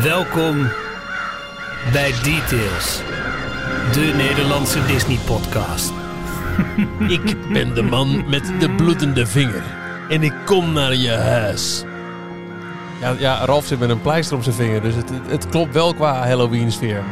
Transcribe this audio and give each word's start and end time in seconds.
Welkom 0.00 0.68
bij 1.92 2.12
Details, 2.22 3.00
de 3.92 4.12
Nederlandse 4.16 4.86
Disney-podcast. 4.86 5.92
Ik 7.08 7.48
ben 7.52 7.74
de 7.74 7.82
man 7.82 8.28
met 8.28 8.52
de 8.60 8.70
bloedende 8.70 9.26
vinger. 9.26 9.62
En 10.08 10.22
ik 10.22 10.32
kom 10.44 10.72
naar 10.72 10.94
je 10.94 11.10
huis. 11.10 11.84
Ja, 13.00 13.14
ja 13.18 13.44
Ralf 13.44 13.66
zit 13.66 13.78
met 13.78 13.90
een 13.90 14.00
pleister 14.00 14.36
op 14.36 14.42
zijn 14.42 14.54
vinger, 14.54 14.82
dus 14.82 14.94
het, 14.94 15.08
het, 15.10 15.30
het 15.30 15.48
klopt 15.48 15.72
wel 15.74 15.94
qua 15.94 16.26
Halloween-sfeer. 16.26 17.02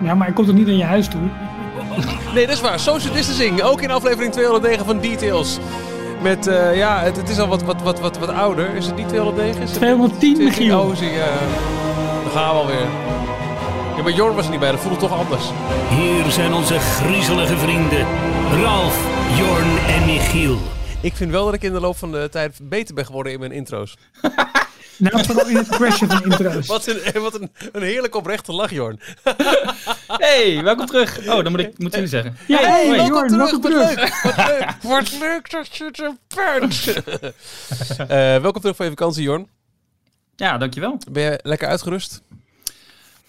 Ja, 0.00 0.14
maar 0.14 0.26
hij 0.26 0.34
komt 0.34 0.48
er 0.48 0.54
niet 0.54 0.66
naar 0.66 0.76
je 0.76 0.84
huis 0.84 1.08
toe. 1.08 1.28
Nee, 2.34 2.46
dat 2.46 2.54
is 2.54 2.60
waar. 2.60 2.80
Social 2.80 3.14
distancing. 3.14 3.62
Ook 3.62 3.80
in 3.80 3.90
aflevering 3.90 4.32
209 4.32 4.84
van 4.86 5.00
Details. 5.00 5.58
Met, 6.22 6.46
eh, 6.46 6.76
ja, 6.76 7.00
het, 7.00 7.16
het 7.16 7.28
is 7.28 7.38
al 7.38 7.48
wat, 7.48 7.62
wat, 7.62 7.82
wat, 7.82 8.00
wat, 8.00 8.18
wat 8.18 8.28
ouder. 8.28 8.74
Is 8.74 8.86
het 8.86 8.96
niet 8.96 9.08
209? 9.08 9.62
Is 9.62 9.70
het 9.70 9.78
210, 9.78 10.44
Michiel. 10.44 10.80
Oh, 10.80 10.96
zie 10.96 11.10
je. 11.10 11.32
Dan 12.22 12.32
gaan 12.32 12.54
we 12.54 12.60
alweer. 12.60 12.86
Ja, 13.96 14.02
maar 14.02 14.12
Jorn 14.12 14.34
was 14.34 14.44
er 14.44 14.50
niet 14.50 14.60
bij. 14.60 14.70
Dat 14.70 14.80
voelde 14.80 14.98
toch 14.98 15.12
anders. 15.12 15.44
Hier 15.88 16.30
zijn 16.30 16.52
onze 16.52 16.78
griezelige 16.78 17.56
vrienden 17.56 18.06
Ralf, 18.62 19.06
Jorn 19.36 19.78
en 19.88 20.04
Michiel. 20.06 20.58
Ik 21.00 21.14
vind 21.14 21.30
wel 21.30 21.44
dat 21.44 21.54
ik 21.54 21.62
in 21.62 21.72
de 21.72 21.80
loop 21.80 21.96
van 21.96 22.12
de 22.12 22.28
tijd 22.30 22.58
beter 22.62 22.94
ben 22.94 23.06
geworden 23.06 23.32
in 23.32 23.38
mijn 23.38 23.52
intro's. 23.52 23.96
Nou, 25.02 25.24
vooral 25.24 25.48
in 25.48 25.56
het 25.56 25.68
crashen 25.68 26.08
van 26.08 26.24
intro's. 26.24 26.66
Wat 26.66 26.86
een, 26.86 27.22
wat 27.22 27.40
een, 27.40 27.50
een 27.72 27.82
heerlijk 27.82 28.14
oprechte 28.14 28.52
lach, 28.52 28.70
Jorn. 28.70 29.00
Hey, 30.06 30.62
welkom 30.62 30.86
terug. 30.86 31.18
Oh, 31.18 31.42
dan 31.42 31.50
moet 31.50 31.60
ik 31.60 31.78
moet 31.78 31.92
jullie 31.92 32.08
zeggen. 32.08 32.36
Ja, 32.46 32.58
hey, 32.58 32.86
hoi. 32.86 33.06
Jorn, 33.06 33.36
welkom 33.36 33.60
Wat 33.60 33.70
terug. 33.70 33.94
leuk. 33.96 34.20
Wat 34.22 34.46
leuk. 34.46 34.74
Wat 34.92 35.18
leuk 35.20 35.50
dat 35.50 35.76
je 35.76 35.90
er 35.92 36.14
bent. 36.60 36.84
Eh, 37.98 38.06
welkom 38.16 38.60
terug 38.60 38.76
van 38.76 38.84
je 38.86 38.90
vakantie, 38.92 39.22
Jorn. 39.22 39.48
Ja, 40.36 40.58
dankjewel. 40.58 40.98
Ben 41.10 41.22
je 41.22 41.40
lekker 41.42 41.68
uitgerust? 41.68 42.22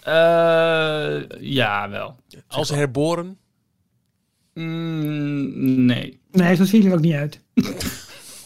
Eh 0.00 1.20
ja, 1.40 1.88
wel. 1.90 2.16
Als 2.48 2.68
herboren? 2.70 3.38
Mm, 4.54 5.84
nee. 5.84 6.20
Nee, 6.30 6.54
zo 6.56 6.64
zie 6.64 6.82
je 6.82 6.88
er 6.88 6.94
ook 6.94 7.00
niet 7.00 7.14
uit. 7.14 7.40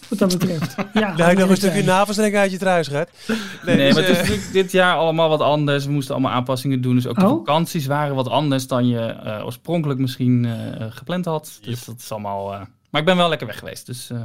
Wat 0.09 0.19
dat 0.19 0.39
betreft. 0.39 0.75
Ja, 0.93 1.17
Nou, 1.17 1.35
nog 1.35 1.51
een 1.51 1.57
stukje 1.57 1.83
navelstreng 1.83 2.37
uit 2.37 2.51
je 2.51 2.59
truis 2.59 2.89
gaat. 2.89 3.09
Nee, 3.67 3.77
dus, 3.77 3.95
maar 3.95 4.03
het 4.03 4.11
is 4.13 4.17
eh, 4.17 4.23
natuurlijk 4.23 4.53
dit 4.53 4.73
jaar 4.73 4.97
allemaal 4.97 5.29
wat 5.29 5.41
anders. 5.41 5.85
We 5.85 5.91
moesten 5.93 6.15
allemaal 6.15 6.33
aanpassingen 6.33 6.81
doen. 6.81 6.95
Dus 6.95 7.07
ook 7.07 7.19
de 7.19 7.25
Oh. 7.27 7.31
vakanties 7.31 7.87
waren 7.87 8.15
wat 8.15 8.29
anders 8.29 8.67
dan 8.67 8.89
je 8.89 9.01
eh, 9.01 9.45
oorspronkelijk 9.45 10.01
misschien 10.01 10.45
eh, 10.45 10.87
gepland 10.91 11.25
had. 11.25 11.59
Dus 11.63 11.85
dat 11.85 11.95
is 11.99 12.13
allemaal... 12.13 12.53
eh, 12.55 12.61
maar 12.91 13.01
ik 13.01 13.07
ben 13.07 13.17
wel 13.17 13.29
lekker 13.29 13.47
weg 13.47 13.59
geweest. 13.59 13.87
Dus 13.87 14.11
eh, 14.11 14.19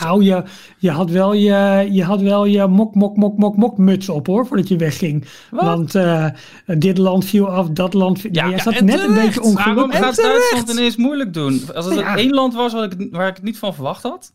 Nou, 0.00 0.22
je, 0.24 0.42
je, 0.78 0.90
had 0.90 1.10
wel 1.10 1.32
je, 1.32 1.88
je 1.90 2.04
had 2.04 2.20
wel 2.20 2.44
je 2.44 2.66
mok, 2.66 2.94
mok, 2.94 3.16
mok, 3.16 3.36
mok, 3.38 3.56
mok 3.56 3.78
muts 3.78 4.08
op 4.08 4.26
hoor, 4.26 4.46
voordat 4.46 4.68
je 4.68 4.76
wegging. 4.76 5.24
Wat? 5.50 5.64
Want 5.64 5.94
eh, 5.94 6.26
dit 6.66 6.98
land 6.98 7.24
viel 7.24 7.48
af, 7.48 7.68
dat 7.68 7.94
land 7.94 8.20
viel... 8.20 8.30
Ja, 8.32 8.42
jij 8.48 8.56
ja, 8.56 8.62
zat 8.62 8.74
en 8.74 8.84
net 8.84 9.00
een 9.00 9.14
beetje 9.14 9.40
waarom 9.40 9.56
ongelukkig. 9.56 9.98
gaat 9.98 10.16
Duitsland 10.16 10.70
ineens 10.70 10.96
moeilijk 10.96 11.34
doen? 11.34 11.62
Als 11.74 11.84
het 11.86 11.94
Ja. 11.98 12.16
één 12.16 12.30
land 12.34 12.54
was 12.54 12.72
wat 12.72 12.92
ik, 12.92 13.08
waar 13.10 13.28
ik 13.28 13.34
het 13.34 13.44
niet 13.44 13.58
van 13.58 13.74
verwacht 13.74 14.02
had, 14.02 14.32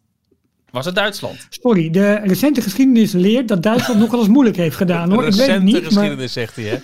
was 0.75 0.85
het 0.85 0.95
Duitsland. 0.95 1.47
Sorry, 1.49 1.89
de 1.89 2.13
recente 2.23 2.61
geschiedenis 2.61 3.11
leert 3.11 3.47
dat 3.47 3.63
Duitsland 3.63 3.99
nogal 3.99 4.19
eens 4.19 4.27
moeilijk 4.27 4.57
heeft 4.57 4.75
gedaan 4.75 5.11
hoor. 5.11 5.25
Ik 5.25 5.29
weet 5.29 5.31
het 5.31 5.39
recente 5.39 5.63
niet, 5.63 5.73
maar... 5.73 5.83
geschiedenis, 5.83 6.33
zegt 6.33 6.55
hij, 6.55 6.65
hè? 6.65 6.77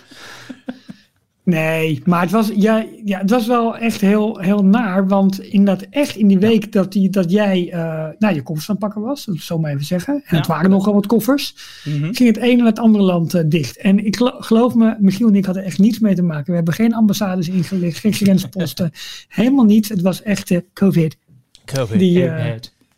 Nee, 1.44 2.02
maar 2.06 2.22
het 2.22 2.32
was, 2.32 2.52
ja, 2.56 2.86
ja, 3.06 3.20
het 3.20 3.30
was 3.30 3.48
wel 3.48 3.78
echt 3.78 4.02
heel, 4.02 4.38
heel 4.38 4.64
naar. 4.66 5.08
Want 5.08 5.40
in 5.44 5.66
dat, 5.66 5.86
echt 5.90 6.16
in 6.16 6.28
die 6.28 6.40
week 6.40 6.72
dat, 6.72 6.92
die, 6.92 7.10
dat 7.10 7.32
jij 7.32 7.70
eh 7.72 8.08
nou, 8.20 8.36
je 8.36 8.42
koffers 8.42 8.70
aan 8.70 8.76
het 8.76 8.84
pakken 8.84 9.02
was, 9.02 9.26
dat 9.26 9.36
zal 9.40 9.58
ik 9.58 9.62
maar 9.64 9.72
even 9.72 9.86
zeggen. 9.86 10.22
En 10.26 10.38
het 10.38 10.48
waren 10.48 10.70
nogal 10.70 10.94
wat 10.94 11.06
koffers. 11.06 11.56
Mhm. 11.84 12.14
Ging 12.14 12.36
het 12.36 12.38
ene 12.38 12.60
en 12.60 12.66
het 12.66 12.80
andere 12.80 13.04
land 13.04 13.34
eh, 13.34 13.44
dicht. 13.46 13.78
En 13.78 14.06
ik 14.06 14.16
gelo- 14.16 14.40
geloof 14.40 14.76
me, 14.76 14.96
Michiel 15.00 15.28
en 15.28 15.36
ik 15.36 15.46
hadden 15.46 15.64
echt 15.64 15.80
niets 15.80 16.00
mee 16.00 16.16
te 16.16 16.24
maken. 16.24 16.46
We 16.50 16.56
hebben 16.56 16.74
geen 16.74 16.94
ambassades 16.94 17.50
ingelicht, 17.50 18.00
geen 18.00 18.14
grensposten. 18.14 18.92
helemaal 19.28 19.66
niets. 19.66 19.90
Het 19.90 20.02
was 20.02 20.22
echt 20.22 20.52
eh, 20.52 20.58
COVID. 20.74 21.18
COVID. 21.66 22.00
Die, 22.00 22.30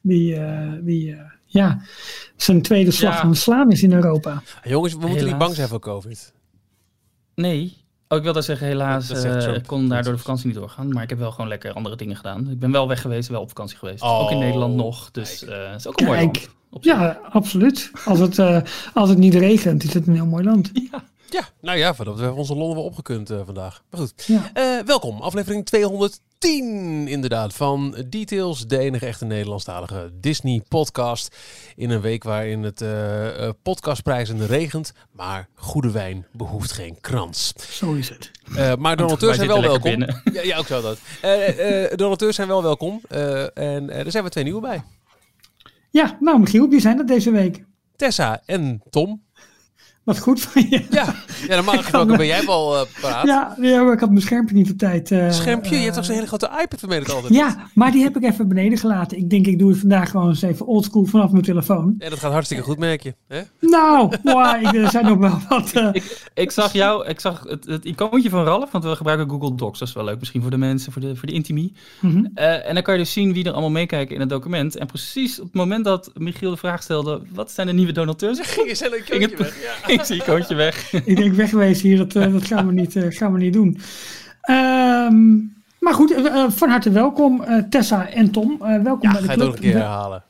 die, 0.03 0.36
eh, 0.36 0.72
die 0.81 1.12
eh, 1.12 1.19
ja, 1.46 1.81
zijn 2.36 2.62
tweede 2.62 2.91
slag 2.91 3.14
Ja. 3.14 3.22
van 3.22 3.36
slaan 3.36 3.72
is 3.72 3.84
in 3.84 3.94
Europa. 3.94 4.41
Jongens, 4.64 4.94
we 4.94 5.08
moeten 5.08 5.25
niet 5.25 5.38
bang 5.38 5.56
zijn 5.56 5.68
voor 5.68 5.80
COVID. 5.80 6.34
Nee. 7.36 7.81
Oh, 8.08 8.18
ik 8.18 8.24
wil 8.24 8.34
dat 8.34 8.46
zeggen, 8.46 8.68
helaas 8.68 9.08
Dat 9.08 9.18
zegt 9.18 9.46
eh, 9.46 9.56
ik 9.56 9.66
kon 9.68 9.88
daardoor 9.90 10.14
de 10.14 10.19
vakantie 10.19 10.47
niet 10.47 10.56
doorgaan. 10.56 10.90
Maar 10.94 11.03
ik 11.03 11.09
heb 11.09 11.19
wel 11.19 11.31
gewoon 11.31 11.47
lekker 11.47 11.74
andere 11.74 11.96
dingen 11.96 12.16
gedaan. 12.16 12.50
Ik 12.50 12.59
ben 12.59 12.72
wel 12.72 12.88
weg 12.88 13.02
geweest, 13.02 13.30
wel 13.30 13.41
op 13.41 13.47
vakantie 13.47 13.78
geweest. 13.78 14.02
Oh, 14.02 14.19
ook 14.19 14.31
in 14.31 14.38
Nederland 14.40 14.75
nog. 14.75 15.12
Dus 15.12 15.46
eh 15.46 15.69
het 15.72 15.80
is 15.80 15.88
ook 15.88 16.00
een 16.00 16.06
mooi 16.06 16.20
land. 16.20 16.50
Ja, 16.81 17.20
absoluut. 17.30 17.91
Als 18.06 18.20
het, 18.20 18.40
eh, 18.40 18.62
als 18.94 19.09
het 19.09 19.18
niet 19.18 19.34
regent, 19.34 19.84
is 19.84 19.94
het 19.94 20.08
een 20.08 20.16
heel 20.16 20.25
mooi 20.25 20.44
land. 20.44 20.72
Ja, 20.91 21.03
nou 21.61 21.77
ja, 21.77 21.94
we 21.94 22.03
hebben 22.03 22.35
onze 22.35 22.55
londen 22.55 22.75
wel 22.75 22.85
opgekund 22.85 23.29
eh, 23.29 23.39
vandaag. 23.45 23.83
Maar 23.89 23.99
goed. 23.99 24.23
Ja. 24.27 24.49
Eh, 24.53 24.85
welkom, 24.85 25.21
aflevering 25.21 25.66
210 25.66 27.07
inderdaad 27.07 27.53
van 27.53 27.95
Details, 28.09 28.67
de 28.67 28.77
enige 28.77 29.05
echte 29.05 29.25
Nederlandstalige 29.25 30.11
Disney-podcast. 30.13 31.35
In 31.75 31.89
een 31.89 32.01
week 32.01 32.23
waarin 32.23 32.63
het 32.63 32.81
eh, 32.81 33.47
eh, 33.47 33.53
podcastprijzen 33.63 34.47
regent, 34.47 34.93
maar 35.11 35.47
goede 35.55 35.91
wijn 35.91 36.27
behoeft 36.31 36.72
geen 36.72 36.97
krans. 37.01 37.53
Zo 37.69 37.93
is 37.93 38.09
het. 38.09 38.31
Eh, 38.55 38.75
maar 38.75 38.95
de 38.95 39.03
donateurs 39.03 39.35
zijn 39.35 39.47
wel 39.47 39.61
welkom. 39.61 40.01
Ja, 40.33 40.41
ja, 40.41 40.57
ook 40.57 40.67
zo 40.67 40.81
dat. 40.81 40.99
Eh, 41.22 41.85
eh, 41.85 41.97
donateurs 41.97 42.35
zijn 42.35 42.47
wel 42.47 42.63
welkom. 42.63 43.01
Eh, 43.09 43.57
en 43.57 43.89
er 43.89 44.11
zijn 44.11 44.23
we 44.23 44.29
twee 44.29 44.43
nieuwe 44.43 44.61
bij. 44.61 44.83
Ja, 45.89 46.17
nou 46.19 46.39
Michiel, 46.39 46.69
wie 46.69 46.79
zijn 46.79 46.97
dat 46.97 47.07
deze 47.07 47.31
week? 47.31 47.63
Tessa 47.95 48.41
en 48.45 48.81
Tom. 48.89 49.23
Wat 50.03 50.19
goed 50.19 50.41
van 50.41 50.66
je. 50.69 50.86
Ja, 50.90 51.16
ja 51.47 51.56
normaal 51.56 51.78
gesproken 51.84 52.18
ben 52.18 52.25
jij 52.25 52.46
wel 52.46 52.75
eh 52.78 52.81
paraat. 53.02 53.25
Ja, 53.28 53.56
ja, 53.62 53.84
maar 53.84 53.94
ik 53.94 54.00
had 54.00 54.09
mijn 54.09 54.22
schermpje 54.22 54.56
niet 54.56 54.72
op 54.72 54.78
tijd. 54.78 55.12
eh, 55.12 55.31
Schermpje, 55.31 55.69
je 55.75 55.81
hebt 55.81 55.90
eh, 55.90 55.96
toch 55.96 56.06
zo'n 56.06 56.16
hele 56.16 56.28
grote 56.28 56.50
iPad 56.62 56.80
vermeden 56.80 57.14
altijd? 57.16 57.34
Ja, 57.34 57.68
maar 57.74 57.91
die 57.91 58.03
heb 58.03 58.16
ik 58.18 58.24
even 58.24 58.47
beneden 58.47 58.78
gelaten. 58.78 59.18
Ik 59.18 59.30
denk, 59.30 59.47
ik 59.47 59.59
doe 59.59 59.69
het 59.69 59.80
vandaag 59.80 60.09
gewoon 60.09 60.30
eens 60.30 60.41
even 60.41 60.66
oldschool 60.66 61.06
vanaf 61.06 61.31
mijn 61.31 61.44
telefoon. 61.44 61.96
Ja, 61.97 62.09
dat 62.09 62.19
gaat 62.19 62.31
hartstikke 62.31 62.64
goed, 62.64 62.78
merk 62.78 63.03
je. 63.03 63.16
Hè? 63.28 63.41
Nou, 63.59 64.12
wow, 64.24 64.62
ik, 64.62 64.74
er 64.74 64.90
zijn 64.90 65.06
nog 65.06 65.18
wel 65.18 65.40
wat... 65.50 65.72
eh, 65.74 65.90
Ik, 65.91 66.30
ik 66.34 66.52
zag 66.52 66.74
jou, 66.74 67.08
ik 67.08 67.20
zag 67.20 67.44
het, 67.47 67.66
het 67.66 67.85
icoontje 67.85 68.30
van 68.30 68.44
Ralf, 68.44 68.72
want 68.72 68.84
we 68.84 68.96
gebruiken 68.96 69.30
Google 69.30 69.56
Docs. 69.56 69.80
Dat 69.80 69.88
is 69.88 69.94
wel 69.94 70.03
leuk 70.03 70.20
misschien 70.20 70.41
voor 70.41 70.52
de 70.52 70.58
mensen, 70.58 70.91
voor 70.91 71.02
de, 71.02 71.16
voor 71.16 71.28
de 71.28 71.34
intimie. 71.34 71.74
mhm. 72.00 72.25
Eh, 72.34 72.68
en 72.68 72.74
dan 72.74 72.84
kan 72.84 72.94
je 72.94 73.00
dus 73.00 73.12
zien 73.14 73.34
wie 73.34 73.46
er 73.46 73.52
allemaal 73.52 73.70
meekijken 73.72 74.14
in 74.16 74.20
het 74.22 74.30
document. 74.30 74.75
En 74.78 74.88
precies 74.88 75.40
op 75.40 75.46
het 75.46 75.53
moment 75.56 75.85
dat 75.85 76.12
Michiel 76.14 76.50
de 76.52 76.58
vraag 76.58 76.84
stelde, 76.84 77.22
wat 77.34 77.52
zijn 77.52 77.68
de 77.68 77.74
nieuwe 77.74 77.91
donateurs? 77.91 78.40
Ging 78.41 78.68
je 78.68 79.02
Ging 79.03 79.22
het- 79.22 79.38
weg. 79.40 79.56
Ja. 79.88 79.92
Ging 79.99 80.05
zijn 80.05 80.19
icoontje 80.19 80.55
weg. 80.55 80.93
Ik 81.05 81.15
denk 81.15 81.33
wegwezen 81.33 81.87
hier, 81.87 81.97
dat, 81.97 82.15
eh, 82.15 82.33
dat 82.33 82.45
gaan, 82.45 82.67
we 82.67 82.73
niet, 82.73 82.95
eh, 82.95 83.03
gaan 83.09 83.33
we 83.33 83.39
niet 83.39 83.53
doen. 83.53 83.77
Ehm, 84.41 85.35
maar 85.79 85.93
goed, 85.93 86.11
eh, 86.11 86.45
van 86.49 86.69
harte 86.69 86.91
welkom 86.91 87.41
eh, 87.43 87.63
Tessa 87.69 88.09
en 88.09 88.31
Tom. 88.31 88.57
Eh, 88.61 88.81
welkom 88.81 89.09
Ja, 89.09 89.11
bij 89.11 89.21
de 89.21 89.27
ga 89.27 89.31
je 89.33 89.37
club. 89.37 89.47
toch 89.47 89.55
een 89.55 89.61
keer 89.61 89.73
herhalen. 89.73 90.23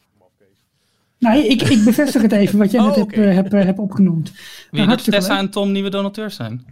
Nee, 1.19 1.47
ik, 1.47 1.61
ik 1.61 1.83
bevestig 1.83 2.21
het 2.21 2.31
even 2.31 2.59
wat 2.59 2.71
jij 2.71 2.81
Oh, 2.83 2.87
net 2.87 2.95
hebt, 2.95 3.15
hebt, 3.15 3.51
hebt 3.51 3.79
opgenoemd. 3.79 4.31
Wie 4.71 4.85
Nou, 4.85 4.97
Tessa 4.97 5.33
leuk. 5.33 5.41
en 5.41 5.49
Tom 5.49 5.71
nieuwe 5.71 5.89
donateurs 5.89 6.35
zijn. 6.35 6.65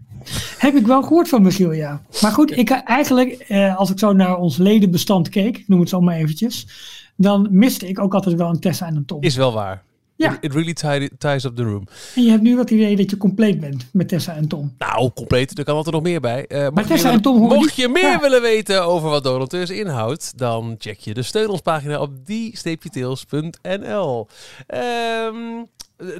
Heb 0.58 0.75
ik 0.75 0.85
wel 0.88 1.02
gehoord 1.03 1.29
van 1.29 1.41
Michiel, 1.41 1.72
ja. 1.72 2.02
Maar 2.22 2.31
goed, 2.31 2.58
ik, 2.58 2.69
eigenlijk, 2.69 3.31
eh, 3.31 3.78
als 3.78 3.90
ik 3.91 4.00
zo 4.00 4.13
naar 4.13 4.38
ons 4.38 4.58
ledenbestand 4.58 5.29
keek, 5.29 5.58
ik 5.58 5.68
noem 5.68 5.79
het 5.79 5.90
zo 5.90 6.02
maar 6.02 6.16
eventjes, 6.16 6.68
dan 7.16 7.47
miste 7.52 7.88
ik 7.88 8.00
ook 8.00 8.13
altijd 8.13 8.35
wel 8.35 8.50
een 8.50 8.59
Tessa 8.59 8.85
en 8.88 8.96
een 8.96 9.06
Tom. 9.06 9.22
Is 9.22 9.35
wel 9.35 9.53
waar. 9.53 9.84
Ja. 10.22 10.32
It, 10.34 10.38
it 10.42 10.54
really 10.54 10.74
tie- 10.74 11.09
ties 11.18 11.44
up 11.44 11.56
the 11.56 11.64
room. 11.64 11.84
En 12.16 12.24
je 12.24 12.30
hebt 12.30 12.42
nu 12.42 12.56
wat 12.56 12.70
idee 12.70 12.96
dat 12.96 13.09
je 13.09 13.18
compleet 13.18 13.59
bent 13.59 13.86
met 13.94 14.08
Tessa 14.08 14.34
en 14.36 14.48
Tom. 14.48 14.74
Nou, 14.78 15.12
compleet. 15.16 15.58
Er 15.58 15.64
kan 15.64 15.76
altijd 15.76 15.96
nog 15.96 16.04
meer 16.04 16.20
bij. 16.20 16.46
Eh, 16.48 16.68
mocht 16.70 16.88
je 16.88 16.94
Tessa 16.94 17.08
meer 17.08 17.16
en 17.16 17.22
Tom 17.22 17.40
mocht 17.40 17.56
niet- 17.59 17.76
je 17.76 17.88
meer 17.88 18.02
Ja. 18.12 18.20
willen 18.20 18.42
weten 18.42 18.86
over 18.86 19.09
wat 19.09 19.24
donateurs 19.24 19.70
inhoudt, 19.70 20.34
dan 20.38 20.76
check 20.78 21.00
je 21.00 21.14
de 21.14 21.24
steun 21.24 21.50
ons 21.50 21.62
pagina 21.62 22.00
op 22.02 22.26
die-tails.nl. 22.26 24.28
Ehm 24.68 25.36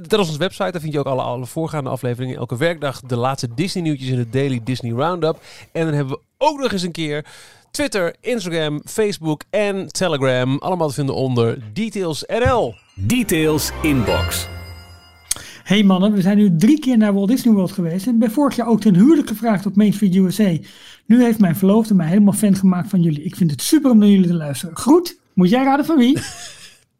dat 0.08 0.20
is 0.20 0.26
onze 0.26 0.38
website. 0.38 0.70
Daar 0.70 0.80
vind 0.80 0.92
je 0.92 0.98
ook 0.98 1.06
alle, 1.06 1.22
alle 1.22 1.46
voorgaande 1.46 1.90
afleveringen. 1.90 2.36
Elke 2.36 2.56
werkdag 2.56 3.00
de 3.00 3.16
laatste 3.16 3.48
Disney 3.54 3.82
nieuwtjes 3.82 4.08
in 4.08 4.16
de 4.16 4.30
Daily 4.30 4.60
Disney 4.64 4.92
Roundup. 4.92 5.40
En 5.72 5.84
dan 5.84 5.94
hebben 5.94 6.14
we 6.14 6.20
ook 6.38 6.58
nog 6.58 6.72
eens 6.72 6.82
een 6.82 6.92
keer 6.92 7.24
Twitter, 7.70 8.14
Instagram, 8.20 8.80
Facebook 8.84 9.42
en 9.50 9.88
Telegram. 9.88 10.58
Allemaal 10.58 10.88
te 10.88 10.94
vinden 10.94 11.14
onder 11.14 11.58
DetailsNL. 11.72 12.74
Details 12.94 13.70
Inbox. 13.82 14.48
hey 15.62 15.82
mannen, 15.82 16.12
we 16.12 16.20
zijn 16.20 16.36
nu 16.36 16.56
drie 16.56 16.78
keer 16.78 16.96
naar 16.96 17.14
Walt 17.14 17.28
Disney 17.28 17.54
World 17.54 17.72
geweest 17.72 18.06
en 18.06 18.18
ben 18.18 18.30
vorig 18.30 18.56
jaar 18.56 18.66
ook 18.66 18.80
ten 18.80 18.94
huwelijk 18.94 19.28
gevraagd 19.28 19.66
op 19.66 19.76
Main 19.76 19.92
Street 19.92 20.14
USA. 20.14 20.56
Nu 21.06 21.22
heeft 21.22 21.38
mijn 21.38 21.56
verloofde 21.56 21.94
mij 21.94 22.08
helemaal 22.08 22.32
fan 22.32 22.56
gemaakt 22.56 22.90
van 22.90 23.00
jullie. 23.00 23.22
Ik 23.22 23.36
vind 23.36 23.50
het 23.50 23.62
super 23.62 23.90
om 23.90 23.98
naar 23.98 24.08
jullie 24.08 24.26
te 24.26 24.34
luisteren. 24.34 24.76
Groet, 24.76 25.18
moet 25.34 25.50
jij 25.50 25.64
raden 25.64 25.84
van 25.84 25.96
wie? 25.96 26.18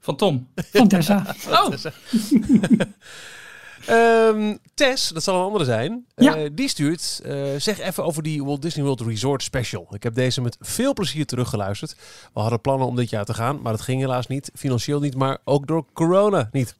Van 0.00 0.16
Tom. 0.16 0.46
Van 0.54 0.88
Tessa. 0.88 1.34
Oh, 1.48 1.68
Ehm, 3.86 4.56
Tess, 4.74 5.08
dat 5.08 5.22
zal 5.22 5.36
een 5.36 5.42
andere 5.44 5.64
zijn, 5.64 6.04
Ja. 6.16 6.36
eh, 6.36 6.50
die 6.52 6.68
stuurt, 6.68 7.20
eh, 7.24 7.42
zeg 7.58 7.78
even 7.80 8.04
over 8.04 8.22
die 8.22 8.44
Walt 8.44 8.62
Disney 8.62 8.84
World 8.84 9.00
Resort 9.00 9.42
Special. 9.42 9.86
Ik 9.90 10.02
heb 10.02 10.14
deze 10.14 10.40
met 10.40 10.56
veel 10.60 10.92
plezier 10.92 11.26
teruggeluisterd. 11.26 11.96
We 12.34 12.40
hadden 12.40 12.60
plannen 12.60 12.86
om 12.86 12.96
dit 12.96 13.10
jaar 13.10 13.24
te 13.24 13.34
gaan, 13.34 13.60
maar 13.62 13.72
dat 13.72 13.80
ging 13.80 14.00
helaas 14.00 14.26
niet. 14.26 14.50
Financieel 14.54 15.00
niet, 15.00 15.14
maar 15.16 15.38
ook 15.44 15.66
door 15.66 15.84
corona 15.92 16.48
niet. 16.52 16.76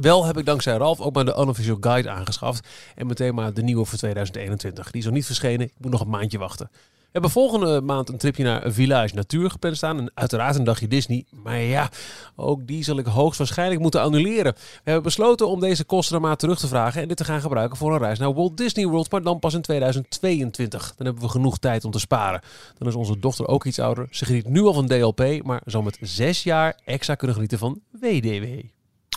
Wel 0.00 0.24
heb 0.24 0.38
ik 0.38 0.44
dankzij 0.46 0.76
Ralf 0.76 1.00
ook 1.00 1.14
maar 1.14 1.24
de 1.24 1.36
unofficial 1.38 1.76
guide 1.80 2.10
aangeschaft. 2.10 2.68
En 2.94 3.06
meteen 3.06 3.34
maar 3.34 3.54
de 3.54 3.62
nieuwe 3.62 3.84
voor 3.84 3.98
2021. 3.98 4.90
Die 4.90 5.00
is 5.00 5.06
nog 5.06 5.14
niet 5.14 5.26
verschenen. 5.26 5.66
Ik 5.66 5.72
moet 5.78 5.90
nog 5.90 6.00
een 6.00 6.08
maandje 6.08 6.38
wachten. 6.38 6.70
We 7.12 7.18
hebben 7.20 7.40
volgende 7.40 7.80
maand 7.80 8.08
een 8.08 8.18
tripje 8.18 8.44
naar 8.44 8.72
Village 8.72 9.14
Natuur 9.14 9.50
gepland 9.50 9.76
staan. 9.76 9.98
En 9.98 10.10
uiteraard 10.14 10.56
een 10.56 10.64
dagje 10.64 10.88
Disney. 10.88 11.24
Maar 11.30 11.58
ja, 11.58 11.90
ook 12.36 12.66
die 12.66 12.84
zal 12.84 12.98
ik 12.98 13.06
hoogstwaarschijnlijk 13.06 13.80
moeten 13.80 14.00
annuleren. 14.02 14.52
We 14.54 14.60
hebben 14.84 15.02
besloten 15.02 15.48
om 15.48 15.60
deze 15.60 15.84
kosten 15.84 16.20
maar 16.20 16.36
terug 16.36 16.58
te 16.58 16.66
vragen. 16.66 17.02
En 17.02 17.08
dit 17.08 17.16
te 17.16 17.24
gaan 17.24 17.40
gebruiken 17.40 17.76
voor 17.76 17.92
een 17.92 17.98
reis 17.98 18.18
naar 18.18 18.34
Walt 18.34 18.56
Disney 18.56 18.86
World. 18.86 19.10
Maar 19.10 19.22
dan 19.22 19.38
pas 19.38 19.54
in 19.54 19.62
2022. 19.62 20.94
Dan 20.96 21.06
hebben 21.06 21.24
we 21.24 21.30
genoeg 21.30 21.58
tijd 21.58 21.84
om 21.84 21.90
te 21.90 21.98
sparen. 21.98 22.40
Dan 22.78 22.88
is 22.88 22.94
onze 22.94 23.18
dochter 23.18 23.48
ook 23.48 23.64
iets 23.64 23.78
ouder. 23.78 24.06
Ze 24.10 24.24
geniet 24.24 24.48
nu 24.48 24.62
al 24.62 24.72
van 24.72 24.86
DLP. 24.86 25.42
Maar 25.42 25.60
zal 25.64 25.82
met 25.82 25.98
zes 26.00 26.42
jaar 26.42 26.80
extra 26.84 27.14
kunnen 27.14 27.34
genieten 27.36 27.58
van 27.58 27.80
WDW. 27.90 28.44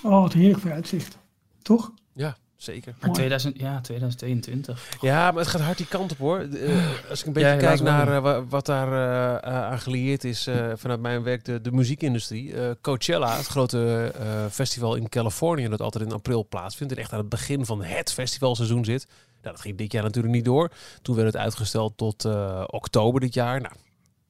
Oh, 0.04 0.22
wat 0.22 0.34
heerlijk 0.34 0.60
vooruitzicht. 0.60 1.18
Toch? 1.62 1.92
Ja, 2.14 2.38
zeker. 2.58 2.96
Maar 3.02 3.12
2000, 3.12 3.60
ja, 3.60 3.82
2022. 3.82 4.96
Ja, 5.02 5.32
maar 5.32 5.42
het 5.42 5.52
gaat 5.52 5.62
hard 5.62 5.78
die 5.78 5.88
kant 5.88 6.12
op 6.12 6.18
hoor. 6.18 6.40
Eh, 6.40 6.86
als 7.10 7.20
ik 7.20 7.26
een 7.26 7.34
beetje 7.34 7.50
Ja, 7.50 7.56
kijk 7.58 7.82
naar 7.82 8.16
eh, 8.16 8.22
wa- 8.22 8.44
wat 8.46 8.66
daar 8.66 8.88
eh, 8.92 9.36
eh, 9.52 9.64
aan 9.66 9.80
gelieerd 9.80 10.24
is 10.24 10.48
eh, 10.48 10.66
vanuit 10.76 11.00
mijn 11.00 11.24
werk, 11.24 11.46
de, 11.46 11.62
de 11.62 11.72
muziekindustrie. 11.72 12.54
Eh, 12.54 12.70
Coachella, 12.82 13.38
het 13.38 13.48
grote 13.48 14.12
eh, 14.20 14.46
festival 14.52 14.96
in 14.96 15.10
Californië, 15.10 15.68
dat 15.68 15.82
altijd 15.82 16.04
in 16.06 16.12
april 16.14 16.48
plaatsvindt. 16.48 16.94
En 16.94 17.00
echt 17.00 17.12
aan 17.14 17.20
het 17.20 17.30
begin 17.30 17.66
van 17.66 17.84
het 17.84 18.12
festivalseizoen 18.14 18.86
zit. 18.86 19.08
Nou, 19.42 19.56
dat 19.58 19.62
ging 19.66 19.78
dit 19.78 19.92
jaar 19.92 20.04
natuurlijk 20.04 20.34
niet 20.34 20.46
door. 20.46 20.72
Toen 21.02 21.16
werd 21.16 21.28
het 21.28 21.38
uitgesteld 21.38 21.98
tot 21.98 22.26
eh, 22.26 22.64
oktober 22.68 23.22
dit 23.22 23.34
jaar. 23.34 23.62
Nou, 23.62 23.74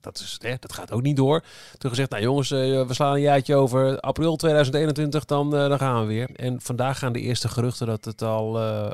dat, 0.06 0.19
is, 0.19 0.38
hè, 0.42 0.56
dat 0.60 0.74
gaat 0.74 0.92
ook 0.92 1.02
niet 1.02 1.16
door. 1.16 1.44
Toen 1.78 1.90
gezegd, 1.90 2.10
nou 2.10 2.24
jongens, 2.24 2.52
eh, 2.52 2.88
we 2.88 2.94
slaan 2.94 3.13
een 3.13 3.22
jaartje 3.22 3.56
over. 3.56 4.00
April 4.00 4.36
2021, 4.36 5.25
dan, 5.25 5.56
eh, 5.56 5.69
dan 5.69 5.78
gaan 5.78 6.02
we 6.02 6.07
weer. 6.07 6.30
En 6.36 6.62
vandaag 6.62 7.00
gaan 7.00 7.13
de 7.13 7.22
eerste 7.22 7.48
geruchten 7.48 7.88
dat 7.88 8.06
het 8.06 8.22
al 8.22 8.60
eh, 8.60 8.90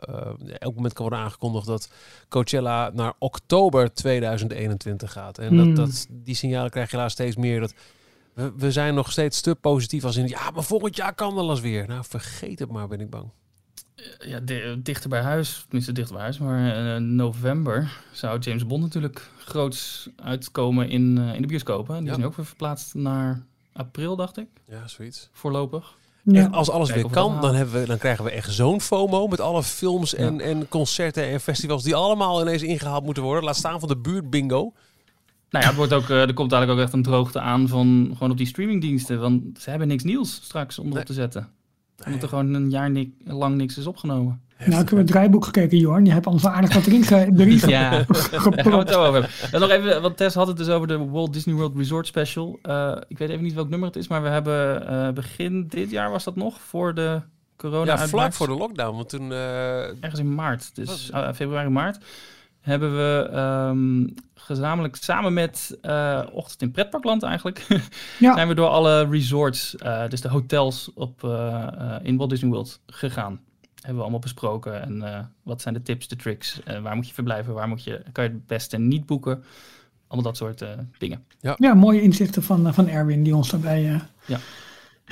elk 0.60 0.76
moment 0.76 0.94
kan 0.94 1.06
worden 1.06 1.26
aangekondigd 1.26 1.66
dat 1.66 1.90
Coachella 2.30 2.90
naar 2.94 3.14
oktober 3.20 3.94
2021 3.94 5.12
gaat. 5.12 5.38
En 5.38 5.48
Hmm. 5.48 5.76
dat, 5.76 5.86
dat, 5.86 6.08
die 6.10 6.36
signalen 6.36 6.72
krijg 6.72 6.92
je 6.92 6.96
helaas 6.96 7.12
steeds 7.12 7.36
meer. 7.36 7.60
Dat 7.60 7.74
we, 8.34 8.54
we 8.58 8.72
zijn 8.72 8.94
nog 8.94 9.12
steeds 9.12 9.42
te 9.42 9.56
positief 9.56 10.04
als 10.04 10.16
in, 10.16 10.28
ja, 10.28 10.52
maar 10.52 10.64
volgend 10.64 10.96
jaar 10.96 11.14
kan 11.16 11.38
alles 11.38 11.60
weer. 11.60 11.88
Nou, 11.88 12.04
vergeet 12.08 12.60
het 12.60 12.72
maar, 12.72 12.88
ben 12.88 13.00
ik 13.00 13.10
bang. 13.10 13.30
Ja, 14.20 14.40
di- 14.40 14.82
dichter 14.82 15.10
bij 15.10 15.22
huis, 15.22 15.62
tenminste 15.64 15.92
dichter 15.92 16.14
bij 16.14 16.24
huis, 16.24 16.38
maar 16.38 16.96
eh, 16.96 17.02
november 17.02 17.98
zou 18.12 18.40
James 18.40 18.66
Bond 18.68 18.82
natuurlijk 18.82 19.30
groots 19.46 20.10
uitkomen 20.16 20.90
in, 20.90 21.18
eh, 21.18 21.36
in 21.36 21.42
de 21.42 21.48
bioscopen. 21.48 21.96
Die 21.98 22.06
Ja. 22.06 22.12
is 22.12 22.18
nu 22.18 22.26
ook 22.26 22.36
weer 22.36 22.46
verplaatst 22.46 22.94
naar 22.94 23.44
april, 23.74 24.16
dacht 24.16 24.38
ik, 24.38 24.48
Ja, 24.70 24.88
zoiets. 24.88 25.30
voorlopig. 25.34 25.94
Ja. 26.24 26.40
Echt, 26.42 26.52
als 26.52 26.70
alles 26.70 26.88
Kijken 26.92 27.06
weer 27.12 27.22
kan, 27.22 27.42
dan, 27.42 27.56
hebben 27.56 27.80
we, 27.82 27.86
dan 27.88 27.98
krijgen 27.98 28.24
we 28.24 28.32
echt 28.32 28.54
zo'n 28.54 28.82
FOMO 28.82 29.28
met 29.28 29.40
alle 29.40 29.64
films 29.64 30.16
en, 30.16 30.42
en 30.42 30.68
concerten 30.68 31.24
en 31.28 31.40
festivals 31.40 31.84
die 31.84 31.96
allemaal 31.96 32.42
ineens 32.42 32.62
ingehaald 32.64 33.04
moeten 33.06 33.24
worden. 33.24 33.44
Laat 33.44 33.56
staan 33.56 33.80
van 33.80 33.90
de 33.90 33.98
buurt 33.98 34.30
bingo. 34.30 34.74
Nou 35.50 35.64
ja, 35.64 35.70
het 35.70 35.76
wordt 35.76 35.94
ook, 35.94 36.10
eh, 36.10 36.22
er 36.22 36.34
komt 36.34 36.52
eigenlijk 36.52 36.82
ook 36.82 36.86
echt 36.88 36.96
een 36.98 37.04
droogte 37.04 37.40
aan 37.40 37.68
van 37.68 38.10
gewoon 38.14 38.32
op 38.32 38.38
die 38.38 38.48
streamingdiensten. 38.48 39.20
Want 39.20 39.44
ze 39.62 39.70
hebben 39.70 39.88
niks 39.88 40.04
nieuws 40.04 40.34
straks 40.34 40.80
om 40.80 40.84
erop 40.86 40.96
Nee. 40.98 41.06
te 41.06 41.14
zetten. 41.14 41.50
Omdat 42.06 42.22
er 42.22 42.28
gewoon 42.28 42.54
een 42.54 42.70
jaar 42.70 42.90
ni- 42.90 43.14
lang 43.24 43.56
niks 43.56 43.78
is 43.78 43.88
opgenomen. 43.88 44.42
Nou, 44.66 44.82
ik 44.82 44.90
heb 44.90 44.98
het 44.98 45.08
draaiboek 45.08 45.46
gekeken, 45.46 45.78
Jorn. 45.78 46.06
Je 46.06 46.12
hebt 46.12 46.26
wel 46.42 46.52
aardig 46.52 46.74
wat 46.74 46.86
erin 46.86 47.04
ge 47.04 47.68
Ja, 47.68 48.06
gepropt. 48.32 48.90
En 49.52 49.60
nog 49.60 49.70
even, 49.70 50.02
want 50.02 50.18
Tess 50.18 50.36
had 50.36 50.48
het 50.48 50.58
dus 50.58 50.70
over 50.70 50.88
de 50.88 50.98
Walt 51.10 51.34
Disney 51.34 51.56
World 51.56 51.78
Resort 51.78 52.08
Special. 52.08 52.60
Eh, 52.62 52.98
ik 53.08 53.18
weet 53.18 53.30
even 53.30 53.44
niet 53.44 53.54
welk 53.54 53.70
nummer 53.70 53.88
het 53.88 53.98
is, 53.98 54.08
maar 54.08 54.22
we 54.24 54.28
hebben 54.30 54.88
eh, 54.88 55.10
begin 55.14 55.68
dit 55.68 55.90
jaar 55.92 56.12
was 56.12 56.24
dat 56.24 56.36
nog, 56.36 56.62
voor 56.62 56.94
de 56.94 57.22
corona 57.58 57.86
Ja, 57.92 58.08
vlak 58.08 58.34
voor 58.34 58.48
de 58.48 58.54
lockdown. 58.54 58.96
Want 58.96 59.10
toen... 59.10 59.32
eh, 59.32 60.04
Ergens 60.04 60.20
in 60.20 60.36
maart, 60.36 60.76
dus 60.76 61.12
februari, 61.36 61.70
maart, 61.70 61.98
hebben 62.62 62.96
we 62.96 63.30
ehm, 63.32 64.08
gezamenlijk 64.36 64.96
samen 64.96 65.34
met 65.34 65.78
eh 65.82 66.22
Ochtend 66.32 66.62
in 66.62 66.72
Pretparkland 66.72 67.24
eigenlijk, 67.24 67.66
Ja. 68.20 68.34
zijn 68.34 68.48
we 68.48 68.54
door 68.54 68.68
alle 68.68 69.08
resorts, 69.10 69.76
eh, 69.76 70.08
dus 70.08 70.22
de 70.22 70.30
hotels 70.30 70.92
op, 70.94 71.24
eh, 71.24 71.68
eh, 71.78 71.96
in 72.04 72.18
Walt 72.18 72.30
Disney 72.30 72.52
World 72.52 72.80
gegaan. 72.86 73.40
Hebben 73.76 73.96
we 73.96 74.02
allemaal 74.02 74.20
besproken. 74.20 74.82
En 74.82 75.02
eh, 75.14 75.20
wat 75.44 75.62
zijn 75.62 75.74
de 75.74 75.82
tips, 75.82 76.08
de 76.08 76.16
tricks? 76.16 76.64
Eh, 76.64 76.80
waar 76.82 76.96
moet 76.96 77.08
je 77.08 77.14
verblijven? 77.14 77.54
Waar 77.54 77.68
moet 77.68 77.84
je, 77.84 78.04
kan 78.12 78.24
je 78.24 78.30
het 78.30 78.48
beste 78.48 78.78
niet 78.78 79.06
boeken? 79.06 79.44
Allemaal 80.08 80.32
dat 80.32 80.38
soort 80.38 80.62
eh, 80.62 80.70
dingen. 80.98 81.24
Ja, 81.58 81.74
mooie 81.74 82.02
inzichten 82.02 82.44
van, 82.44 82.74
van 82.74 82.88
Erwin, 82.88 83.24
die 83.24 83.36
ons 83.36 83.50
daarbij 83.50 83.90
eh, 83.94 84.00
Ja. 84.26 84.38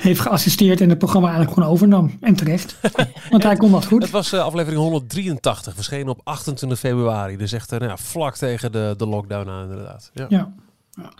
Heeft 0.00 0.20
geassisteerd 0.20 0.80
en 0.80 0.88
het 0.88 0.98
programma 0.98 1.26
eigenlijk 1.28 1.58
gewoon 1.58 1.72
overnam. 1.72 2.18
En 2.20 2.34
terecht. 2.34 2.76
Want 3.30 3.42
hij 3.42 3.56
kon 3.56 3.70
dat 3.70 3.84
goed. 3.84 4.02
het 4.02 4.10
was 4.10 4.32
eh, 4.32 4.40
aflevering 4.40 4.80
183, 4.80 5.74
verschenen 5.74 6.08
op 6.08 6.20
28 6.24 6.78
februari. 6.78 7.36
Dus 7.36 7.52
echt 7.52 7.72
eh, 7.72 7.78
nou 7.78 7.90
ja, 7.90 7.96
vlak 7.96 8.36
tegen 8.36 8.72
de, 8.72 8.94
de 8.96 9.06
lockdown 9.06 9.48
aan 9.48 9.70
inderdaad. 9.70 10.10
Ja. 10.14 10.26
Ja. 10.28 10.52
ja. 10.90 11.10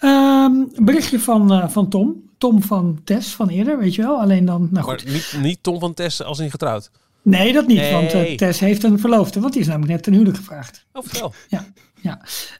Ehm, 0.00 0.84
berichtje 0.84 1.20
van, 1.20 1.52
eh, 1.52 1.68
van 1.68 1.88
Tom. 1.88 2.24
Tom 2.38 2.62
van 2.62 3.00
Tess 3.04 3.34
van 3.34 3.48
eerder, 3.48 3.78
weet 3.78 3.94
je 3.94 4.02
wel. 4.02 4.20
Alleen 4.20 4.44
dan, 4.44 4.68
nou 4.70 4.84
goed. 4.84 5.04
Maar 5.04 5.12
niet, 5.12 5.36
niet 5.40 5.62
Tom 5.62 5.80
van 5.80 5.94
Tess 5.94 6.22
als 6.22 6.38
in 6.38 6.50
getrouwd. 6.50 6.90
Nee, 7.22 7.52
dat 7.52 7.66
niet, 7.66 7.76
Nee. 7.76 7.92
want 7.92 8.38
Tess 8.38 8.60
heeft 8.60 8.82
een 8.82 8.98
verloofde. 8.98 9.40
Want 9.40 9.52
die 9.52 9.62
is 9.62 9.68
namelijk 9.68 9.92
net 9.92 10.02
ten 10.02 10.12
huwelijk 10.12 10.36
gevraagd. 10.36 10.86
Oh, 10.92 11.02
vertel. 11.02 11.34
Ja. 11.48 11.66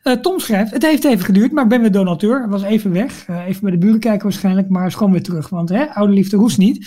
Eh, 0.03 0.13
Tom 0.13 0.39
schrijft, 0.39 0.73
het 0.73 0.83
heeft 0.83 1.05
even 1.05 1.25
geduurd, 1.25 1.53
maar 1.53 1.63
ik 1.63 1.69
ben 1.69 1.81
weer 1.81 1.93
donateur. 1.93 2.49
Was 2.49 2.63
even 2.63 2.93
weg. 2.93 3.25
Eh, 3.27 3.47
even 3.47 3.63
bij 3.63 3.71
de 3.71 3.79
buren 3.79 4.01
kijken 4.01 4.23
waarschijnlijk, 4.23 4.69
maar 4.69 4.87
is 4.87 4.95
gewoon 4.95 5.13
weer 5.13 5.23
terug. 5.23 5.49
Want 5.49 5.69
hè, 5.69 5.85
oude 5.95 6.13
liefde 6.13 6.37
roest 6.37 6.59
niet. 6.59 6.87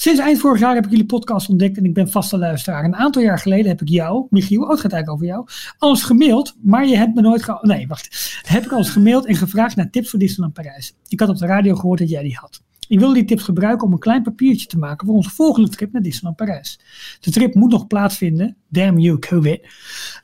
Sinds 0.00 0.20
eind 0.20 0.38
vorig 0.38 0.60
jaar 0.60 0.74
heb 0.74 0.84
ik 0.84 0.90
jullie 0.90 1.06
podcast 1.06 1.48
ontdekt 1.48 1.76
en 1.76 1.84
ik 1.84 1.94
ben 1.94 2.10
vaste 2.10 2.38
luisteraar. 2.38 2.84
Een 2.84 2.96
aantal 2.96 3.22
jaar 3.22 3.38
geleden 3.38 3.66
heb 3.66 3.80
ik 3.80 3.88
jou, 3.88 4.26
Michiel, 4.30 4.62
oh, 4.62 4.70
het 4.70 4.80
gaat 4.80 4.92
eigenlijk 4.92 5.22
over 5.22 5.34
jou, 5.34 5.46
alles 5.78 6.02
gemaild, 6.02 6.54
maar 6.62 6.86
je 6.86 6.96
hebt 6.96 7.14
me 7.14 7.20
nooit 7.20 7.42
ge... 7.42 7.58
Nee, 7.60 7.86
wacht. 7.86 8.40
Heb 8.46 8.64
ik 8.64 8.72
alles 8.72 8.88
gemaild 8.88 9.26
en 9.26 9.34
gevraagd 9.34 9.76
naar 9.76 9.90
tips 9.90 10.10
voor 10.10 10.18
Disneyland 10.18 10.54
Parijs. 10.54 10.94
Ik 11.08 11.20
had 11.20 11.28
op 11.28 11.38
de 11.38 11.46
radio 11.46 11.74
gehoord 11.74 11.98
dat 11.98 12.10
jij 12.10 12.22
die 12.22 12.36
had. 12.40 12.62
Ik 12.88 12.98
wilde 12.98 13.14
die 13.14 13.24
tips 13.24 13.42
gebruiken 13.42 13.86
om 13.86 13.92
een 13.92 13.98
klein 13.98 14.22
papiertje 14.22 14.66
te 14.66 14.78
maken 14.78 15.06
voor 15.06 15.16
onze 15.16 15.30
volgende 15.30 15.68
trip 15.68 15.92
naar 15.92 16.02
Disneyland 16.02 16.36
Parijs. 16.36 16.80
De 17.20 17.30
trip 17.30 17.54
moet 17.54 17.70
nog 17.70 17.86
plaatsvinden. 17.86 18.56
Damn 18.68 18.98
you, 18.98 19.18
COVID. 19.18 19.60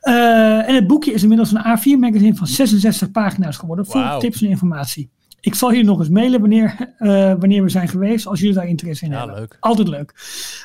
Eh, 0.00 0.68
en 0.68 0.74
het 0.74 0.86
boekje 0.86 1.12
is 1.12 1.22
inmiddels 1.22 1.52
een 1.52 1.78
A4 1.78 1.98
magazine 1.98 2.34
van 2.34 2.46
66 2.46 3.10
pagina's 3.10 3.56
geworden. 3.56 3.86
Vol 3.86 4.18
tips 4.18 4.42
en 4.42 4.48
informatie. 4.48 5.10
Ik 5.44 5.54
zal 5.54 5.70
jullie 5.70 5.84
nog 5.84 5.98
eens 5.98 6.08
mailen 6.08 6.40
wanneer, 6.40 6.94
eh, 6.98 7.08
wanneer 7.38 7.62
we 7.62 7.68
zijn 7.68 7.88
geweest, 7.88 8.26
als 8.26 8.40
jullie 8.40 8.54
daar 8.54 8.66
interesse 8.68 9.04
in 9.04 9.10
Ja, 9.10 9.16
hebben. 9.18 9.36
leuk. 9.36 9.56
Altijd 9.60 9.88
leuk. 9.88 10.14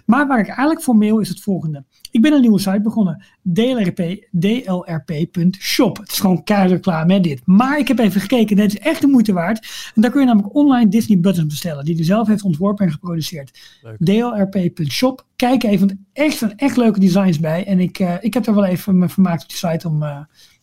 Maar 0.05 0.27
waar 0.27 0.39
ik 0.39 0.47
eigenlijk 0.47 0.81
voor 0.81 0.95
mail 0.95 1.19
is 1.19 1.29
het 1.29 1.41
volgende. 1.41 1.83
Ik 2.11 2.21
ben 2.21 2.33
een 2.33 2.41
nieuwe 2.41 2.59
site 2.59 2.81
begonnen. 2.81 3.23
DLRP, 3.53 4.27
dlrp.shop. 4.31 5.97
Het 5.97 6.11
is 6.11 6.19
gewoon 6.19 6.43
keihard 6.43 6.71
reclame, 6.71 7.13
hè, 7.13 7.19
dit. 7.19 7.41
Maar 7.45 7.79
ik 7.79 7.87
heb 7.87 7.99
even 7.99 8.21
gekeken. 8.21 8.55
Dit 8.55 8.73
is 8.73 8.79
echt 8.79 9.01
de 9.01 9.07
moeite 9.07 9.33
waard. 9.33 9.91
En 9.95 10.01
daar 10.01 10.11
kun 10.11 10.19
je 10.19 10.25
namelijk 10.25 10.55
online 10.55 10.89
Disney 10.89 11.19
buttons 11.19 11.47
bestellen. 11.47 11.85
Die 11.85 11.95
hij 11.95 12.03
zelf 12.05 12.27
heeft 12.27 12.43
ontworpen 12.43 12.85
en 12.85 12.91
geproduceerd. 12.91 13.59
Dlrp.shop. 13.97 15.25
Kijk 15.35 15.63
even. 15.63 15.87
want 15.87 15.99
Echt 16.13 16.37
zijn 16.37 16.57
echt 16.57 16.77
leuke 16.77 16.99
designs 16.99 17.39
bij. 17.39 17.65
En 17.65 17.79
ik, 17.79 17.99
eh, 17.99 18.13
ik 18.19 18.33
heb 18.33 18.45
er 18.47 18.55
wel 18.55 18.65
even 18.65 18.97
me 18.97 19.09
vermaakt 19.09 19.41
op 19.41 19.47
die 19.49 19.57
site 19.57 19.87
om 19.87 20.03
eh, 20.03 20.09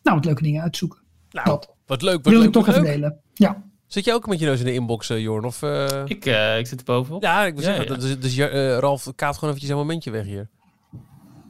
nou, 0.02 0.16
wat 0.16 0.24
leuke 0.24 0.42
dingen 0.42 0.62
uit 0.62 0.72
te 0.72 0.78
zoeken. 0.78 0.98
Nou, 1.30 1.46
Dat 1.46 1.74
wat 1.86 2.02
leuk. 2.02 2.14
Wat 2.14 2.26
wil 2.26 2.36
leuk, 2.38 2.46
ik 2.46 2.52
toch 2.52 2.68
even 2.68 2.82
leuk. 2.82 2.92
delen. 2.92 3.16
Ja. 3.34 3.64
Zit 3.96 4.04
jij 4.04 4.14
ook 4.14 4.26
met 4.26 4.38
je 4.38 4.46
neus 4.46 4.58
in 4.58 4.64
de 4.64 4.72
inbox, 4.72 5.10
eh, 5.10 5.18
Jorn? 5.20 5.44
Of, 5.44 5.62
eh, 5.62 6.02
Ik, 6.06 6.26
eh, 6.26 6.58
ik 6.58 6.66
zit 6.66 6.78
er 6.78 6.84
bovenop. 6.84 7.22
Ja, 7.22 7.44
ik 7.44 7.54
wil 7.54 7.62
Ja, 7.62 7.74
zeggen, 7.74 8.08
ja. 8.08 8.16
dus, 8.16 8.38
Ralf 8.80 9.02
kaapt 9.14 9.34
gewoon 9.34 9.48
eventjes 9.54 9.70
een 9.70 9.76
momentje 9.76 10.10
weg 10.10 10.24
hier. 10.24 10.48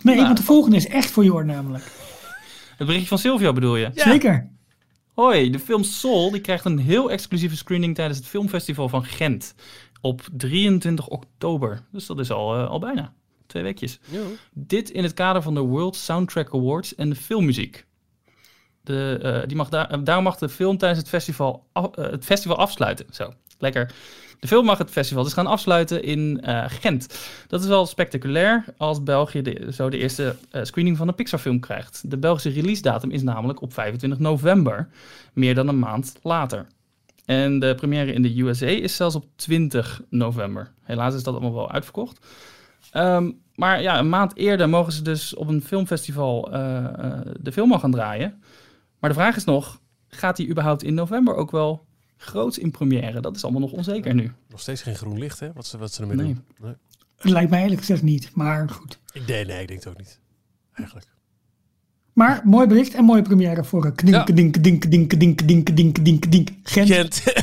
Nee, 0.02 0.14
Nou. 0.14 0.26
want 0.26 0.36
de 0.36 0.42
volgende 0.42 0.76
is 0.76 0.86
echt 0.86 1.10
voor 1.10 1.24
Jorn 1.24 1.46
namelijk. 1.46 1.84
Het 2.76 2.86
berichtje 2.86 3.08
van 3.08 3.18
Silvio 3.18 3.52
bedoel 3.52 3.76
je? 3.76 3.90
Zeker. 3.94 4.50
Hoi, 5.14 5.50
de 5.50 5.58
film 5.58 5.82
Soul 5.82 6.30
die 6.30 6.40
krijgt 6.40 6.64
een 6.64 6.78
heel 6.78 7.10
exclusieve 7.10 7.56
screening 7.56 7.94
tijdens 7.94 8.18
het 8.18 8.26
filmfestival 8.26 8.88
van 8.88 9.04
Gent 9.04 9.54
op 10.00 10.22
23 10.32 11.08
oktober. 11.08 11.82
Dus 11.92 12.06
dat 12.06 12.18
is 12.18 12.30
al, 12.30 12.54
al 12.56 12.78
bijna 12.78 13.12
twee 13.46 13.62
weekjes. 13.62 13.98
Ja. 14.04 14.20
Dit 14.52 14.90
in 14.90 15.02
het 15.02 15.14
kader 15.14 15.42
van 15.42 15.54
de 15.54 15.60
World 15.60 15.96
Soundtrack 15.96 16.54
Awards 16.54 16.94
en 16.94 17.08
de 17.08 17.16
filmmuziek. 17.16 17.86
De, 18.86 19.18
eh, 19.22 19.48
die 19.48 19.56
mag 19.56 19.68
daar, 19.68 20.04
daarom 20.04 20.24
mag 20.24 20.36
de 20.36 20.48
film 20.48 20.78
tijdens 20.78 21.00
het 21.00 21.08
festival, 21.08 21.66
eh, 21.72 21.84
het 21.94 22.24
festival 22.24 22.56
afsluiten. 22.56 23.06
Zo, 23.10 23.32
lekker. 23.58 23.90
De 24.40 24.46
film 24.46 24.64
mag 24.64 24.78
het 24.78 24.90
festival 24.90 25.22
dus 25.24 25.32
gaan 25.32 25.46
afsluiten 25.46 26.02
in 26.02 26.40
eh, 26.40 26.64
Gent. 26.68 27.18
Dat 27.48 27.60
is 27.60 27.66
wel 27.66 27.86
spectaculair 27.86 28.64
als 28.76 29.02
België 29.02 29.42
zo 29.72 29.88
de 29.88 29.98
eerste 29.98 30.36
screening 30.62 30.96
van 30.96 31.08
een 31.08 31.14
Pixar-film 31.14 31.60
krijgt. 31.60 32.10
De 32.10 32.16
Belgische 32.16 32.50
release-datum 32.50 33.10
is 33.10 33.22
namelijk 33.22 33.62
op 33.62 33.72
25 33.72 34.18
november, 34.18 34.88
meer 35.32 35.54
dan 35.54 35.68
een 35.68 35.78
maand 35.78 36.14
later. 36.22 36.66
En 37.24 37.58
de 37.58 37.74
première 37.74 38.12
in 38.12 38.22
de 38.22 38.40
USA 38.40 38.66
is 38.66 38.96
zelfs 38.96 39.14
op 39.14 39.24
20 39.36 40.00
november. 40.10 40.72
Helaas 40.82 41.14
is 41.14 41.22
dat 41.22 41.34
allemaal 41.34 41.54
wel 41.54 41.70
uitverkocht. 41.70 42.26
Ehm, 42.90 43.30
maar 43.54 43.82
ja, 43.82 43.98
een 43.98 44.08
maand 44.08 44.36
eerder 44.36 44.68
mogen 44.68 44.92
ze 44.92 45.02
dus 45.02 45.34
op 45.34 45.48
een 45.48 45.62
filmfestival 45.62 46.48
de 47.40 47.52
film 47.52 47.72
al 47.72 47.78
gaan 47.78 47.90
draaien. 47.90 48.40
Maar 49.06 49.14
de 49.14 49.20
vraag 49.20 49.36
is 49.36 49.44
nog, 49.44 49.80
gaat 50.08 50.36
die 50.36 50.48
überhaupt 50.48 50.82
in 50.82 50.94
november 50.94 51.34
ook 51.34 51.50
wel 51.50 51.86
groots 52.16 52.58
in 52.58 52.70
première? 52.70 53.20
Dat 53.20 53.36
is 53.36 53.42
allemaal 53.44 53.60
nog 53.60 53.72
onzeker 53.72 54.14
nu. 54.14 54.32
Nog 54.48 54.60
steeds 54.60 54.82
geen 54.82 54.94
groen 54.94 55.18
licht, 55.18 55.40
hè? 55.40 55.52
Wat 55.52 55.66
ze, 55.66 55.78
wat 55.78 55.92
ze 55.92 56.00
ermee 56.02 56.16
Nee. 56.16 56.26
doen. 56.26 56.44
Nee. 56.60 56.74
Het 57.16 57.30
lijkt 57.30 57.50
mij 57.50 57.62
eerlijk 57.62 57.80
gezegd 57.80 58.02
niet, 58.02 58.30
maar 58.34 58.68
goed. 58.68 58.98
Ik 59.12 59.26
denk, 59.26 59.46
nee, 59.46 59.60
ik 59.60 59.68
denk 59.68 59.80
het 59.84 59.88
ook 59.92 59.98
niet. 59.98 60.20
Eigenlijk. 60.72 61.06
Maar 62.12 62.40
mooi 62.44 62.66
bericht 62.66 62.94
en 62.94 63.04
mooie 63.04 63.22
première 63.22 63.64
voor 63.64 63.84
eh, 63.84 63.92
Kdink, 63.94 64.14
Ja. 64.14 64.22
Kdink, 64.22 64.52
Kdink, 64.52 64.80
Kdink, 64.80 65.08
Kdink, 65.08 65.36
Kdink, 65.36 65.64
Kdink, 65.64 65.94
Kdink, 65.94 66.20
Kdink, 66.20 66.48
Gent. 66.62 66.88
Gent. 66.88 67.22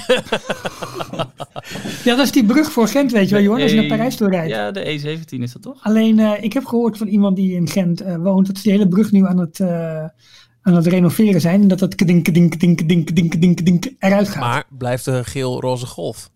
Ja, 2.03 2.15
dat 2.15 2.25
is 2.25 2.32
die 2.32 2.46
brug 2.46 2.72
voor 2.72 2.88
Gent, 2.88 3.12
weet 3.12 3.29
je 3.29 3.36
wel, 3.36 3.43
Jorn, 3.43 3.62
als 3.62 3.72
je 3.72 3.77
naar 3.77 3.88
Parijs 3.88 4.15
toe 4.15 4.29
rijdt. 4.29 4.50
Ja, 4.50 4.72
de 4.72 5.00
E17 5.20 5.25
is 5.39 5.53
dat 5.53 5.62
toch? 5.62 5.84
Alleen, 5.84 6.20
eh, 6.20 6.43
ik 6.43 6.53
heb 6.53 6.65
gehoord 6.65 6.98
van 6.98 7.08
iemand 7.08 7.36
die 7.36 7.55
in 7.55 7.67
Gent 7.67 8.01
eh, 8.01 8.15
woont, 8.15 8.48
dat 8.48 8.58
ze 8.58 8.63
die 8.63 8.72
hele 8.72 8.88
brug 8.88 9.12
nu 9.12 9.25
aan 9.25 9.38
het, 9.38 9.60
eh, 9.60 10.05
aan 10.63 10.75
het 10.75 10.88
renoveren 10.88 11.41
zijn. 11.41 11.62
En 11.62 11.67
dat 11.67 11.79
het 11.79 11.96
Kdink, 11.96 12.24
Kdink, 12.24 12.51
Kdink, 12.51 12.77
Kdink, 12.77 13.05
Kdink, 13.05 13.29
Kdink, 13.32 13.58
Kdink 13.58 13.86
eruit 14.00 14.29
gaat. 14.29 14.39
maar 14.41 14.63
blijft 14.77 15.05
een 15.05 15.25
geel-roze 15.25 15.86
golf. 15.86 16.29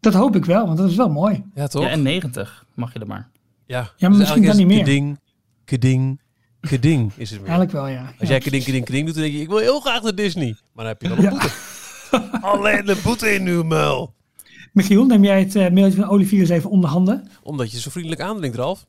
Dat 0.00 0.14
hoop 0.14 0.36
ik 0.36 0.44
wel, 0.44 0.66
want 0.66 0.78
dat 0.78 0.90
is 0.90 0.96
wel 0.96 1.08
mooi. 1.10 1.44
Ja, 1.54 1.66
toch? 1.66 1.82
Ja, 1.82 1.88
en 1.88 2.02
90 2.02 2.64
mag 2.74 2.92
je 2.92 2.98
er 2.98 3.06
maar. 3.06 3.28
Ja, 3.66 3.90
Ja, 3.96 4.08
maar 4.08 4.18
misschien 4.18 4.42
dan 4.42 4.56
niet 4.56 4.66
meer. 4.66 4.78
Keding, 4.84 5.18
keding, 5.64 6.20
keding 6.60 7.12
is 7.16 7.30
het 7.30 7.40
meer. 7.40 7.48
Eigenlijk 7.48 7.78
wel, 7.78 7.86
ja. 7.88 8.00
Als 8.04 8.14
Ja. 8.18 8.26
jij 8.28 8.38
keding, 8.38 8.64
keding, 8.64 8.84
keding 8.84 9.04
doet, 9.06 9.14
dan 9.14 9.22
denk 9.24 9.34
je, 9.34 9.40
ik 9.40 9.48
wil 9.48 9.58
heel 9.58 9.80
graag 9.80 10.02
naar 10.02 10.14
Disney. 10.14 10.56
Maar 10.72 10.84
dan 10.84 10.86
heb 10.86 11.02
je 11.02 11.08
dan 11.08 11.16
een 11.16 11.22
Ja. 11.22 11.30
boete. 11.30 11.50
Alleen 12.40 12.84
de 12.86 13.00
boete 13.04 13.34
in 13.34 13.46
uw 13.46 13.62
muil. 13.62 14.14
Michiel, 14.76 15.06
neem 15.06 15.24
jij 15.24 15.38
het 15.38 15.54
eh, 15.56 15.70
mailtje 15.70 16.00
van 16.00 16.10
Olivier 16.10 16.40
eens 16.40 16.48
even 16.48 16.70
onder 16.70 16.90
handen? 16.90 17.28
Omdat 17.42 17.72
je 17.72 17.80
zo 17.80 17.90
vriendelijk 17.90 18.20
aandringt, 18.20 18.56
Ralf. 18.56 18.86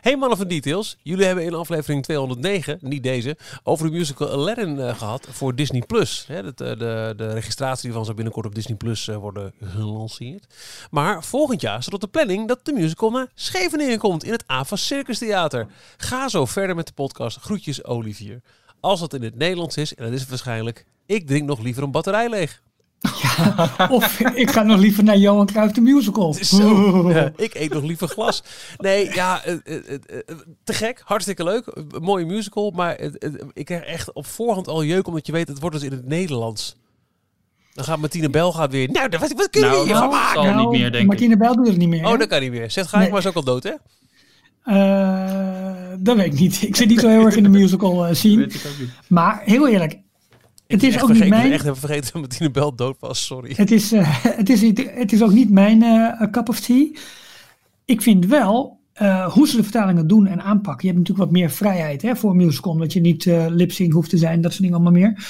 Hey 0.00 0.16
mannen 0.16 0.38
van 0.38 0.48
Details. 0.48 0.98
Jullie 1.02 1.24
hebben 1.24 1.44
in 1.44 1.54
aflevering 1.54 2.02
209, 2.02 2.78
niet 2.80 3.02
deze, 3.02 3.36
over 3.62 3.86
de 3.86 3.96
musical 3.96 4.28
Aladdin 4.28 4.78
eh, 4.78 4.98
gehad 4.98 5.26
voor 5.30 5.54
Disney+. 5.54 5.80
Plus. 5.80 6.26
Dat, 6.28 6.60
eh, 6.60 6.78
de, 6.78 7.14
de 7.16 7.32
registratie 7.32 7.82
hiervan 7.82 8.04
zal 8.04 8.14
binnenkort 8.14 8.46
op 8.46 8.54
Disney 8.54 8.76
Plus 8.76 9.06
worden 9.06 9.52
gelanceerd. 9.62 10.46
Maar 10.90 11.24
volgend 11.24 11.60
jaar 11.60 11.82
staat 11.82 11.94
op 11.94 12.00
de 12.00 12.08
planning 12.08 12.48
dat 12.48 12.64
de 12.64 12.72
musical 12.72 13.10
naar 13.10 13.30
Scheveningen 13.34 13.98
komt 13.98 14.24
in 14.24 14.32
het 14.32 14.44
AVA 14.46 14.76
Circus 14.76 15.18
Theater. 15.18 15.66
Ga 15.96 16.28
zo 16.28 16.44
verder 16.44 16.76
met 16.76 16.86
de 16.86 16.92
podcast. 16.92 17.36
Groetjes 17.36 17.84
Olivier. 17.84 18.42
Als 18.80 19.00
dat 19.00 19.14
in 19.14 19.22
het 19.22 19.36
Nederlands 19.36 19.76
is, 19.76 19.94
en 19.94 20.04
dat 20.04 20.12
is 20.12 20.20
het 20.20 20.28
waarschijnlijk, 20.28 20.86
ik 21.06 21.26
drink 21.26 21.46
nog 21.46 21.60
liever 21.60 21.82
een 21.82 21.90
batterij 21.90 22.28
leeg. 22.28 22.60
Of 23.90 24.20
ik 24.20 24.50
ga 24.50 24.62
nog 24.62 24.78
liever 24.78 25.04
naar 25.04 25.16
Johan 25.16 25.46
Cruijff 25.46 25.72
de 25.74 25.80
Musical. 25.80 26.34
Zo. 26.34 27.10
Ja, 27.10 27.32
ik 27.36 27.54
eet 27.54 27.72
nog 27.72 27.82
liever 27.82 28.08
glas. 28.08 28.42
Nee, 28.78 29.14
ja, 29.14 29.44
eh, 29.44 29.54
eh, 29.64 29.76
eh, 29.94 30.36
te 30.64 30.72
gek. 30.72 31.02
Hartstikke 31.04 31.44
leuk. 31.44 31.66
Een 31.66 32.02
mooie 32.02 32.24
musical. 32.24 32.70
Maar 32.70 33.00
ik 33.52 33.64
krijg 33.64 33.82
echt 33.82 34.12
op 34.12 34.26
voorhand 34.26 34.68
al 34.68 34.84
jeuk, 34.84 35.06
omdat 35.06 35.26
je 35.26 35.32
weet, 35.32 35.48
het 35.48 35.60
wordt 35.60 35.76
dus 35.76 35.84
in 35.84 35.92
het 35.92 36.06
Nederlands. 36.06 36.76
Dan 37.74 37.84
gaat 37.84 37.98
Martine 37.98 38.30
Bel 38.30 38.52
gaat 38.52 38.70
weer. 38.70 38.90
Nou, 38.90 39.08
wat, 39.18 39.32
wat 39.32 39.50
kunnen 39.50 39.70
we 39.70 39.76
Nou, 39.76 39.86
hiervan 39.88 40.08
nou, 40.10 40.22
maken? 40.22 40.42
zal 40.42 40.60
niet 40.60 40.70
meer, 40.80 40.90
denk 40.90 41.02
ik. 41.02 41.06
Martine 41.08 41.36
Bel 41.36 41.54
doet 41.56 41.66
het 41.66 41.76
niet 41.76 41.88
meer. 41.88 42.04
Oh, 42.04 42.10
hè? 42.10 42.16
dat 42.16 42.28
kan 42.28 42.40
niet 42.40 42.50
meer. 42.50 42.70
Zet 42.70 42.86
Gaik 42.86 43.02
Nee. 43.02 43.10
maar 43.10 43.20
is 43.20 43.26
ook 43.26 43.34
al 43.34 43.44
dood, 43.44 43.62
hè? 43.62 43.72
Eh, 44.64 45.96
dat 45.98 46.16
weet 46.16 46.32
ik 46.32 46.40
niet. 46.40 46.62
Ik 46.62 46.76
zit 46.76 46.88
niet 46.88 47.00
zo 47.00 47.08
heel 47.08 47.24
erg 47.24 47.36
in 47.36 47.42
de 47.42 47.48
musical 47.48 48.06
eh, 48.06 48.14
scene. 48.14 48.36
Weet 48.36 48.54
ik 48.54 48.66
ook 48.72 48.78
niet. 48.78 48.90
Maar 49.08 49.40
heel 49.44 49.68
eerlijk, 49.68 49.98
het 50.70 50.82
is 50.82 51.02
ook 51.02 51.12
niet 51.12 51.28
mijn... 51.28 51.52
echt 51.52 51.62
hebben 51.62 51.80
vergeten 51.80 52.12
dat 52.12 52.20
Martine 52.20 52.50
Bel 52.50 52.74
dood 52.74 52.96
was. 53.00 53.24
Sorry. 53.24 53.52
Het 53.56 53.70
is, 53.70 53.90
het, 54.40 54.50
is, 54.50 54.60
het 54.94 55.12
is 55.12 55.22
ook 55.22 55.32
niet 55.32 55.50
mijn 55.50 55.82
eh, 55.82 56.30
cup 56.30 56.48
of 56.48 56.60
tea. 56.60 56.86
Ik 57.84 58.02
vind 58.02 58.26
wel, 58.26 58.80
eh, 58.92 59.32
hoe 59.32 59.48
ze 59.48 59.56
de 59.56 59.62
vertalingen 59.62 60.06
doen 60.06 60.26
en 60.26 60.42
aanpakken. 60.42 60.88
Je 60.88 60.94
hebt 60.94 60.98
natuurlijk 60.98 61.30
wat 61.30 61.40
meer 61.40 61.50
vrijheid 61.50 62.02
hè, 62.02 62.16
voor 62.16 62.30
een 62.30 62.36
musical. 62.36 62.72
Omdat 62.72 62.92
je 62.92 63.00
niet 63.00 63.26
eh 63.26 63.46
lip-sync 63.48 63.92
hoeft 63.92 64.10
te 64.10 64.16
zijn, 64.16 64.40
dat 64.40 64.50
soort 64.50 64.62
dingen 64.62 64.76
allemaal 64.80 65.00
meer. 65.00 65.26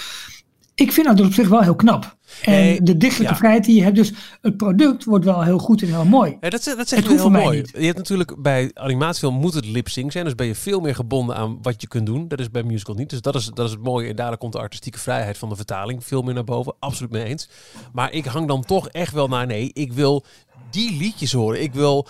Ik 0.74 0.92
vind 0.92 1.06
dat 1.06 1.20
op 1.20 1.32
zich 1.32 1.48
wel 1.48 1.60
heel 1.60 1.76
knap. 1.76 2.16
En 2.42 2.52
Nee, 2.52 2.82
de 2.82 2.96
dichtelijke 2.96 3.32
ja. 3.32 3.38
vrijheid 3.38 3.64
die 3.64 3.76
je 3.76 3.82
hebt. 3.82 3.96
Dus 3.96 4.12
het 4.40 4.56
product 4.56 5.04
wordt 5.04 5.24
wel 5.24 5.42
heel 5.42 5.58
goed 5.58 5.82
en 5.82 5.88
heel 5.88 6.04
mooi. 6.04 6.36
Ja, 6.40 6.50
dat, 6.50 6.74
dat 6.76 6.88
zeg 6.88 7.02
je 7.02 7.14
heel 7.14 7.30
mooi. 7.30 7.56
niet. 7.56 7.70
Je 7.78 7.84
hebt 7.84 7.96
natuurlijk 7.96 8.42
bij 8.42 8.70
animatiefilm 8.74 9.34
moet 9.34 9.54
het 9.54 9.66
lip 9.66 9.88
sync 9.88 10.12
zijn. 10.12 10.24
Dus 10.24 10.34
ben 10.34 10.46
je 10.46 10.54
veel 10.54 10.80
meer 10.80 10.94
gebonden 10.94 11.36
aan 11.36 11.58
wat 11.62 11.80
je 11.80 11.88
kunt 11.88 12.06
doen. 12.06 12.28
Dat 12.28 12.40
is 12.40 12.50
bij 12.50 12.62
musical 12.62 12.94
niet. 12.94 13.10
Dus 13.10 13.20
dat 13.20 13.34
is, 13.34 13.50
dat 13.54 13.66
is 13.66 13.72
het 13.72 13.82
mooie. 13.82 14.08
En 14.08 14.16
daardoor 14.16 14.38
komt 14.38 14.52
de 14.52 14.58
artistieke 14.58 14.98
vrijheid 14.98 15.38
van 15.38 15.48
de 15.48 15.56
vertaling 15.56 16.04
veel 16.04 16.22
meer 16.22 16.34
naar 16.34 16.44
boven. 16.44 16.74
Absoluut 16.78 17.12
mee 17.12 17.24
eens. 17.24 17.48
Maar 17.92 18.12
ik 18.12 18.24
hang 18.24 18.48
dan 18.48 18.64
toch 18.64 18.88
echt 18.88 19.12
wel 19.12 19.28
naar 19.28 19.46
nee. 19.46 19.70
Ik 19.72 19.92
wil 19.92 20.24
die 20.70 20.96
liedjes 20.96 21.32
horen. 21.32 21.62
Ik 21.62 21.72
wil 21.72 22.08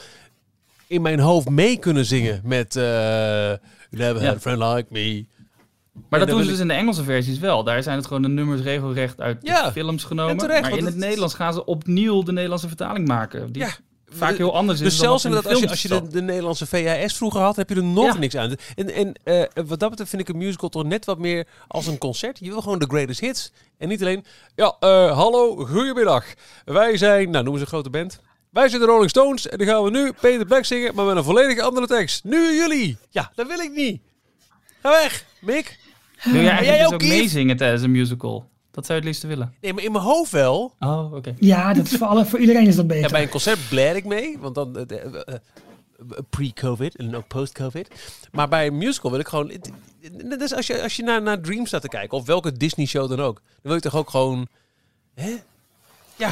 in 0.86 1.02
mijn 1.02 1.20
hoofd 1.20 1.48
mee 1.48 1.78
kunnen 1.78 2.04
zingen 2.04 2.40
met 2.44 2.74
You 2.74 3.58
Never. 3.90 4.26
Had 4.26 4.36
a 4.36 4.40
Friend 4.40 4.58
Like 4.58 4.86
Me. 4.88 5.26
Maar 6.08 6.20
dat 6.20 6.28
doen 6.28 6.42
ze 6.42 6.50
dus 6.50 6.58
in 6.58 6.68
de 6.68 6.74
Engelse 6.74 7.02
versies 7.04 7.38
wel. 7.38 7.64
Daar 7.64 7.82
zijn 7.82 7.96
het 7.96 8.06
gewoon 8.06 8.22
de 8.22 8.28
nummers 8.28 8.60
regelrecht 8.62 9.20
uit 9.20 9.40
de 9.42 9.70
films 9.72 10.04
genomen. 10.04 10.36
terecht, 10.36 10.60
maar 10.62 10.70
in 10.70 10.76
het 10.76 10.86
het- 10.86 10.96
Nederlands 10.96 11.34
gaan 11.34 11.52
ze 11.52 11.64
opnieuw 11.64 12.22
de 12.22 12.32
Nederlandse 12.32 12.68
vertaling 12.68 13.08
maken. 13.08 13.52
Die 13.52 13.62
Ja. 13.62 13.70
vaak 14.08 14.36
heel 14.36 14.54
anders 14.54 14.78
is 14.80 14.84
Dus 14.84 14.96
dan 14.96 15.06
zelfs 15.06 15.24
in 15.24 15.28
inderdaad, 15.30 15.52
als 15.52 15.62
je, 15.62 15.68
als 15.68 15.82
je 15.82 16.08
de, 16.10 16.22
Nederlandse 16.22 16.66
VHS 16.66 17.16
vroeger 17.16 17.40
had, 17.40 17.56
heb 17.56 17.68
je 17.68 17.74
er 17.74 17.82
nog 17.84 18.04
Ja. 18.04 18.18
niks 18.18 18.36
aan. 18.36 18.54
En, 18.76 18.94
en 18.94 19.12
eh, 19.24 19.42
wat 19.66 19.80
dat 19.80 19.90
betreft 19.90 20.10
vind 20.10 20.22
ik 20.22 20.28
een 20.28 20.36
musical 20.36 20.68
toch 20.68 20.84
net 20.84 21.04
wat 21.04 21.18
meer 21.18 21.46
als 21.68 21.86
een 21.86 21.98
concert. 21.98 22.38
Je 22.40 22.48
wil 22.50 22.60
gewoon 22.62 22.78
de 22.78 22.86
greatest 22.88 23.20
hits. 23.20 23.52
En 23.78 23.88
niet 23.88 24.00
alleen, 24.00 24.24
ja, 24.54 24.76
eh, 24.80 25.12
hallo, 25.16 25.56
goedemiddag. 25.56 26.24
Wij 26.64 26.96
zijn, 26.96 27.30
nou 27.30 27.42
noemen 27.44 27.54
ze 27.54 27.60
een 27.60 27.66
grote 27.72 27.90
band. 27.90 28.20
Wij 28.50 28.68
zijn 28.68 28.80
de 28.80 28.86
Rolling 28.86 29.10
Stones 29.10 29.48
en 29.48 29.58
dan 29.58 29.66
gaan 29.66 29.82
we 29.82 29.90
nu 29.90 30.12
Peter 30.20 30.46
Black 30.46 30.64
zingen, 30.64 30.94
maar 30.94 31.04
met 31.06 31.16
een 31.16 31.24
volledig 31.24 31.58
andere 31.64 31.86
tekst. 31.86 32.24
Nu 32.24 32.54
jullie. 32.54 32.96
Ja, 33.10 33.30
dat 33.34 33.46
wil 33.46 33.58
ik 33.58 33.72
niet. 33.74 34.00
Ga 34.82 34.90
weg, 34.90 35.24
Mick. 35.40 35.78
Wil 36.24 36.34
jij 36.34 36.42
jij 36.42 36.52
eigenlijk 36.52 37.02
dus 37.02 37.10
ook, 37.10 37.16
meezingen 37.16 37.56
tijdens 37.56 37.82
een 37.82 37.90
musical? 37.90 38.48
Dat 38.70 38.86
zou 38.86 38.98
je 38.98 39.04
het 39.06 39.14
liefst 39.14 39.22
willen. 39.34 39.54
Nee, 39.60 39.72
maar 39.72 39.82
in 39.84 39.92
mijn 39.92 40.04
hoofd 40.04 40.30
wel. 40.32 40.74
Oh, 40.78 41.12
oké. 41.12 41.34
Ja, 41.38 41.72
dat 41.74 41.86
is 41.86 41.96
voor, 41.96 42.06
alle, 42.06 42.26
voor 42.26 42.38
iedereen 42.38 42.66
is 42.66 42.76
dat 42.76 42.84
Ja, 42.86 42.94
beter. 42.94 43.10
bij 43.10 43.22
een 43.22 43.28
concert 43.28 43.58
blaar 43.68 43.96
ik 43.96 44.04
mee, 44.04 44.36
want 44.40 44.54
dan 44.54 44.76
eh, 44.76 44.96
eh, 45.04 45.14
eh, 45.26 45.34
pre-covid 46.30 46.96
en 46.96 47.16
ook 47.16 47.26
post-covid. 47.26 47.88
Maar 48.32 48.48
bij 48.48 48.66
een 48.66 48.78
musical 48.78 49.10
wil 49.10 49.20
ik 49.20 49.28
gewoon. 49.28 49.50
het- 49.50 49.70
Net 50.22 50.54
als 50.56 50.66
je, 50.66 50.82
als 50.82 50.96
je 50.96 51.02
naar, 51.02 51.22
naar 51.22 51.40
Dream 51.40 51.66
staat 51.66 51.82
te 51.82 51.88
kijken, 51.88 52.18
of 52.18 52.26
welke 52.26 52.52
Disney-show 52.52 53.08
dan 53.08 53.20
ook, 53.20 53.34
dan 53.44 53.44
wil 53.62 53.74
je 53.74 53.80
toch 53.80 53.96
ook 53.96 54.10
gewoon. 54.10 54.46
Hè? 55.14 55.36
Ja, 56.16 56.30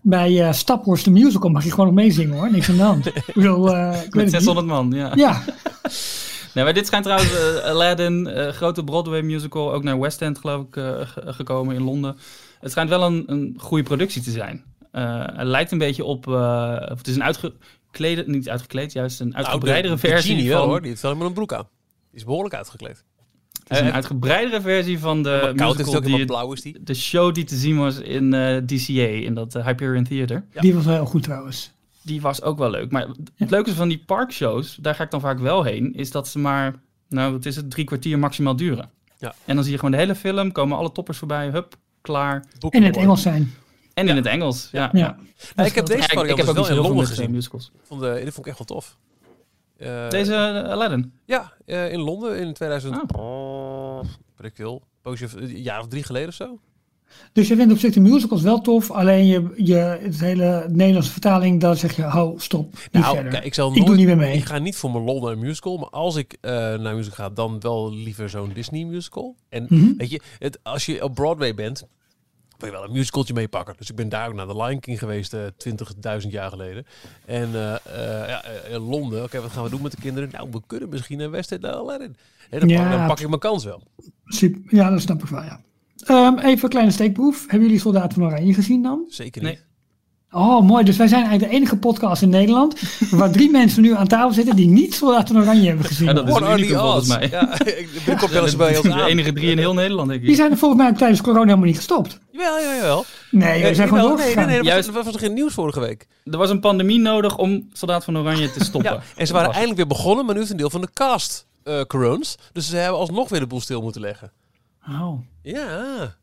Bij 0.00 0.46
eh 0.46 0.52
Staphorst 0.52 1.04
de 1.04 1.10
musical 1.10 1.50
mag 1.50 1.64
je 1.64 1.70
gewoon 1.70 1.86
nog 1.86 1.94
meezingen 1.94 2.36
hoor. 2.36 2.50
Niks 2.50 2.68
aan 2.68 2.76
de 2.76 2.82
hand. 2.82 3.06
Ik 3.26 3.34
bedoel, 3.34 3.74
eh, 3.74 4.02
ik 4.04 4.14
Met 4.14 4.22
het 4.24 4.30
600 4.32 4.66
man, 4.66 4.90
ja. 4.90 5.12
Ja, 5.14 5.42
Nee, 6.54 6.64
maar 6.64 6.74
dit 6.74 6.86
schijnt 6.86 7.04
trouwens 7.04 7.32
eh, 7.38 7.64
Aladdin, 7.70 8.26
eh, 8.26 8.48
grote 8.52 8.84
Broadway 8.84 9.22
musical, 9.22 9.72
ook 9.72 9.82
naar 9.82 9.98
West 10.00 10.22
End 10.22 10.38
geloof 10.38 10.64
ik 10.66 10.76
eh, 10.76 11.00
ge- 11.00 11.32
gekomen 11.32 11.74
in 11.74 11.82
Londen. 11.82 12.16
Het 12.60 12.70
schijnt 12.70 12.90
wel 12.90 13.02
een, 13.02 13.22
een 13.26 13.54
goede 13.58 13.82
productie 13.84 14.22
te 14.22 14.30
zijn. 14.30 14.64
Eh, 14.92 15.20
het 15.26 15.46
lijkt 15.46 15.72
een 15.72 15.78
beetje 15.78 16.04
op, 16.04 16.26
eh, 16.28 16.76
of 16.90 16.98
het 16.98 17.06
is 17.06 17.14
een 17.16 17.24
uitgeklede, 17.24 18.24
niet 18.26 18.48
uitgekleed, 18.48 18.92
juist 18.92 19.20
een 19.20 19.26
nou, 19.28 19.38
uitgebreidere 19.44 19.94
de- 19.94 20.00
de 20.00 20.08
versie 20.08 20.34
Genie 20.34 20.48
wel 20.48 20.58
van, 20.60 20.68
hoor, 20.68 20.80
die 20.80 20.88
heeft 20.90 21.02
helemaal 21.02 21.26
een 21.26 21.32
broek 21.32 21.52
aan. 21.52 21.68
Die 22.10 22.18
is 22.20 22.24
behoorlijk 22.24 22.54
uitgekleed. 22.54 23.04
het 23.68 23.78
is 23.78 23.78
een 23.86 23.92
uitgebreidere 23.92 24.60
versie 24.60 24.98
van 24.98 25.22
de 25.22 25.28
maar 25.42 25.54
koud 25.54 25.72
is 25.78 25.86
het 25.86 25.86
musical 25.94 26.16
die, 26.16 26.24
blauw 26.26 26.52
is 26.52 26.60
die. 26.60 26.76
de 26.82 26.94
show 26.94 27.34
die 27.34 27.44
te 27.44 27.56
zien 27.56 27.78
was 27.78 27.98
in 27.98 28.34
eh, 28.34 28.56
DCA, 28.56 28.92
in 29.24 29.34
dat 29.34 29.52
Hyperion 29.54 30.04
Theater. 30.04 30.44
Ja. 30.52 30.60
die 30.60 30.74
was 30.74 30.84
wel 30.84 30.94
heel 30.94 31.04
goed 31.06 31.22
trouwens. 31.22 31.72
Die 32.08 32.20
was 32.20 32.42
ook 32.42 32.58
wel 32.58 32.70
leuk. 32.70 32.90
Maar 32.90 33.06
het 33.36 33.50
leuke 33.50 33.70
is 33.70 33.76
van 33.76 33.88
die 33.88 34.02
parkshows, 34.06 34.76
daar 34.80 34.94
ga 34.94 35.02
ik 35.04 35.10
dan 35.10 35.20
vaak 35.20 35.38
wel 35.38 35.62
heen, 35.62 35.94
is 35.94 36.10
dat 36.10 36.28
ze 36.28 36.38
maar, 36.38 36.74
nou 37.08 37.32
wat 37.32 37.44
is 37.46 37.56
het, 37.56 37.70
drie 37.70 37.84
kwartier 37.84 38.18
maximaal 38.18 38.56
duren. 38.56 38.90
Ja. 39.18 39.34
En 39.44 39.54
dan 39.54 39.62
zie 39.64 39.72
je 39.72 39.78
gewoon 39.78 39.94
de 39.94 40.00
hele 40.00 40.14
film, 40.14 40.52
komen 40.52 40.76
alle 40.78 40.92
toppers 40.92 41.18
voorbij, 41.18 41.48
hup, 41.48 41.76
klaar. 42.00 42.44
Boek 42.58 42.72
En 42.74 42.80
in 42.80 42.86
het. 42.86 42.96
Engels 42.96 43.22
zijn. 43.22 43.54
En 43.94 44.04
Ja. 44.04 44.10
in 44.10 44.16
het 44.16 44.26
Engels, 44.26 44.68
ja. 44.72 44.90
Ja. 44.92 45.16
Nou, 45.54 45.68
ik 45.68 45.74
heb 45.74 45.86
deze 45.86 45.98
Ja, 45.98 46.04
ik, 46.04 46.12
variant 46.12 46.38
ik 46.38 46.46
heb 46.46 46.46
dus 46.46 46.48
ook 46.48 46.54
wel 46.54 46.64
in 46.64 46.72
heel 46.72 46.82
veel 46.82 46.88
Londen 46.94 47.06
gezien. 47.06 47.30
musicals. 47.30 47.70
Vond 47.82 48.00
de, 48.00 48.12
dit 48.24 48.34
vond 48.34 48.46
ik 48.46 48.46
echt 48.46 48.58
wel 48.58 48.66
tof. 48.66 48.96
Eh, 49.76 50.08
Deze 50.10 50.34
eh, 50.34 50.70
Aladdin. 50.70 51.12
Ja, 51.24 51.52
eh, 51.66 51.92
in 51.92 52.00
Londen 52.00 52.38
in 52.38 52.52
2000. 52.52 52.94
Ah. 52.94 53.20
Oh, 53.20 54.00
weet 54.36 54.50
ik 54.50 54.56
veel. 54.56 54.82
Poosje, 55.02 55.28
een 55.36 55.62
jaar 55.62 55.80
of 55.80 55.86
drie 55.88 56.02
geleden 56.02 56.28
of 56.28 56.34
zo. 56.34 56.58
Dus 57.32 57.48
je 57.48 57.56
vindt 57.56 57.72
op 57.72 57.78
zich 57.78 57.92
de 57.94 58.00
musicals 58.00 58.42
wel 58.42 58.60
tof. 58.60 58.90
Alleen 58.90 59.26
je, 59.26 59.52
je, 59.56 59.74
het 59.74 60.20
hele 60.20 60.66
Nederlandse 60.70 61.10
vertaling, 61.12 61.60
dan 61.60 61.76
zeg 61.76 61.96
je, 61.96 62.02
hou, 62.02 62.40
stop, 62.40 62.72
niet 62.92 63.02
Nou, 63.02 63.14
verder. 63.14 63.32
kijk, 63.32 63.44
ik 63.44 63.54
zal 63.54 63.68
Ik 63.70 63.74
nooit. 63.74 63.86
doe 63.86 63.96
niet 63.96 64.06
meer 64.06 64.16
mee. 64.16 64.36
Ik 64.36 64.44
ga 64.44 64.58
niet 64.58 64.76
voor 64.76 64.90
mijn 64.90 65.04
lol 65.04 65.20
naar 65.22 65.32
een 65.32 65.38
musical, 65.38 65.76
maar 65.76 65.88
als 65.90 66.16
ik 66.16 66.36
eh, 66.40 66.50
naar 66.52 66.84
een 66.84 66.96
musical 66.96 67.24
ga, 67.26 67.30
dan 67.34 67.60
wel 67.60 67.92
liever 67.94 68.28
zo'n 68.30 68.50
Disney 68.54 68.84
musical. 68.84 69.36
En 69.48 69.66
Mhm. 69.68 69.92
weet 69.96 70.10
je, 70.10 70.20
het, 70.38 70.58
als 70.62 70.86
je 70.86 71.02
op 71.04 71.14
Broadway 71.14 71.54
bent, 71.54 71.86
wil 72.58 72.68
je 72.68 72.74
wel 72.74 72.84
een 72.84 72.92
musicaltje 72.92 73.34
meepakken. 73.34 73.74
Dus 73.78 73.90
ik 73.90 73.96
ben 73.96 74.08
daar 74.08 74.28
ook 74.28 74.34
naar 74.34 74.46
de 74.46 74.56
Lion 74.56 74.80
King 74.80 74.98
geweest, 74.98 75.32
eh 75.34 75.40
20.000 75.56 76.32
jaar 76.32 76.50
geleden. 76.50 76.86
En 77.26 77.44
eh, 77.54 77.74
ja, 78.28 78.44
in 78.70 78.78
Londen, 78.80 79.22
oké, 79.22 79.40
wat 79.40 79.50
gaan 79.50 79.64
we 79.64 79.70
doen 79.70 79.82
met 79.82 79.90
de 79.92 80.00
kinderen? 80.00 80.28
Nou, 80.32 80.48
we 80.50 80.60
kunnen 80.66 80.88
misschien 80.88 81.18
naar 81.18 81.30
West 81.30 81.52
End 81.52 81.64
Aladdin. 81.64 82.16
En 82.50 82.60
dan, 82.60 82.68
Ja, 82.68 82.82
pak, 82.82 82.90
dan 82.92 83.06
pak 83.06 83.20
ik 83.20 83.28
mijn 83.28 83.40
kans 83.40 83.64
wel. 83.64 83.82
Ja, 84.68 84.90
dat 84.90 85.00
snap 85.00 85.22
ik 85.22 85.28
wel, 85.28 85.42
ja. 85.42 85.60
Ehm, 86.04 86.38
even 86.38 86.62
een 86.64 86.68
kleine 86.68 86.90
steekproef. 86.92 87.40
Hebben 87.46 87.62
jullie 87.68 87.80
Soldaten 87.82 88.12
van 88.18 88.24
Oranje 88.26 88.54
gezien 88.54 88.82
dan? 88.82 89.04
Zeker 89.08 89.42
Nee. 89.42 89.50
niet. 89.50 89.66
Oh, 90.30 90.62
mooi. 90.62 90.84
Dus 90.84 90.96
wij 90.96 91.06
zijn 91.08 91.20
eigenlijk 91.22 91.50
de 91.50 91.56
enige 91.58 91.76
podcast 91.76 92.22
in 92.22 92.28
Nederland 92.28 92.80
waar 93.10 93.30
drie 93.30 93.50
mensen 93.50 93.82
nu 93.82 93.94
aan 93.94 94.06
tafel 94.06 94.32
zitten 94.32 94.56
die 94.56 94.66
niet 94.66 94.94
Soldaat 94.94 95.28
van 95.28 95.38
Oranje 95.40 95.68
hebben 95.68 95.86
gezien. 95.86 96.06
Ja, 96.06 96.12
dat 96.12 96.28
is 96.28 96.34
the 96.34 96.52
unicum 96.52 96.78
volgens 96.78 97.08
mij. 97.08 97.28
Ja, 97.30 97.60
ik 98.06 98.16
kom 98.18 98.30
wel 98.30 98.42
eens 98.42 98.56
bij 98.56 98.76
ons 98.76 98.86
de 98.96 99.04
enige 99.06 99.32
drie 99.32 99.50
in 99.50 99.58
heel 99.58 99.74
Nederland, 99.74 100.08
denk 100.08 100.20
Die 100.20 100.30
ik. 100.30 100.36
zijn 100.36 100.50
er 100.50 100.56
volgens 100.56 100.80
mij 100.82 100.92
tijdens 100.92 101.20
corona 101.20 101.44
helemaal 101.44 101.64
niet 101.66 101.76
gestopt. 101.76 102.18
Jawel, 102.30 102.58
jawel, 102.60 102.74
jawel. 102.76 103.04
Nee, 103.30 103.62
we 103.62 103.68
Eh, 103.68 103.74
zijn 103.74 103.88
gewoon 103.88 104.02
jawel, 104.02 104.16
nee, 104.16 104.26
nee, 104.26 104.34
doorgegaan. 104.34 104.46
nee, 104.46 104.58
was, 104.58 104.66
Juist. 104.66 104.86
dat 104.94 105.04
was 105.04 105.12
nog 105.12 105.22
geen 105.22 105.34
nieuws 105.34 105.52
vorige 105.54 105.80
week. 105.80 106.06
Er 106.24 106.38
was 106.38 106.50
een 106.50 106.60
pandemie 106.60 106.98
nodig 106.98 107.36
om 107.36 107.68
Soldaat 107.72 108.04
van 108.04 108.18
Oranje 108.18 108.50
te 108.52 108.64
stoppen. 108.64 108.92
Ja, 108.92 109.02
en 109.16 109.26
ze 109.26 109.32
waren 109.32 109.46
was 109.48 109.56
eindelijk 109.56 109.76
weer 109.88 109.96
begonnen, 109.96 110.24
maar 110.24 110.34
nu 110.34 110.40
heeft 110.40 110.52
een 110.52 110.58
deel 110.58 110.70
van 110.70 110.80
de 110.80 110.88
cast 110.92 111.46
eh 111.64 111.80
corones. 111.80 112.36
Dus 112.52 112.68
ze 112.68 112.76
hebben 112.76 112.98
alsnog 113.00 113.28
weer 113.28 113.40
de 113.40 113.46
boel 113.46 113.60
stil 113.60 113.82
moeten 113.82 114.00
leggen. 114.00 114.32
Oh. 114.88 115.18
Ja. 115.52 116.16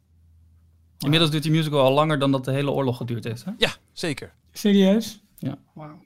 Inmiddels 1.00 1.32
duurt 1.32 1.44
die 1.44 1.52
musical 1.52 1.82
al 1.82 1.94
langer 1.94 2.20
dan 2.20 2.32
dat 2.32 2.46
de 2.46 2.52
hele 2.52 2.72
oorlog 2.72 2.98
geduurd 2.98 3.24
heeft. 3.24 3.46
Hè? 3.46 3.52
ja 3.58 3.70
zeker. 3.94 4.34
Serieus? 4.54 5.24
Ja. 5.38 5.58
Wauw. 5.74 6.04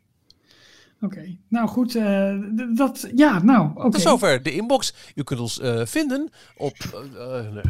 Oké. 1.01 1.37
Nou 1.47 1.67
goed, 1.67 1.95
eh, 1.95 2.33
dat... 2.75 3.09
Ja, 3.15 3.43
nou, 3.43 3.69
oké. 3.75 3.89
Tot 3.89 4.01
zover 4.01 4.43
de 4.43 4.51
inbox. 4.51 4.93
U 5.15 5.23
kunt 5.23 5.39
ons 5.39 5.59
eh, 5.59 5.85
vinden 5.85 6.29
op... 6.57 6.75
eh, 7.15 7.37
eh, 7.37 7.53
nee. 7.53 7.63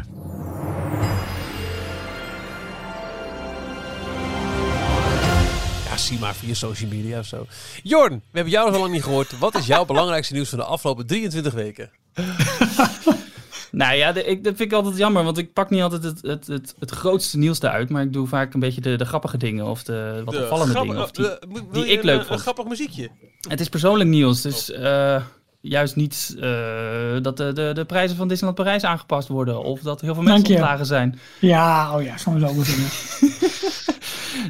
Ja, 5.84 5.96
zie 5.96 6.18
maar 6.18 6.34
via 6.34 6.54
social 6.54 6.90
media 6.90 7.18
of 7.18 7.26
zo. 7.26 7.46
Jorn, 7.82 8.12
we 8.12 8.20
hebben 8.32 8.52
jou 8.52 8.70
nog 8.70 8.80
lang 8.80 8.92
niet 8.92 9.02
gehoord. 9.02 9.38
Wat 9.38 9.54
is 9.54 9.66
jouw 9.66 9.84
belangrijkste 9.92 10.34
nieuws 10.34 10.48
van 10.48 10.58
de 10.58 10.64
afgelopen 10.64 11.06
23 11.06 11.52
weken? 11.52 11.90
Nou 13.72 13.94
ja, 13.94 14.12
de- 14.12 14.24
ik, 14.24 14.44
dat 14.44 14.56
vind 14.56 14.72
ik 14.72 14.76
altijd 14.76 14.96
jammer, 14.96 15.24
want 15.24 15.38
ik 15.38 15.52
pak 15.52 15.70
niet 15.70 15.82
altijd 15.82 16.02
het, 16.02 16.22
het, 16.22 16.46
het, 16.46 16.74
het 16.78 16.90
grootste 16.90 17.38
nieuws 17.38 17.62
eruit, 17.62 17.88
maar 17.90 18.02
ik 18.02 18.12
doe 18.12 18.26
vaak 18.26 18.54
een 18.54 18.60
beetje 18.60 18.80
de, 18.80 18.96
de 18.96 19.04
grappige 19.04 19.36
dingen 19.36 19.66
of 19.66 19.82
de 19.82 20.22
wat 20.24 20.34
De 20.34 20.40
opvallende 20.40 20.80
dingen. 20.80 21.02
Of 21.02 21.10
die, 21.10 21.28
eh, 21.38 21.48
wil 21.48 21.68
die 21.72 21.84
je 21.84 21.92
ik 21.92 21.98
een, 21.98 22.04
leuk 22.04 22.20
eh, 22.20 22.24
vond. 22.26 22.38
Een 22.38 22.44
grappig 22.44 22.64
muziekje. 22.64 23.10
Het 23.48 23.60
is 23.60 23.68
persoonlijk 23.68 24.10
nieuws, 24.10 24.40
dus 24.40 24.70
eh, 24.70 25.22
juist 25.60 25.96
niet 25.96 26.36
eh, 26.40 27.16
dat 27.22 27.36
de, 27.36 27.52
de, 27.52 27.70
de 27.74 27.84
prijzen 27.84 28.16
van 28.16 28.28
Disneyland 28.28 28.62
Parijs 28.62 28.84
aangepast 28.84 29.28
worden 29.28 29.62
of 29.62 29.80
dat 29.80 30.00
heel 30.00 30.14
veel 30.14 30.22
mensen 30.22 30.42
Dank 30.42 30.46
je. 30.46 30.60
ontslagen 30.62 30.86
zijn. 30.86 31.18
Ja, 31.40 31.96
oh 31.96 32.02
ja, 32.02 32.18
zo'n 32.18 32.40
zo 32.40 32.62
zingen. 32.62 32.88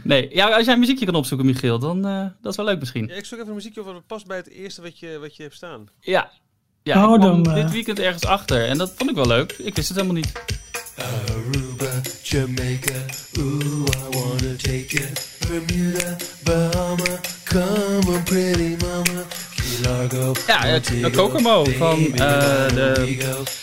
Nee, 0.05 0.29
ja, 0.35 0.49
als 0.57 0.65
jij 0.65 0.75
een 0.75 0.81
muziekje 0.81 1.05
kan 1.05 1.15
opzoeken, 1.15 1.47
Michiel, 1.47 1.79
dan 1.79 2.07
uh, 2.07 2.25
dat 2.41 2.50
is 2.50 2.57
wel 2.57 2.67
leuk 2.67 2.79
misschien. 2.79 3.07
Ja, 3.07 3.15
ik 3.15 3.25
zoek 3.25 3.39
even 3.39 3.50
een 3.50 3.57
muziekje 3.57 3.83
wat 3.83 4.07
past 4.07 4.27
bij 4.27 4.37
het 4.37 4.49
eerste 4.49 4.83
wat 4.83 4.99
je, 4.99 5.19
wat 5.21 5.37
je 5.37 5.43
hebt 5.43 5.55
staan. 5.55 5.87
Ja, 6.00 6.31
ja 6.83 7.07
Oh, 7.07 7.15
ik 7.15 7.21
kwam 7.21 7.43
dan, 7.43 7.57
uh... 7.57 7.63
dit 7.63 7.73
weekend 7.73 7.99
ergens 7.99 8.25
achter 8.25 8.67
en 8.67 8.79
dat 8.79 8.93
vond 8.97 9.11
ik 9.11 9.17
wel 9.17 9.27
leuk. 9.27 9.53
Ik 9.59 9.77
wist 9.77 9.89
het 9.89 9.97
helemaal 9.97 10.17
niet. 10.23 10.33
Aruba, 10.97 12.01
Jamaica, 12.23 12.93
ooh, 13.39 13.87
I 13.87 14.19
wanna 14.19 14.57
take 14.57 14.87
you. 14.89 15.05
Bermuda, 15.49 16.17
Bahama, 16.45 17.21
come 17.45 18.01
on, 18.07 18.23
pretty 18.23 18.77
mama. 18.85 19.25
Key 19.55 19.91
Largo, 19.91 20.33
Ja, 20.47 20.65
het, 20.67 20.87
de 21.01 21.11
Kokomo 21.11 21.65
van 21.65 21.99
uh, 21.99 22.17
de... 22.17 23.17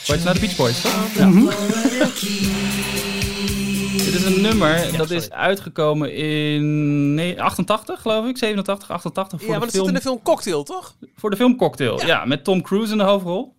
Hoe 0.05 0.15
heet 0.15 0.23
nou 0.23 0.33
de 0.33 0.39
Beach 0.39 0.55
Boys, 0.55 0.81
toch? 0.81 0.91
Ja. 1.17 1.25
Mm 1.33 1.33
-hmm. 1.33 1.49
Dit 4.17 4.27
is 4.27 4.35
een 4.35 4.41
nummer 4.41 4.97
dat 4.97 5.11
is 5.11 5.29
uitgekomen 5.29 6.13
in 6.13 7.39
88, 7.39 8.01
geloof 8.01 8.27
ik. 8.27 8.37
87, 8.37 8.91
88. 8.91 9.39
Voor 9.39 9.49
ja, 9.49 9.57
maar 9.57 9.67
dat 9.67 9.75
film... 9.75 9.85
zit 9.85 9.95
in 9.95 10.01
de 10.01 10.07
film 10.07 10.21
Cocktail, 10.21 10.63
toch? 10.63 10.95
Voor 11.15 11.29
de 11.29 11.35
film 11.35 11.55
Cocktail, 11.55 11.99
ja. 11.99 12.05
ja. 12.05 12.25
Met 12.25 12.43
Tom 12.43 12.61
Cruise 12.61 12.91
in 12.91 12.97
de 12.97 13.03
hoofdrol. 13.03 13.53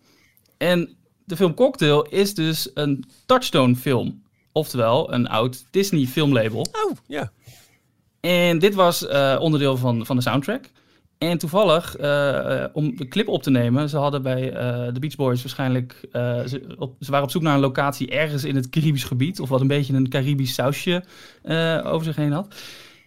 En 0.57 0.97
de 1.25 1.35
film 1.35 1.53
Cocktail 1.53 2.01
is 2.01 2.33
dus 2.33 2.69
een 2.73 3.05
Touchstone 3.25 3.75
film. 3.75 4.23
Oftewel, 4.51 5.13
een 5.13 5.27
oud 5.27 5.65
Disney 5.71 6.05
filmlabel. 6.05 6.59
Oh, 6.59 6.91
ja. 7.07 7.31
En 8.19 8.59
dit 8.59 8.75
was 8.75 9.03
uh, 9.03 9.37
onderdeel 9.39 9.77
van, 9.77 10.05
van 10.05 10.15
de 10.15 10.21
soundtrack. 10.21 10.69
En 11.19 11.37
toevallig, 11.37 11.99
uh, 11.99 12.63
om 12.73 12.97
de 12.97 13.07
clip 13.07 13.27
op 13.27 13.43
te 13.43 13.49
nemen, 13.49 13.89
ze 13.89 13.97
hadden 13.97 14.21
bij 14.21 14.53
uh, 14.53 14.93
de 14.93 14.99
Beach 14.99 15.15
Boys 15.15 15.41
waarschijnlijk, 15.41 16.07
uh, 16.13 16.39
ze, 16.45 16.75
op, 16.77 16.95
ze 16.99 17.11
waren 17.11 17.25
op 17.25 17.31
zoek 17.31 17.41
naar 17.41 17.53
een 17.53 17.59
locatie 17.59 18.09
ergens 18.09 18.43
in 18.43 18.55
het 18.55 18.69
Caribisch 18.69 19.03
gebied, 19.03 19.39
of 19.39 19.49
wat 19.49 19.61
een 19.61 19.67
beetje 19.67 19.93
een 19.93 20.09
Caribisch 20.09 20.53
sausje 20.53 21.03
over 21.83 22.03
zich 22.03 22.15
heen 22.15 22.31
had. 22.31 22.55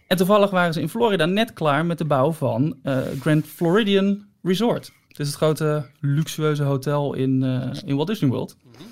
En 0.07 0.17
toevallig 0.17 0.49
waren 0.49 0.73
ze 0.73 0.81
in 0.81 0.89
Florida 0.89 1.25
net 1.25 1.53
klaar 1.53 1.85
met 1.85 1.97
de 1.97 2.05
bouw 2.05 2.31
van 2.31 2.75
Grand 3.19 3.45
Floridian 3.45 4.25
Resort. 4.43 4.91
Het 5.07 5.19
is 5.19 5.27
het 5.27 5.35
grote 5.35 5.85
luxueuze 5.99 6.63
hotel 6.63 7.13
in, 7.13 7.43
in 7.85 7.95
Walt 7.95 8.07
Disney 8.07 8.29
World. 8.29 8.57
-hmm. 8.61 8.85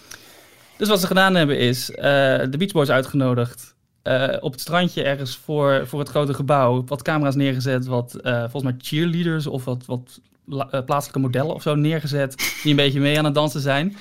Dus 0.77 0.87
wat 0.87 0.99
ze 0.99 1.07
gedaan 1.07 1.35
hebben 1.35 1.57
is 1.57 1.85
de 1.85 2.55
Beach 2.57 2.71
Boys 2.71 2.89
uitgenodigd 2.89 3.70
uh, 4.03 4.37
op 4.39 4.51
het 4.51 4.61
strandje 4.61 5.03
ergens 5.03 5.37
voor, 5.37 5.87
voor 5.87 5.99
het 5.99 6.09
grote 6.09 6.33
gebouw 6.33 6.83
wat 6.85 7.01
camera's 7.01 7.35
neergezet, 7.35 7.85
wat 7.85 8.17
uh, 8.21 8.39
volgens 8.39 8.63
mij 8.63 8.75
cheerleaders 8.77 9.47
of 9.47 9.65
wat, 9.65 9.85
wat 9.85 10.19
uh, 10.47 10.63
plaatselijke 10.85 11.19
modellen 11.19 11.53
of 11.53 11.61
zo 11.61 11.75
neergezet, 11.75 12.59
die 12.63 12.71
een 12.71 12.75
beetje 12.75 12.99
mee 12.99 13.17
aan 13.17 13.25
het 13.25 13.33
dansen 13.33 13.61
zijn. 13.61 13.95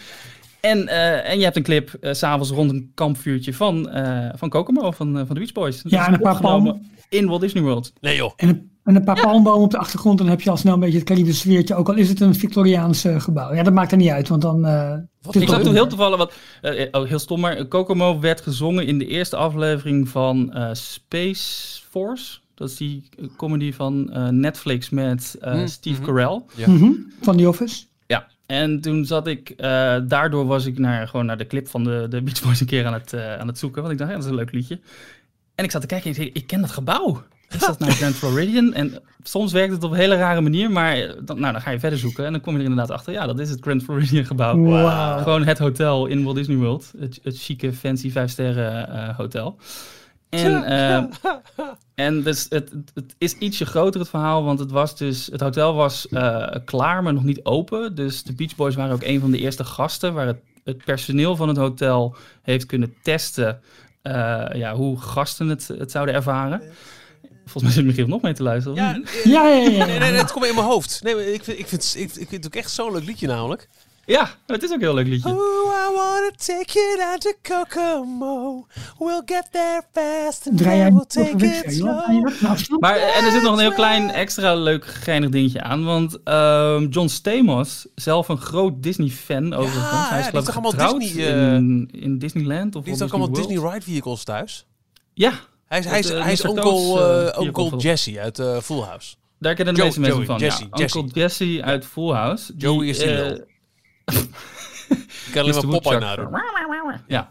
En, 0.61 0.89
en 1.25 1.39
je 1.39 1.45
hebt 1.45 1.57
een 1.57 1.63
clip 1.63 1.97
s'avonds 2.01 2.51
rond 2.51 2.71
een 2.71 2.91
kampvuurtje 2.95 3.55
van, 3.55 3.91
van 4.37 4.49
Kokomo, 4.49 4.91
van, 4.91 5.13
van 5.13 5.35
de 5.35 5.41
Beach 5.41 5.53
Boys. 5.53 5.83
Dat 5.83 5.93
ja, 5.93 6.07
en 6.07 6.13
een 6.13 6.21
paar 6.21 6.41
palmen. 6.41 6.91
In 7.09 7.27
Walt 7.27 7.41
Disney 7.41 7.63
World. 7.63 7.93
Nee 8.01 8.17
joh. 8.17 8.33
En 8.37 8.49
een, 8.49 8.71
en 8.85 8.97
een 8.97 9.05
paar 9.05 9.21
palmbomen 9.21 9.63
op 9.63 9.71
de 9.71 9.79
achtergrond, 9.79 10.19
dan 10.19 10.29
heb 10.29 10.41
je 10.41 10.51
al 10.51 10.57
snel 10.57 10.75
een 10.75 10.81
beetje 10.81 10.99
het 10.99 11.07
Caribische 11.07 11.41
sfeertje, 11.41 11.75
ook 11.75 11.89
al 11.89 11.95
is 11.95 12.09
het 12.09 12.21
een 12.21 12.35
Victoriaans 12.35 13.05
gebouw. 13.17 13.55
Ja, 13.55 13.63
dat 13.63 13.73
maakt 13.73 13.93
er 13.93 13.99
niet 13.99 14.09
uit, 14.09 14.29
want 14.29 14.43
dan... 14.43 14.67
ik 15.31 15.49
zag 15.49 15.63
toen 15.63 15.75
heel 15.75 15.87
toevallig 15.87 16.19
wat, 16.19 16.33
uh, 16.63 16.87
oh, 16.91 17.09
heel 17.09 17.19
stom, 17.19 17.41
maar 17.41 17.65
Kokomo 17.65 18.21
werd 18.21 18.41
gezongen 18.41 18.87
in 18.87 18.99
de 18.99 19.07
eerste 19.07 19.37
aflevering 19.37 20.09
van 20.09 20.51
uh, 20.55 20.69
Space 20.73 21.81
Force. 21.91 22.39
Dat 22.55 22.69
is 22.69 22.77
die 22.77 23.09
comedy 23.37 23.73
van 23.73 24.11
uh, 24.13 24.29
Netflix 24.29 24.91
met 24.91 25.39
mm, 25.41 25.67
Steve 25.67 26.01
mm 26.01 26.07
-hmm. 26.07 26.15
Carell. 26.15 26.43
Ja. 26.55 26.69
Mm 26.69 26.79
-hmm. 26.79 27.13
Van 27.21 27.37
The 27.37 27.49
Office. 27.49 27.85
Ja, 28.07 28.27
en 28.47 28.81
toen 28.81 29.05
zat 29.05 29.27
ik, 29.27 29.55
daardoor 30.09 30.47
was 30.47 30.67
ik 30.67 30.79
naar, 30.79 31.09
gewoon 31.09 31.27
naar 31.27 31.39
de 31.39 31.47
clip 31.47 31.69
van 31.69 31.85
de, 31.85 32.07
de 32.11 32.23
Beach 32.23 32.43
Boys 32.43 32.61
een 32.61 32.67
keer 32.67 32.87
aan 32.87 32.93
het, 32.93 33.15
aan 33.15 33.47
het 33.47 33.59
zoeken. 33.59 33.83
Want 33.83 33.93
ik 33.93 33.99
dacht, 33.99 34.11
ja, 34.11 34.17
dat 34.17 34.25
is 34.25 34.31
een 34.31 34.37
leuk 34.37 34.53
liedje. 34.53 34.81
En 35.55 35.65
ik 35.65 35.71
zat 35.71 35.81
te 35.81 35.87
kijken 35.87 36.15
en 36.15 36.23
ik, 36.23 36.37
ik 36.37 36.47
ken 36.47 36.61
dat 36.61 36.71
gebouw. 36.71 37.23
Is 37.55 37.61
dat 37.61 37.79
nou 37.79 37.93
Grand 37.93 38.15
Floridian? 38.15 38.75
En 38.75 39.03
soms 39.23 39.53
werkt 39.53 39.73
het 39.73 39.85
op 39.85 39.91
een 39.91 39.97
hele 39.97 40.17
rare 40.17 40.41
manier, 40.41 40.71
maar 40.71 41.15
dan, 41.25 41.41
nou, 41.41 41.53
dan 41.53 41.61
ga 41.61 41.71
je 41.71 41.79
verder 41.79 41.99
zoeken 41.99 42.25
en 42.25 42.33
dan 42.33 42.41
kom 42.41 42.53
je 42.53 42.59
er 42.59 42.69
inderdaad 42.69 42.91
achter. 42.91 43.13
Ja, 43.13 43.27
dat 43.27 43.39
is 43.39 43.51
het 43.51 43.61
Grand 43.61 43.83
Floridian 43.83 44.25
gebouw. 44.25 44.57
Wow. 44.57 45.23
Gewoon 45.23 45.45
het 45.45 45.59
hotel 45.59 46.07
in 46.07 46.25
Walt 46.25 46.37
Disney 46.37 46.57
World. 46.57 46.93
Het, 46.99 47.21
het 47.23 47.39
chique, 47.39 47.73
fancy 47.73 48.11
vijf 48.11 48.31
sterren 48.31 48.89
uh, 48.89 49.17
hotel. 49.17 49.59
En, 50.29 50.51
uh, 50.73 51.05
en 52.07 52.23
dus 52.23 52.47
het, 52.49 52.73
het, 52.95 53.15
is 53.19 53.33
ietsje 53.33 53.67
groter 53.67 54.01
het 54.01 54.09
verhaal, 54.09 54.45
want 54.45 54.59
het, 54.59 54.71
was 54.71 54.97
dus, 54.97 55.27
het 55.27 55.41
hotel 55.41 55.75
was 55.75 56.07
uh, 56.11 56.49
klaar, 56.65 57.03
maar 57.03 57.13
nog 57.13 57.25
niet 57.25 57.45
open. 57.45 57.95
Dus 57.95 58.23
de 58.23 58.33
Beach 58.33 58.57
Boys 58.57 58.75
waren 58.75 58.95
ook 58.95 59.03
een 59.03 59.21
van 59.21 59.31
de 59.31 59.39
eerste 59.39 59.65
gasten 59.65 60.15
waar 60.15 60.27
het, 60.27 60.41
het 60.65 60.85
personeel 60.85 61.37
van 61.37 61.49
het 61.49 61.57
hotel 61.57 62.17
heeft 62.43 62.67
kunnen 62.67 62.95
testen 63.03 63.61
ja, 64.53 64.75
hoe 64.75 65.01
gasten 65.01 65.49
het, 65.49 65.69
het 65.79 65.91
zouden 65.91 66.15
ervaren. 66.15 66.63
Volgens 67.51 67.63
mij 67.63 67.73
zit 67.73 67.85
Michiel 67.85 68.07
nog 68.07 68.23
mee 68.23 68.35
te 68.35 68.43
luisteren. 68.43 68.77
Ja, 68.77 69.01
ja, 69.25 69.47
ja. 69.47 69.57
ja. 69.57 69.87
Nee, 69.87 69.99
nee, 69.99 70.11
nee, 70.11 70.21
het 70.21 70.33
komt 70.33 70.47
in 70.47 70.55
mijn 70.55 70.67
hoofd. 70.67 71.01
Nee, 71.03 71.33
ik 71.33 71.45
vind, 71.45 71.59
ik 71.59 71.67
vind, 71.67 71.95
ik, 71.97 72.03
ik 72.03 72.29
vind 72.29 72.45
het 72.45 72.47
ook 72.47 72.55
echt 72.55 72.71
zo'n 72.71 72.93
leuk 72.93 73.05
liedje 73.05 73.27
namelijk. 73.27 73.69
Ja, 74.05 74.31
het 74.47 74.63
is 74.63 74.69
ook 74.69 74.75
een 74.75 74.81
heel 74.81 74.95
leuk 74.95 75.07
liedje. 75.07 75.29
Oh, 75.29 75.37
I 75.37 75.95
wanna 75.95 76.31
take 76.37 76.73
you 76.73 76.97
down 76.97 77.19
to 77.19 77.33
Kokomo. 77.43 78.67
We'll 78.99 79.23
get 79.25 79.49
there 79.51 79.83
fast 79.93 80.49
and 80.49 80.59
Draai 80.59 80.79
then 80.79 80.95
we'll 80.95 81.05
take 81.07 81.47
it 81.47 81.75
slow. 81.75 82.79
Maar 82.81 82.97
en 82.97 83.25
er 83.25 83.31
zit 83.31 83.43
nog 83.43 83.53
een 83.53 83.59
heel 83.59 83.73
klein 83.73 84.11
extra 84.11 84.55
leuk 84.55 84.87
geinig 84.87 85.31
dingetje 85.31 85.63
aan. 85.63 85.85
Want 85.85 86.19
um, 86.25 86.89
John 86.89 87.09
Stamos, 87.09 87.87
zelf 87.95 88.29
een 88.29 88.39
groot 88.39 88.83
Disney-fan 88.83 89.55
overigens. 89.55 89.91
Ja, 89.91 90.09
Hij 90.09 90.19
is 90.19 90.25
ja, 90.25 90.31
toch 90.31 90.53
allemaal 90.53 90.71
getrouwd 90.71 91.01
Disney, 91.01 91.47
uh, 91.49 91.55
in, 91.55 91.89
in 91.93 92.19
Disneyland 92.19 92.77
of 92.77 92.83
Die 92.83 92.91
heeft 92.91 92.99
Walt 92.99 93.13
ook 93.13 93.19
allemaal 93.19 93.47
Disney 93.47 93.71
Ride 93.71 93.85
Vehicles 93.85 94.25
thuis. 94.25 94.67
Ja. 95.15 95.33
Hij 95.71 95.79
is, 95.79 95.85
hij 95.85 95.99
is, 95.99 96.11
uh, 96.11 96.23
hij 96.23 96.33
is 96.33 96.45
onkel, 96.45 96.99
uh, 97.27 97.39
onkel 97.39 97.77
Jesse 97.77 98.21
uit 98.21 98.39
uh, 98.39 98.59
Full 98.59 98.81
House. 98.81 99.15
Daar 99.39 99.55
kennen 99.55 99.75
de 99.75 99.83
meeste 99.83 100.01
mensen 100.01 100.17
Joey, 100.19 100.31
van. 100.31 100.39
Jesse, 100.39 100.63
ja. 100.63 100.69
Jesse. 100.79 100.99
Onkel 100.99 101.21
Jesse 101.21 101.63
uit 101.63 101.87
Full 101.87 102.13
House. 102.13 102.53
die, 102.53 102.63
Joey 102.63 102.87
is 102.87 102.99
die 102.99 103.07
eh, 103.07 103.17
lul. 103.17 103.31
Ik 105.27 105.33
kan 105.33 105.43
alleen 105.43 105.55
maar 105.55 105.81
Popeye 105.81 105.99
nadoen. 105.99 106.31
Ja. 107.07 107.31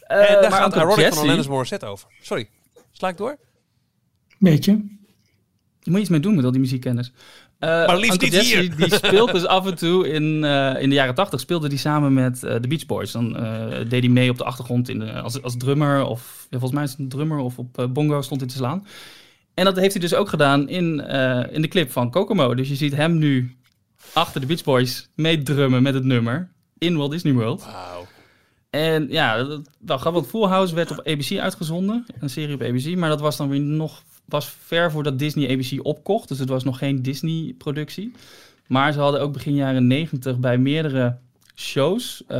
En 0.00 0.18
Eh, 0.18 0.40
daar 0.40 0.50
maar 0.50 0.60
gaat 0.60 0.76
Ironic 0.76 0.96
Jesse, 0.96 1.14
van 1.18 1.28
Alanis 1.28 1.48
Morissette 1.48 1.86
over. 1.86 2.08
Sorry. 2.20 2.48
Sla 2.92 3.08
ik 3.08 3.16
door? 3.16 3.38
Beetje. 4.38 4.72
Daar 4.72 4.84
moet 5.84 5.94
je 5.94 6.00
iets 6.00 6.08
mee 6.08 6.20
doen 6.20 6.34
met 6.34 6.44
al 6.44 6.50
die 6.50 6.60
muziekkennis. 6.60 7.12
Eh, 7.60 7.68
Maar 7.68 7.98
liefst 7.98 8.12
Uncle 8.12 8.26
niet 8.26 8.36
Jesse, 8.36 8.58
hier. 8.60 8.76
Die 8.76 8.94
speelt 9.04 9.32
dus 9.32 9.46
af 9.46 9.66
en 9.66 9.74
toe 9.74 10.08
in, 10.08 10.44
eh, 10.44 10.82
in 10.82 10.88
de 10.88 10.94
jaren 10.94 11.14
tachtig 11.14 11.40
speelde 11.40 11.68
hij 11.68 11.76
samen 11.76 12.12
met 12.12 12.42
eh, 12.42 12.54
de 12.60 12.68
Beach 12.68 12.86
Boys. 12.86 13.12
Dan 13.12 13.36
eh, 13.36 13.68
deed 13.88 14.02
hij 14.02 14.08
mee 14.12 14.30
op 14.30 14.38
de 14.38 14.44
achtergrond 14.44 14.88
in 14.88 14.98
de, 14.98 15.20
als, 15.20 15.42
als 15.42 15.56
drummer. 15.56 16.04
Of 16.04 16.46
ja, 16.50 16.58
volgens 16.58 16.72
mij 16.72 16.82
is 16.84 16.90
het 16.90 16.98
een 16.98 17.08
drummer 17.08 17.38
of 17.38 17.58
op 17.58 17.88
bongo 17.92 18.22
stond 18.22 18.40
hij 18.40 18.50
te 18.50 18.56
slaan. 18.56 18.84
En 19.54 19.66
dat 19.66 19.76
heeft 19.76 19.92
hij 19.92 20.00
dus 20.00 20.14
ook 20.14 20.28
gedaan 20.28 20.68
in, 20.68 21.00
eh, 21.00 21.54
in 21.54 21.62
de 21.62 21.68
clip 21.68 21.90
van 21.90 22.10
Kokomo. 22.10 22.54
Dus 22.54 22.68
je 22.68 22.74
ziet 22.74 22.96
hem 22.96 23.18
nu 23.18 23.56
achter 24.12 24.40
de 24.40 24.46
Beach 24.46 24.64
Boys 24.64 25.08
meedrummen 25.14 25.82
met 25.82 25.94
het 25.94 26.04
nummer 26.04 26.50
in 26.78 26.96
Walt 26.96 27.10
Disney 27.10 27.32
World. 27.32 27.64
Wauw. 27.64 28.06
En 28.70 29.06
ja, 29.08 29.44
dat, 29.44 29.70
wel 29.78 29.98
grappig, 29.98 30.20
want 30.20 30.32
Full 30.32 30.48
House 30.48 30.74
werd 30.74 30.90
op 30.90 31.06
ABC 31.06 31.38
uitgezonden. 31.38 32.06
Een 32.20 32.30
serie 32.30 32.54
op 32.54 32.62
ABC. 32.62 32.96
Maar 32.96 33.08
dat 33.08 33.20
was 33.20 33.36
dan 33.36 33.48
weer 33.48 33.60
nog 33.60 34.02
was 34.32 34.48
ver 34.64 34.90
voordat 34.90 35.18
Disney 35.18 35.50
ABC 35.50 35.86
opkocht. 35.86 36.28
Dus 36.28 36.38
het 36.38 36.48
was 36.48 36.64
nog 36.64 36.78
geen 36.78 37.02
Disney-productie. 37.02 38.12
Maar 38.66 38.92
ze 38.92 39.00
hadden 39.00 39.20
ook 39.20 39.32
begin 39.32 39.54
jaren 39.54 39.86
90 39.86 40.38
bij 40.38 40.58
meerdere 40.58 41.16
shows, 41.54 42.22
eh, 42.26 42.38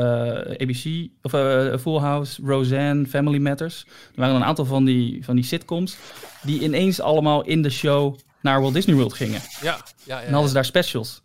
ABC, 0.59 1.09
of 1.22 1.33
eh, 1.33 1.79
Full 1.79 1.98
House, 1.98 2.42
Roseanne, 2.44 3.07
Family 3.07 3.38
Matters. 3.38 3.85
Er 3.87 4.20
waren 4.20 4.35
een 4.35 4.44
aantal 4.44 4.64
van 4.64 4.85
die, 4.85 5.24
van 5.24 5.35
die 5.35 5.44
sitcoms 5.44 5.96
die 6.42 6.61
ineens 6.61 7.00
allemaal 7.00 7.44
in 7.44 7.62
de 7.62 7.70
show 7.70 8.16
naar 8.40 8.61
Walt 8.61 8.74
Disney 8.74 8.96
World 8.96 9.12
gingen. 9.12 9.40
Ja, 9.62 9.62
ja, 9.62 9.76
ja. 10.05 10.22
En 10.22 10.31
hadden 10.31 10.48
ze 10.48 10.55
daar 10.55 10.64
specials. 10.64 11.22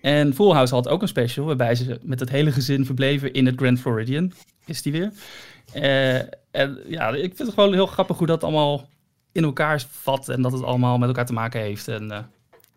En 0.00 0.34
Full 0.34 0.52
House 0.52 0.74
had 0.74 0.88
ook 0.88 1.02
een 1.02 1.08
special 1.08 1.46
waarbij 1.46 1.74
ze 1.74 1.98
met 2.02 2.20
het 2.20 2.30
hele 2.30 2.52
gezin 2.52 2.86
verbleven 2.86 3.32
in 3.32 3.46
het 3.46 3.56
Grand 3.56 3.80
Floridian. 3.80 4.32
Is 4.66 4.82
die 4.82 4.92
weer. 4.92 5.12
Eh, 5.72 6.16
en 6.50 6.78
ja, 6.86 7.08
ik 7.08 7.36
vind 7.36 7.38
het 7.38 7.54
gewoon 7.54 7.72
heel 7.72 7.86
grappig 7.86 8.18
hoe 8.18 8.26
dat 8.26 8.44
allemaal 8.44 8.88
in 9.38 9.44
elkaar 9.44 9.86
vat 10.02 10.28
en 10.28 10.42
dat 10.42 10.52
het 10.52 10.62
allemaal 10.62 10.98
met 10.98 11.08
elkaar 11.08 11.26
te 11.26 11.32
maken 11.32 11.60
heeft. 11.60 11.88
En 11.88 12.10
eh, 12.10 12.18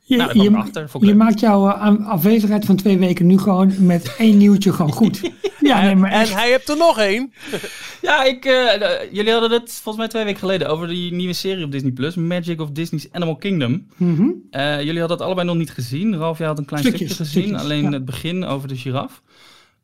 Je, 0.04 0.18
nou, 0.18 0.42
je, 0.42 0.58
achter. 0.58 0.90
Je 1.00 1.16
maakt 1.16 1.40
jouw 1.40 1.68
eh, 1.70 1.82
aan- 1.82 2.04
afwezigheid 2.06 2.66
van 2.66 2.76
twee 2.76 2.98
weken 2.98 3.26
nu 3.28 3.38
gewoon 3.38 3.86
met 3.86 4.16
één 4.18 4.38
nieuwtje 4.38 4.74
gewoon 4.74 4.92
goed. 4.92 5.22
Ja, 5.62 5.82
nee, 5.82 5.96
maar 5.96 6.12
En 6.12 6.28
hij 6.34 6.50
hebt 6.52 6.70
er 6.70 6.78
nog 6.78 7.00
één. 7.00 7.34
Ja, 8.02 8.24
ik, 8.24 8.46
eh, 8.46 9.12
jullie 9.12 9.32
hadden 9.32 9.52
het 9.52 9.72
volgens 9.72 9.98
mij 9.98 10.08
twee 10.08 10.24
weken 10.24 10.40
geleden 10.40 10.70
over 10.70 10.88
die 10.88 11.14
nieuwe 11.14 11.34
serie 11.34 11.64
op 11.66 11.72
Disney 11.72 11.92
Plus, 11.92 12.16
Magic 12.16 12.62
of 12.62 12.70
Disney's 12.72 13.08
Animal 13.12 13.36
Kingdom. 13.36 13.88
Mhm. 13.98 14.28
Eh, 14.52 14.78
jullie 14.78 15.00
hadden 15.00 15.18
het 15.18 15.26
allebei 15.26 15.48
nog 15.48 15.56
niet 15.56 15.72
gezien. 15.72 16.18
Ralf, 16.18 16.38
jij 16.38 16.48
had 16.48 16.58
een 16.58 16.66
klein 16.66 16.84
Stukjes, 16.84 17.14
stukje 17.14 17.24
gezien, 17.26 17.44
stukjes, 17.44 17.64
alleen 17.64 17.84
ja. 17.84 17.92
het 17.92 18.06
begin 18.06 18.46
over 18.46 18.68
de 18.68 18.76
giraf. 18.76 19.22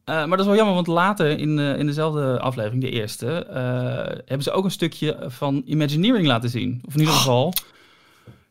Eh, 0.08 0.15
maar 0.15 0.30
dat 0.30 0.39
is 0.39 0.46
wel 0.46 0.56
jammer, 0.56 0.76
want 0.76 0.88
later 0.88 1.39
in, 1.39 1.60
eh, 1.60 1.80
in 1.80 1.86
dezelfde 1.86 2.39
aflevering, 2.39 2.82
de 2.82 2.89
eerste, 2.89 3.46
eh, 3.46 4.17
hebben 4.26 4.43
ze 4.43 4.52
ook 4.52 4.63
een 4.63 4.72
stukje 4.72 5.17
van 5.28 5.62
Imagineering 5.65 6.28
laten 6.28 6.50
zien. 6.50 6.82
Of 6.86 6.93
in 6.93 7.00
ieder 7.00 7.15
geval, 7.15 7.54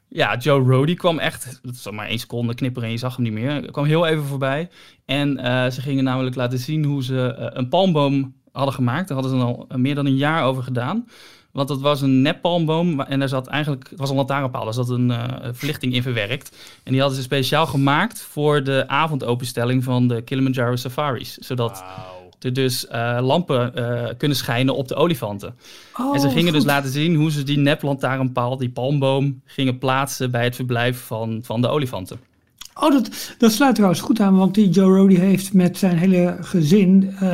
ja, 0.09 0.37
Joe 0.37 0.61
Rody 0.61 0.95
kwam 0.95 1.19
echt, 1.19 1.61
dat 1.63 1.83
was 1.83 1.95
maar 1.95 2.07
één 2.07 2.19
seconde 2.19 2.55
knipperen 2.55 2.89
en 2.89 2.95
je 2.95 3.01
zag 3.01 3.17
hem 3.17 3.25
niet 3.25 3.33
meer, 3.33 3.71
kwam 3.71 3.85
heel 3.85 4.07
even 4.07 4.25
voorbij. 4.25 4.69
En 5.05 5.39
ze 5.73 5.81
gingen 5.81 6.05
namelijk 6.05 6.37
laten 6.37 6.59
zien 6.59 6.85
hoe 6.85 7.03
ze 7.03 7.35
een 7.37 7.69
palmboom 7.69 8.35
hadden 8.53 8.75
gemaakt. 8.75 9.09
Daar 9.09 9.19
hadden 9.19 9.39
ze 9.39 9.45
al 9.45 9.67
meer 9.77 9.95
dan 9.95 10.07
een 10.07 10.17
jaar 10.17 10.45
over 10.45 10.63
gedaan. 10.63 11.09
Want 11.57 11.69
dat 11.69 11.81
was 11.81 12.01
een 12.01 12.23
nep 12.23 12.41
palmboom 12.41 12.97
wa- 12.97 13.09
en 13.09 13.19
daar 13.19 13.29
zat 13.29 13.47
eigenlijk, 13.47 13.91
het 13.91 13.99
was 13.99 14.11
een 14.11 14.17
lantaarnpaal, 14.17 14.65
daar 14.65 14.75
zat 14.75 14.89
een 14.89 15.11
eh, 15.11 15.49
verlichting 15.53 15.95
in 15.95 16.03
verwerkt. 16.03 16.57
En 16.83 16.93
die 16.93 17.01
hadden 17.01 17.19
ze 17.19 17.25
speciaal 17.25 17.67
gemaakt 17.67 18.21
voor 18.21 18.65
de 18.65 18.85
avondopenstelling 18.87 19.85
van 19.85 20.09
de 20.09 20.23
Kilimanjaro 20.23 20.77
Safaris. 20.77 21.35
Zodat 21.35 21.85
er 22.41 22.53
dus 22.53 22.87
eh, 22.87 23.19
lampen 23.21 23.75
eh, 23.75 24.15
kunnen 24.17 24.37
schijnen 24.37 24.75
op 24.75 24.89
de 24.89 24.95
olifanten. 24.95 25.57
Oh, 25.95 26.15
en 26.15 26.21
ze 26.21 26.31
gingen 26.31 26.53
dus 26.53 26.65
laten 26.65 26.91
zien 26.91 27.15
hoe 27.15 27.31
ze 27.31 27.43
die 27.43 27.59
nep 27.59 27.83
lantaarnpaal, 27.83 28.57
die 28.57 28.71
palmboom, 28.71 29.41
gingen 29.45 29.79
plaatsen 29.79 30.31
bij 30.31 30.45
het 30.45 30.55
verblijf 30.55 31.01
van, 31.01 31.39
van 31.43 31.61
de 31.61 31.69
olifanten. 31.69 32.21
Oh, 32.81 32.91
dat, 32.93 33.35
dat 33.39 33.53
sluit 33.53 33.75
trouwens 33.75 34.01
goed 34.01 34.21
aan, 34.21 34.37
want 34.37 34.55
die 34.55 34.69
Joe 34.69 34.97
Rody 34.97 35.15
heeft 35.15 35.53
met 35.53 35.79
zijn 35.79 35.97
hele 35.97 36.37
gezin 36.41 37.11
eh, 37.21 37.29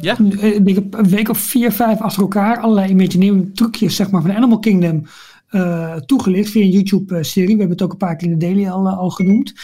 Ja. 0.00 0.18
een, 0.18 0.88
week 1.08 1.28
of 1.28 1.38
vier, 1.38 1.72
vijf 1.72 2.00
achter 2.00 2.22
elkaar 2.22 2.58
allerlei 2.60 2.90
imagineering 2.90 3.56
trucjes 3.56 3.96
zeg 3.96 4.10
maar, 4.10 4.22
van 4.22 4.32
Animal 4.32 4.58
Kingdom 4.58 5.02
eh, 5.48 5.94
toegelicht 5.96 6.50
via 6.50 6.62
een 6.62 6.70
YouTube-serie. 6.70 7.54
We 7.54 7.58
hebben 7.60 7.70
het 7.76 7.82
ook 7.82 7.92
een 7.92 7.96
paar 7.98 8.16
keer 8.16 8.28
in 8.30 8.38
de 8.38 8.46
daily 8.46 8.68
al, 8.68 8.86
eh, 8.86 8.98
al 8.98 9.10
genoemd. 9.10 9.54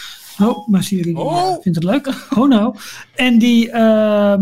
Oh, 0.41 0.69
maar 0.69 0.83
Siri 0.83 1.15
Oh. 1.15 1.53
vindt 1.61 1.79
het 1.79 1.85
leuk. 1.85 2.27
Oh 2.37 2.49
nou. 2.49 2.75
En 3.15 3.39
die, 3.39 3.71
eh, 3.71 4.35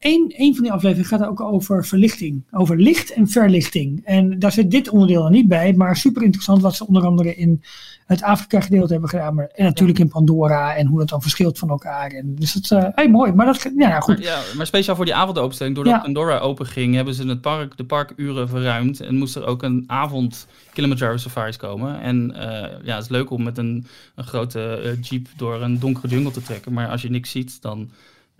een, 0.00 0.34
een 0.36 0.54
van 0.54 0.62
die 0.62 0.72
afleveringen 0.72 1.08
gaat 1.08 1.26
ook 1.26 1.40
over 1.40 1.84
verlichting. 1.86 2.42
Over 2.50 2.76
licht 2.80 3.12
en 3.12 3.28
verlichting. 3.28 4.00
En 4.04 4.38
daar 4.38 4.52
zit 4.52 4.70
dit 4.70 4.88
onderdeel 4.88 5.24
er 5.24 5.30
niet 5.30 5.48
bij. 5.48 5.72
Maar 5.72 5.96
super 5.96 6.22
interessant 6.22 6.62
wat 6.62 6.74
ze 6.76 6.86
onder 6.86 7.04
andere 7.04 7.34
in 7.36 7.62
het 8.06 8.22
Afrika 8.22 8.60
gedeelte 8.60 8.92
hebben 8.92 9.10
gedaan. 9.10 9.34
Maar, 9.34 9.48
en 9.54 9.64
natuurlijk 9.64 9.98
in 9.98 10.08
Pandora. 10.08 10.76
En 10.76 10.86
hoe 10.86 10.98
dat 10.98 11.08
dan 11.08 11.22
verschilt 11.22 11.58
van 11.58 11.68
elkaar. 11.68 12.10
En 12.10 12.34
dus 12.34 12.54
het, 12.54 12.70
eh 12.70 12.84
hey, 12.94 13.10
mooi. 13.10 13.32
Maar 13.32 13.46
dat, 13.46 13.70
ja, 13.76 13.88
ja, 13.88 14.00
goed. 14.00 14.14
Maar, 14.14 14.24
ja, 14.24 14.40
maar 14.56 14.66
speciaal 14.66 14.96
voor 14.96 15.04
die 15.04 15.14
avondopenstelling, 15.14 15.74
doordat 15.74 15.94
Ja. 15.94 16.00
Pandora 16.00 16.38
open 16.38 16.66
ging, 16.66 16.94
hebben 16.94 17.14
ze 17.14 17.28
het 17.28 17.40
park, 17.40 17.76
de 17.76 17.84
parkuren 17.84 18.48
verruimd. 18.48 19.00
En 19.00 19.16
moest 19.16 19.36
er 19.36 19.46
ook 19.46 19.62
een 19.62 19.84
avond 19.86 20.46
Kilimanjaro 20.72 21.16
Safaris 21.16 21.56
komen. 21.56 22.00
En 22.00 22.34
eh, 22.34 22.70
ja, 22.84 22.94
het 22.94 23.04
is 23.04 23.10
leuk 23.10 23.30
om 23.30 23.42
met 23.42 23.58
een, 23.58 23.86
een 24.14 24.24
grote 24.24 24.60
eh, 24.84 25.02
jeep 25.02 25.28
door 25.36 25.62
een 25.62 25.78
donkere 25.78 26.08
jungle 26.08 26.30
te 26.30 26.42
trekken. 26.42 26.72
Maar 26.72 26.88
als 26.88 27.02
je 27.02 27.10
niks 27.10 27.30
ziet, 27.30 27.62
dan 27.62 27.90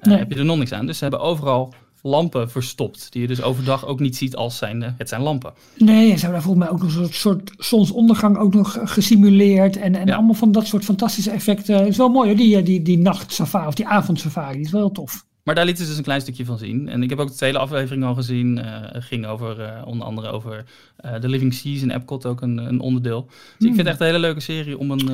Nee. 0.02 0.18
heb 0.18 0.32
je 0.32 0.38
er 0.38 0.44
nog 0.44 0.58
niks 0.58 0.72
aan. 0.72 0.86
Dus 0.86 0.96
ze 0.98 1.02
hebben 1.04 1.20
overal 1.20 1.74
lampen 2.06 2.50
verstopt, 2.50 3.06
die 3.12 3.20
je 3.22 3.26
dus 3.28 3.42
overdag 3.42 3.86
ook 3.86 4.00
niet 4.00 4.16
ziet 4.16 4.36
als 4.36 4.56
zijn, 4.56 4.94
het 4.98 5.08
zijn 5.08 5.20
lampen. 5.22 5.52
Nee, 5.78 6.10
en 6.10 6.18
ze 6.18 6.24
hebben 6.26 6.30
daar 6.32 6.42
volgens 6.42 6.64
mij 6.64 6.72
ook 6.74 6.82
nog 6.82 6.94
een 6.94 7.02
soort, 7.02 7.14
soort 7.14 7.52
zonsondergang 7.58 8.36
ook 8.38 8.54
nog 8.54 8.78
gesimuleerd. 8.84 9.76
En, 9.76 9.94
en 9.94 10.06
Ja. 10.06 10.14
allemaal 10.14 10.34
van 10.34 10.52
dat 10.52 10.66
soort 10.66 10.84
fantastische 10.84 11.30
effecten. 11.30 11.76
Het 11.78 11.88
is 11.88 11.96
wel 11.96 12.08
mooi 12.08 12.28
hoor, 12.28 12.36
die, 12.36 12.56
eh, 12.56 12.64
die, 12.64 12.82
die 12.82 12.98
nachtsafari 12.98 13.66
of 13.66 13.74
die 13.74 13.86
avondsafari. 13.86 14.56
Die 14.56 14.64
is 14.66 14.70
wel 14.72 14.90
tof. 14.90 15.24
Maar 15.42 15.54
daar 15.54 15.64
lieten 15.64 15.82
ze 15.82 15.88
dus 15.88 15.98
een 15.98 16.04
klein 16.04 16.20
stukje 16.20 16.44
van 16.44 16.58
zien. 16.58 16.88
En 16.88 17.02
ik 17.02 17.10
heb 17.10 17.18
ook 17.18 17.28
de 17.28 17.34
tweede 17.34 17.58
aflevering 17.58 18.04
al 18.04 18.14
gezien. 18.14 18.56
Het 18.92 19.04
ging 19.04 19.26
over, 19.26 19.60
eh, 19.60 19.86
onder 19.86 20.06
andere 20.06 20.28
over 20.28 20.64
eh 20.96 21.14
The 21.14 21.28
Living 21.28 21.54
Seas 21.54 21.82
in 21.82 21.90
Epcot 21.90 22.26
ook 22.26 22.40
een, 22.40 22.58
een 22.58 22.80
onderdeel. 22.80 23.26
Dus 23.58 23.68
ik 23.68 23.74
vind 23.74 23.76
het 23.76 23.86
echt 23.86 24.00
een 24.00 24.06
hele 24.06 24.18
leuke 24.18 24.40
serie 24.40 24.78
om 24.78 24.90
een, 24.90 25.10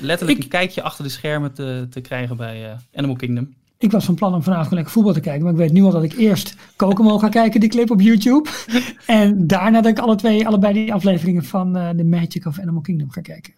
letterlijk 0.00 0.38
Ik- 0.38 0.44
een 0.44 0.50
kijkje 0.50 0.82
achter 0.82 1.04
de 1.04 1.10
schermen 1.10 1.52
te, 1.52 1.86
te 1.90 2.00
krijgen 2.00 2.36
bij 2.36 2.76
Animal 2.94 3.16
Kingdom. 3.16 3.54
Ik 3.78 3.90
was 3.90 4.04
van 4.04 4.14
plan 4.14 4.34
om 4.34 4.42
vanavond 4.42 4.72
lekker 4.72 4.92
voetbal 4.92 5.12
te 5.12 5.20
kijken. 5.20 5.42
Maar 5.42 5.52
ik 5.52 5.58
weet 5.58 5.72
nu 5.72 5.82
al 5.82 5.90
dat 5.90 6.02
ik 6.02 6.12
eerst 6.12 6.56
Kokomo 6.76 7.18
ga 7.18 7.28
kijken, 7.28 7.60
die 7.60 7.68
clip 7.68 7.90
op 7.90 8.00
YouTube. 8.00 8.48
en 9.06 9.46
daarna 9.46 9.80
dat 9.80 9.90
ik 9.90 9.98
alle 9.98 10.16
twee, 10.16 10.46
allebei 10.46 10.72
die 10.72 10.92
afleveringen 10.92 11.44
van 11.44 11.76
eh 11.76 11.88
The 11.88 12.04
Magic 12.04 12.46
of 12.46 12.60
Animal 12.60 12.80
Kingdom 12.80 13.10
ga 13.10 13.20
kijken. 13.20 13.54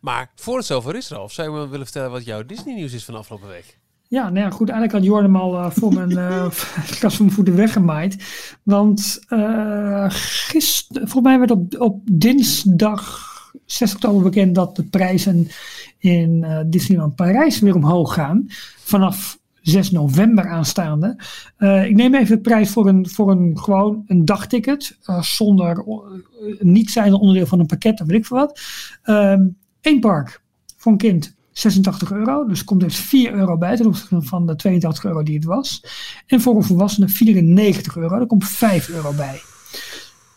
Maar 0.00 0.30
voor 0.34 0.56
het 0.56 0.66
zover 0.66 0.96
is, 0.96 1.08
Ralf, 1.08 1.32
zou 1.32 1.50
je 1.50 1.56
me 1.56 1.68
willen 1.68 1.86
vertellen 1.86 2.10
wat 2.10 2.24
jouw 2.24 2.44
Disney-nieuws 2.44 2.92
is 2.92 3.04
van 3.04 3.14
afgelopen 3.14 3.48
week? 3.48 3.78
Ja, 4.08 4.22
nou 4.22 4.44
ja, 4.46 4.50
goed. 4.50 4.68
Eigenlijk 4.68 4.92
had 4.92 5.04
Jordan 5.04 5.32
hem 5.32 5.42
al 5.42 5.58
eh, 5.58 5.70
voor 5.70 5.92
mijn 5.92 6.16
eh 6.16 6.46
kast 7.00 7.16
van 7.16 7.24
mijn 7.24 7.36
voeten 7.36 7.56
weggemaaid. 7.56 8.16
Want 8.62 9.20
eh 9.28 10.06
gisteren, 10.08 11.08
volgens 11.08 11.24
mij 11.24 11.38
werd 11.38 11.50
op, 11.50 11.80
op 11.80 12.00
dinsdag 12.12 13.26
6 13.66 13.94
oktober 13.94 14.22
bekend 14.22 14.54
dat 14.54 14.76
de 14.76 14.82
prijzen 14.82 15.48
in 15.98 16.44
eh, 16.44 16.60
Disneyland 16.66 17.14
Parijs 17.14 17.58
weer 17.58 17.74
omhoog 17.74 18.14
gaan. 18.14 18.46
Vanaf 18.78 19.38
6 19.68 19.90
november 19.90 20.48
aanstaande. 20.48 21.16
Eh, 21.56 21.84
ik 21.84 21.96
neem 21.96 22.14
even 22.14 22.36
de 22.36 22.42
prijs 22.42 22.70
voor 22.70 22.88
een, 22.88 23.08
voor 23.08 23.30
een 23.30 23.58
gewoon 23.58 24.02
een 24.06 24.24
dagticket. 24.24 24.98
eh, 25.02 25.22
zonder 25.22 25.78
eh, 25.78 26.60
niet 26.60 26.90
zijn 26.90 27.12
onderdeel 27.12 27.46
van 27.46 27.60
een 27.60 27.66
pakket 27.66 28.00
of 28.00 28.06
weet 28.06 28.18
ik 28.18 28.26
veel 28.26 28.36
wat. 28.36 28.60
Eén 29.80 30.00
park 30.00 30.42
voor 30.76 30.92
een 30.92 30.98
kind 30.98 31.36
86 31.52 32.12
euro. 32.12 32.46
Dus 32.46 32.64
komt 32.64 32.80
dus 32.80 32.96
4 32.96 33.32
euro 33.32 33.58
bij 33.58 33.76
ten 33.76 33.86
opzichte 33.86 34.22
van 34.22 34.46
de 34.46 34.56
82 34.56 35.04
euro 35.04 35.22
die 35.22 35.34
het 35.34 35.44
was. 35.44 35.84
En 36.26 36.40
voor 36.40 36.56
een 36.56 36.62
volwassene 36.62 37.08
94 37.08 37.96
euro. 37.96 38.18
Daar 38.18 38.26
komt 38.26 38.48
5 38.48 38.88
euro 38.88 39.12
bij. 39.12 39.40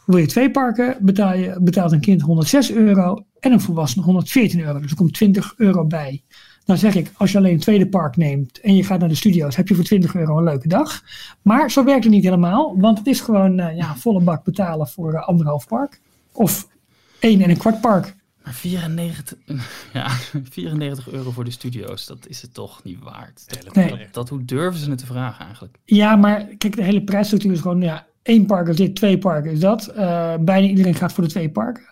Wil 0.05 0.17
je 0.17 0.25
twee 0.27 0.51
parken, 0.51 0.97
betaal 1.01 1.35
je, 1.35 1.57
betaalt 1.61 1.91
een 1.91 1.99
kind 1.99 2.21
106 2.21 2.71
euro 2.71 3.25
en 3.39 3.51
een 3.51 3.61
volwassene 3.61 4.03
114 4.05 4.59
euro. 4.59 4.79
Dus 4.79 4.91
er 4.91 4.97
komt 4.97 5.13
20 5.13 5.53
euro 5.57 5.85
bij. 5.85 6.23
Dan 6.65 6.77
zeg 6.77 6.95
ik, 6.95 7.11
als 7.17 7.31
je 7.31 7.37
alleen 7.37 7.53
het 7.53 7.61
tweede 7.61 7.87
park 7.87 8.17
neemt 8.17 8.59
en 8.59 8.75
je 8.75 8.83
gaat 8.83 8.99
naar 8.99 9.09
de 9.09 9.15
studio's, 9.15 9.55
heb 9.55 9.67
je 9.67 9.75
voor 9.75 9.83
20 9.83 10.15
euro 10.15 10.37
een 10.37 10.43
leuke 10.43 10.67
dag. 10.67 11.01
Maar 11.41 11.71
zo 11.71 11.83
werkt 11.83 12.03
het 12.03 12.13
niet 12.13 12.23
helemaal, 12.23 12.79
want 12.79 12.97
het 12.97 13.07
is 13.07 13.19
gewoon 13.21 13.59
eh, 13.59 13.75
ja, 13.77 13.95
volle 13.95 14.21
bak 14.21 14.43
betalen 14.43 14.87
voor 14.87 15.13
eh, 15.13 15.27
anderhalf 15.27 15.67
park. 15.67 15.99
Of 16.31 16.67
één 17.19 17.41
en 17.41 17.49
een 17.49 17.57
kwart 17.57 17.81
park. 17.81 18.15
Maar 18.43 18.53
94, 18.53 19.37
ja, 19.93 20.07
94 20.49 21.09
euro 21.11 21.31
voor 21.31 21.43
de 21.43 21.51
studio's, 21.51 22.05
dat 22.05 22.27
is 22.27 22.41
het 22.41 22.53
toch 22.53 22.83
niet 22.83 22.99
waard. 23.03 23.63
Dat, 23.63 23.75
Nee. 23.75 23.89
dat, 23.89 23.99
dat- 24.11 24.29
hoe 24.29 24.45
durven 24.45 24.79
ze 24.79 24.89
het 24.89 24.99
te 24.99 25.05
vragen 25.05 25.45
eigenlijk? 25.45 25.77
Ja, 25.85 26.15
maar 26.15 26.43
kijk, 26.57 26.75
de 26.75 26.83
hele 26.83 27.03
prijsstructuur 27.03 27.51
is 27.51 27.59
gewoon, 27.59 27.81
ja, 27.81 28.05
één 28.23 28.45
park 28.45 28.67
is 28.67 28.75
dit, 28.75 28.95
twee 28.95 29.17
parken 29.17 29.51
is 29.51 29.59
dat. 29.59 29.87
Eh, 29.87 30.33
bijna 30.39 30.67
iedereen 30.67 30.95
gaat 30.95 31.13
voor 31.13 31.23
de 31.23 31.29
twee 31.29 31.49
parken. 31.49 31.83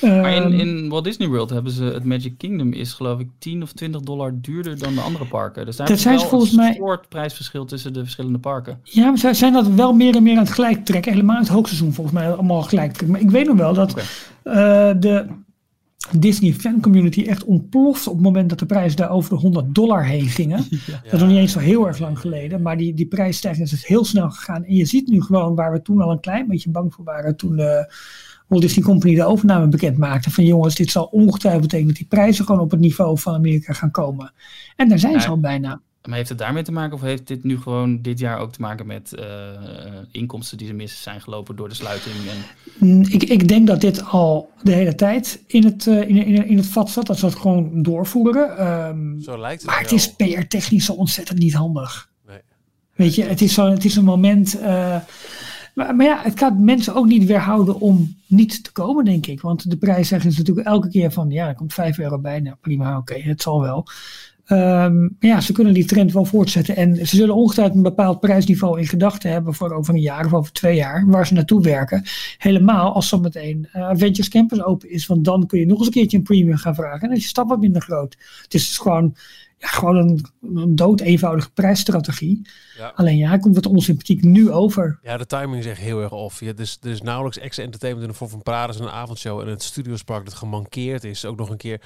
Maar 0.00 0.34
in, 0.34 0.42
Ehm, 0.42 0.52
in 0.52 0.88
Walt 0.88 1.04
Disney 1.04 1.28
World 1.28 1.50
hebben 1.50 1.72
ze 1.72 1.84
het 1.84 2.04
Magic 2.04 2.38
Kingdom 2.38 2.72
is 2.72 2.92
geloof 2.92 3.20
ik 3.20 3.28
10 3.38 3.62
of 3.62 3.72
20 3.72 4.00
dollar 4.00 4.32
duurder 4.40 4.78
dan 4.78 4.94
de 4.94 5.00
andere 5.00 5.24
parken. 5.24 5.66
Dus 5.66 5.76
daar 5.76 5.86
Dat 5.86 5.96
is 5.96 6.02
zijn 6.02 6.14
wel 6.14 6.24
ze 6.24 6.30
volgens 6.30 6.50
een 6.52 6.56
mij- 6.56 6.74
soort 6.74 7.08
prijsverschil 7.08 7.64
tussen 7.64 7.92
de 7.92 8.00
verschillende 8.02 8.38
parken. 8.38 8.78
Ja, 8.82 9.06
maar 9.08 9.18
zij 9.18 9.34
zijn 9.34 9.52
dat 9.52 9.66
wel 9.68 9.92
meer 9.92 10.16
en 10.16 10.22
meer 10.22 10.36
aan 10.36 10.42
het 10.44 10.52
gelijk 10.52 10.84
trekken. 10.84 11.12
Helemaal 11.12 11.36
in 11.36 11.42
het 11.42 11.50
hoogseizoen 11.50 11.92
volgens 11.92 12.16
mij 12.16 12.32
allemaal 12.32 12.62
gelijk 12.62 12.92
trekken. 12.92 13.10
Maar 13.10 13.20
ik 13.20 13.30
weet 13.30 13.46
nog 13.46 13.56
wel 13.56 13.74
dat 13.74 13.94
eh, 14.42 14.90
de 14.98 15.26
Disney 16.10 16.52
fan 16.52 16.80
community 16.80 17.22
echt 17.22 17.44
ontplofte 17.44 18.08
op 18.08 18.14
het 18.14 18.24
moment 18.24 18.48
dat 18.48 18.58
de 18.58 18.66
prijzen 18.66 18.96
daar 18.96 19.10
over 19.10 19.30
de 19.30 19.36
100 19.36 19.74
dollar 19.74 20.04
heen 20.04 20.26
gingen. 20.26 20.56
Dat 21.04 21.12
is 21.12 21.20
nog 21.20 21.28
niet 21.28 21.38
eens 21.38 21.52
zo 21.52 21.58
heel 21.58 21.86
erg 21.86 21.98
lang 21.98 22.18
geleden. 22.18 22.62
Maar 22.62 22.76
die, 22.76 22.94
die 22.94 23.06
prijsstijging 23.06 23.64
is 23.64 23.70
dus 23.70 23.86
heel 23.86 24.04
snel 24.04 24.30
gegaan. 24.30 24.64
En 24.64 24.74
je 24.74 24.84
ziet 24.84 25.08
nu 25.08 25.22
gewoon 25.22 25.54
waar 25.54 25.72
we 25.72 25.82
toen 25.82 26.00
al 26.00 26.10
een 26.10 26.20
klein 26.20 26.46
beetje 26.46 26.70
bang 26.70 26.94
voor 26.94 27.04
waren. 27.04 27.36
Toen 27.36 27.56
de 27.56 27.94
Walt 28.46 28.62
Disney 28.62 28.84
Company 28.84 29.14
de 29.14 29.24
overname 29.24 29.68
bekend 29.68 29.96
maakte. 29.96 30.30
Van 30.30 30.44
jongens, 30.44 30.74
dit 30.74 30.90
zal 30.90 31.04
ongetwijfeld 31.04 31.62
betekenen 31.62 31.88
dat 31.88 31.98
die 31.98 32.18
prijzen 32.18 32.44
gewoon 32.44 32.60
op 32.60 32.70
het 32.70 32.80
niveau 32.80 33.18
van 33.18 33.34
Amerika 33.34 33.72
gaan 33.72 33.90
komen. 33.90 34.32
En 34.76 34.88
daar 34.88 34.98
zijn 34.98 35.20
ze 35.20 35.28
al 35.28 35.40
bijna. 35.40 35.80
Maar 36.08 36.16
heeft 36.16 36.28
het 36.28 36.38
daarmee 36.38 36.62
te 36.62 36.72
maken 36.72 36.94
of 36.94 37.00
heeft 37.00 37.26
dit 37.26 37.44
nu 37.44 37.58
gewoon 37.60 38.02
dit 38.02 38.18
jaar 38.18 38.38
ook 38.38 38.52
te 38.52 38.60
maken 38.60 38.86
met 38.86 39.12
eh, 39.14 39.26
inkomsten 40.10 40.58
die 40.58 40.66
ze 40.66 40.72
mis 40.72 41.02
zijn 41.02 41.20
gelopen 41.20 41.56
door 41.56 41.68
de 41.68 41.74
sluiting? 41.74 42.14
En... 42.14 42.36
Mm, 42.88 43.02
Ik, 43.02 43.22
ik 43.22 43.48
denk 43.48 43.66
dat 43.66 43.80
dit 43.80 44.04
al 44.04 44.50
de 44.62 44.72
hele 44.72 44.94
tijd 44.94 45.42
in 45.46 45.64
het, 45.64 45.86
eh, 45.86 46.00
in, 46.00 46.16
in, 46.26 46.46
in 46.46 46.56
het 46.56 46.66
vat 46.66 46.90
zat. 46.90 47.06
Dat 47.06 47.18
ze 47.18 47.26
het 47.26 47.34
gewoon 47.34 47.82
doorvoeren. 47.82 48.56
Ehm, 48.58 49.20
Zo 49.20 49.38
lijkt 49.38 49.62
het 49.62 49.70
maar 49.70 49.80
wel. 49.82 49.90
het 49.90 49.92
is 49.92 50.14
PR-technisch 50.14 50.84
zo 50.84 50.92
ontzettend 50.92 51.38
niet 51.38 51.54
handig. 51.54 52.10
Nee. 52.26 52.38
Weet 52.94 53.14
je, 53.14 53.24
het 53.24 53.40
is, 53.40 53.54
zo, 53.54 53.70
het 53.70 53.84
is 53.84 53.96
een 53.96 54.04
moment. 54.04 54.58
eh, 54.58 54.96
maar, 55.74 55.94
maar 55.96 56.06
ja, 56.06 56.20
het 56.22 56.38
gaat 56.38 56.58
mensen 56.58 56.94
ook 56.94 57.06
niet 57.06 57.24
weerhouden 57.24 57.80
om 57.80 58.16
niet 58.26 58.64
te 58.64 58.72
komen, 58.72 59.04
denk 59.04 59.26
ik. 59.26 59.40
Want 59.40 59.70
de 59.70 59.76
prijs 59.76 60.08
zeggen 60.08 60.32
ze 60.32 60.38
natuurlijk 60.38 60.66
elke 60.66 60.88
keer 60.88 61.12
van 61.12 61.30
ja, 61.30 61.48
er 61.48 61.54
komt 61.54 61.74
5 61.74 61.98
euro 61.98 62.18
bij. 62.18 62.40
Nou 62.40 62.56
prima, 62.60 62.96
oké, 62.98 63.14
het 63.18 63.42
zal 63.42 63.60
wel. 63.60 63.86
Maar 64.52 65.28
ja, 65.28 65.40
ze 65.40 65.52
kunnen 65.52 65.74
die 65.74 65.84
trend 65.84 66.12
wel 66.12 66.24
voortzetten. 66.24 66.76
En 66.76 66.96
ze 66.96 67.16
zullen 67.16 67.34
ongetwijfeld 67.34 67.76
een 67.76 67.82
bepaald 67.82 68.20
prijsniveau 68.20 68.78
in 68.78 68.86
gedachten 68.86 69.30
hebben 69.30 69.54
voor 69.54 69.72
over 69.72 69.94
een 69.94 70.00
jaar 70.00 70.24
of 70.24 70.34
over 70.34 70.52
twee 70.52 70.76
jaar, 70.76 71.06
waar 71.06 71.26
ze 71.26 71.34
naartoe 71.34 71.62
werken. 71.62 72.02
Helemaal 72.38 72.94
als 72.94 73.08
zometeen 73.08 73.68
uh, 73.74 73.88
Adventures 73.88 74.28
Campus 74.28 74.62
open 74.62 74.90
is. 74.90 75.06
Want 75.06 75.24
dan 75.24 75.46
kun 75.46 75.58
je 75.58 75.66
nog 75.66 75.78
eens 75.78 75.86
een 75.86 75.92
keertje 75.92 76.16
een 76.16 76.22
premium 76.22 76.56
gaan 76.56 76.74
vragen. 76.74 77.00
En 77.00 77.08
dan 77.08 77.16
is 77.16 77.22
je 77.22 77.28
stap 77.28 77.48
wat 77.48 77.60
minder 77.60 77.82
groot. 77.82 78.16
Het 78.42 78.54
is 78.54 78.66
dus 78.66 78.78
gewoon, 78.78 79.14
ja, 79.58 79.66
gewoon 79.66 79.96
een, 79.96 80.24
een 80.54 80.76
dood 80.76 81.00
eenvoudige 81.00 81.50
prijsstrategie. 81.50 82.42
Ja. 82.78 82.92
Alleen 82.94 83.16
ja, 83.16 83.36
komt 83.36 83.54
wat 83.54 83.66
onsympathiek 83.66 84.22
nu 84.22 84.50
over. 84.50 84.98
Ja, 85.02 85.16
de 85.16 85.26
timing 85.26 85.58
is 85.58 85.66
echt 85.66 85.80
heel 85.80 86.00
erg 86.00 86.12
off. 86.12 86.40
Ja, 86.40 86.52
dus, 86.52 86.78
er 86.82 86.90
is 86.90 87.02
nauwelijks 87.02 87.38
extra 87.38 87.64
entertainment 87.64 88.06
in 88.06 88.12
de 88.12 88.18
vorm 88.18 88.30
van 88.30 88.42
Parades 88.42 88.76
en 88.78 88.82
een 88.82 88.90
avondshow. 88.90 89.40
En 89.40 89.48
het 89.48 89.62
Studiospark 89.62 90.24
dat 90.24 90.34
gemankeerd 90.34 91.04
is, 91.04 91.24
ook 91.24 91.38
nog 91.38 91.50
een 91.50 91.56
keer... 91.56 91.80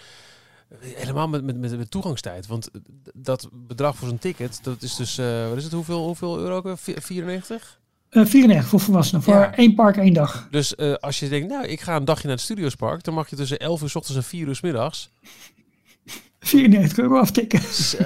Helemaal 0.79 1.29
met, 1.29 1.45
met, 1.45 1.57
met, 1.59 1.79
met 1.79 1.91
toegangstijd. 1.91 2.47
Want 2.47 2.71
dat 3.15 3.49
bedrag 3.53 3.97
voor 3.97 4.09
zo'n 4.09 4.19
ticket, 4.19 4.59
dat 4.63 4.83
is 4.83 4.97
dus... 4.97 5.19
eh, 5.19 5.49
wat 5.49 5.57
is 5.57 5.65
het? 5.65 5.73
Hoeveel, 5.73 6.05
hoeveel 6.05 6.39
euro? 6.39 6.57
ook 6.57 6.65
weer? 6.65 6.79
Vi- 6.79 6.95
94? 7.01 7.81
Eh 8.09 8.25
94 8.25 8.69
voor 8.71 8.81
volwassenen. 8.81 9.23
Voor 9.23 9.35
Ja. 9.35 9.55
één 9.55 9.75
park, 9.75 9.97
één 9.97 10.13
dag. 10.13 10.49
Dus 10.51 10.75
eh, 10.75 10.95
als 10.95 11.19
je 11.21 11.29
denkt, 11.29 11.49
nou, 11.49 11.67
ik 11.67 11.81
ga 11.81 11.97
een 11.97 12.05
dagje 12.05 12.27
naar 12.27 12.37
het 12.37 12.45
Studiospark... 12.45 13.03
dan 13.05 13.15
mag 13.15 13.31
je 13.31 13.37
tussen 13.37 13.59
11 13.59 13.83
uur 13.83 13.89
s 13.89 13.95
ochtends 13.95 14.17
en 14.19 14.25
4 14.25 14.47
uur 14.47 14.55
s 14.57 14.61
middags... 14.61 15.11
94 16.41 16.99
euro 16.99 17.19
aftikken. 17.19 17.61
Zo. 17.61 17.99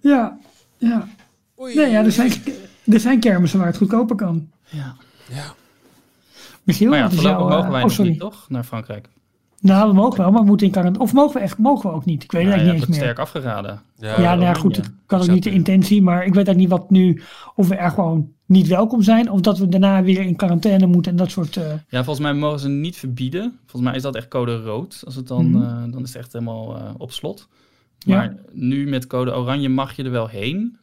Ja, 0.00 0.38
ja. 0.78 1.08
Oei. 1.60 1.74
Nee, 1.74 1.90
ja, 1.90 2.04
er 2.04 2.12
zijn, 2.12 2.32
er 2.86 3.00
zijn 3.00 3.20
kermissen 3.20 3.58
waar 3.58 3.68
het 3.68 3.76
goedkoper 3.76 4.16
kan. 4.16 4.50
Ja. 4.64 4.96
Ja. 5.28 5.54
Michiel, 6.62 6.88
Maar 6.90 6.98
ja, 6.98 7.10
voorlopig 7.10 7.30
jouw, 7.38 7.48
mogen 7.48 7.70
wij 7.70 7.82
oh, 7.82 7.98
niet, 7.98 8.18
toch? 8.20 8.48
Naar 8.48 8.64
Frankrijk. 8.64 9.08
Nou, 9.64 9.88
we 9.88 9.94
mogen 9.94 10.18
wel, 10.18 10.30
maar 10.30 10.40
we 10.40 10.46
moeten 10.46 10.66
in 10.66 10.72
quarantaine. 10.72 11.08
Of 11.10 11.14
mogen 11.14 11.34
we 11.36 11.40
echt, 11.42 11.58
mogen 11.58 11.90
we 11.90 11.96
ook 11.96 12.04
niet? 12.04 12.22
Ik 12.22 12.32
weet 12.32 12.42
het 12.42 12.50
Nou, 12.50 12.62
eigenlijk 12.66 12.88
niet 12.88 12.96
het 12.96 13.04
eens 13.04 13.14
meer. 13.16 13.24
sterk 13.34 13.52
afgeraden. 13.52 13.80
Ja, 13.96 14.20
Ja, 14.20 14.34
nou 14.34 14.56
goed, 14.56 14.76
het 14.76 14.90
kan 15.06 15.20
ook 15.20 15.28
niet 15.28 15.42
de 15.42 15.50
intentie, 15.50 16.02
maar 16.02 16.24
ik 16.26 16.34
weet 16.34 16.46
eigenlijk 16.46 16.58
niet 16.58 16.68
wat 16.68 16.90
nu, 16.90 17.22
of 17.54 17.68
we 17.68 17.74
er 17.74 17.90
gewoon 17.90 18.32
niet 18.46 18.66
welkom 18.66 19.02
zijn, 19.02 19.30
of 19.30 19.40
dat 19.40 19.58
we 19.58 19.68
daarna 19.68 20.02
weer 20.02 20.20
in 20.20 20.36
quarantaine 20.36 20.86
moeten 20.86 21.10
en 21.12 21.18
dat 21.18 21.30
soort. 21.30 21.56
eh, 21.56 21.62
Ja, 21.88 22.04
volgens 22.04 22.18
mij 22.26 22.34
mogen 22.34 22.58
ze 22.60 22.68
niet 22.68 22.96
verbieden. 22.96 23.58
Volgens 23.60 23.82
mij 23.82 23.94
is 23.94 24.02
dat 24.02 24.14
echt 24.14 24.28
code 24.28 24.62
rood. 24.62 25.02
Als 25.04 25.14
het 25.14 25.28
dan, 25.28 25.50
Mhm. 25.50 25.62
eh, 25.62 25.92
dan 25.92 26.02
is 26.02 26.08
het 26.12 26.16
echt 26.22 26.32
helemaal 26.32 26.76
eh, 26.76 26.82
op 26.98 27.12
slot. 27.12 27.48
Ja. 27.98 28.16
Maar 28.16 28.36
nu 28.52 28.88
met 28.88 29.06
code 29.06 29.34
oranje 29.36 29.68
mag 29.68 29.96
je 29.96 30.02
er 30.04 30.10
wel 30.10 30.26
heen. 30.28 30.76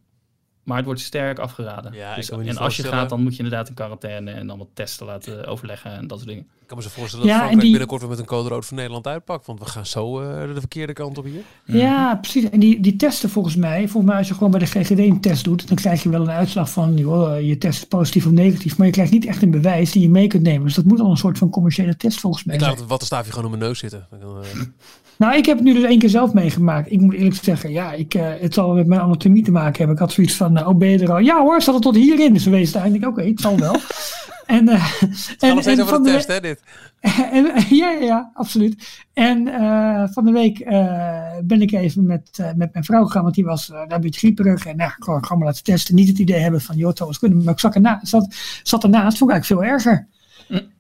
Maar 0.71 0.79
het 0.79 0.89
wordt 0.89 1.05
sterk 1.05 1.39
afgeraden. 1.39 1.93
Ja, 1.93 2.15
dus, 2.15 2.29
en 2.29 2.57
als 2.57 2.75
je 2.75 2.84
gaat, 2.84 3.10
dan 3.10 3.21
moet 3.23 3.36
je 3.36 3.43
inderdaad 3.43 3.67
in 3.67 3.73
quarantaine 3.73 4.31
en 4.31 4.49
allemaal 4.49 4.69
testen 4.73 5.05
laten 5.05 5.45
overleggen 5.47 5.91
en 5.91 6.07
dat 6.07 6.17
soort 6.17 6.29
dingen. 6.29 6.45
Ik 6.62 6.67
kan 6.67 6.77
me 6.77 6.84
zo 6.84 6.89
voorstellen 6.89 7.25
dat 7.25 7.36
Ja, 7.36 7.39
Frankrijk 7.39 7.62
die- 7.62 7.69
binnenkort 7.71 8.01
weer 8.01 8.10
met 8.10 8.19
een 8.19 8.25
code 8.25 8.49
rood 8.49 8.65
voor 8.65 8.77
Nederland 8.77 9.07
uitpakt. 9.07 9.45
Want 9.45 9.60
we 9.60 9.65
gaan 9.65 9.86
zo 9.86 10.21
eh, 10.21 10.53
de 10.53 10.60
verkeerde 10.60 10.93
kant 10.93 11.17
op 11.17 11.25
hier. 11.25 11.41
Ja, 11.65 12.15
precies. 12.15 12.49
En 12.49 12.60
die, 12.60 12.79
die 12.81 12.95
testen 12.95 13.29
volgens 13.29 13.55
mij, 13.55 13.79
volgens 13.88 14.05
mij 14.05 14.17
als 14.17 14.27
je 14.27 14.34
gewoon 14.34 14.51
bij 14.51 14.60
de 14.60 14.65
GGD 14.65 14.97
een 14.99 15.21
test 15.21 15.43
doet, 15.43 15.67
dan 15.67 15.77
krijg 15.77 16.03
je 16.03 16.10
wel 16.10 16.21
een 16.21 16.29
uitslag 16.29 16.69
van, 16.69 16.97
joh, 16.97 17.36
eh, 17.36 17.47
je 17.47 17.57
test 17.57 17.81
is 17.81 17.88
positief 17.88 18.25
of 18.25 18.31
negatief, 18.31 18.77
maar 18.77 18.88
je 18.88 18.93
krijgt 18.93 19.12
niet 19.12 19.25
echt 19.25 19.41
een 19.41 19.51
bewijs 19.51 19.91
die 19.91 20.01
je 20.01 20.10
mee 20.10 20.27
kunt 20.27 20.43
nemen. 20.43 20.63
Dus 20.65 20.75
dat 20.75 20.86
moet 20.86 20.99
al 20.99 21.10
een 21.12 21.17
soort 21.17 21.38
van 21.38 21.49
commerciële 21.49 21.97
test 21.97 22.19
volgens 22.19 22.43
mij 22.43 22.55
Ik 22.55 22.62
laat 22.62 22.79
het 22.79 22.88
wattenstaafje 22.88 23.29
gewoon 23.31 23.45
op 23.45 23.51
mijn 23.51 23.63
neus 23.63 23.79
zitten. 23.79 24.07
Dan 24.19 24.43
eh, 24.43 24.49
Nou, 25.21 25.36
ik 25.36 25.45
heb 25.45 25.55
het 25.55 25.65
nu 25.65 25.73
dus 25.73 25.84
één 25.84 25.99
keer 25.99 26.10
zelf 26.10 26.34
meegemaakt. 26.34 26.91
Ik 26.91 27.01
moet 27.01 27.13
eerlijk 27.13 27.36
zeggen, 27.36 27.71
ja, 27.71 27.93
ik, 27.93 28.13
eh, 28.13 28.29
het 28.39 28.53
zal 28.53 28.73
met 28.73 28.88
mijn 28.88 29.01
anatomie 29.01 29.43
te 29.43 29.51
maken 29.51 29.77
hebben. 29.77 29.95
Ik 29.95 30.01
had 30.01 30.12
zoiets 30.12 30.36
van, 30.36 30.65
oh 30.65 30.77
ben 30.77 30.89
je 30.89 30.99
er 30.99 31.12
al? 31.12 31.19
Ja 31.19 31.41
hoor, 31.41 31.62
zat 31.62 31.73
het 31.73 31.84
tot 31.84 31.95
hierin. 31.95 32.34
Dus 32.34 32.43
we 32.43 32.49
wezen 32.51 32.81
uiteindelijk, 32.81 33.19
oké, 33.19 33.29
het 33.29 33.39
zal 33.39 33.60
wel. 33.60 33.75
en, 34.57 34.69
eh, 34.69 34.99
Het 34.99 35.36
gaat 35.38 35.53
nog 35.53 35.62
steeds 35.62 35.81
over 35.81 35.93
van 35.93 36.03
de 36.03 36.10
de 36.10 36.15
test, 36.15 36.27
hè, 36.27 36.39
dit. 36.39 36.62
en, 37.31 37.51
ja, 37.69 37.91
ja, 37.91 37.99
ja, 37.99 38.31
absoluut. 38.34 39.03
En 39.13 39.47
eh, 39.47 40.03
van 40.12 40.25
de 40.25 40.31
week 40.31 40.60
eh, 40.60 41.38
ben 41.43 41.62
ik 41.62 41.71
even 41.71 42.05
met, 42.05 42.29
eh, 42.36 42.53
met 42.55 42.73
mijn 42.73 42.86
vrouw 42.86 43.05
gegaan, 43.05 43.23
want 43.23 43.36
die 43.36 43.45
was 43.45 43.69
eh, 43.69 43.75
daar 43.75 43.91
een 43.91 44.01
beetje 44.01 44.19
grieperig. 44.19 44.65
En 44.65 44.77
nou, 44.77 44.91
gewoon, 44.99 45.23
gewoon 45.23 45.38
maar 45.38 45.47
laten 45.47 45.63
testen. 45.63 45.95
Niet 45.95 46.07
het 46.07 46.19
idee 46.19 46.39
hebben 46.39 46.62
van, 46.62 46.77
joh, 46.77 46.93
eens 46.97 47.19
kunnen. 47.19 47.43
Maar 47.43 47.53
ik 47.53 47.60
zat, 47.60 47.75
erna, 47.75 47.99
zat, 48.03 48.36
zat 48.63 48.84
ernaast, 48.84 49.17
vond 49.17 49.31
ik 49.31 49.36
eigenlijk 49.36 49.62
veel 49.62 49.73
erger. 49.73 50.07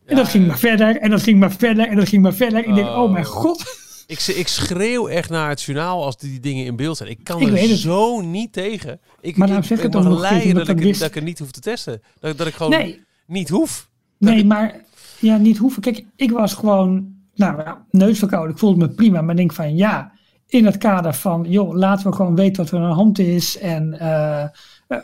En 0.05 0.15
dat 0.15 0.27
ging 0.27 0.47
maar 0.47 0.57
verder, 0.57 0.97
en 0.97 1.09
dat 1.09 1.21
ging 1.21 1.39
maar 1.39 1.51
verder, 1.51 1.87
en 1.87 1.95
dat 1.95 2.07
ging 2.07 2.21
maar 2.21 2.33
verder. 2.33 2.67
Ik 2.67 2.75
denk, 2.75 2.87
oh 2.87 3.11
mijn 3.11 3.25
Oh. 3.25 3.31
god. 3.31 3.80
Ik, 4.11 4.19
ik 4.35 4.47
schreeuw 4.47 5.07
echt 5.07 5.29
naar 5.29 5.49
het 5.49 5.61
journaal 5.61 6.03
als 6.03 6.17
die 6.17 6.39
dingen 6.39 6.65
in 6.65 6.75
beeld 6.75 6.97
zijn. 6.97 7.09
Ik 7.09 7.23
kan 7.23 7.41
Ik 7.41 7.47
er 7.47 7.53
weet 7.53 7.69
het. 7.69 7.79
zo 7.79 8.21
niet 8.21 8.53
tegen. 8.53 8.99
Ik, 9.21 9.37
Maar 9.37 9.49
ik, 9.49 9.63
zeg 9.63 9.77
ik 9.77 9.83
het 9.83 9.95
ook 9.95 10.03
nog 10.03 10.19
leiden 10.19 10.53
dat, 10.53 10.61
omdat 10.61 10.75
ik, 10.77 10.83
wist- 10.83 10.99
dat 10.99 11.09
ik 11.09 11.15
er 11.15 11.21
niet 11.21 11.39
hoef 11.39 11.51
te 11.51 11.59
testen. 11.59 12.01
Dat, 12.19 12.37
dat 12.37 12.47
ik 12.47 12.53
gewoon 12.53 12.71
Nee, 12.71 13.03
niet 13.27 13.49
hoef. 13.49 13.89
Nee, 14.17 14.45
maar 14.45 14.75
ja, 15.19 15.37
niet 15.37 15.57
hoeven. 15.57 15.81
Kijk, 15.81 16.05
ik 16.15 16.31
was 16.31 16.53
gewoon, 16.53 17.13
nou 17.35 17.63
neusverkouden. 17.91 18.51
Ik 18.51 18.59
voelde 18.59 18.77
me 18.87 18.89
prima. 18.93 19.21
Maar 19.21 19.35
denk 19.35 19.53
van 19.53 19.75
ja, 19.75 20.11
in 20.47 20.65
het 20.65 20.77
kader 20.77 21.13
van, 21.13 21.45
joh, 21.49 21.75
laten 21.75 22.09
we 22.09 22.15
gewoon 22.15 22.35
weten 22.35 22.63
wat 22.63 22.71
er 22.71 22.79
aan 22.79 22.89
de 22.89 22.95
hand 22.95 23.19
is. 23.19 23.57
En 23.57 23.99
eh, 23.99 24.45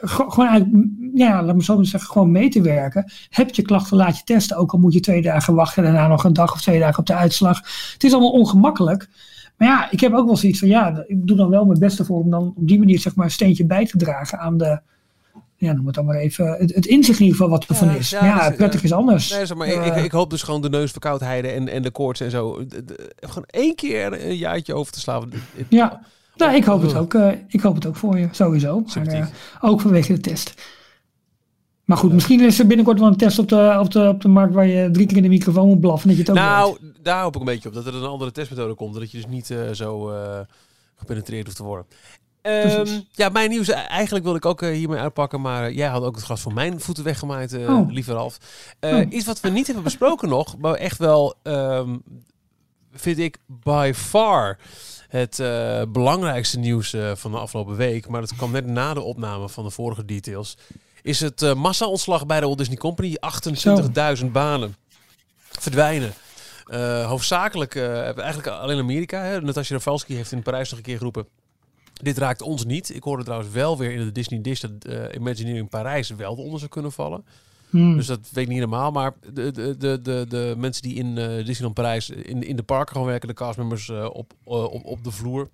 gewoon 0.02 0.48
eigenlijk, 0.48 0.86
m, 0.86 1.18
ja, 1.18 1.44
laat 1.44 1.56
me 1.56 1.64
zo 1.64 1.76
maar 1.76 1.86
zeggen, 1.86 2.10
gewoon 2.12 2.32
mee 2.32 2.50
te 2.50 2.62
werken. 2.62 3.12
Heb 3.30 3.50
je 3.56 3.62
klachten, 3.62 3.98
laat 3.98 4.18
je 4.18 4.24
testen. 4.24 4.58
Ook 4.58 4.72
al 4.74 4.80
moet 4.80 4.94
je 4.94 5.00
twee 5.00 5.22
dagen 5.22 5.54
wachten. 5.56 5.84
Daarna 5.84 6.08
nog 6.08 6.24
een 6.24 6.34
dag 6.34 6.54
of 6.54 6.62
twee 6.62 6.80
dagen 6.80 7.00
op 7.00 7.06
de 7.06 7.16
uitslag. 7.16 7.58
Het 7.94 8.04
is 8.04 8.12
allemaal 8.14 8.32
ongemakkelijk. 8.32 9.10
Maar 9.58 9.68
ja, 9.68 9.92
ik 9.92 10.00
heb 10.00 10.14
ook 10.14 10.26
wel 10.26 10.38
zoiets 10.38 10.60
van, 10.60 10.68
ja, 10.68 11.04
ik 11.08 11.28
doe 11.28 11.38
dan 11.38 11.50
wel 11.50 11.66
mijn 11.66 11.80
beste 11.80 12.06
voor 12.06 12.20
om 12.20 12.30
dan 12.30 12.54
op 12.56 12.68
die 12.68 12.80
manier 12.80 13.00
zeg 13.00 13.16
maar 13.16 13.26
een 13.26 13.32
steentje 13.32 13.66
bij 13.66 13.86
te 13.86 13.98
dragen 13.98 14.40
aan 14.40 14.58
de, 14.58 14.80
ja, 15.56 15.74
noem 15.74 15.86
het 15.86 15.96
dan 15.96 16.06
maar 16.06 16.16
even, 16.16 16.48
het, 16.48 16.76
het 16.76 16.86
inzicht 16.86 17.20
in 17.20 17.26
ieder 17.26 17.40
geval 17.42 17.58
wat 17.58 17.64
er 17.70 17.74
Ja, 17.74 17.76
van 17.80 17.90
is. 17.90 18.10
ja, 18.10 18.26
Ja, 18.26 18.42
dat 18.42 18.52
is- 18.52 18.58
prettig 18.58 18.84
is 18.84 18.92
anders. 18.94 19.30
Nee, 19.32 19.46
zeg 19.46 19.58
maar, 19.58 19.68
ik, 19.68 19.86
ik, 19.86 19.94
Eh, 19.96 20.04
ik 20.04 20.12
hoop 20.12 20.30
dus 20.30 20.42
gewoon 20.44 20.62
de 20.62 20.70
neusverkoudheden 20.70 21.54
en, 21.54 21.68
en 21.70 21.82
de 21.82 21.92
koorts 21.92 22.20
en 22.20 22.32
zo. 22.32 22.66
Gewoon 23.20 23.46
één 23.48 23.76
keer 23.76 24.26
een 24.28 24.36
jaartje 24.38 24.74
over 24.74 24.92
te 24.94 25.00
slaan. 25.00 25.30
Ja, 25.70 26.02
nou, 26.38 26.56
ik 26.56 26.64
hoop 26.64 26.82
het 26.82 26.96
ook. 26.96 27.14
eh, 27.14 27.32
ik 27.48 27.62
hoop 27.62 27.76
het 27.76 27.86
ook 27.86 27.96
voor 27.96 28.18
je, 28.20 28.28
sowieso. 28.32 28.84
Maar, 28.96 29.08
eh, 29.08 29.28
ook 29.62 29.82
vanwege 29.82 30.14
de 30.14 30.20
test. 30.20 30.54
Maar 31.86 31.98
goed, 31.98 32.14
misschien 32.14 32.42
is 32.42 32.60
er 32.60 32.68
binnenkort 32.68 33.00
wel 33.00 33.08
een 33.08 33.18
test 33.18 33.40
op 33.40 33.50
de, 33.50 33.78
op, 33.80 33.92
de, 33.92 34.08
op 34.08 34.22
de 34.22 34.28
markt 34.28 34.54
waar 34.54 34.66
je 34.68 34.92
drie 34.92 35.06
keer 35.08 35.18
in 35.18 35.24
de 35.24 35.30
microfoon 35.30 35.68
moet 35.68 35.80
blaffen. 35.80 36.08
Dat 36.08 36.18
je 36.18 36.24
het 36.24 36.32
ook 36.32 36.38
weet. 36.38 36.46
Nou, 36.46 36.78
daar 37.02 37.22
hoop 37.24 37.34
ik 37.34 37.40
een 37.40 37.46
beetje 37.46 37.70
op. 37.70 37.76
Dat 37.76 37.86
er 37.86 37.96
een 37.96 38.04
andere 38.04 38.32
testmethode 38.32 38.74
komt. 38.74 38.94
Dat 38.96 39.12
je 39.12 39.18
dus 39.18 39.28
niet 39.28 39.50
eh, 39.52 39.60
zo 39.72 40.12
gepenetreerd 40.96 41.46
hoeft 41.46 41.58
te 41.58 41.64
worden. 41.64 41.86
Precies. 42.42 43.06
ja, 43.12 43.30
mijn 43.30 43.50
nieuws. 43.50 43.70
Eigenlijk 43.70 44.24
wilde 44.24 44.40
ik 44.40 44.46
ook 44.46 44.62
hiermee 44.62 45.00
uitpakken. 45.00 45.42
Maar 45.42 45.72
jij 45.72 45.88
had 45.88 46.04
ook 46.04 46.16
het 46.16 46.24
gras 46.26 46.42
voor 46.42 46.54
mijn 46.54 46.80
voeten 46.80 47.04
weggemaaid, 47.04 47.54
eh 47.54 47.70
Oh. 47.70 47.92
lieve 47.92 48.14
Ralf. 48.14 48.38
Oh. 48.82 49.02
Iets 49.10 49.26
wat 49.26 49.40
we 49.40 49.50
niet 49.50 49.66
hebben 49.66 49.84
besproken 49.84 50.30
nog. 50.38 50.58
Maar 50.58 50.74
echt 50.74 50.98
wel, 50.98 51.34
ehm, 51.44 51.98
vind 52.92 53.18
ik, 53.18 53.38
by 53.46 53.92
far 53.96 54.58
het 55.08 55.40
eh, 55.40 55.82
belangrijkste 55.88 56.60
nieuws 56.60 56.94
eh, 56.94 57.16
van 57.16 57.32
de 57.32 57.38
afgelopen 57.38 57.76
week. 57.76 58.08
Maar 58.08 58.22
dat 58.22 58.36
kwam 58.36 58.52
net 58.52 58.66
na 58.66 58.94
de 58.94 59.02
opname 59.02 59.50
van 59.50 59.64
de 59.64 59.70
vorige 59.70 60.06
details. 60.06 60.58
Is 61.02 61.20
het 61.20 61.42
eh 61.42 61.54
massa-ontslag 61.54 62.26
bij 62.26 62.40
de 62.40 62.46
Walt 62.46 62.58
Disney 62.58 62.78
Company. 62.78 63.16
28.000 64.20 64.26
banen 64.32 64.76
verdwijnen. 65.38 66.14
Hoofdzakelijk, 67.06 67.76
eigenlijk 67.76 68.48
alleen 68.48 68.80
Amerika. 68.80 69.22
Hè. 69.22 69.42
Natasja 69.42 69.76
Rafalski 69.76 70.16
heeft 70.16 70.32
in 70.32 70.42
Parijs 70.42 70.70
nog 70.70 70.80
een 70.80 70.86
keer 70.86 70.98
geroepen. 70.98 71.28
Dit 71.94 72.18
raakt 72.18 72.42
ons 72.42 72.66
niet. 72.66 72.96
Ik 72.96 73.04
hoorde 73.04 73.24
trouwens 73.24 73.52
wel 73.52 73.78
weer 73.78 73.92
in 73.92 74.06
de 74.06 74.12
Disney 74.12 74.42
Dish 74.42 74.64
Imagineering 75.16 75.70
Parijs 75.70 76.10
wel 76.10 76.38
eronder 76.38 76.60
zou 76.60 76.72
kunnen 76.72 76.92
vallen. 76.92 77.26
Hmm. 77.70 77.96
Dus 77.96 78.06
dat 78.06 78.20
weet 78.20 78.44
ik 78.44 78.50
niet 78.50 78.60
helemaal. 78.60 78.92
Maar 78.92 79.14
de, 79.34 79.52
de, 79.52 79.78
de, 79.78 80.02
de, 80.02 80.26
de 80.30 80.54
mensen 80.58 80.84
die 80.84 80.96
in 80.96 81.18
eh, 81.18 81.28
Disneyland 81.28 81.74
Parijs 81.74 82.10
in, 82.10 82.44
in 82.44 82.56
de 82.56 82.64
parken 82.64 82.92
gewoon 82.92 83.08
werken, 83.08 83.28
de 83.28 83.34
castmembers 83.34 83.90
eh, 83.90 84.10
op, 84.14 84.34
eh, 84.46 84.64
op, 84.64 84.86
op 84.86 85.04
de 85.04 85.12
vloer. 85.12 85.50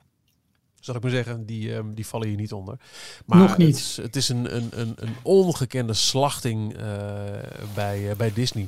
Zal 0.79 0.95
ik 0.95 1.01
maar 1.01 1.11
zeggen, 1.11 1.45
die, 1.45 1.75
ehm, 1.75 1.93
die 1.93 2.05
vallen 2.05 2.27
hier 2.27 2.37
niet 2.37 2.53
onder. 2.53 2.77
Maar 3.25 3.37
Nog 3.37 3.57
niet. 3.57 3.67
Het 3.67 3.77
is, 3.77 3.97
het 3.97 4.15
is 4.15 4.29
een, 4.29 4.55
een, 4.55 4.69
een, 4.71 4.93
een 4.95 5.15
ongekende 5.21 5.93
slachting 5.93 6.75
bij, 7.73 8.13
bij 8.17 8.33
Disney. 8.33 8.67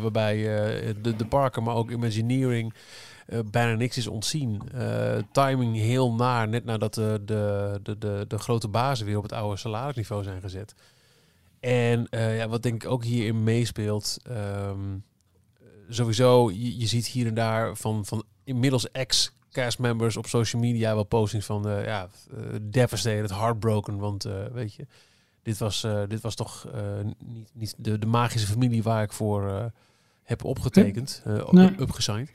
Waarbij 0.00 0.36
de, 1.02 1.16
de 1.16 1.26
parken, 1.26 1.62
maar 1.62 1.74
ook 1.74 1.90
Imagineering, 1.90 2.74
bijna 3.50 3.74
niks 3.74 3.96
is 3.96 4.06
ontzien. 4.06 4.62
Timing 5.32 5.76
heel 5.76 6.12
naar, 6.12 6.48
net 6.48 6.64
nadat 6.64 6.94
de, 6.94 7.22
de, 7.24 7.80
de, 7.82 7.98
de, 7.98 8.24
de 8.28 8.38
grote 8.38 8.68
bazen 8.68 9.06
weer 9.06 9.16
op 9.16 9.22
het 9.22 9.32
oude 9.32 9.56
salarisniveau 9.56 10.22
zijn 10.22 10.40
gezet. 10.40 10.74
En 11.64 12.08
eh, 12.08 12.36
ja, 12.36 12.48
wat 12.48 12.62
denk 12.62 12.84
ik 12.84 12.90
ook 12.90 13.04
hierin 13.04 13.42
meespeelt, 13.44 14.16
ehm, 14.22 14.96
sowieso, 15.88 16.50
je, 16.50 16.78
je 16.78 16.86
ziet 16.86 17.06
hier 17.06 17.26
en 17.26 17.34
daar 17.34 17.76
van, 17.76 18.04
van 18.04 18.24
inmiddels 18.44 18.90
ex 18.90 19.32
castmembers 19.52 20.16
op 20.16 20.26
social 20.26 20.62
media 20.62 20.94
wel 20.94 21.04
postings 21.04 21.46
van 21.46 21.68
eh, 21.68 21.84
ja, 21.84 22.08
eh, 22.30 22.38
devastated, 22.62 23.30
heartbroken. 23.30 23.98
Want 23.98 24.22
weet 24.52 24.74
je, 24.74 24.86
dit 25.42 25.58
was, 25.58 25.86
dit 26.08 26.20
was 26.20 26.34
toch 26.34 26.66
niet, 27.26 27.50
niet 27.52 27.74
de, 27.78 27.98
de 27.98 28.06
magische 28.06 28.46
familie 28.46 28.82
waar 28.82 29.02
ik 29.02 29.12
voor 29.12 29.72
heb 30.22 30.44
opgetekend, 30.44 31.22
op- 31.46 31.52
Nee. 31.52 31.80
upgesigned. 31.80 32.30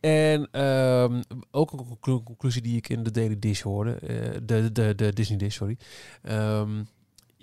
En 0.00 0.48
ehm, 0.50 1.22
ook 1.50 1.72
een 1.72 1.78
conclu- 1.86 2.22
conclusie 2.22 2.62
die 2.62 2.76
ik 2.76 2.88
in 2.88 3.02
de 3.02 3.10
Daily 3.10 3.38
Dish 3.38 3.60
hoorde, 3.62 3.98
de, 4.44 4.72
de, 4.72 4.94
de 4.94 5.12
Disney 5.12 5.38
Dish, 5.38 5.54
sorry. 5.56 5.76
Ehm, 6.22 6.82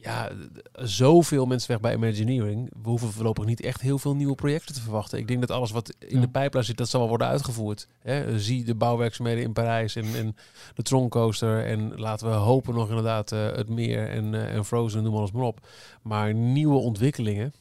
ja, 0.07 0.29
zoveel 0.73 1.45
mensen 1.45 1.71
weg 1.71 1.79
bij 1.79 1.93
Imagineering. 1.93 2.69
We 2.83 2.89
hoeven 2.89 3.11
voorlopig 3.11 3.45
niet 3.45 3.61
echt 3.61 3.81
heel 3.81 3.97
veel 3.99 4.15
nieuwe 4.15 4.35
projecten 4.35 4.75
te 4.75 4.81
verwachten. 4.81 5.19
Ik 5.19 5.27
denk 5.27 5.39
dat 5.39 5.51
alles 5.51 5.71
wat 5.71 5.95
in 5.99 6.15
Ja. 6.15 6.21
de 6.21 6.29
pijplijn 6.29 6.65
zit, 6.65 6.77
dat 6.77 6.89
zal 6.89 6.99
wel 6.99 7.09
worden 7.09 7.27
uitgevoerd. 7.27 7.87
Hè? 7.99 8.39
Zie 8.39 8.63
de 8.63 8.75
bouwwerkzaamheden 8.75 9.43
in 9.43 9.53
Parijs 9.53 9.95
en, 9.95 10.05
en 10.15 10.35
de 10.75 10.81
Troncoaster. 10.81 11.65
En 11.65 11.99
laten 11.99 12.27
we 12.29 12.33
hopen 12.35 12.73
nog 12.73 12.89
inderdaad 12.89 13.31
eh, 13.31 13.45
het 13.45 13.69
meer 13.69 14.09
en, 14.09 14.33
eh, 14.33 14.55
en 14.55 14.65
Frozen, 14.65 15.03
noem 15.03 15.15
alles 15.15 15.31
maar 15.31 15.43
op. 15.43 15.67
Maar 16.01 16.33
nieuwe 16.33 16.77
ontwikkelingen. 16.77 17.53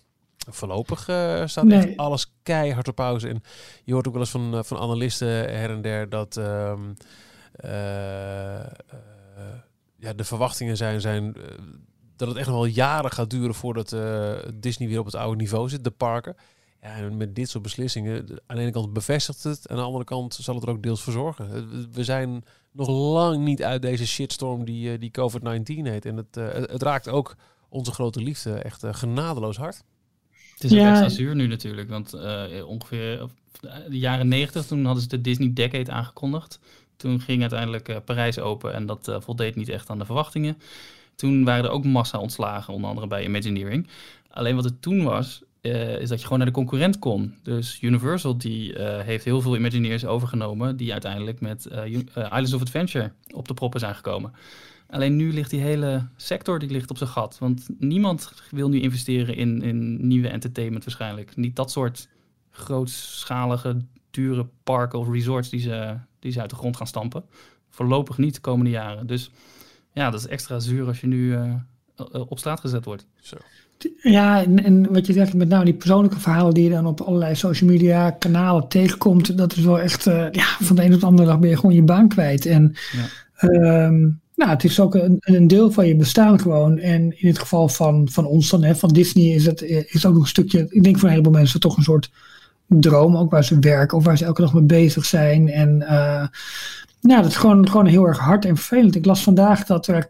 Voorlopig 0.50 1.08
eh, 1.08 1.42
staat 1.46 1.64
Nee. 1.64 1.78
echt 1.88 1.96
alles 1.96 2.32
keihard 2.42 2.88
op 2.88 2.94
pauze. 2.94 3.28
En 3.28 3.42
je 3.84 3.92
hoort 3.92 4.06
ook 4.06 4.12
wel 4.12 4.22
eens 4.22 4.30
van, 4.30 4.64
van 4.64 4.78
analisten 4.78 5.28
her 5.28 5.70
en 5.70 5.82
der 5.82 6.08
dat 6.08 6.36
ehm, 6.36 6.80
eh, 7.52 8.60
eh, 8.60 8.66
ja, 9.98 10.12
de 10.12 10.24
verwachtingen 10.24 10.76
zijn, 10.76 11.00
zijn 11.00 11.34
dat 12.16 12.28
het 12.28 12.36
echt 12.36 12.46
nog 12.46 12.56
wel 12.56 12.64
jaren 12.64 13.10
gaat 13.10 13.30
duren 13.30 13.54
voordat 13.54 13.92
eh, 13.92 14.32
Disney 14.54 14.88
weer 14.88 14.98
op 14.98 15.04
het 15.06 15.14
oude 15.14 15.36
niveau 15.36 15.68
zit, 15.68 15.84
de 15.84 15.90
parken. 15.90 16.36
Ja, 16.82 16.94
en 16.96 17.16
met 17.16 17.34
dit 17.34 17.48
soort 17.48 17.62
beslissingen, 17.62 18.40
aan 18.46 18.56
de 18.56 18.62
ene 18.62 18.70
kant 18.70 18.92
bevestigt 18.92 19.42
het, 19.42 19.68
aan 19.68 19.76
de 19.76 19.82
andere 19.82 20.04
kant 20.04 20.34
zal 20.34 20.54
het 20.54 20.64
er 20.64 20.70
ook 20.70 20.82
deels 20.82 21.02
voor 21.02 21.12
zorgen. 21.12 21.54
Eh, 21.54 21.62
we- 21.92 22.04
zijn 22.04 22.44
nog 22.72 22.88
lang 22.88 23.44
niet 23.44 23.62
uit 23.62 23.82
deze 23.82 24.06
shitstorm 24.06 24.64
die, 24.64 24.92
eh, 24.92 25.00
die 25.00 25.10
COVID-19 25.10 25.86
heet. 25.86 26.04
En 26.04 26.16
het, 26.16 26.36
eh, 26.36 26.48
het, 26.52 26.82
raakt 26.82 27.08
ook 27.08 27.36
onze 27.68 27.92
grote 27.92 28.20
liefde 28.20 28.54
echt 28.54 28.82
genadeloos 28.90 29.56
hard. 29.56 29.82
Het 30.54 30.64
is 30.64 30.70
ook 30.72 30.78
Ja. 30.78 30.90
extra 30.90 31.08
zuur 31.08 31.34
nu 31.34 31.46
natuurlijk, 31.46 31.88
want 31.88 32.12
eh, 32.12 32.44
ongeveer 32.66 33.22
of, 33.22 33.30
de 33.88 33.98
jaren 33.98 34.28
90 34.28 34.66
toen 34.66 34.84
hadden 34.84 35.02
ze 35.02 35.08
de 35.08 35.20
Disney 35.20 35.52
Decade 35.52 35.90
aangekondigd. 35.92 36.58
Toen 36.96 37.20
ging 37.20 37.40
uiteindelijk 37.40 38.04
Parijs 38.04 38.38
open 38.38 38.72
en 38.74 38.86
dat 38.86 39.16
voldeed 39.18 39.54
niet 39.56 39.68
echt 39.68 39.90
aan 39.90 39.98
de 39.98 40.04
verwachtingen. 40.04 40.58
Toen 41.16 41.44
waren 41.44 41.64
er 41.64 41.70
ook 41.70 41.84
massa 41.84 42.18
ontslagen, 42.18 42.74
onder 42.74 42.88
andere 42.88 43.06
bij 43.06 43.24
Imagineering. 43.24 43.88
Alleen 44.30 44.54
wat 44.54 44.64
het 44.64 44.82
toen 44.82 45.04
was, 45.04 45.42
eh, 45.60 46.00
is 46.00 46.08
dat 46.08 46.18
je 46.18 46.22
gewoon 46.24 46.38
naar 46.38 46.46
de 46.46 46.54
concurrent 46.54 46.98
kon. 46.98 47.34
Dus 47.42 47.78
Universal 47.80 48.38
die 48.38 48.74
eh, 48.74 49.04
heeft 49.04 49.24
heel 49.24 49.40
veel 49.40 49.56
Imagineers 49.56 50.04
overgenomen, 50.04 50.76
die 50.76 50.92
uiteindelijk 50.92 51.40
met 51.40 51.68
U- 51.86 52.04
eh, 52.14 52.24
Islands 52.24 52.52
of 52.52 52.60
Adventure 52.60 53.12
op 53.34 53.48
de 53.48 53.54
proppen 53.54 53.80
zijn 53.80 53.94
gekomen. 53.94 54.32
Alleen 54.90 55.16
nu 55.16 55.32
ligt 55.32 55.50
die 55.50 55.60
hele 55.60 56.08
sector 56.16 56.58
die 56.58 56.70
ligt 56.70 56.90
op 56.90 56.96
zijn 56.96 57.10
gat. 57.10 57.36
Want 57.38 57.68
niemand 57.78 58.32
wil 58.50 58.68
nu 58.68 58.80
investeren 58.80 59.36
in, 59.36 59.62
in 59.62 60.06
nieuwe 60.06 60.28
entertainment 60.28 60.84
waarschijnlijk. 60.84 61.36
Niet 61.36 61.56
dat 61.56 61.70
soort 61.70 62.08
grootschalige, 62.50 63.76
dure 64.10 64.46
parken 64.64 64.98
of 64.98 65.08
resorts 65.10 65.48
die 65.48 65.60
ze, 65.60 65.96
die 66.18 66.32
ze 66.32 66.40
uit 66.40 66.50
de 66.50 66.56
grond 66.56 66.76
gaan 66.76 66.86
stampen. 66.86 67.24
Voorlopig 67.70 68.18
niet 68.18 68.34
de 68.34 68.40
komende 68.40 68.70
jaren. 68.70 69.06
Dus 69.06 69.30
ja, 69.96 70.10
dat 70.10 70.20
is 70.20 70.26
extra 70.26 70.58
zuur 70.58 70.86
als 70.86 71.00
je 71.00 71.06
nu 71.06 71.34
eh, 71.34 71.40
eh, 71.96 72.30
op 72.30 72.38
straat 72.38 72.60
gezet 72.60 72.84
wordt. 72.84 73.06
Zo. 73.20 73.36
Ja, 74.02 74.42
en, 74.42 74.64
en 74.64 74.92
wat 74.92 75.06
je 75.06 75.12
zegt 75.12 75.34
met 75.34 75.48
nou 75.48 75.64
die 75.64 75.74
persoonlijke 75.74 76.20
verhalen 76.20 76.54
die 76.54 76.64
je 76.64 76.70
dan 76.70 76.86
op 76.86 77.00
allerlei 77.00 77.34
social 77.34 77.70
media 77.70 78.10
kanalen 78.10 78.68
tegenkomt, 78.68 79.38
dat 79.38 79.56
is 79.56 79.64
wel 79.64 79.80
echt, 79.80 80.06
eh, 80.06 80.26
ja, 80.30 80.44
van 80.60 80.76
de 80.76 80.84
een 80.84 80.94
op 80.94 81.00
de 81.00 81.06
andere 81.06 81.28
dag 81.28 81.38
ben 81.38 81.50
je 81.50 81.56
gewoon 81.56 81.74
je 81.74 81.82
baan 81.82 82.08
kwijt. 82.08 82.46
En 82.46 82.74
Ja. 82.92 83.48
ehm, 83.48 84.00
nou, 84.34 84.50
het 84.50 84.64
is 84.64 84.80
ook 84.80 84.94
een, 84.94 85.16
een 85.20 85.46
deel 85.46 85.70
van 85.70 85.86
je 85.86 85.96
bestaan 85.96 86.40
gewoon. 86.40 86.78
En 86.78 87.20
in 87.20 87.28
het 87.28 87.38
geval 87.38 87.68
van, 87.68 88.08
van 88.10 88.26
ons 88.26 88.50
dan, 88.50 88.62
hè, 88.64 88.74
van 88.76 88.88
Disney, 88.92 89.34
is 89.34 89.46
het 89.46 89.62
eh, 89.62 89.94
is 89.94 90.06
ook 90.06 90.12
nog 90.12 90.22
een 90.22 90.28
stukje, 90.28 90.66
ik 90.68 90.82
denk 90.82 90.94
voor 90.98 91.04
een 91.08 91.14
heleboel 91.14 91.32
mensen 91.38 91.60
toch 91.60 91.76
een 91.76 91.82
soort 91.82 92.10
droom, 92.68 93.16
ook 93.16 93.30
waar 93.30 93.44
ze 93.44 93.58
werken 93.58 93.96
of 93.96 94.04
waar 94.04 94.18
ze 94.18 94.24
elke 94.24 94.40
dag 94.40 94.54
mee 94.54 94.62
bezig 94.62 95.04
zijn. 95.04 95.48
En 95.48 95.82
eh, 95.82 96.26
nou, 97.00 97.22
dat 97.22 97.30
is 97.30 97.36
gewoon, 97.36 97.68
gewoon 97.68 97.86
heel 97.86 98.06
erg 98.06 98.18
hard 98.18 98.44
en 98.44 98.56
vervelend. 98.56 98.94
Ik 98.94 99.04
las 99.04 99.22
vandaag 99.22 99.64
dat 99.64 99.86
er 99.86 100.08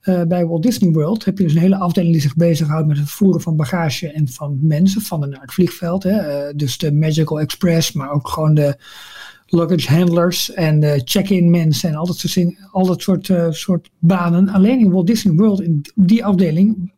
eh, 0.00 0.22
bij 0.22 0.46
Walt 0.46 0.62
Disney 0.62 0.92
World 0.92 1.24
heb 1.24 1.38
je 1.38 1.44
dus 1.44 1.54
een 1.54 1.60
hele 1.60 1.78
afdeling 1.78 2.12
die 2.12 2.22
zich 2.22 2.36
bezighoudt 2.36 2.86
met 2.86 2.98
het 2.98 3.10
voeren 3.10 3.40
van 3.40 3.56
bagage 3.56 4.12
en 4.12 4.28
van 4.28 4.58
mensen 4.60 5.00
van 5.00 5.22
en 5.22 5.28
naar 5.28 5.40
het 5.40 5.52
vliegveld. 5.52 6.02
Hè. 6.02 6.10
Eh, 6.10 6.52
dus 6.56 6.78
de 6.78 6.92
Magical 6.92 7.40
Express, 7.40 7.92
maar 7.92 8.10
ook 8.10 8.28
gewoon 8.28 8.54
de 8.54 8.76
luggage 9.46 9.94
handlers 9.94 10.52
en 10.52 10.80
de 10.80 11.00
check-in 11.04 11.50
mensen 11.50 11.88
en 11.88 11.94
al 11.94 12.06
dat 12.06 12.16
soort, 12.16 12.52
al 12.72 12.86
dat 12.86 13.02
soort, 13.02 13.32
soort 13.50 13.90
banen. 13.98 14.48
Alleen 14.48 14.80
in 14.80 14.90
Walt 14.90 15.06
Disney 15.06 15.34
World, 15.34 15.60
in 15.60 15.84
die 15.94 16.24
afdeling, 16.24 16.92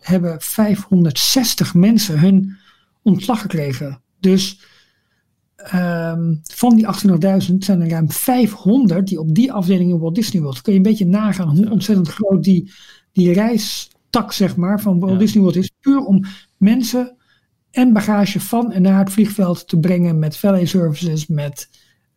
hebben 0.00 0.40
560 0.40 1.74
mensen 1.74 2.18
hun 2.18 2.56
ontslag 3.06 3.40
gekregen. 3.40 4.02
Dus 4.20 4.60
ehm, 5.56 6.34
van 6.42 6.76
die 6.76 6.86
28.000 7.48 7.54
zijn 7.58 7.80
er 7.80 7.88
ruim 7.88 8.10
500 8.10 9.06
die 9.06 9.20
op 9.20 9.34
die 9.34 9.52
afdeling 9.52 9.90
in 9.90 9.98
Walt 9.98 10.14
Disney 10.14 10.42
World. 10.42 10.60
Kun 10.60 10.72
je 10.72 10.78
een 10.78 10.84
beetje 10.84 11.06
nagaan 11.06 11.56
hoe 11.56 11.70
ontzettend 11.70 12.08
groot 12.08 12.44
die, 12.44 12.72
die 13.12 13.32
reistak 13.32 14.32
zeg 14.32 14.56
maar, 14.56 14.80
van 14.80 14.98
Walt 14.98 15.12
Ja. 15.12 15.18
Disney 15.18 15.42
World 15.42 15.56
is. 15.56 15.72
Puur 15.80 15.98
om 15.98 16.24
mensen 16.56 17.16
en 17.70 17.92
bagage 17.92 18.40
van 18.40 18.72
en 18.72 18.82
naar 18.82 18.98
het 18.98 19.12
vliegveld 19.12 19.68
te 19.68 19.78
brengen 19.78 20.18
met 20.18 20.36
valet 20.36 20.68
services, 20.68 21.26
met 21.26 21.68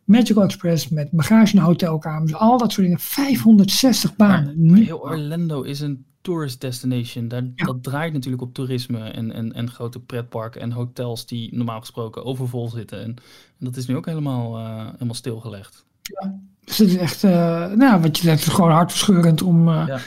Magical 0.04 0.42
Express, 0.42 0.88
met 0.88 1.10
bagage 1.10 1.56
naar 1.56 1.64
hotelkamers, 1.64 2.34
al 2.34 2.58
dat 2.58 2.72
soort 2.72 2.86
dingen. 2.86 3.00
560 3.00 4.16
banen. 4.16 4.66
Maar 4.66 4.78
heel 4.78 5.00
Orlando 5.00 5.62
is 5.62 5.80
een 5.80 6.04
tourist 6.22 6.60
destination. 6.60 7.28
Daar, 7.28 7.42
Ja. 7.54 7.64
Dat 7.64 7.82
draait 7.82 8.12
natuurlijk 8.12 8.42
op 8.42 8.54
toerisme 8.54 8.98
en, 8.98 9.32
en, 9.32 9.52
en 9.52 9.70
grote 9.70 10.00
pretparken 10.00 10.60
en 10.60 10.72
hotels 10.72 11.26
die 11.26 11.56
normaal 11.56 11.80
gesproken 11.80 12.24
overvol 12.24 12.68
zitten. 12.68 12.98
En, 13.02 13.06
en 13.58 13.64
dat 13.64 13.76
is 13.76 13.86
nu 13.86 13.96
ook 13.96 14.06
helemaal, 14.06 14.56
eh, 14.58 14.86
helemaal 14.92 15.14
stilgelegd. 15.14 15.84
Dus 16.64 16.78
het 16.78 16.88
is 16.88 16.96
echt, 16.96 17.24
eh, 17.24 17.72
nou, 17.72 18.00
wat 18.00 18.16
je 18.16 18.22
zegt, 18.22 18.44
gewoon 18.44 18.70
hartverscheurend 18.70 19.42
om, 19.42 19.68
eh, 19.68 19.84
Ja. 19.86 20.00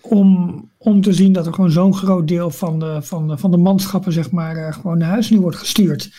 om, 0.00 0.68
om 0.78 1.00
te 1.02 1.12
zien 1.12 1.32
dat 1.32 1.46
er 1.46 1.54
gewoon 1.54 1.70
zo'n 1.70 1.94
groot 1.94 2.28
deel 2.28 2.50
van 2.50 2.78
de, 2.78 2.98
van 3.02 3.28
de, 3.28 3.38
van 3.38 3.50
de 3.50 3.56
manschappen, 3.56 4.12
zeg 4.12 4.30
maar, 4.30 4.72
gewoon 4.74 4.98
naar 4.98 5.08
huis 5.10 5.30
nu 5.30 5.40
wordt 5.40 5.56
gestuurd. 5.56 6.10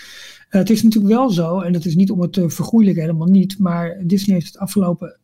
Het 0.49 0.69
is 0.69 0.83
natuurlijk 0.83 1.13
wel 1.13 1.29
zo, 1.29 1.59
en 1.59 1.73
dat 1.73 1.85
is 1.85 1.95
niet 1.95 2.11
om 2.11 2.21
het 2.21 2.33
te 2.33 2.49
vergoeilijken, 2.49 3.01
helemaal 3.03 3.27
niet, 3.27 3.59
maar 3.59 3.97
Disney 4.03 4.35
heeft 4.35 4.47
het 4.47 4.57
afgelopen 4.57 5.17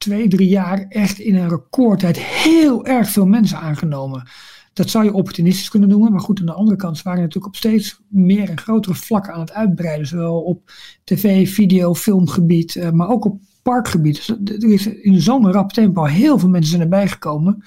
twee, 0.00 0.28
drie 0.28 0.48
jaar 0.48 0.86
echt 0.88 1.18
in 1.18 1.34
een 1.34 1.48
recordtijd 1.48 2.18
heel 2.18 2.86
erg 2.86 3.08
veel 3.08 3.26
mensen 3.26 3.58
aangenomen. 3.58 4.28
Dat 4.72 4.90
zou 4.90 5.04
je 5.04 5.12
opportunistisch 5.12 5.68
kunnen 5.68 5.88
noemen, 5.88 6.12
maar 6.12 6.20
goed, 6.20 6.40
aan 6.40 6.46
de 6.46 6.52
andere 6.52 6.76
kant 6.76 7.02
waren 7.02 7.20
natuurlijk 7.20 7.46
op 7.46 7.56
steeds 7.56 8.00
meer 8.08 8.48
en 8.48 8.58
grotere 8.58 8.94
vlakken 8.94 9.32
aan 9.32 9.40
het 9.40 9.52
uitbreiden, 9.52 10.06
zowel 10.06 10.40
op 10.40 10.72
tv, 11.04 11.48
video, 11.54 11.94
filmgebied, 11.94 12.76
eh, 12.76 12.90
maar 12.90 13.08
ook 13.08 13.24
op 13.24 13.40
parkgebied. 13.62 14.36
Dus 14.40 14.62
er 14.62 14.72
is 14.72 14.86
in 14.86 15.20
zo'n 15.20 15.52
rap 15.52 15.72
tempo 15.72 16.04
heel 16.04 16.38
veel 16.38 16.48
mensen 16.48 16.70
zijn 16.70 16.82
erbij 16.82 17.08
gekomen. 17.08 17.64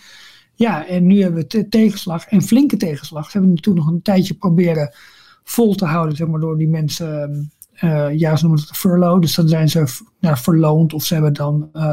Ja, 0.56 0.88
en 0.88 1.06
nu 1.06 1.22
hebben 1.22 1.42
we 1.42 1.48
te- 1.48 1.68
tegenslag 1.68 2.26
en 2.26 2.42
flinke 2.42 2.78
tegenslag. 2.78 3.32
Ze 3.32 3.38
hebben 3.38 3.56
toen 3.56 3.76
nog 3.76 3.88
een 3.88 4.02
tijdje 4.02 4.34
proberen 4.34 4.96
vol 5.44 5.76
te 5.76 5.86
houden, 5.86 6.16
zeg 6.16 6.28
maar, 6.28 6.40
door 6.40 6.58
die 6.58 6.70
mensen, 6.70 7.52
eh, 7.74 8.20
ja, 8.20 8.36
ze 8.36 8.46
noemen 8.46 8.62
het 8.68 8.78
furlough. 8.78 9.22
Dus 9.22 9.36
dan 9.36 9.48
zijn 9.48 9.70
ze 9.70 9.86
nou, 10.20 10.38
verloond 10.38 10.94
of 10.94 11.04
ze 11.04 11.14
hebben 11.14 11.34
dan 11.34 11.70
eh, 11.74 11.84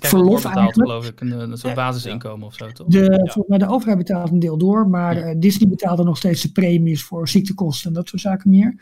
je 0.00 0.06
verlof 0.08 0.44
eigenlijk. 0.44 0.74
geloof 0.74 1.06
ik. 1.08 1.20
Een, 1.20 1.30
een 1.50 1.56
soort 1.58 1.74
basisinkomen 1.74 2.46
of 2.46 2.54
zo, 2.54 2.72
toch? 2.72 2.86
De, 2.86 2.98
Ja. 3.02 3.16
volgens 3.16 3.46
mij 3.46 3.58
de 3.58 3.68
overheid 3.68 3.98
betaalt 3.98 4.30
een 4.30 4.38
deel 4.38 4.58
door, 4.58 4.88
maar 4.88 5.16
eh, 5.16 5.34
Disney 5.40 5.68
betaalt 5.68 5.96
dan 5.96 6.06
nog 6.06 6.16
steeds 6.16 6.42
de 6.42 6.52
premies 6.52 7.02
voor 7.04 7.28
ziektekosten 7.28 7.88
en 7.88 7.94
dat 7.94 8.08
soort 8.08 8.22
zaken 8.22 8.50
meer. 8.50 8.74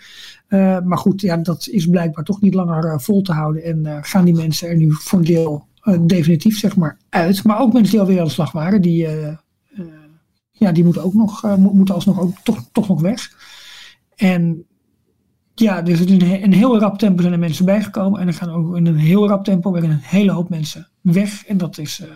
Eh, 0.47 0.81
maar 0.81 0.99
goed, 0.99 1.21
ja, 1.21 1.37
dat 1.37 1.69
is 1.71 1.87
blijkbaar 1.87 2.25
toch 2.25 2.41
niet 2.41 2.55
langer 2.55 3.01
vol 3.01 3.23
te 3.23 3.33
houden 3.33 3.63
en 3.63 3.87
eh, 3.87 3.99
gaan 4.01 4.25
die 4.25 4.35
mensen 4.35 4.69
er 4.69 4.77
nu 4.77 4.93
voor 4.93 5.19
een 5.19 5.25
deel 5.25 5.67
eh, 5.83 5.99
definitief 6.01 6.59
zeg 6.59 6.77
maar 6.77 6.99
uit. 7.09 7.45
Maar 7.45 7.61
ook 7.61 7.73
mensen 7.73 7.91
die 7.93 8.01
alweer 8.01 8.19
aan 8.19 8.25
de 8.25 8.31
slag 8.31 8.53
waren, 8.53 8.83
die, 8.83 9.07
eh, 9.07 9.29
eh, 9.29 9.37
ja, 10.51 10.73
die 10.73 10.85
moeten 10.85 11.03
ook 11.05 11.15
nog, 11.15 11.45
eh, 11.45 11.57
mo- 11.57 11.73
moeten 11.73 11.95
alsnog 11.95 12.21
ook 12.21 12.33
toch, 12.43 12.65
toch 12.73 12.89
nog 12.89 13.01
weg. 13.01 13.31
En 14.17 14.65
ja, 15.61 15.83
dus 15.83 16.01
in 16.01 16.21
een, 16.23 16.43
een 16.43 16.53
heel 16.53 16.79
rap 16.79 16.99
tempo 16.99 17.21
zijn 17.21 17.33
er 17.33 17.39
mensen 17.39 17.65
bijgekomen 17.65 18.21
en 18.21 18.27
er 18.27 18.33
gaan 18.35 18.51
ook 18.51 18.77
in 18.77 18.87
een 18.87 18.97
heel 18.97 19.29
rap 19.29 19.45
tempo 19.45 19.73
weer 19.73 19.85
een 19.85 19.99
hele 20.03 20.33
hoop 20.33 20.49
mensen 20.49 20.89
weg 21.01 21.47
en 21.47 21.59
dat 21.59 21.79
is 21.79 22.01
eh, 22.01 22.09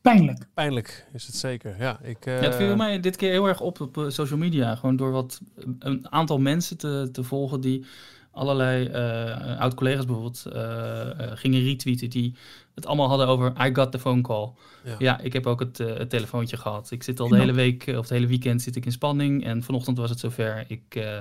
pijnlijk. 0.00 0.48
Pijnlijk 0.54 1.06
is 1.12 1.26
het 1.26 1.36
zeker. 1.36 1.76
Ja, 1.78 1.98
ik, 2.02 2.26
eh, 2.26 2.36
Ja, 2.36 2.42
het 2.48 2.54
viel 2.54 2.76
mij 2.76 3.00
dit 3.00 3.16
keer 3.16 3.30
heel 3.30 3.48
erg 3.48 3.60
op 3.60 3.80
op 3.80 3.98
eh, 3.98 4.04
social 4.08 4.38
media. 4.38 4.74
Gewoon 4.74 4.96
door 4.96 5.10
wat 5.10 5.40
een 5.78 6.06
aantal 6.10 6.38
mensen 6.38 6.78
te, 6.78 7.08
te 7.12 7.22
volgen 7.22 7.60
die 7.60 7.84
allerlei 8.30 8.86
eh 8.86 9.58
oud-collega's 9.60 10.04
bijvoorbeeld 10.04 10.44
eh, 10.52 11.10
eh, 11.10 11.30
gingen 11.34 11.62
retweeten. 11.62 12.10
Die 12.10 12.34
het 12.74 12.86
allemaal 12.86 13.08
hadden 13.08 13.26
over 13.26 13.52
I 13.66 13.74
got 13.74 13.92
the 13.92 13.98
phone 13.98 14.20
call. 14.20 14.50
Ja. 14.84 14.94
Ja, 14.98 15.20
ik 15.20 15.32
heb 15.32 15.46
ook 15.46 15.60
het, 15.60 15.80
eh, 15.80 15.96
het 15.96 16.10
telefoontje 16.10 16.56
gehad. 16.56 16.90
Ik 16.90 17.02
zit 17.02 17.20
al 17.20 17.28
de 17.28 17.34
Ja. 17.34 17.40
hele 17.40 17.52
week 17.52 17.86
eh, 17.86 17.94
of 17.94 18.00
het 18.00 18.10
hele 18.10 18.26
weekend 18.26 18.62
zit 18.62 18.76
ik 18.76 18.84
in 18.86 18.92
spanning. 18.92 19.44
En 19.44 19.62
vanochtend 19.62 19.98
was 19.98 20.10
het 20.10 20.18
zover. 20.18 20.64
Ik, 20.68 20.82
eh, 20.88 21.18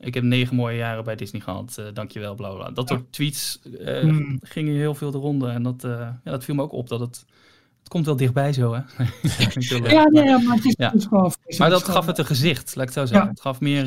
Ik 0.00 0.14
heb 0.14 0.22
negen 0.22 0.56
mooie 0.56 0.76
jaren 0.76 1.04
bij 1.04 1.16
Disney 1.16 1.40
gehad. 1.40 1.76
eh 1.78 1.84
dankjewel, 1.94 2.34
bla 2.34 2.50
bla. 2.50 2.70
Dat 2.70 2.88
soort 2.88 3.12
tweets 3.12 3.60
Hmm. 4.00 4.38
gingen 4.42 4.74
heel 4.74 4.94
veel 4.94 5.10
de 5.10 5.18
ronde. 5.18 5.48
En 5.48 5.62
dat, 5.62 5.84
eh, 5.84 5.90
ja, 6.24 6.30
dat 6.30 6.44
viel 6.44 6.54
me 6.54 6.62
ook 6.62 6.72
op. 6.72 6.88
Dat 6.88 7.00
het, 7.00 7.24
het 7.78 7.88
komt 7.88 8.06
wel 8.06 8.16
dichtbij 8.16 8.52
zo, 8.52 8.74
hè? 8.74 8.80
Leuk. 9.78 9.90
Ja, 9.90 10.04
nee, 10.08 10.24
ja, 10.24 10.38
maar 10.38 10.56
het 10.56 10.64
is, 10.64 10.74
Ja. 10.78 10.92
gewoon. 11.08 11.32
Maar 11.58 11.70
dat 11.70 11.84
gaf 11.88 12.06
het 12.06 12.18
een 12.18 12.26
gezicht, 12.26 12.74
laat 12.76 12.88
ik 12.88 12.94
het 12.94 13.08
zo 13.08 13.12
zeggen. 13.14 13.30
Het 13.30 13.40
gaf 13.40 13.60
meer... 13.60 13.86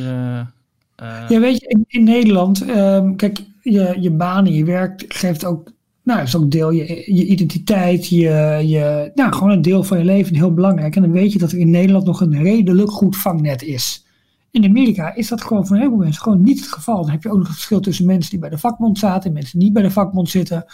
Ja, 1.29 1.39
weet 1.39 1.59
je, 1.59 1.67
in, 1.67 1.85
in 1.87 2.03
Nederland, 2.03 2.61
ehm, 2.65 3.15
kijk, 3.15 3.39
je, 3.61 3.95
je 3.99 4.11
baan, 4.11 4.45
je 4.45 4.63
werk 4.65 5.05
geeft 5.07 5.45
ook, 5.45 5.71
nou, 6.03 6.21
is 6.21 6.35
ook 6.35 6.51
deel 6.51 6.71
je, 6.71 6.85
je 7.15 7.25
identiteit, 7.25 8.07
je, 8.07 8.19
je, 8.65 9.11
nou, 9.15 9.33
gewoon 9.33 9.49
een 9.49 9.61
deel 9.61 9.83
van 9.83 9.97
je 9.97 10.03
leven, 10.03 10.35
heel 10.35 10.53
belangrijk. 10.53 10.95
En 10.95 11.01
dan 11.01 11.11
weet 11.11 11.33
je 11.33 11.39
dat 11.39 11.51
er 11.51 11.57
in 11.57 11.69
Nederland 11.69 12.05
nog 12.05 12.21
een 12.21 12.41
redelijk 12.43 12.91
goed 12.91 13.17
vangnet 13.17 13.61
is. 13.61 14.05
In 14.51 14.65
Amerika 14.65 15.15
is 15.15 15.27
dat 15.27 15.41
gewoon 15.41 15.65
voor 15.65 15.75
een 15.75 15.81
heleboel 15.81 16.03
mensen 16.03 16.21
gewoon 16.21 16.43
niet 16.43 16.59
het 16.59 16.71
geval. 16.71 17.01
Dan 17.01 17.11
heb 17.11 17.23
je 17.23 17.29
ook 17.29 17.37
nog 17.37 17.47
het 17.47 17.55
verschil 17.55 17.79
tussen 17.79 18.05
mensen 18.05 18.31
die 18.31 18.39
bij 18.39 18.49
de 18.49 18.57
vakbond 18.57 18.97
zaten 18.97 19.27
en 19.29 19.33
mensen 19.33 19.57
die 19.57 19.63
niet 19.63 19.73
bij 19.73 19.83
de 19.83 19.91
vakbond 19.91 20.29
zitten. 20.29 20.65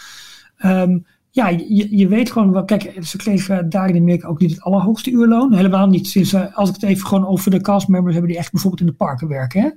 Ehm, 0.56 0.98
ja, 1.36 1.48
je, 1.48 1.96
je 1.96 2.08
weet 2.08 2.32
gewoon 2.32 2.52
wel, 2.52 2.64
kijk, 2.64 2.98
ze 3.02 3.16
kregen 3.16 3.68
daar 3.68 3.88
in 3.88 4.00
Amerika 4.00 4.28
ook 4.28 4.40
niet 4.40 4.50
het 4.50 4.62
allerhoogste 4.62 5.10
uurloon. 5.10 5.52
Helemaal 5.52 5.86
niet 5.86 6.08
sinds, 6.08 6.32
eh, 6.32 6.56
als 6.56 6.68
ik 6.68 6.74
het 6.74 6.84
even 6.84 7.06
gewoon 7.06 7.26
over 7.26 7.50
de 7.50 7.60
castmembers 7.60 8.14
hebben 8.14 8.32
die 8.32 8.40
echt 8.40 8.52
bijvoorbeeld 8.52 8.82
in 8.82 8.88
de 8.88 8.92
parken 8.92 9.28
werken. 9.28 9.60
Hè? 9.60 9.70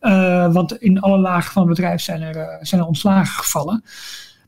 Eh, 0.00 0.52
want 0.52 0.72
in 0.72 1.00
alle 1.00 1.18
lagen 1.18 1.52
van 1.52 1.62
het 1.62 1.76
bedrijf 1.76 2.00
zijn 2.00 2.22
er, 2.22 2.36
eh, 2.36 2.56
zijn 2.60 2.80
er 2.80 2.86
ontslagen 2.86 3.34
gevallen. 3.42 3.82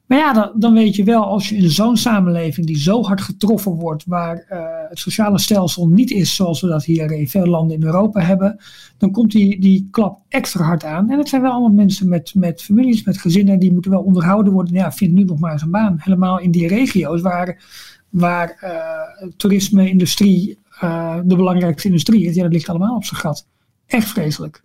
Maar 0.06 0.18
ja, 0.18 0.32
dan, 0.32 0.52
dan 0.54 0.74
weet 0.74 0.96
je 0.96 1.04
wel, 1.04 1.24
als 1.24 1.48
je 1.48 1.56
in 1.56 1.70
zo'n 1.70 1.96
samenleving 1.96 2.66
die 2.66 2.78
zo 2.78 3.02
hard 3.02 3.20
getroffen 3.20 3.72
wordt, 3.72 4.04
waar 4.04 4.38
eh, 4.48 4.88
het 4.88 4.98
sociale 4.98 5.38
stelsel 5.38 5.88
niet 5.88 6.10
is 6.10 6.34
zoals 6.34 6.60
we 6.60 6.68
dat 6.68 6.84
hier 6.84 7.12
in 7.12 7.28
veel 7.28 7.46
landen 7.46 7.76
in 7.76 7.84
Europa 7.84 8.20
hebben, 8.20 8.60
dan 8.98 9.10
komt 9.10 9.32
die, 9.32 9.60
die 9.60 9.88
klap 9.90 10.20
extra 10.28 10.64
hard 10.64 10.84
aan. 10.84 11.10
En 11.10 11.18
het 11.18 11.28
zijn 11.28 11.42
wel 11.42 11.50
allemaal 11.50 11.70
mensen 11.70 12.08
met, 12.08 12.34
met 12.34 12.62
families, 12.62 13.04
met 13.04 13.18
gezinnen, 13.18 13.58
die 13.58 13.72
moeten 13.72 13.90
wel 13.90 14.02
onderhouden 14.02 14.52
worden. 14.52 14.74
Ja, 14.74 14.92
vind 14.92 15.12
nu 15.12 15.24
nog 15.24 15.38
maar 15.38 15.52
eens 15.52 15.62
een 15.62 15.70
baan. 15.70 15.96
Helemaal 15.98 16.38
in 16.38 16.50
die 16.50 16.68
regio's 16.68 17.20
waar, 17.20 17.64
waar 18.08 18.56
eh, 18.60 19.28
toerisme, 19.36 19.88
industrie 19.88 20.58
eh, 20.80 21.18
de 21.24 21.36
belangrijkste 21.36 21.88
industrie 21.88 22.26
is. 22.26 22.34
Ja, 22.34 22.42
dat 22.42 22.52
ligt 22.52 22.68
allemaal 22.68 22.96
op 22.96 23.04
zijn 23.04 23.20
gat. 23.20 23.46
Echt 23.86 24.08
vreselijk. 24.08 24.64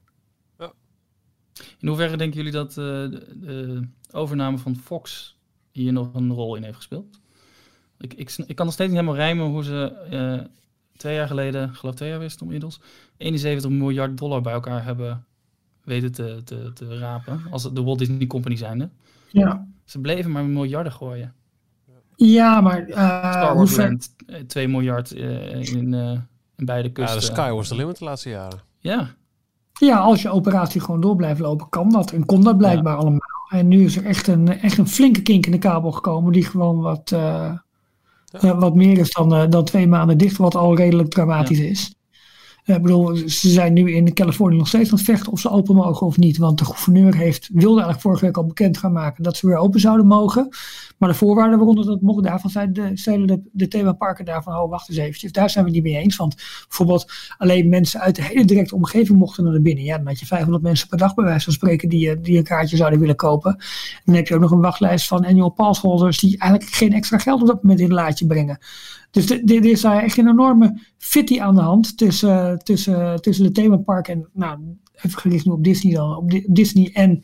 In 1.80 1.88
hoeverre 1.88 2.18
denken 2.18 2.38
jullie 2.38 2.52
dat 2.52 2.78
overname 4.14 4.58
van 4.58 4.76
Fox 4.76 5.38
hier 5.72 5.94
nog 5.94 6.14
een 6.14 6.34
rol 6.34 6.56
in 6.56 6.64
heeft 6.64 6.76
gespeeld? 6.76 7.20
Ik, 8.00 8.14
ik, 8.14 8.36
ik 8.46 8.56
kan 8.56 8.66
nog 8.66 8.74
steeds 8.74 8.90
niet 8.92 9.00
helemaal 9.00 9.20
rijmen 9.22 9.46
hoe 9.46 9.64
ze 9.64 9.94
eh, 10.10 10.48
twee 10.98 11.16
jaar 11.16 11.28
geleden, 11.28 11.70
ik 11.70 11.76
geloof 11.76 11.96
twee 11.96 12.10
jaar 12.10 12.22
is 12.24 12.32
het 12.32 12.42
inmiddels, 12.42 12.80
71 13.18 13.70
miljard 13.72 14.18
dollar 14.18 14.42
bij 14.42 14.54
elkaar 14.54 14.84
hebben 14.84 15.26
weten 15.84 16.12
te, 16.12 16.42
te, 16.44 16.72
te 16.74 16.98
rapen. 16.98 17.42
Als 17.52 17.74
de 17.74 17.84
Walt 17.84 18.00
Disney 18.00 18.28
Company 18.28 18.56
zijnde. 18.56 18.90
Ja, 19.30 19.68
Ze 19.86 20.00
bleven 20.00 20.32
maar 20.32 20.46
miljarden 20.46 20.92
gooien. 20.92 21.34
ja 22.16 22.62
maar 22.62 22.88
eh 22.88 23.32
Star 23.32 23.48
hoe 23.50 23.56
Wars 23.58 23.74
ver- 23.74 23.84
Land, 23.88 24.16
eh, 24.26 24.40
2 24.40 24.68
miljard 24.68 25.12
in, 25.12 25.94
eh, 25.94 26.12
in 26.56 26.66
beide 26.66 26.88
Ja, 26.88 26.94
kusten. 26.94 27.20
de 27.20 27.26
sky 27.26 27.50
was 27.52 27.68
the 27.68 27.76
limit 27.76 27.98
de 27.98 28.06
laatste 28.06 28.30
jaren. 28.30 28.60
Ja, 28.80 29.10
Ja, 29.80 29.98
als 29.98 30.22
je 30.22 30.30
operatie 30.30 30.82
gewoon 30.82 31.02
door 31.02 31.16
blijft 31.16 31.40
lopen, 31.40 31.70
kan 31.70 31.90
dat. 31.90 32.12
En 32.12 32.26
kon 32.26 32.42
dat 32.44 32.58
blijkbaar 32.58 32.96
allemaal. 32.96 33.20
En 33.52 33.68
nu 33.68 33.84
is 33.84 33.98
er 33.98 34.06
echt 34.06 34.28
een, 34.28 34.48
echt 34.60 34.78
een 34.78 34.88
flinke 34.88 35.22
kink 35.22 35.46
in 35.46 35.52
de 35.52 35.58
kabel 35.58 35.92
gekomen, 35.92 36.32
die 36.32 36.46
gewoon 36.46 36.80
wat, 36.80 37.12
eh, 37.12 37.52
eh, 38.32 38.60
wat 38.60 38.76
meer 38.76 38.98
is 38.98 39.12
dan, 39.12 39.34
eh, 39.34 39.50
dan 39.50 39.66
twee 39.66 39.88
maanden 39.88 40.18
dicht, 40.18 40.38
wat 40.38 40.56
al 40.56 40.76
redelijk 40.76 41.10
dramatisch 41.10 41.60
is. 41.60 41.96
Eh, 42.64 42.76
Ik 42.76 42.82
bedoel, 42.82 43.16
ze 43.16 43.50
zijn 43.50 43.74
nu 43.74 43.92
in 43.92 44.14
Californië 44.14 44.58
nog 44.58 44.68
steeds 44.68 44.90
aan 44.90 44.96
het 44.96 45.06
vechten 45.06 45.32
of 45.32 45.40
ze 45.40 45.50
open 45.50 45.76
mogen 45.76 46.08
of 46.08 46.18
niet. 46.18 46.38
Want 46.38 46.58
de 46.58 46.66
gouverneur 46.66 47.16
heeft, 47.16 47.50
wilde 47.54 47.70
eigenlijk 47.70 48.02
vorige 48.02 48.26
week 48.26 48.38
al 48.38 48.46
bekend 48.46 48.78
gaan 48.78 48.92
maken 48.92 49.24
dat 49.24 49.38
ze 49.38 49.48
weer 49.48 49.58
open 49.58 49.80
zouden 49.80 50.08
mogen. 50.08 50.50
Maar 50.98 51.10
de 51.10 51.16
voorwaarden 51.16 51.58
waaronder 51.58 51.86
dat 51.86 52.02
mocht, 52.02 52.24
daarvan 52.24 52.50
zeiden 52.50 52.74
de, 52.74 52.98
zeiden 52.98 53.28
de, 53.28 53.42
de 53.52 53.68
themaparken 53.68 54.26
daarvan, 54.26 54.56
oh 54.56 54.70
wacht 54.70 54.90
eens 54.90 54.98
eventjes, 54.98 55.32
daar 55.32 55.50
zijn 55.50 55.66
we 55.66 55.72
het 55.72 55.84
niet 55.84 55.94
mee 55.94 56.04
eens. 56.04 56.16
Want 56.16 56.36
bijvoorbeeld 56.68 57.12
alleen 57.38 57.70
mensen 57.70 58.00
uit 58.00 58.16
de 58.16 58.24
hele 58.24 58.46
directe 58.46 58.76
omgeving 58.76 59.18
mochten 59.18 59.44
naar 59.44 59.62
binnen. 59.62 59.84
Ja, 59.84 59.98
dan 59.98 60.08
had 60.08 60.20
je 60.20 60.26
500 60.26 60.64
mensen 60.64 60.88
per 60.88 60.98
dag 60.98 61.14
bij 61.14 61.26
wijze 61.26 61.44
van 61.44 61.54
spreken 61.54 61.90
die, 61.90 62.10
eh, 62.10 62.18
die 62.22 62.38
een 62.38 62.44
kaartje 62.44 62.78
zouden 62.78 63.00
willen 63.00 63.16
kopen. 63.16 63.52
En 63.52 64.02
dan 64.06 64.16
heb 64.16 64.28
je 64.28 64.36
ook 64.36 64.42
nog 64.42 64.52
een 64.52 64.62
wachtlijst 64.62 65.08
van 65.08 65.26
annual 65.26 65.50
pass 65.50 65.82
holders 65.82 66.20
die 66.20 66.38
eigenlijk 66.38 66.72
geen 66.72 66.94
extra 66.94 67.18
geld 67.18 67.42
op 67.42 67.48
dat 67.48 67.64
moment 67.64 67.80
in 67.82 67.86
een 67.86 67.94
laadje 67.94 68.26
brengen. 68.26 68.60
Dus 69.12 69.26
dit 69.26 69.66
is 69.66 69.82
daar 69.82 70.04
echt 70.04 70.18
een 70.18 70.28
enorme 70.28 70.80
fitty 70.98 71.40
aan 71.42 71.56
de 71.56 71.62
hand 71.62 71.98
tussen, 71.98 72.60
tussen, 72.60 73.22
tussen 73.22 73.46
de 73.46 73.52
themaparken 73.52 74.14
en, 74.14 74.30
nou, 74.34 74.60
even 74.96 75.20
gericht 75.20 75.46
nu 75.46 75.52
op 75.52 75.64
Disney 75.64 75.94
dan, 75.94 76.16
op 76.18 76.30
Di- 76.30 76.46
Disney 76.48 76.90
en 76.94 77.24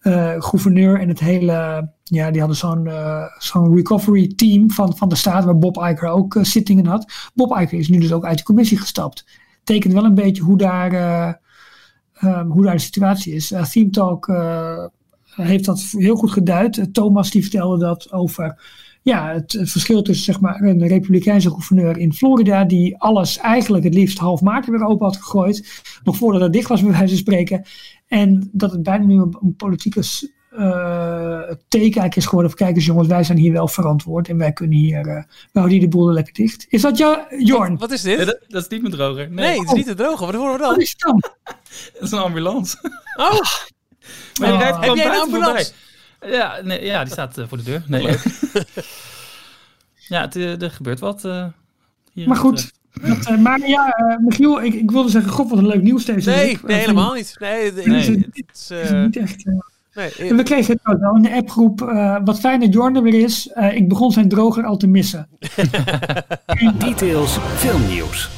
eh, 0.00 0.34
gouverneur 0.38 1.00
en 1.00 1.08
het 1.08 1.20
hele, 1.20 1.90
ja, 2.04 2.30
die 2.30 2.38
hadden 2.40 2.58
zo'n 2.58 2.86
eh, 2.86 3.24
zo'n 3.38 3.74
recovery 3.76 4.32
team 4.36 4.70
van, 4.70 4.96
van 4.96 5.08
de 5.08 5.14
staat 5.14 5.44
waar 5.44 5.58
Bob 5.58 5.76
Iger 5.76 6.08
ook 6.08 6.36
eh, 6.36 6.44
zittingen 6.44 6.86
had. 6.86 7.12
Bob 7.34 7.50
Iger 7.60 7.78
is 7.78 7.88
nu 7.88 7.98
dus 7.98 8.12
ook 8.12 8.24
uit 8.24 8.38
de 8.38 8.44
commissie 8.44 8.78
gestapt. 8.78 9.26
Tekent 9.64 9.92
wel 9.92 10.04
een 10.04 10.14
beetje 10.14 10.42
hoe 10.42 10.58
daar, 10.58 10.92
eh, 10.92 11.32
ehm, 12.12 12.46
hoe 12.46 12.64
daar 12.64 12.74
de 12.74 12.80
situatie 12.80 13.34
is. 13.34 13.52
Theme 13.70 13.90
Talk 13.90 14.26
heeft 15.30 15.64
dat 15.64 15.80
heel 15.90 16.16
goed 16.16 16.30
geduid. 16.30 16.88
Thomas 16.94 17.30
die 17.30 17.42
vertelde 17.42 17.78
dat 17.78 18.12
over 18.12 18.58
ja, 19.02 19.32
het, 19.32 19.58
verschil 19.62 20.02
tussen 20.02 20.24
zeg 20.24 20.40
maar, 20.40 20.60
een 20.60 20.86
republikeinse 20.88 21.50
gouverneur 21.50 21.96
in 21.98 22.12
Florida, 22.12 22.64
die 22.64 22.98
alles 22.98 23.38
eigenlijk 23.38 23.84
het 23.84 23.94
liefst 23.94 24.18
half 24.18 24.40
maart 24.40 24.66
weer 24.66 24.84
open 24.84 25.06
had 25.06 25.16
gegooid, 25.16 25.82
nog 26.04 26.16
voordat 26.16 26.40
het 26.40 26.52
dicht 26.52 26.68
was, 26.68 26.82
bij 26.82 26.90
wijze 26.90 27.08
van 27.08 27.16
spreken. 27.16 27.64
En 28.06 28.48
dat 28.52 28.70
het 28.72 28.82
bijna 28.82 29.04
nu 29.04 29.14
een, 29.14 29.36
een 29.42 29.54
politieke 29.56 30.02
s- 30.02 30.28
eh, 30.50 31.40
teken 31.48 31.80
eigenlijk 31.80 32.16
is 32.16 32.24
geworden. 32.26 32.50
Van 32.50 32.58
kijk 32.66 32.76
eens 32.76 32.84
jongens, 32.86 33.08
wij 33.08 33.24
zijn 33.24 33.38
hier 33.38 33.52
wel 33.52 33.68
verantwoord 33.68 34.28
en 34.28 34.36
wij 34.36 34.52
kunnen 34.52 34.76
hier, 34.78 34.98
eh 34.98 35.04
wij 35.04 35.24
houden 35.52 35.72
hier 35.78 35.80
de 35.88 35.96
boel 35.96 36.08
er 36.08 36.14
lekker 36.14 36.32
dicht. 36.34 36.66
Is 36.68 36.82
dat 36.82 36.98
jou, 36.98 37.18
Jorn? 37.44 37.78
Wat 37.78 37.90
is 37.90 38.02
dit? 38.02 38.18
Ja, 38.18 38.24
dat, 38.24 38.38
dat 38.48 38.62
is 38.62 38.68
niet 38.68 38.82
met 38.82 38.92
droger. 38.92 39.30
Nee, 39.30 39.46
nee, 39.46 39.58
het 39.58 39.68
is 39.68 39.72
niet 39.74 39.86
te 39.86 39.94
drogen. 39.94 40.26
Wat 40.26 40.34
horen 40.34 40.52
we 40.52 40.58
Wat 40.58 40.70
dan? 40.70 40.80
is 40.80 40.96
dat 41.92 42.02
is 42.02 42.10
een 42.10 42.18
ambulance. 42.18 42.76
Oh, 43.16 43.30
Maar 44.40 44.52
Oh. 44.52 44.80
Heb 44.80 44.94
jij 44.94 45.06
een 45.06 45.20
ambulance? 45.20 45.72
Ja, 46.26 46.60
nee, 46.64 46.84
ja, 46.84 47.02
die 47.04 47.12
staat 47.12 47.38
eh, 47.38 47.44
voor 47.48 47.58
de 47.58 47.64
deur. 47.64 47.82
Nee, 47.86 48.02
leuk. 48.02 48.22
ja, 50.08 50.20
het, 50.20 50.36
eh, 50.36 50.62
er 50.62 50.70
gebeurt 50.70 51.00
wat. 51.00 51.24
eh, 51.24 51.46
hier 52.12 52.28
Maar 52.28 52.36
goed, 52.36 52.72
dat, 53.02 53.26
eh, 53.26 53.36
maar 53.36 53.68
ja, 53.68 53.90
eh, 53.90 54.16
Michiel, 54.18 54.62
ik, 54.62 54.74
ik 54.74 54.90
wilde 54.90 55.10
zeggen, 55.10 55.30
god 55.32 55.48
wat 55.50 55.58
een 55.58 55.66
leuk 55.66 55.82
nieuws 55.82 56.04
deze 56.04 56.30
nee, 56.30 56.46
week. 56.46 56.62
nee, 56.62 56.76
helemaal 56.78 57.12
niet. 57.14 57.36
Nee, 57.38 57.64
het- 57.64 57.86
Nee. 57.86 58.26
het 58.32 58.50
is... 58.54 58.70
Eh, 58.70 59.02
niet 59.02 59.16
echt, 59.16 59.44
nee, 59.94 60.10
En 60.28 60.36
we 60.36 60.42
kregen 60.42 60.72
het 60.82 60.94
ook 60.94 61.00
wel 61.00 61.16
in 61.16 61.22
de 61.22 61.32
appgroep. 61.34 61.82
eh, 61.82 62.16
wat 62.24 62.40
fijn 62.40 62.60
dat 62.60 62.72
Jorn 62.72 62.96
er 62.96 63.02
weer 63.02 63.22
is. 63.24 63.48
Eh, 63.48 63.74
ik 63.76 63.88
begon 63.88 64.12
zijn 64.12 64.28
droger 64.28 64.64
al 64.64 64.76
te 64.76 64.86
missen. 64.86 65.28
Details 66.78 67.38
filmnieuws. 67.56 68.28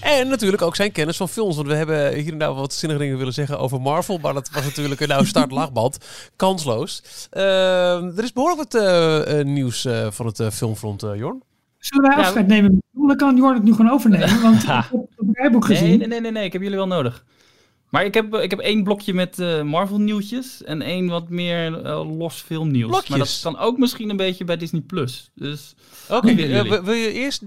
En 0.00 0.28
natuurlijk 0.28 0.62
ook 0.62 0.76
zijn 0.76 0.92
kennis 0.92 1.16
van 1.16 1.28
films. 1.28 1.56
Want 1.56 1.68
we 1.68 1.74
hebben 1.74 2.14
hier 2.14 2.32
en 2.32 2.38
daar 2.38 2.54
wat 2.54 2.74
zinnige 2.74 3.00
dingen 3.00 3.18
willen 3.18 3.32
zeggen 3.32 3.58
over 3.58 3.80
Marvel. 3.80 4.18
Maar 4.18 4.34
dat 4.34 4.50
was 4.52 4.64
natuurlijk 4.64 5.00
een 5.00 5.08
nou 5.08 5.26
start 5.26 5.50
lachband. 5.50 5.98
Kansloos. 6.36 7.02
Eh, 7.30 8.18
er 8.18 8.22
is 8.22 8.32
behoorlijk 8.32 8.72
wat 8.72 8.82
eh, 8.82 9.40
eh, 9.40 9.46
nieuws 9.46 9.84
eh, 9.84 10.06
van 10.10 10.26
het 10.26 10.42
filmfront, 10.52 11.02
eh, 11.02 11.16
Jorn. 11.16 11.42
Zullen 11.78 12.08
wij 12.08 12.18
afscheid 12.18 12.46
nemen? 12.46 12.82
Dan 12.92 13.16
kan 13.16 13.36
Jorn 13.36 13.54
het 13.54 13.62
nu 13.64 13.74
gewoon 13.74 13.90
overnemen. 13.90 14.42
Want 14.42 14.62
ik 14.62 14.68
heb 14.68 14.90
het 15.16 15.28
rijboek 15.32 15.64
gezien. 15.64 15.88
Nee, 15.88 15.96
nee, 15.98 16.08
nee, 16.08 16.20
nee, 16.20 16.32
nee, 16.32 16.44
ik 16.44 16.52
heb 16.52 16.62
jullie 16.62 16.76
wel 16.76 16.86
nodig. 16.86 17.24
Maar 17.90 18.04
ik 18.04 18.14
heb, 18.14 18.34
ik 18.34 18.50
heb 18.50 18.58
één 18.58 18.82
blokje 18.84 19.14
met 19.14 19.38
eh, 19.38 19.62
Marvel 19.62 19.98
nieuwtjes 20.00 20.64
en 20.64 20.82
één 20.82 21.06
wat 21.08 21.28
meer 21.28 21.82
eh, 21.84 22.16
los 22.18 22.40
filmnieuws. 22.40 22.90
Maar 22.90 23.00
dat 23.00 23.08
Blokjes? 23.08 23.40
kan 23.40 23.58
ook 23.58 23.78
misschien 23.78 24.10
een 24.10 24.16
beetje 24.16 24.44
bij 24.44 24.56
Disney+. 24.56 24.80
Plus. 24.80 25.30
Dus 25.34 25.74
Oké, 26.08 26.28
eh, 26.30 26.80
wil- 26.82 26.92
je 26.92 27.12
eerst... 27.12 27.42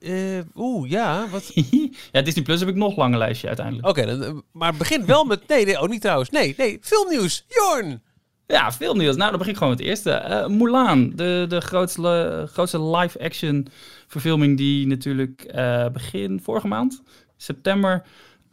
eh, 0.00 0.38
Oeh, 0.54 0.90
ja, 0.90 1.28
wat... 1.30 1.52
ja, 2.12 2.22
Disney 2.22 2.44
Plus 2.44 2.60
heb 2.60 2.68
ik 2.68 2.74
nog 2.74 2.90
een 2.90 2.96
langer 2.98 3.18
lijstje 3.18 3.46
uiteindelijk. 3.46 3.88
Oké, 3.88 4.34
maar 4.52 4.74
begin 4.74 5.06
wel 5.06 5.24
met... 5.24 5.48
Nee, 5.48 5.64
nee, 5.64 5.80
oh 5.80 5.88
niet 5.88 6.00
trouwens. 6.00 6.30
Nee, 6.30 6.54
nee, 6.56 6.78
filmnieuws. 6.80 7.44
Jorn! 7.48 8.02
Ja, 8.46 8.72
veel 8.72 8.94
nieuws. 8.94 9.16
Nou, 9.16 9.28
dan 9.28 9.38
begin 9.38 9.52
ik 9.52 9.58
gewoon 9.58 9.72
met 9.72 9.78
het 9.82 9.88
eerste. 9.88 10.46
Mulan, 10.50 11.12
de, 11.14 11.44
de 11.48 11.60
grootste, 11.60 12.44
grootste 12.52 12.82
live-action 12.82 13.66
verfilming 14.06 14.56
die 14.56 14.86
natuurlijk 14.86 15.52
begin 15.92 16.40
vorige 16.42 16.66
maand, 16.68 17.02
september, 17.36 18.02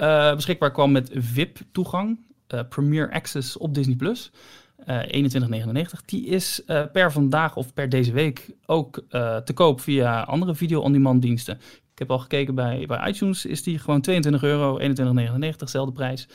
eh, 0.01 0.35
beschikbaar 0.35 0.71
kwam 0.71 0.91
met 0.91 1.09
VIP-toegang. 1.13 2.19
eh 2.47 2.59
Premier 2.69 3.11
Access 3.11 3.57
op 3.57 3.73
Disney+. 3.73 3.95
Plus. 3.95 4.31
eh 4.85 4.99
21,99. 5.07 6.05
Die 6.05 6.25
is 6.25 6.63
eh, 6.65 6.83
per 6.91 7.11
vandaag 7.11 7.55
of 7.55 7.73
per 7.73 7.89
deze 7.89 8.11
week 8.11 8.49
ook 8.65 9.03
te 9.45 9.51
koop 9.53 9.81
via 9.81 10.21
andere 10.21 10.55
video-on-demand 10.55 11.21
diensten. 11.21 11.55
Ik 11.91 11.99
heb 11.99 12.11
al 12.11 12.19
gekeken 12.19 12.55
bij, 12.55 12.83
bij 12.87 13.09
iTunes, 13.09 13.45
is 13.45 13.63
die 13.63 13.79
gewoon 13.79 14.01
22 14.01 14.43
euro, 14.43 14.79
21,99, 14.79 14.83
zelfde 15.65 15.91
prijs. 15.93 16.27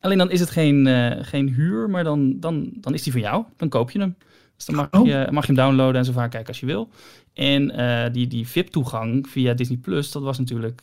Alleen 0.00 0.18
dan 0.18 0.30
is 0.30 0.40
het 0.40 0.50
geen, 0.50 0.86
geen 1.24 1.48
huur, 1.48 1.90
maar 1.90 2.04
dan, 2.04 2.40
dan, 2.40 2.70
dan 2.74 2.94
is 2.94 3.02
die 3.02 3.12
van 3.12 3.20
jou. 3.20 3.44
Dan 3.56 3.68
koop 3.68 3.90
je 3.90 3.98
hem. 3.98 4.16
Dus 4.56 4.64
dan 4.66 4.74
mag, 4.76 4.88
Oh. 4.90 5.06
je, 5.06 5.28
mag 5.30 5.46
je 5.46 5.52
hem 5.52 5.64
downloaden 5.64 5.96
en 5.96 6.04
zo 6.04 6.12
vaak 6.12 6.30
kijken 6.30 6.48
als 6.48 6.60
je 6.60 6.66
wil. 6.66 6.88
En 7.32 7.72
die, 8.12 8.26
die 8.26 8.48
VIP-toegang 8.48 9.28
via 9.28 9.54
Disney 9.54 9.78
Plus, 9.78 10.10
dat 10.12 10.22
was 10.22 10.38
natuurlijk 10.38 10.82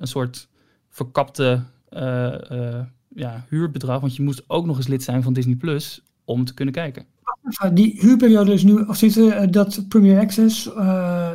een 0.00 0.06
soort 0.06 0.48
verkapte 0.90 1.62
eh, 1.90 2.50
eh, 2.50 2.84
ja, 3.14 3.44
huurbedrag. 3.48 4.00
Want 4.00 4.16
je 4.16 4.22
moest 4.22 4.42
ook 4.46 4.66
nog 4.66 4.76
eens 4.76 4.86
lid 4.86 5.02
zijn 5.02 5.22
van 5.22 5.32
Disney 5.32 5.54
Plus 5.54 6.02
om 6.24 6.44
te 6.44 6.54
kunnen 6.54 6.74
kijken. 6.74 7.04
Die 7.72 7.96
huurperiode 8.00 8.52
is 8.52 8.62
nu, 8.62 8.74
of 8.74 8.96
zitten, 8.96 9.36
eh, 9.36 9.50
dat 9.50 9.84
Premier 9.88 10.20
Access, 10.20 10.64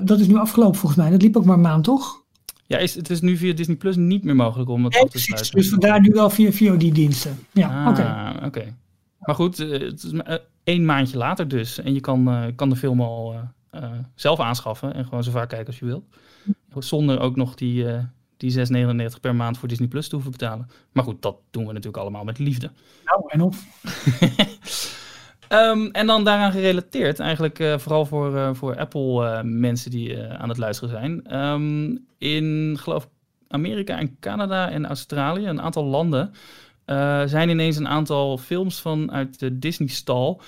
dat 0.04 0.20
is 0.20 0.28
nu 0.28 0.36
afgelopen 0.36 0.80
volgens 0.80 1.02
mij. 1.02 1.12
Dat 1.12 1.22
liep 1.22 1.38
ook 1.38 1.46
maar 1.46 1.56
een 1.56 1.62
maand, 1.62 1.84
toch? 1.84 2.24
Ja, 2.68 2.78
is, 2.78 2.96
het 2.96 3.10
is 3.10 3.22
nu 3.22 3.38
via 3.38 3.54
Disney 3.54 3.76
Plus 3.76 3.96
niet 3.96 4.24
meer 4.24 4.36
mogelijk 4.36 4.70
om 4.70 4.84
het 4.84 4.94
Nee, 4.94 5.02
af 5.02 5.08
te 5.10 5.12
precies. 5.12 5.34
sluiten. 5.34 5.60
Dus 5.60 5.70
vandaar 5.70 6.02
nu 6.02 6.10
wel 6.10 6.30
via 6.30 6.52
VOD-diensten. 6.52 7.38
Ja, 7.52 7.86
ah, 7.86 8.46
oké. 8.46 8.76
Maar 9.20 9.36
goed, 9.36 9.58
het 9.58 10.04
is 10.04 10.12
één 10.64 10.86
maandje 10.86 11.18
later 11.18 11.48
dus. 11.48 11.80
En 11.80 11.94
je 11.94 12.00
kan, 12.00 12.54
kan 12.56 12.70
de 12.70 12.76
film 12.76 13.02
al 13.02 13.36
zelf 14.16 14.40
aanschaffen 14.40 14.94
en 14.94 15.04
gewoon 15.04 15.24
zo 15.24 15.32
vaak 15.32 15.50
kijken 15.50 15.68
als 15.68 15.80
je 15.80 15.86
wilt. 15.86 16.06
Zonder 16.80 17.20
ook 17.20 17.36
nog 17.36 17.56
die, 17.56 17.86
die 18.38 18.68
6,99 19.14 19.20
per 19.22 19.36
maand 19.36 19.58
voor 19.58 19.68
Disney 19.68 19.88
Plus 19.88 20.08
te 20.08 20.16
hoeven 20.16 20.32
betalen. 20.32 20.70
Maar 20.92 21.04
goed, 21.04 21.22
dat 21.22 21.38
doen 21.52 21.66
we 21.66 21.74
natuurlijk 21.74 21.98
allemaal 21.98 22.24
met 22.24 22.40
liefde. 22.40 22.72
Nou, 23.06 23.24
en 23.28 23.42
of. 23.42 23.64
Ehm, 25.48 25.86
en 25.92 26.08
dan 26.08 26.24
daaraan 26.24 26.52
gerelateerd, 26.52 27.20
eigenlijk 27.20 27.60
eh, 27.60 27.78
vooral 27.78 28.06
voor, 28.06 28.38
eh, 28.38 28.50
voor 28.54 28.78
Apple-mensen 28.78 29.92
die 29.92 30.16
eh, 30.16 30.40
aan 30.40 30.50
het 30.50 30.58
luisteren 30.58 30.90
zijn. 30.90 31.26
Ehm, 31.28 31.98
in, 32.18 32.78
geloof 32.80 33.04
ik, 33.04 33.10
Amerika 33.48 33.98
en 33.98 34.20
Canada 34.20 34.70
en 34.70 34.86
Australië, 34.86 35.48
een 35.48 35.62
aantal 35.62 35.86
landen, 35.86 36.34
zijn 37.26 37.50
ineens 37.50 37.78
een 37.78 37.88
aantal 37.88 38.38
films 38.38 38.82
vanuit 38.82 39.40
de 39.40 39.60
Disney-stal. 39.60 40.42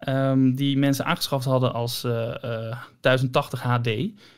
ehm, 0.00 0.54
die 0.54 0.78
mensen 0.78 1.04
aangeschaft 1.04 1.44
hadden 1.44 1.72
als 1.72 2.04
eh, 2.04 2.44
eh, 2.44 2.76
1080 3.00 3.62
HD. 3.62 3.84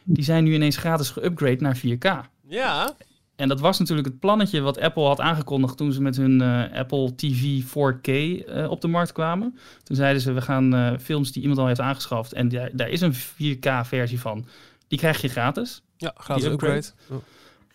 Die 0.04 0.24
zijn 0.24 0.44
nu 0.44 0.54
ineens 0.54 0.76
gratis 0.76 1.14
geüpgrade 1.18 1.60
naar 1.60 1.76
4K. 1.76 2.30
Ja. 2.52 2.94
En 3.36 3.48
dat 3.48 3.60
was 3.60 3.78
natuurlijk 3.78 4.08
het 4.08 4.18
plannetje 4.18 4.60
wat 4.60 4.80
Apple 4.80 5.04
had 5.04 5.20
aangekondigd 5.20 5.76
toen 5.76 5.92
ze 5.92 6.02
met 6.02 6.16
hun 6.16 6.40
eh, 6.40 6.78
Apple 6.78 7.14
TV 7.14 7.62
4K 7.62 8.10
eh, 8.46 8.70
op 8.70 8.80
de 8.80 8.88
markt 8.88 9.12
kwamen. 9.12 9.58
Toen 9.82 9.96
zeiden 9.96 10.22
ze, 10.22 10.32
we 10.32 10.40
gaan 10.40 10.74
eh, 10.74 10.92
films 11.00 11.32
die 11.32 11.42
iemand 11.42 11.60
al 11.60 11.66
heeft 11.66 11.80
aangeschaft 11.80 12.32
en 12.32 12.48
daar, 12.48 12.70
daar 12.72 12.88
is 12.88 13.00
een 13.00 13.14
4K 13.14 13.68
versie 13.82 14.20
van, 14.20 14.46
die 14.88 14.98
krijg 14.98 15.20
je 15.20 15.28
gratis. 15.28 15.82
Ja, 15.96 16.12
gratis 16.16 16.44
upgrade. 16.44 16.76
upgrade. 16.76 17.22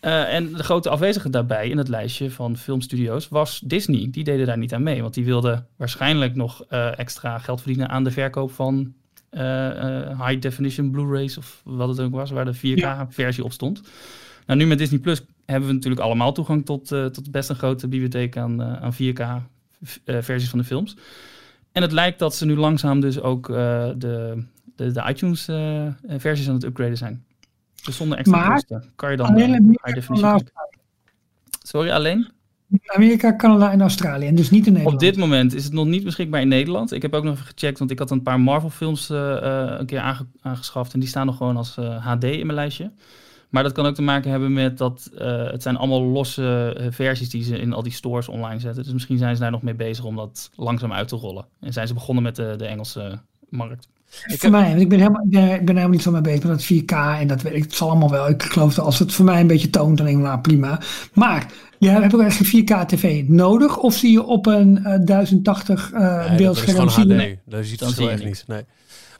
En 0.00 0.52
de 0.52 0.62
grote 0.62 0.88
afwezige 0.88 1.30
daarbij 1.30 1.68
in 1.68 1.78
het 1.78 1.88
lijstje 1.88 2.30
van 2.30 2.56
filmstudio's 2.56 3.28
was 3.28 3.60
Disney. 3.64 4.08
Die 4.10 4.24
deden 4.24 4.46
daar 4.46 4.58
niet 4.58 4.74
aan 4.74 4.82
mee, 4.82 5.02
want 5.02 5.14
die 5.14 5.24
wilden 5.24 5.66
waarschijnlijk 5.76 6.34
nog 6.34 6.64
eh, 6.68 6.98
extra 6.98 7.38
geld 7.38 7.60
verdienen 7.60 7.88
aan 7.88 8.04
de 8.04 8.10
verkoop 8.10 8.52
van 8.52 8.94
eh, 9.30 9.68
eh, 9.68 10.26
high 10.26 10.40
definition 10.40 10.90
Blu-rays 10.90 11.38
of 11.38 11.60
wat 11.64 11.88
het 11.88 12.00
ook 12.00 12.12
was, 12.12 12.30
waar 12.30 12.44
de 12.44 12.56
4K-versie 12.56 13.44
op 13.44 13.52
stond. 13.52 13.80
Nou, 14.48 14.60
nu 14.60 14.66
met 14.66 14.78
Disney 14.78 14.98
Plus 15.00 15.22
hebben 15.46 15.68
we 15.68 15.74
natuurlijk 15.74 16.02
allemaal 16.02 16.32
toegang 16.32 16.64
tot, 16.64 16.92
eh, 16.92 17.06
tot 17.06 17.30
best 17.30 17.48
een 17.48 17.56
grote 17.56 17.88
bibliotheek 17.88 18.36
aan, 18.36 18.62
eh, 18.62 18.82
aan 18.82 18.92
4K-versies 18.94 20.48
van 20.50 20.58
de 20.58 20.64
films. 20.64 20.96
En 21.72 21.82
het 21.82 21.92
lijkt 21.92 22.18
dat 22.18 22.34
ze 22.34 22.46
nu 22.46 22.56
langzaam 22.56 23.00
dus 23.00 23.20
ook 23.20 23.50
eh, 23.50 23.54
de, 23.96 24.44
de, 24.76 24.92
de 24.92 25.04
iTunes-versies 25.08 26.48
aan 26.48 26.54
het 26.54 26.64
upgraden 26.64 26.96
zijn. 26.96 27.24
Dus 27.84 27.96
zonder 27.96 28.18
extra 28.18 28.38
Maar 28.38 28.52
kosten 28.52 28.84
kan 28.96 29.10
je 29.10 29.16
dan 29.16 29.36
eh, 29.36 29.46
high 29.46 29.94
definition. 29.94 30.48
Sorry, 31.62 31.90
alleen? 31.90 32.28
Amerika, 32.86 33.36
Canada 33.36 33.70
en 33.70 33.80
Australië. 33.80 34.26
En 34.26 34.34
dus 34.34 34.50
niet 34.50 34.66
in 34.66 34.72
Nederland. 34.72 35.02
Op 35.02 35.08
dit 35.08 35.16
moment 35.16 35.54
is 35.54 35.64
het 35.64 35.72
nog 35.72 35.86
niet 35.86 36.04
beschikbaar 36.04 36.40
in 36.40 36.48
Nederland. 36.48 36.92
Ik 36.92 37.02
heb 37.02 37.14
ook 37.14 37.24
nog 37.24 37.34
even 37.34 37.46
gecheckt, 37.46 37.78
want 37.78 37.90
ik 37.90 37.98
had 37.98 38.10
een 38.10 38.22
paar 38.22 38.40
Marvel-films 38.40 39.10
eh, 39.10 39.36
eh, 39.36 39.78
een 39.78 39.86
keer 39.86 40.00
aange- 40.00 40.26
aangeschaft. 40.40 40.92
En 40.92 41.00
die 41.00 41.08
staan 41.08 41.26
nog 41.26 41.36
gewoon 41.36 41.56
als 41.56 41.76
eh, 41.76 42.06
HD 42.06 42.24
in 42.24 42.46
mijn 42.46 42.58
lijstje. 42.58 42.90
Maar 43.48 43.62
dat 43.62 43.72
kan 43.72 43.86
ook 43.86 43.94
te 43.94 44.02
maken 44.02 44.30
hebben 44.30 44.52
met 44.52 44.78
dat 44.78 45.10
eh, 45.18 45.50
het 45.50 45.62
zijn 45.62 45.76
allemaal 45.76 46.02
losse 46.02 46.74
eh, 46.78 46.86
versies 46.90 47.30
die 47.30 47.42
ze 47.42 47.58
in 47.58 47.72
al 47.72 47.82
die 47.82 47.92
stores 47.92 48.28
online 48.28 48.60
zetten. 48.60 48.82
Dus 48.82 48.92
misschien 48.92 49.18
zijn 49.18 49.34
ze 49.36 49.42
daar 49.42 49.50
nog 49.50 49.62
mee 49.62 49.74
bezig 49.74 50.04
om 50.04 50.16
dat 50.16 50.50
langzaam 50.56 50.92
uit 50.92 51.08
te 51.08 51.16
rollen. 51.16 51.44
En 51.60 51.72
zijn 51.72 51.86
ze 51.86 51.94
begonnen 51.94 52.22
met 52.24 52.36
de, 52.36 52.54
de 52.56 52.66
Engelse 52.66 53.18
markt. 53.48 53.88
voor 54.08 54.50
mij, 54.50 54.68
want 54.68 54.80
ik 54.80 54.88
ben, 54.88 54.98
helemaal, 54.98 55.22
ik 55.24 55.30
ben, 55.30 55.42
ik 55.44 55.48
ben 55.64 55.66
helemaal 55.66 55.88
niet 55.88 56.02
zo 56.02 56.10
mee 56.10 56.20
bezig 56.20 56.44
met 56.44 56.58
dat 56.58 56.64
4K 57.16 57.20
en 57.20 57.26
dat 57.28 57.42
weet 57.42 57.54
ik. 57.54 57.62
Het 57.62 57.74
zal 57.74 57.88
allemaal 57.90 58.10
wel. 58.10 58.28
Ik 58.28 58.42
geloof 58.42 58.74
dat 58.74 58.84
als 58.84 58.98
het 58.98 59.12
voor 59.12 59.24
mij 59.24 59.40
een 59.40 59.46
beetje 59.46 59.70
toont, 59.70 59.96
dan 59.96 60.06
denk 60.06 60.18
ik, 60.18 60.24
nou 60.24 60.40
prima. 60.40 60.80
Maar 61.12 61.46
je 61.78 61.88
hebt 61.88 62.14
ook 62.14 62.20
echt 62.20 62.40
een 62.52 62.62
4K 62.64 62.86
tv 62.86 63.28
nodig 63.28 63.76
of 63.78 63.94
zie 63.94 64.12
je 64.12 64.22
op 64.24 64.46
een 64.46 64.84
eh, 64.84 64.98
1080 65.04 65.92
eh 65.92 66.00
Nee, 66.00 66.08
dat 66.18 66.30
is 66.30 66.36
beeldscherm? 66.36 66.70
gewoon 66.76 66.90
zie 66.90 67.06
je- 67.06 67.14
HD. 67.14 67.36
Dat 67.44 67.64
ziet 67.66 67.80
het 67.80 67.88
zie 67.88 68.04
wel 68.04 68.12
echt 68.14 68.24
niks. 68.24 68.38
niet. 68.38 68.48
Nee. 68.48 68.64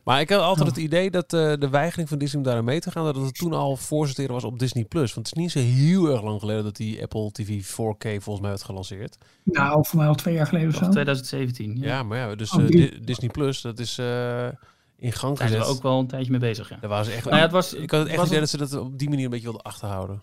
Maar 0.08 0.20
ik 0.20 0.30
had 0.30 0.40
altijd 0.40 0.68
Oh. 0.68 0.74
het 0.74 0.84
idee 0.84 1.10
dat 1.10 1.32
eh, 1.32 1.52
de 1.58 1.68
weigering 1.68 2.08
van 2.08 2.18
Disney 2.18 2.42
om 2.44 2.48
daar 2.50 2.64
mee 2.64 2.80
te 2.80 2.90
gaan, 2.90 3.04
dat 3.04 3.16
het 3.16 3.34
toen 3.34 3.52
al 3.52 3.76
voorsorteren 3.76 4.32
was 4.32 4.44
op 4.44 4.58
Disney 4.58 4.84
Plus. 4.84 5.14
Want 5.14 5.28
het 5.28 5.36
is 5.36 5.42
niet 5.42 5.52
zo 5.52 5.58
heel 5.58 6.10
erg 6.10 6.22
lang 6.22 6.40
geleden 6.40 6.64
dat 6.64 6.76
die 6.76 7.02
Apple 7.02 7.30
TV 7.32 7.62
4K 7.64 8.22
volgens 8.22 8.40
mij 8.40 8.48
werd 8.50 8.62
gelanceerd. 8.62 9.18
Nou, 9.44 9.84
voor 9.86 9.98
mij 9.98 10.08
al 10.08 10.14
twee 10.14 10.34
jaar 10.34 10.46
geleden 10.46 10.68
of 10.68 10.74
zo. 10.74 10.88
2017. 10.88 11.76
Ja. 11.76 11.86
Ja, 11.86 12.02
maar 12.02 12.18
ja, 12.18 12.34
dus 12.34 12.52
Oh, 12.52 12.62
eh. 12.62 12.68
Di- 12.68 12.98
Disney 13.04 13.30
Plus, 13.30 13.60
dat 13.60 13.78
is 13.78 13.98
eh, 13.98 14.44
in 14.98 15.12
gang 15.12 15.36
Daar 15.38 15.48
zijn 15.48 15.60
gezet. 15.60 15.66
we 15.66 15.66
ook 15.66 15.82
wel 15.82 15.98
een 15.98 16.06
tijdje 16.06 16.30
mee 16.30 16.40
bezig. 16.40 16.68
Ja. 16.68 16.76
Daar 16.80 16.90
waren 16.90 17.04
ze 17.04 17.12
echt. 17.12 17.24
Nou 17.24 17.36
ja, 17.36 17.42
het 17.42 17.52
was, 17.52 17.74
ik 17.74 17.90
had 17.90 18.00
het 18.00 18.08
echt 18.08 18.26
idee 18.26 18.38
dat 18.40 18.48
ze 18.48 18.56
dat 18.56 18.74
op 18.76 18.98
die 18.98 19.08
manier 19.08 19.24
een 19.24 19.30
beetje 19.30 19.44
wilden 19.46 19.62
achterhouden. 19.64 20.22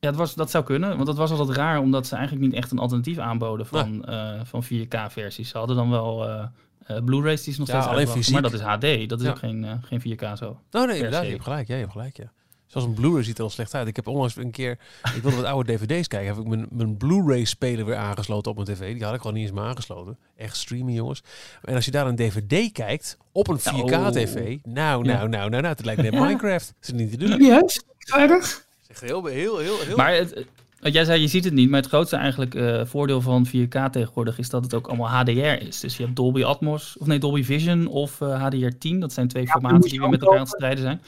Ja, 0.00 0.08
het 0.08 0.16
was, 0.16 0.34
dat 0.34 0.50
zou 0.50 0.64
kunnen, 0.64 0.94
want 0.94 1.06
dat 1.06 1.16
was 1.16 1.30
altijd 1.30 1.56
raar, 1.56 1.78
omdat 1.80 2.06
ze 2.06 2.14
eigenlijk 2.16 2.46
niet 2.46 2.54
echt 2.56 2.70
een 2.70 2.78
alternatief 2.78 3.18
aanboden 3.18 3.66
van, 3.66 4.04
eh, 4.04 4.40
van 4.44 4.62
4K-versies. 4.64 5.48
Ze 5.48 5.58
hadden 5.58 5.76
dan 5.76 5.90
wel 5.90 6.28
eh, 6.28 6.44
eh, 6.86 7.04
Blu-rays 7.04 7.42
die 7.42 7.52
ze 7.52 7.58
nog 7.60 7.68
Ja, 7.68 7.74
steeds 7.80 7.94
alleen 7.94 8.24
maar 8.32 8.42
dat 8.42 8.52
is 8.52 8.60
HD, 8.60 9.08
dat 9.08 9.18
is 9.20 9.24
Ja. 9.26 9.30
ook 9.30 9.38
geen, 9.38 9.64
eh, 9.64 9.72
geen 9.82 10.00
4K 10.00 10.36
zo. 10.36 10.60
Oh 10.72 10.86
nee, 10.86 10.96
inderdaad, 10.96 11.24
je 11.24 11.30
hebt 11.30 11.42
gelijk. 11.42 11.68
Ja, 11.68 11.74
je 11.74 11.80
hebt 11.80 11.92
gelijk, 11.92 12.16
ja. 12.16 12.32
Zoals 12.66 12.86
een 12.86 12.94
Blu-ray 12.94 13.22
ziet 13.22 13.38
er 13.38 13.44
al 13.44 13.50
slecht 13.50 13.74
uit. 13.74 13.86
Ik 13.88 13.96
heb 13.96 14.06
onlangs 14.06 14.36
een 14.36 14.50
keer, 14.50 14.78
ik 15.14 15.22
wilde 15.22 15.36
wat 15.36 15.44
oude 15.44 15.76
dvd's 15.76 16.08
kijken, 16.08 16.34
heb 16.34 16.44
ik 16.44 16.46
mijn, 16.48 16.66
mijn 16.70 16.96
Blu-ray-speler 16.96 17.84
weer 17.84 17.96
aangesloten 17.96 18.50
op 18.50 18.56
mijn 18.56 18.78
tv. 18.78 18.94
Die 18.94 19.04
had 19.04 19.14
ik 19.14 19.20
gewoon 19.20 19.36
niet 19.36 19.46
eens 19.46 19.54
meer 19.54 19.64
aangesloten. 19.64 20.18
Echt 20.36 20.56
streamen, 20.56 20.92
jongens. 20.92 21.22
En 21.62 21.74
als 21.74 21.84
je 21.84 21.90
daar 21.90 22.06
een 22.06 22.16
dvd 22.16 22.72
kijkt, 22.72 23.16
op 23.32 23.48
een 23.48 23.58
4K-tv, 23.58 24.34
nou, 24.62 25.04
nou, 25.04 25.06
Ja. 25.06 25.16
nou, 25.16 25.28
nou, 25.28 25.50
nou, 25.50 25.66
het 25.66 25.84
lijkt 25.84 26.02
net 26.02 26.12
Minecraft. 26.12 26.66
Dat 26.80 26.88
is 26.94 27.00
niet 27.00 27.10
te 27.10 27.16
doen. 27.16 27.30
Het 27.30 27.70
is 27.70 28.88
echt 28.88 29.00
heel, 29.00 29.24
heel, 29.24 29.58
heel, 29.58 29.80
heel... 29.80 29.96
Maar 29.96 30.14
het, 30.14 30.44
wat 30.80 30.92
jij 30.92 31.04
zei, 31.04 31.20
je 31.20 31.28
ziet 31.28 31.44
het 31.44 31.52
niet, 31.54 31.70
maar 31.70 31.80
het 31.80 31.88
grootste 31.88 32.16
eigenlijk 32.16 32.54
eh, 32.54 32.80
voordeel 32.84 33.20
van 33.20 33.46
4K 33.46 33.90
tegenwoordig 33.90 34.38
is 34.38 34.48
dat 34.50 34.64
het 34.64 34.74
ook 34.74 34.86
allemaal 34.86 35.08
HDR 35.08 35.30
is. 35.66 35.80
Dus 35.80 35.96
je 35.96 36.02
hebt 36.02 36.16
Dolby 36.16 36.44
Atmos, 36.44 36.96
of 36.98 37.06
nee, 37.06 37.18
Dolby 37.18 37.42
Vision 37.42 37.86
of 37.86 38.20
eh, 38.20 38.46
HDR10. 38.46 38.98
Dat 38.98 39.12
zijn 39.12 39.28
twee 39.28 39.46
formaten 39.46 39.80
die 39.90 40.00
weer 40.00 40.08
met 40.08 40.20
elkaar 40.20 40.36
aan 40.38 40.44
het 40.44 40.52
strijden 40.54 40.82
zijn. 40.82 41.00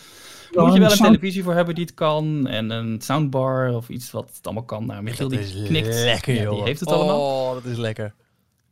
Moet 0.52 0.72
je 0.72 0.80
wel 0.80 0.90
een 0.90 0.96
sound- 0.96 1.14
televisie 1.14 1.42
voor 1.42 1.54
hebben 1.54 1.74
die 1.74 1.84
het 1.84 1.94
kan 1.94 2.46
en 2.46 2.70
een 2.70 3.00
soundbar 3.00 3.74
of 3.74 3.88
iets 3.88 4.10
wat 4.10 4.30
het 4.36 4.44
allemaal 4.46 4.64
kan. 4.64 4.86
Nou, 4.86 5.02
Michiel 5.02 5.28
dat 5.28 5.38
die 5.38 5.46
is 5.62 5.66
knikt. 5.68 5.94
lekker, 5.94 6.34
Ja, 6.34 6.42
joh. 6.42 6.54
die 6.54 6.62
heeft 6.62 6.80
het 6.80 6.88
allemaal. 6.88 7.20
Oh, 7.48 7.54
dat 7.54 7.64
is 7.64 7.76
lekker. 7.76 8.14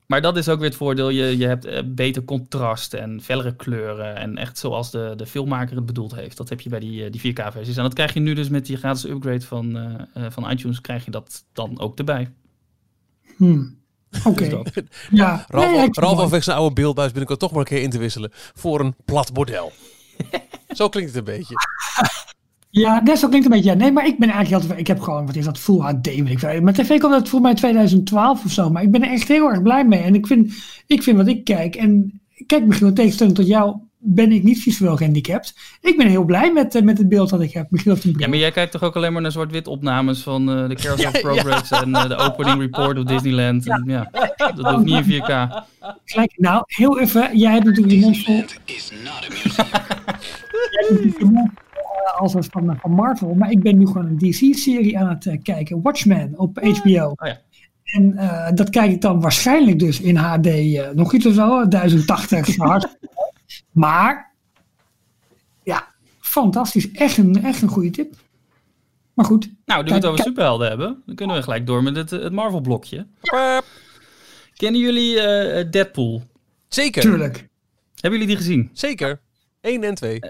Maar 0.07 0.21
dat 0.23 0.37
is 0.37 0.49
ook 0.49 0.59
weer 0.59 0.69
het 0.69 0.77
voordeel. 0.77 1.09
Je, 1.09 1.37
je 1.39 1.47
hebt 1.47 1.65
eh, 1.65 1.83
beter 1.87 2.25
contrast 2.25 2.95
en 2.95 3.23
fellere 3.23 3.57
kleuren. 3.57 4.17
En 4.17 4.37
echt 4.37 4.59
zoals 4.59 4.91
de, 4.91 5.13
de 5.17 5.27
filmmaker 5.27 5.77
het 5.77 5.87
bedoeld 5.87 6.15
heeft. 6.15 6.37
Dat 6.37 6.49
heb 6.49 6.61
je 6.61 6.69
bij 6.69 6.81
die, 6.81 7.05
eh, 7.05 7.13
die 7.13 7.21
4K-versies. 7.21 7.77
En 7.77 7.83
dat 7.83 7.95
krijg 7.95 8.15
je 8.15 8.21
nu 8.21 8.35
dus 8.35 8.49
met 8.49 8.67
die 8.67 8.77
gratis 8.77 9.05
upgrade 9.05 9.41
van, 9.41 9.77
eh, 9.77 10.25
eh, 10.25 10.33
van 10.33 10.51
iTunes. 10.51 10.81
Krijg 10.81 11.05
je 11.05 11.11
dat 11.11 11.45
dan 11.53 11.81
ook 11.81 11.99
erbij. 11.99 12.31
Hmm. 13.37 13.79
Oké. 14.25 14.49
Dus. 14.49 14.85
Ja. 15.11 15.45
Ralf, 15.49 15.71
Nee, 15.71 15.89
Ralf 15.91 16.45
zijn 16.45 16.57
oude 16.57 16.75
beeldbuis 16.75 17.09
binnenkort 17.09 17.41
toch 17.41 17.51
maar 17.51 17.61
een 17.61 17.67
keer 17.67 17.83
in 17.83 17.91
te 17.91 17.99
wisselen 17.99 18.31
voor 18.33 18.81
een 18.81 18.95
plat 19.05 19.33
bordel. 19.33 19.73
Zo 20.69 20.89
klinkt 20.89 21.15
het 21.15 21.19
een 21.19 21.35
beetje. 21.35 21.55
Ja, 22.81 23.01
dat 23.01 23.19
zo 23.19 23.29
klinkt 23.29 23.47
een 23.47 23.53
beetje. 23.53 23.71
Ja, 23.71 23.77
nee, 23.77 23.93
maar 23.93 24.07
ik 24.07 24.19
ben 24.19 24.29
eigenlijk 24.29 24.63
altijd. 24.63 24.81
Ik 24.81 24.87
heb 24.87 25.01
gewoon, 25.01 25.27
wat 25.27 25.37
is 25.37 25.45
dat, 25.45 25.59
Full 25.59 25.79
HD. 25.79 26.07
weet 26.07 26.29
ik 26.29 26.39
veel. 26.39 26.61
Mijn 26.61 26.77
tv 26.77 26.99
komt 26.99 27.13
uit 27.13 27.29
voor 27.29 27.41
mij 27.41 27.55
2012 27.55 28.45
of 28.45 28.51
zo. 28.51 28.71
Maar 28.71 28.83
ik 28.83 28.91
ben 28.91 29.03
er 29.03 29.11
echt 29.11 29.29
heel 29.29 29.51
erg 29.51 29.63
blij 29.63 29.85
mee. 29.85 30.01
En 30.01 30.15
ik 30.15 30.27
vind, 30.27 30.53
ik 30.87 31.03
vind 31.03 31.17
wat 31.17 31.27
ik 31.27 31.45
kijk. 31.45 31.75
En 31.75 32.21
kijk, 32.47 32.67
Michiel, 32.67 32.87
in 32.87 32.95
tegenstelling 32.95 33.37
tot 33.37 33.47
jou 33.47 33.77
ben 33.99 34.33
ik 34.33 34.43
niet 34.43 34.63
visueel 34.63 34.97
gehandicapt. 34.97 35.55
Ik 35.81 35.97
ben 35.97 36.07
heel 36.07 36.25
blij 36.25 36.53
met, 36.53 36.75
eh, 36.75 36.83
met 36.83 36.99
het 36.99 37.09
beeld 37.09 37.31
dat 37.31 37.41
ik 37.41 37.53
heb. 37.53 37.67
Een 37.71 37.79
bril. 37.83 38.15
Ja, 38.17 38.29
maar 38.29 38.39
jij 38.39 38.51
kijkt 38.51 38.73
toch 38.73 38.83
ook 38.83 38.97
alleen 38.97 39.13
maar 39.13 39.23
naar 39.23 39.33
zwart-wit 39.33 39.67
opnames 39.67 40.23
van 40.23 40.51
eh, 40.51 40.69
de 40.69 40.75
Carousel 40.75 41.11
of 41.15 41.21
Progress 41.21 41.71
en 41.71 41.95
eh, 41.95 42.09
de 42.09 42.17
opening 42.17 42.61
report 42.61 42.99
of 42.99 43.05
Disneyland. 43.05 43.69
En, 43.69 43.85
ja, 43.87 44.11
dat 44.37 44.75
hoeft 44.75 44.85
niet 44.85 45.07
in 45.07 45.23
4K. 45.23 45.65
Gelijk, 46.05 46.33
nou, 46.37 46.63
heel 46.67 47.01
even. 47.01 47.39
Jij 47.39 47.53
hebt 47.53 47.65
natuurlijk 47.65 47.95
je 47.95 48.01
mond 48.01 48.61
eh, 52.07 52.21
als 52.21 52.33
het 52.33 52.47
van, 52.47 52.77
van 52.81 52.91
Marvel. 52.91 53.35
Maar 53.35 53.51
ik 53.51 53.63
ben 53.63 53.79
nu 53.79 53.87
gewoon 53.87 54.07
een 54.07 54.19
DC-serie 54.19 54.99
aan 54.99 55.09
het 55.09 55.27
eh, 55.27 55.43
kijken. 55.43 55.83
Watchmen 55.83 56.33
op 56.37 56.59
HBO. 56.59 57.13
Oh 57.17 57.29
ja. 57.29 57.41
En 57.87 58.17
eh, 58.17 58.53
dat 58.55 58.71
kijk 58.71 58.91
ik 58.91 59.01
dan 59.01 59.21
waarschijnlijk 59.21 59.79
dus 59.79 60.01
in 60.01 60.17
HD 60.17 60.47
eh, 60.47 60.89
nog 60.91 61.13
iets 61.13 61.27
of 61.27 61.35
zo. 61.35 61.69
1080 61.69 62.57
hard. 62.57 62.97
Maar, 63.73 64.33
ja, 65.63 65.89
fantastisch. 66.21 66.93
Echt 66.93 67.17
een, 67.17 67.45
echt 67.45 67.63
een 67.63 67.69
goede 67.69 67.91
tip. 67.91 68.15
Maar 69.15 69.25
goed. 69.25 69.51
Nou, 69.65 69.83
nu 69.83 69.89
we 69.89 69.95
het 69.95 70.05
over 70.05 70.25
superhelden 70.25 70.69
hebben, 70.69 71.03
dan 71.07 71.15
kunnen 71.15 71.37
we 71.37 71.43
gelijk 71.43 71.67
door 71.67 71.83
met 71.83 71.97
het, 71.97 72.11
het 72.11 72.33
Marvel-blokje. 72.33 73.07
Kennen 74.55 74.81
jullie 74.81 75.21
eh, 75.21 75.71
Deadpool? 75.71 76.23
Zeker, 76.69 77.03
Tuurlijk. 77.03 77.49
Hebben 77.95 78.21
jullie 78.21 78.27
die 78.27 78.37
gezien? 78.37 78.71
zeker. 78.73 79.21
1 79.61 79.85
en 79.85 79.95
2. 79.95 80.21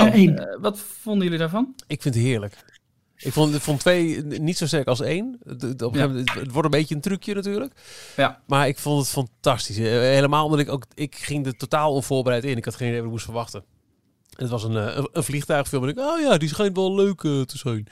Eh, 0.06 0.14
één. 0.14 0.38
eh, 0.48 0.56
wat 0.60 0.78
vonden 1.00 1.22
jullie 1.22 1.38
daarvan? 1.38 1.74
Ik 1.86 2.02
vind 2.02 2.14
het 2.14 2.24
heerlijk. 2.24 2.64
Ik 3.16 3.32
vond, 3.32 3.54
ik 3.54 3.60
vond 3.60 3.80
twee 3.80 4.22
niet 4.22 4.56
zo 4.56 4.66
sterk 4.66 4.86
als 4.86 5.00
één. 5.00 5.38
Het, 5.44 5.62
op 5.62 5.62
een 5.62 5.68
Ja. 5.70 5.88
gegeven 5.88 6.08
moment- 6.08 6.28
het, 6.32 6.40
het 6.42 6.52
wordt 6.52 6.64
een 6.72 6.78
beetje 6.80 6.94
een 6.94 7.00
trucje 7.00 7.34
natuurlijk. 7.34 7.72
Ja. 8.16 8.40
Maar 8.46 8.68
ik 8.68 8.78
vond 8.78 9.00
het 9.00 9.08
fantastisch. 9.10 9.76
Eh, 9.78 9.84
Helemaal 9.84 10.44
omdat 10.44 10.60
ik 10.60 10.68
ook... 10.68 10.84
Ik 10.94 11.14
ging 11.16 11.46
er 11.46 11.56
totaal 11.56 11.92
onvoorbereid 11.92 12.44
in. 12.44 12.56
Ik 12.56 12.64
had 12.64 12.74
geen 12.74 12.86
idee 12.88 12.98
wat 12.98 13.06
ik 13.06 13.12
moest 13.12 13.24
verwachten. 13.24 13.64
Het 14.32 14.48
was 14.50 14.64
een, 14.64 14.76
eh, 14.76 14.96
een, 14.96 15.08
een 15.12 15.24
vliegtuigfilm. 15.24 15.82
En 15.82 15.88
ik, 15.88 15.98
oh 15.98 16.20
ja, 16.20 16.36
die 16.38 16.48
schijnt 16.48 16.76
wel 16.76 16.94
leuk 16.94 17.22
eh, 17.22 17.40
te 17.40 17.58
zijn. 17.58 17.86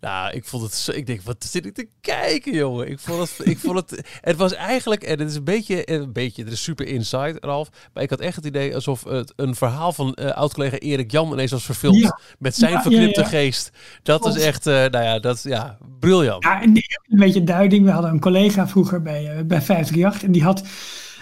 Nou, 0.00 0.32
ik 0.32 0.44
vond 0.44 0.62
het 0.62 0.74
zo... 0.74 0.92
Ik 0.92 1.06
denk, 1.06 1.22
wat 1.22 1.44
zit 1.44 1.66
ik 1.66 1.74
te 1.74 1.88
kijken, 2.00 2.52
jongen? 2.54 2.88
Ik 2.90 2.98
vond 2.98 3.20
het... 3.20 3.46
ik 3.46 3.58
vond 3.58 3.76
het, 3.76 4.02
het 4.20 4.36
was 4.36 4.52
eigenlijk... 4.54 5.02
En 5.02 5.18
het 5.18 5.28
is 5.28 5.34
een 5.36 5.44
beetje... 5.44 5.90
Een 5.90 6.12
beetje, 6.12 6.42
het 6.42 6.52
is 6.52 6.62
super 6.62 6.86
inside, 6.86 7.36
Ralf. 7.40 7.68
Maar 7.92 8.02
ik 8.02 8.10
had 8.10 8.20
echt 8.20 8.36
het 8.36 8.44
idee 8.44 8.74
alsof 8.74 9.04
het 9.04 9.32
een 9.36 9.54
verhaal 9.54 9.92
van 9.92 10.14
eh 10.14 10.30
oud-collega 10.30 10.78
Erik 10.78 11.10
Jan 11.10 11.32
ineens 11.32 11.50
was 11.50 11.64
verfilmd. 11.64 11.98
Ja. 11.98 12.18
Met 12.38 12.54
zijn 12.56 12.72
Ja, 12.72 12.82
verknipte 12.82 13.20
ja. 13.20 13.26
geest. 13.26 13.70
Dat 14.02 14.26
is 14.26 14.36
echt... 14.42 14.66
eh, 14.66 14.74
nou 14.74 15.04
ja, 15.04 15.18
dat 15.18 15.36
is... 15.36 15.42
Ja, 15.42 15.78
briljant. 16.00 16.44
Ja, 16.44 16.62
en 16.62 16.68
een 16.76 17.18
beetje 17.18 17.44
duiding. 17.44 17.84
We 17.84 17.90
hadden 17.90 18.10
een 18.10 18.20
collega 18.20 18.68
vroeger 18.68 19.02
bij, 19.02 19.36
eh, 19.36 19.44
bij 19.44 19.62
538 19.62 20.22
en 20.22 20.32
die 20.32 20.42
had 20.42 20.62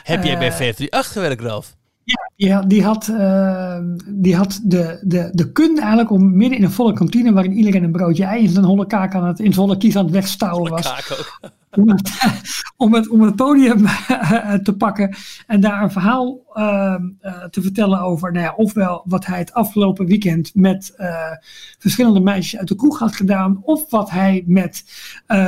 Heb 0.03 0.25
jij 0.25 0.39
bij 0.39 0.49
Eh, 0.49 0.55
538 0.55 1.13
gewerkt, 1.13 1.43
Ralf? 1.43 1.79
Die 2.37 2.53
had, 2.53 2.71
die 2.71 2.85
had, 2.85 3.09
eh, 3.09 3.79
die 4.07 4.37
had 4.37 4.61
de, 4.63 4.99
de, 5.03 5.29
de 5.33 5.53
kunde 5.53 5.81
eigenlijk 5.81 6.11
om 6.11 6.37
midden 6.37 6.59
in 6.59 6.65
een 6.65 6.71
volle 6.71 6.93
kantine 6.93 7.33
waarin 7.33 7.53
iedereen 7.53 7.83
een 7.83 7.93
broodje 7.93 8.25
ei 8.25 8.43
in 8.43 8.49
zijn 8.49 8.65
holle 8.65 8.87
kaak 8.87 9.15
aan 9.15 9.27
het, 9.27 9.41
in 9.41 9.53
holle 9.53 9.77
kies 9.77 9.97
aan 9.97 10.05
het 10.05 10.13
wegstouwen 10.13 10.71
was. 10.71 11.11
Ook. 11.11 11.51
Om 12.77 12.95
het, 12.95 13.09
om 13.09 13.23
het, 13.23 13.37
podium 13.37 13.87
eh, 13.87 14.55
te 14.55 14.77
pakken 14.77 15.17
en 15.47 15.61
daar 15.61 15.83
een 15.83 15.91
verhaal 15.91 16.41
eh, 16.53 16.95
eh, 17.21 17.45
te 17.45 17.63
vertellen 17.63 18.01
over 18.01 18.33
nou 18.33 18.45
ja, 18.45 18.55
ofwel 18.57 19.03
wat 19.05 19.27
hij 19.27 19.39
het 19.39 19.53
afgelopen 19.53 20.07
weekend 20.07 20.55
met 20.55 20.95
eh, 20.97 21.33
verschillende 21.79 22.21
meisjes 22.21 22.59
uit 22.59 22.69
de 22.69 22.75
kroeg 22.75 22.99
had 22.99 23.17
gedaan, 23.17 23.61
of 23.63 23.91
wat 23.91 24.11
hij 24.11 24.45
met 24.47 24.85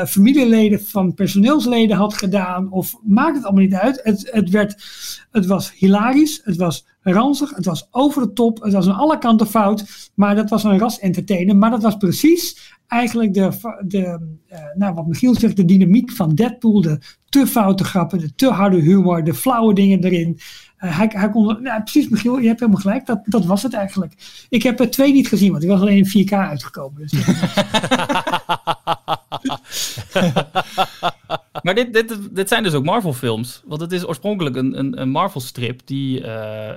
familieleden 0.06 0.84
van 0.84 1.14
personeelsleden 1.14 1.96
had 1.96 2.14
gedaan, 2.14 2.70
of 2.70 2.96
maakt 3.02 3.36
het 3.36 3.44
allemaal 3.44 3.62
niet 3.62 3.74
uit. 3.74 4.00
Het, 4.02 4.28
het, 4.32 4.50
werd, 4.50 4.84
het 5.30 5.46
was 5.46 5.72
hilarisch, 5.72 6.40
het 6.44 6.56
was 6.56 6.86
ranzig, 7.02 7.54
het 7.54 7.64
was 7.64 7.88
over 7.90 8.22
de 8.22 8.32
top, 8.32 8.62
het 8.62 8.72
was 8.72 8.88
aan 8.88 8.98
alle 8.98 9.18
kanten 9.18 9.46
fout, 9.46 10.10
maar 10.14 10.34
dat 10.34 10.50
was 10.50 10.64
een 10.64 10.78
ras 10.78 10.98
entertainer. 10.98 11.56
Maar 11.56 11.70
dat 11.70 11.82
was 11.82 11.96
precies 11.96 12.74
eigenlijk 12.86 13.34
de, 13.34 13.50
de 13.86 14.36
eh, 14.48 14.60
nou, 14.74 14.94
wat 14.94 15.06
Michiel 15.06 15.34
zegt, 15.34 15.56
de 15.56 15.64
dynamiek 15.64 16.12
van 16.12 16.34
Deadpool, 16.34 16.80
de 16.80 16.98
te 17.28 17.46
foute 17.46 17.84
grappen, 17.84 18.18
de 18.18 18.34
te 18.34 18.50
harde 18.50 18.80
humor, 18.80 19.24
de 19.24 19.34
flauwe 19.34 19.74
dingen 19.74 20.04
erin. 20.04 20.38
Eh, 20.76 20.98
hij, 20.98 21.10
hij 21.14 21.30
kon, 21.30 21.58
ja, 21.62 21.80
precies 21.80 22.08
Michiel, 22.08 22.38
je 22.38 22.46
hebt 22.46 22.60
helemaal 22.60 22.80
gelijk, 22.80 23.06
dat, 23.06 23.20
dat 23.24 23.44
was 23.44 23.62
het 23.62 23.74
eigenlijk. 23.74 24.14
Ik 24.48 24.62
heb 24.62 24.80
er 24.80 24.90
twee 24.90 25.12
niet 25.12 25.28
gezien, 25.28 25.50
want 25.50 25.60
die 25.60 25.70
was 25.70 25.80
alleen 25.80 26.06
in 26.12 26.26
4K 26.26 26.32
uitgekomen. 26.32 27.00
Dus 27.00 27.12
Maar 31.62 31.74
dit, 31.74 31.92
dit, 31.92 32.34
dit 32.34 32.48
zijn 32.48 32.62
dus 32.62 32.74
ook 32.74 32.84
Marvel-films. 32.84 33.62
Want 33.64 33.80
het 33.80 33.92
is 33.92 34.06
oorspronkelijk 34.06 34.56
een, 34.56 34.78
een, 34.78 35.00
een 35.00 35.08
Marvel-strip. 35.08 35.80
Die 35.84 36.22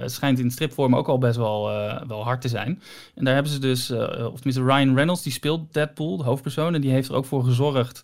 het 0.05 0.11
schijnt 0.11 0.39
in 0.39 0.51
stripvorm 0.51 0.95
ook 0.95 1.07
al 1.07 1.17
best 1.17 1.37
wel, 1.37 1.71
eh, 1.71 2.01
wel 2.07 2.23
hard 2.23 2.41
te 2.41 2.47
zijn. 2.47 2.81
En 3.15 3.25
daar 3.25 3.33
hebben 3.33 3.51
ze 3.51 3.59
dus, 3.59 3.89
eh, 3.89 3.99
of 4.01 4.35
tenminste 4.35 4.63
Ryan 4.63 4.95
Reynolds, 4.95 5.23
die 5.23 5.31
speelt 5.31 5.73
Deadpool, 5.73 6.17
de 6.17 6.23
hoofdpersoon. 6.23 6.73
En 6.73 6.81
die 6.81 6.91
heeft 6.91 7.09
er 7.09 7.15
ook 7.15 7.25
voor 7.25 7.43
gezorgd 7.43 8.03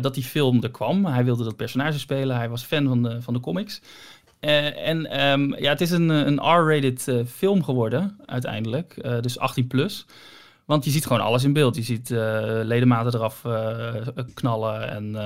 dat 0.00 0.14
die 0.14 0.22
film 0.22 0.62
er 0.62 0.70
kwam. 0.70 1.04
Hij 1.04 1.24
wilde 1.24 1.44
dat 1.44 1.56
personage 1.56 1.98
spelen. 1.98 2.36
Hij 2.36 2.48
was 2.48 2.62
fan 2.62 2.88
van 2.88 3.02
de, 3.02 3.22
van 3.22 3.34
de 3.34 3.40
comics. 3.40 3.80
En 4.40 5.06
ehm, 5.10 5.54
ja, 5.54 5.70
het 5.70 5.80
is 5.80 5.90
een, 5.90 6.08
een 6.08 6.38
R-rated 6.38 7.24
film 7.26 7.64
geworden, 7.64 8.16
uiteindelijk. 8.26 9.22
Dus 9.22 9.38
18 9.38 9.66
plus. 9.66 10.06
Want 10.64 10.84
je 10.84 10.90
ziet 10.90 11.06
gewoon 11.06 11.22
alles 11.22 11.44
in 11.44 11.52
beeld. 11.52 11.76
Je 11.76 11.82
ziet 11.82 12.08
ledematen 12.62 13.14
eraf 13.14 13.42
knallen 14.34 14.90
en 14.90 15.16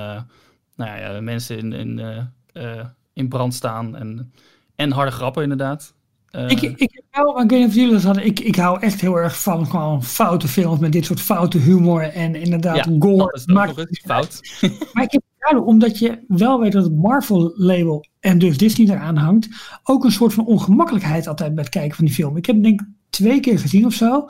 nou 0.79 0.99
ja, 0.99 1.21
mensen 1.21 1.57
in, 1.57 1.73
in, 1.73 1.99
eh, 1.99 2.17
eh, 2.53 2.85
in 3.13 3.27
brand 3.27 3.53
staan. 3.53 3.95
En, 3.95 4.33
en 4.75 4.91
harde 4.91 5.11
grappen, 5.11 5.43
inderdaad. 5.43 5.93
Eh, 6.29 6.49
ik, 6.49 6.61
ik 6.61 7.01
wel, 7.11 7.41
ik 7.41 7.51
of 7.65 8.03
hadden, 8.03 8.25
ik, 8.25 8.39
ik 8.39 8.55
hou 8.55 8.79
echt 8.79 9.01
heel 9.01 9.15
erg 9.15 9.41
van 9.41 9.67
gewoon 9.67 10.03
foute 10.03 10.47
films 10.47 10.79
met 10.79 10.91
dit 10.91 11.05
soort 11.05 11.21
foute 11.21 11.57
humor 11.57 12.01
en 12.01 12.35
inderdaad 12.35 12.75
ja, 12.75 12.95
gore. 12.99 13.17
dat 13.17 13.35
is 13.35 13.45
Maakt 13.45 13.77
eens 13.77 14.01
fout. 14.05 14.41
Maar 14.93 15.03
ik 15.03 15.11
heb 15.11 15.23
omdat 15.65 15.99
je 15.99 16.19
wel 16.27 16.59
weet 16.59 16.71
dat 16.71 16.83
het 16.83 16.95
Marvel-label 16.95 18.05
en 18.19 18.39
dus 18.39 18.57
Disney 18.57 18.87
eraan 18.87 19.17
hangt, 19.17 19.47
ook 19.83 20.03
een 20.03 20.11
soort 20.11 20.33
van 20.33 20.45
ongemakkelijkheid 20.45 21.27
altijd 21.27 21.53
bij 21.55 21.63
het 21.63 21.73
kijken 21.73 21.95
van 21.95 22.05
die 22.05 22.13
film. 22.13 22.37
Ik 22.37 22.45
heb 22.45 22.55
hem 22.55 22.63
denk 22.63 22.81
ik 22.81 22.87
twee 23.09 23.39
keer 23.39 23.59
gezien 23.59 23.85
of 23.85 23.93
zo, 23.93 24.25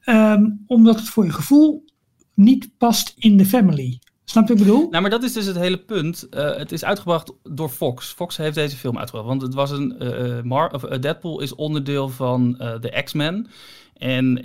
ehm, 0.00 0.50
omdat 0.66 0.98
het 0.98 1.08
voor 1.08 1.24
je 1.24 1.32
gevoel 1.32 1.84
niet 2.34 2.70
past 2.78 3.14
in 3.18 3.36
de 3.36 3.46
family. 3.46 3.98
Snap 4.32 4.48
je 4.48 4.52
wat 4.54 4.62
ik 4.62 4.68
bedoel? 4.68 4.88
Nou, 4.90 5.02
maar 5.02 5.10
dat 5.10 5.22
is 5.22 5.32
dus 5.32 5.46
het 5.46 5.56
hele 5.56 5.76
punt. 5.76 6.28
Eh, 6.28 6.56
het 6.56 6.72
is 6.72 6.84
uitgebracht 6.84 7.32
door 7.42 7.68
Fox. 7.68 8.12
Fox 8.12 8.36
heeft 8.36 8.54
deze 8.54 8.76
film 8.76 8.98
uitgebracht. 8.98 9.28
Want 9.28 9.42
het 9.42 9.54
was 9.54 9.70
een. 9.70 9.98
eh, 9.98 10.38
eh, 10.38 10.44
Mar 10.44 10.72
of, 10.72 10.82
Deadpool 10.82 11.40
is 11.40 11.54
onderdeel 11.54 12.08
van 12.08 12.52
de 12.80 13.00
X-Men. 13.04 13.46
En 13.96 14.40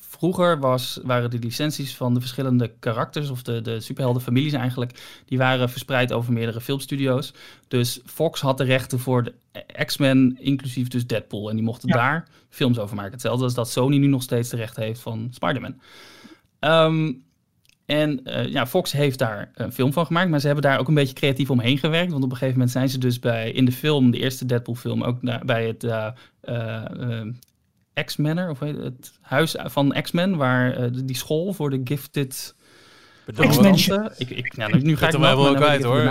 vroeger 0.00 0.58
was, 0.60 1.00
waren 1.02 1.30
de 1.30 1.38
licenties 1.38 1.96
van 1.96 2.14
de 2.14 2.20
verschillende 2.20 2.72
karakters, 2.78 3.30
of 3.30 3.42
de, 3.42 3.60
de 3.60 3.80
superheldenfamilies 3.80 4.52
eigenlijk, 4.52 5.22
die 5.26 5.38
waren 5.38 5.70
verspreid 5.70 6.12
over 6.12 6.32
meerdere 6.32 6.60
filmstudio's. 6.60 7.32
Dus 7.68 8.00
Fox 8.06 8.40
had 8.40 8.58
de 8.58 8.64
rechten 8.64 8.98
voor 8.98 9.22
de 9.22 9.32
X-Men, 9.86 10.36
inclusief 10.40 10.88
dus 10.88 11.06
Deadpool. 11.06 11.48
En 11.50 11.56
die 11.56 11.64
mochten 11.64 11.88
Ja. 11.88 11.94
daar 11.94 12.28
films 12.48 12.78
over 12.78 12.96
maken. 12.96 13.12
Hetzelfde 13.12 13.44
als 13.44 13.54
dat 13.54 13.70
Sony 13.70 13.96
nu 13.96 14.06
nog 14.06 14.22
steeds 14.22 14.48
de 14.48 14.56
rechten 14.56 14.82
heeft 14.82 15.00
van 15.00 15.28
Spider-Man. 15.30 15.74
Ehm, 16.58 17.12
en 17.92 18.24
eh, 18.24 18.46
ja, 18.46 18.66
Fox 18.66 18.92
heeft 18.92 19.18
daar 19.18 19.50
een 19.54 19.72
film 19.72 19.92
van 19.92 20.06
gemaakt, 20.06 20.30
maar 20.30 20.40
ze 20.40 20.46
hebben 20.46 20.64
daar 20.64 20.78
ook 20.78 20.88
een 20.88 20.94
beetje 20.94 21.14
creatief 21.14 21.50
omheen 21.50 21.78
gewerkt. 21.78 22.10
Want 22.12 22.24
op 22.24 22.30
een 22.30 22.36
gegeven 22.36 22.54
moment 22.54 22.70
zijn 22.72 22.88
ze 22.88 22.98
dus 22.98 23.18
bij, 23.18 23.50
in 23.50 23.64
de 23.64 23.72
film, 23.72 24.10
de 24.10 24.18
eerste 24.18 24.46
Deadpool-film, 24.46 25.02
ook 25.02 25.44
bij 25.44 25.66
het 25.66 25.84
eh, 25.84 26.08
eh, 26.40 27.20
eh, 27.20 28.04
X-Manor, 28.04 28.50
of 28.50 28.60
het, 28.60 29.12
huis 29.20 29.56
van 29.58 29.96
X-Men, 30.02 30.36
waar 30.36 30.92
die 31.04 31.16
school 31.16 31.52
voor 31.52 31.70
de 31.70 31.80
gifted 31.84 32.54
X-Men. 33.34 34.12
Ik, 34.16 34.30
ik, 34.30 34.56
nou, 34.56 34.78
nu 34.80 34.96
ga 34.96 35.08
ik 35.08 35.16
wel 35.16 35.44
weet 35.44 35.56
kwijt, 35.56 35.82
hoor. 35.82 36.02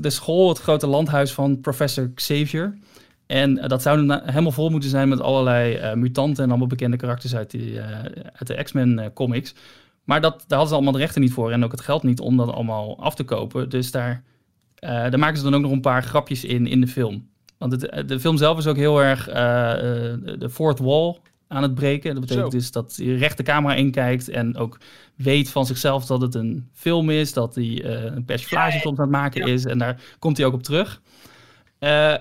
de 0.00 0.10
school, 0.10 0.48
het 0.48 0.58
grote 0.58 0.86
landhuis 0.86 1.32
van 1.32 1.60
professor 1.60 2.10
Xavier. 2.14 2.78
En 3.26 3.58
eh, 3.58 3.68
dat 3.68 3.82
zou 3.82 4.20
helemaal 4.24 4.52
vol 4.52 4.70
moeten 4.70 4.90
zijn 4.90 5.08
met 5.08 5.20
allerlei 5.20 5.74
eh, 5.74 5.94
mutanten 5.94 6.42
en 6.42 6.48
allemaal 6.48 6.66
bekende 6.66 6.96
karakters 6.96 7.34
uit, 7.34 7.50
die, 7.50 7.80
eh, 7.80 7.98
uit 8.32 8.46
de 8.46 8.62
X-Men 8.62 9.10
comics. 9.14 9.54
Maar 10.04 10.20
dat, 10.20 10.32
daar 10.32 10.58
hadden 10.58 10.68
ze 10.68 10.74
allemaal 10.74 10.92
de 10.92 10.98
rechten 10.98 11.20
niet 11.20 11.32
voor 11.32 11.50
en 11.50 11.64
ook 11.64 11.70
het 11.70 11.80
geld 11.80 12.02
niet 12.02 12.20
om 12.20 12.36
dat 12.36 12.52
allemaal 12.52 13.00
af 13.00 13.14
te 13.14 13.24
kopen. 13.24 13.68
Dus 13.68 13.90
daar, 13.90 14.22
daar 14.78 15.18
maken 15.18 15.36
ze 15.36 15.42
dan 15.42 15.54
ook 15.54 15.60
nog 15.62 15.70
een 15.70 15.80
paar 15.80 16.02
grapjes 16.02 16.44
in 16.44 16.66
in 16.66 16.80
de 16.80 16.86
film. 16.86 17.28
Want 17.58 17.72
het, 17.72 18.08
de 18.08 18.20
film 18.20 18.36
zelf 18.36 18.58
is 18.58 18.66
ook 18.66 18.76
heel 18.76 19.02
erg 19.02 19.24
de 19.24 20.48
fourth 20.50 20.78
wall 20.78 21.18
aan 21.48 21.62
het 21.62 21.74
breken. 21.74 22.14
Dat 22.14 22.20
betekent 22.20 22.52
Zo. 22.52 22.58
dus 22.58 22.70
dat 22.70 22.96
hij 22.96 23.06
recht 23.06 23.36
de 23.36 23.42
camera 23.42 23.74
inkijkt 23.74 24.28
en 24.28 24.56
ook 24.56 24.78
weet 25.14 25.50
van 25.50 25.66
zichzelf 25.66 26.06
dat 26.06 26.20
het 26.20 26.34
een 26.34 26.68
film 26.72 27.10
is, 27.10 27.32
dat 27.32 27.54
hij 27.54 27.84
een 27.84 28.24
persiflage 28.24 28.78
soms 28.78 28.98
aan 28.98 29.04
het 29.04 29.12
maken 29.12 29.46
is. 29.46 29.64
En 29.64 29.78
daar 29.78 30.00
komt 30.18 30.36
hij 30.36 30.46
ook 30.46 30.54
op 30.54 30.62
terug. 30.62 31.00
Eh, 31.78 32.14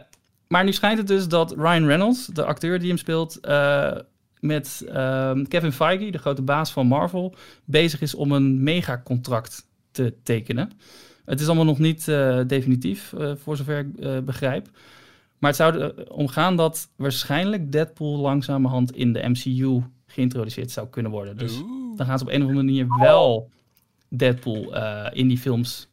maar 0.48 0.64
nu 0.64 0.74
schijnt 0.74 0.98
het 0.98 1.08
dus 1.08 1.28
dat 1.28 1.52
Ryan 1.52 1.86
Reynolds, 1.86 2.26
de 2.26 2.46
acteur 2.46 2.80
die 2.80 2.88
hem 2.88 2.98
speelt, 2.98 3.39
eh, 3.39 3.91
met 4.39 4.86
ehm, 4.88 5.44
Kevin 5.44 5.72
Feige, 5.72 6.12
de 6.12 6.18
grote 6.18 6.41
baas 6.41 6.72
van 6.72 6.88
Marvel, 6.88 7.36
bezig 7.66 8.02
is 8.02 8.16
om 8.16 8.32
een 8.32 8.64
megacontract 8.64 9.68
te 9.91 10.14
tekenen. 10.24 10.72
Het 11.26 11.39
is 11.39 11.46
allemaal 11.46 11.66
nog 11.66 11.80
niet 11.80 12.08
eh, 12.08 12.39
definitief, 12.48 13.14
eh, 13.14 13.32
voor 13.36 13.58
zover 13.58 13.80
ik 13.80 14.00
eh, 14.00 14.20
begrijp. 14.20 14.70
Maar 15.38 15.50
het 15.50 15.60
zou 15.60 15.94
erom 15.98 16.28
gaan 16.28 16.56
dat 16.56 16.89
waarschijnlijk 16.96 17.72
Deadpool 17.72 18.18
langzamerhand 18.18 18.96
in 18.96 19.14
de 19.14 19.30
MCU 19.30 19.82
geïntroduceerd 20.06 20.72
zou 20.72 20.88
kunnen 20.88 21.12
worden. 21.12 21.38
Dus 21.38 21.58
dan 21.96 22.06
gaan 22.06 22.18
ze 22.18 22.24
op 22.24 22.30
een 22.30 22.41
of 22.41 22.48
andere 22.48 22.66
manier 22.66 22.88
wel 23.00 23.50
Deadpool 24.10 24.76
eh, 24.76 25.06
in 25.14 25.28
die 25.28 25.38
films 25.38 25.91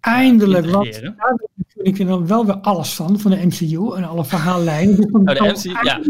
Eindelijk, 0.00 0.66
want 0.66 1.00
daar 1.02 1.45
ik 1.86 1.98
er 1.98 2.06
dan 2.06 2.26
wel 2.26 2.46
weer 2.46 2.56
alles 2.60 2.94
van, 2.94 3.18
van 3.20 3.30
de 3.30 3.46
MCU 3.46 3.94
en 3.96 4.04
alle 4.04 4.24
verhaallijnen. 4.24 4.96
Dus 4.96 5.06
Oh, 5.12 5.24
de 5.24 5.34
kan- 5.34 5.48
MCU, 5.48 5.70
ja. 5.82 6.00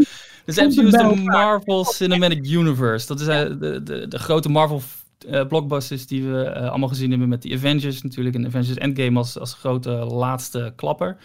Dus 0.45 0.55
de 0.55 0.63
MCU 0.63 0.85
is 0.85 0.91
de. 0.91 1.21
Marvel 1.23 1.85
Cinematic 1.85 2.47
Universe. 2.49 3.07
Dat 3.07 3.19
is 3.19 3.27
eh, 3.27 3.39
de, 3.59 3.83
de, 3.83 4.07
de 4.07 4.19
grote 4.19 4.49
Marvel 4.49 4.81
eh, 5.29 5.47
blockbusters 5.47 6.07
die 6.07 6.23
we 6.23 6.43
eh, 6.43 6.69
allemaal 6.69 6.89
gezien 6.89 7.09
hebben 7.09 7.29
met 7.29 7.41
die 7.41 7.55
Avengers 7.55 8.01
natuurlijk. 8.01 8.35
En 8.35 8.45
Avengers 8.45 8.77
Endgame 8.77 9.17
als, 9.17 9.39
als 9.39 9.53
grote 9.53 9.89
laatste 9.91 10.73
klapper. 10.75 11.17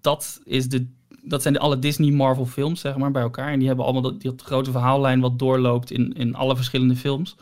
Dat, 0.00 0.40
is 0.44 0.68
de, 0.68 0.86
dat 1.22 1.42
zijn 1.42 1.54
de, 1.54 1.60
alle 1.60 1.78
Disney 1.78 2.10
Marvel 2.10 2.46
films, 2.46 2.80
zeg 2.80 2.96
maar, 2.96 3.10
bij 3.10 3.22
elkaar. 3.22 3.52
En 3.52 3.58
die 3.58 3.68
hebben 3.68 3.84
allemaal 3.84 4.02
dat, 4.02 4.22
dat 4.22 4.42
grote 4.42 4.70
verhaallijn 4.70 5.20
wat 5.20 5.38
doorloopt 5.38 5.90
in, 5.90 6.12
in 6.12 6.34
alle 6.34 6.56
verschillende 6.56 6.96
films. 6.96 7.36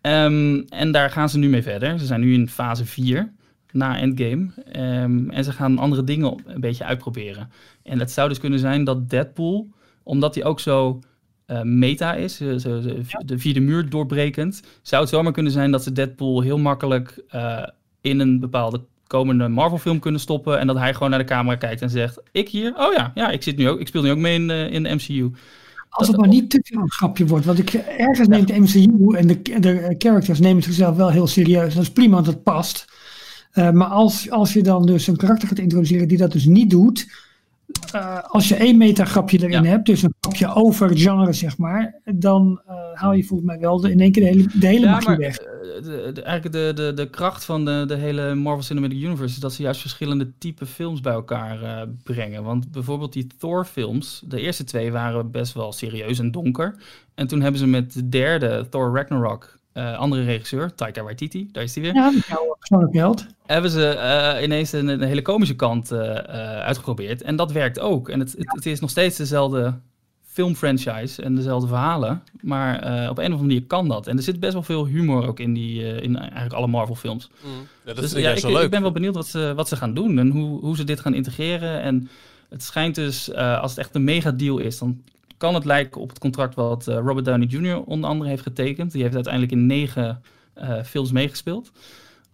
Ehm, 0.00 0.62
en 0.68 0.92
daar 0.92 1.10
gaan 1.10 1.28
ze 1.28 1.38
nu 1.38 1.48
mee 1.48 1.62
verder. 1.62 1.98
Ze 1.98 2.06
zijn 2.06 2.20
nu 2.20 2.34
in 2.34 2.48
fase 2.48 2.84
4 2.84 3.32
na 3.74 3.98
Endgame. 3.98 4.48
Ehm, 4.72 5.30
en 5.30 5.44
ze 5.44 5.52
gaan 5.52 5.78
andere 5.78 6.04
dingen 6.04 6.34
een 6.46 6.60
beetje 6.60 6.84
uitproberen. 6.84 7.50
En 7.82 7.98
het 7.98 8.10
zou 8.10 8.28
dus 8.28 8.38
kunnen 8.38 8.58
zijn 8.58 8.84
dat 8.84 9.10
Deadpool, 9.10 9.68
omdat 10.02 10.34
hij 10.34 10.44
ook 10.44 10.60
zo 10.60 10.98
eh, 11.46 11.62
meta 11.62 12.14
is, 12.14 12.40
eh, 12.40 12.54
zo- 12.56 12.80
de 13.24 13.38
vierde 13.38 13.60
muur 13.60 13.88
doorbrekend, 13.88 14.62
zou 14.82 15.02
het 15.02 15.10
zomaar 15.10 15.32
kunnen 15.32 15.52
zijn 15.52 15.70
dat 15.70 15.82
ze 15.82 15.92
Deadpool 15.92 16.40
heel 16.40 16.58
makkelijk 16.58 17.22
eh, 17.28 17.62
in 18.00 18.20
een 18.20 18.40
bepaalde 18.40 18.80
komende 19.06 19.48
Marvel-film 19.48 19.98
kunnen 19.98 20.20
stoppen 20.20 20.58
en 20.58 20.66
dat 20.66 20.78
hij 20.78 20.94
gewoon 20.94 21.10
naar 21.10 21.18
de 21.18 21.24
camera 21.24 21.56
kijkt 21.56 21.82
en 21.82 21.90
zegt: 21.90 22.20
"Ik 22.32 22.48
hier? 22.48 22.72
Oh 22.76 22.92
ja, 22.92 23.10
ja, 23.14 23.30
ik 23.30 23.42
zit 23.42 23.56
nu 23.56 23.68
ook, 23.68 23.80
ik 23.80 23.86
speel 23.86 24.02
nu 24.02 24.10
ook 24.10 24.18
mee 24.18 24.34
in, 24.34 24.50
in 24.50 24.82
de 24.82 24.94
MCU." 24.94 25.30
Als 25.88 26.08
het 26.08 26.16
maar 26.16 26.28
niet 26.28 26.50
te 26.50 26.60
veel 26.62 26.80
een 26.80 26.90
grapje 26.90 27.26
wordt. 27.26 27.44
Want 27.44 27.58
ik, 27.58 27.72
ergens 27.74 28.28
neemt 28.28 28.48
de 28.48 28.60
MCU 28.60 29.16
en 29.16 29.26
de, 29.26 29.42
de 29.60 29.94
characters 29.98 30.40
nemen 30.40 30.62
zichzelf 30.62 30.96
wel 30.96 31.10
heel 31.10 31.26
serieus. 31.26 31.74
Dat 31.74 31.82
is 31.82 31.90
prima, 31.92 32.14
want 32.14 32.26
dat 32.26 32.42
past. 32.42 32.84
Eh, 33.54 33.70
maar 33.70 33.88
als, 33.88 34.30
als 34.30 34.52
je 34.52 34.62
dan 34.62 34.86
dus 34.86 35.06
een 35.06 35.16
karakter 35.16 35.48
gaat 35.48 35.58
introduceren 35.58 36.08
die 36.08 36.18
dat 36.18 36.32
dus 36.32 36.44
niet 36.44 36.70
doet. 36.70 37.06
eh, 37.92 38.18
als 38.22 38.48
je 38.48 38.54
één 38.54 38.76
metagrapje 38.78 39.38
erin 39.38 39.62
Ja. 39.62 39.70
hebt, 39.70 39.86
dus 39.86 40.02
een 40.02 40.14
grapje 40.20 40.54
over 40.54 40.98
genre 40.98 41.32
zeg 41.32 41.58
maar. 41.58 42.00
Dan 42.04 42.60
eh, 42.66 42.74
haal 42.94 43.12
je 43.12 43.24
volgens 43.24 43.48
mij 43.48 43.58
wel 43.58 43.80
de, 43.80 43.90
in 43.90 44.00
één 44.00 44.12
keer 44.12 44.22
de 44.22 44.28
hele, 44.28 44.48
de 44.60 44.66
hele 44.66 44.86
Ja, 44.86 45.00
maar 45.00 45.16
weg. 45.18 45.36
de, 45.36 46.10
de- 46.14 46.22
eigenlijk 46.22 46.54
de, 46.76 46.82
de, 46.84 46.92
de 46.94 47.10
kracht 47.10 47.44
van 47.44 47.64
de, 47.64 47.84
de 47.86 47.94
hele 47.96 48.34
Marvel 48.34 48.62
Cinematic 48.62 48.98
Universe 48.98 49.34
is 49.34 49.40
dat 49.40 49.52
ze 49.52 49.62
juist 49.62 49.80
verschillende 49.80 50.32
type 50.38 50.66
films 50.66 51.00
bij 51.00 51.12
elkaar 51.12 51.88
brengen. 52.02 52.42
Want 52.42 52.70
bijvoorbeeld 52.70 53.12
die 53.12 53.26
Thor-films, 53.38 54.22
de 54.26 54.40
eerste 54.40 54.64
twee 54.64 54.92
waren 54.92 55.30
best 55.30 55.52
wel 55.54 55.72
serieus 55.72 56.18
en 56.18 56.30
donker. 56.30 56.74
En 57.14 57.26
toen 57.26 57.40
hebben 57.40 57.60
ze 57.60 57.66
met 57.66 57.92
de 57.92 58.08
derde, 58.08 58.66
Thor 58.70 58.94
Ragnarok, 58.96 59.58
eh, 59.74 59.98
andere 59.98 60.24
regisseur, 60.24 60.74
Taika 60.74 61.02
Waititi, 61.02 61.48
daar 61.52 61.62
is 61.62 61.74
hij 61.74 61.82
weer, 61.84 61.94
Ja, 61.94 62.12
is 62.14 62.22
persoonlijk 62.58 62.94
held. 62.94 63.26
hebben 63.46 63.70
ze 63.70 63.88
eh, 63.88 64.42
ineens 64.42 64.72
een, 64.72 64.88
een 64.88 65.02
hele 65.02 65.22
komische 65.22 65.56
kant 65.56 65.90
eh, 65.90 66.18
eh, 66.18 66.60
uitgeprobeerd. 66.60 67.22
En 67.22 67.36
dat 67.36 67.52
werkt 67.52 67.80
ook. 67.80 68.08
En 68.08 68.18
het, 68.20 68.32
het, 68.32 68.52
het 68.52 68.66
is 68.66 68.80
nog 68.80 68.90
steeds 68.90 69.16
dezelfde 69.16 69.74
filmfranchise 70.26 71.22
en 71.22 71.34
dezelfde 71.34 71.68
verhalen. 71.68 72.22
Maar 72.40 72.78
eh, 72.80 72.92
op 73.10 73.18
een 73.18 73.24
of 73.24 73.30
andere 73.32 73.42
manier 73.42 73.64
kan 73.64 73.88
dat. 73.88 74.06
En 74.06 74.16
er 74.16 74.22
zit 74.22 74.40
best 74.40 74.52
wel 74.52 74.62
veel 74.62 74.86
humor 74.86 75.26
ook 75.26 75.40
in, 75.40 75.54
die, 75.54 75.82
eh, 75.82 76.02
in 76.02 76.18
eigenlijk 76.18 76.52
alle 76.52 76.66
Marvel 76.66 76.94
films. 76.94 77.30
Ja, 77.42 77.48
dat 77.84 77.96
dus 77.96 78.04
vind 78.04 78.10
ik 78.12 78.18
ja, 78.22 78.28
juist 78.28 78.44
ik, 78.44 78.50
leuk. 78.50 78.64
ik 78.64 78.70
ben 78.70 78.82
wel 78.82 78.92
benieuwd 78.92 79.14
wat 79.14 79.26
ze, 79.26 79.52
wat 79.56 79.68
ze 79.68 79.76
gaan 79.76 79.94
doen 79.94 80.18
en 80.18 80.30
hoe, 80.30 80.60
hoe 80.60 80.76
ze 80.76 80.84
dit 80.84 81.00
gaan 81.00 81.14
integreren. 81.14 81.80
En 81.80 82.08
het 82.48 82.62
schijnt 82.62 82.94
dus, 82.94 83.30
eh, 83.30 83.60
als 83.60 83.70
het 83.70 83.80
echt 83.80 83.94
een 83.94 84.04
megadeal 84.04 84.58
is, 84.58 84.78
dan 84.78 85.02
kan 85.44 85.54
het 85.54 85.64
lijken 85.64 86.00
op 86.00 86.08
het 86.08 86.18
contract 86.18 86.54
wat 86.54 86.88
eh, 86.88 86.94
Robert 86.94 87.24
Downey 87.24 87.46
Jr. 87.46 87.82
onder 87.84 88.10
andere 88.10 88.30
heeft 88.30 88.42
getekend. 88.42 88.92
Die 88.92 89.02
heeft 89.02 89.14
uiteindelijk 89.14 89.52
in 89.52 89.66
negen 89.66 90.22
eh, 90.54 90.82
films 90.82 91.12
meegespeeld. 91.12 91.70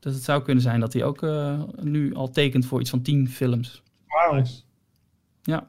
Dus 0.00 0.14
het 0.14 0.22
zou 0.22 0.42
kunnen 0.42 0.62
zijn 0.62 0.80
dat 0.80 0.92
hij 0.92 1.04
ook 1.04 1.22
eh, 1.22 1.61
nu 1.80 2.14
al 2.14 2.30
tekent 2.30 2.66
voor 2.66 2.80
iets 2.80 2.90
van 2.90 3.02
tien 3.02 3.28
films. 3.28 3.82
Wauw. 4.06 4.42
Ja, 5.42 5.68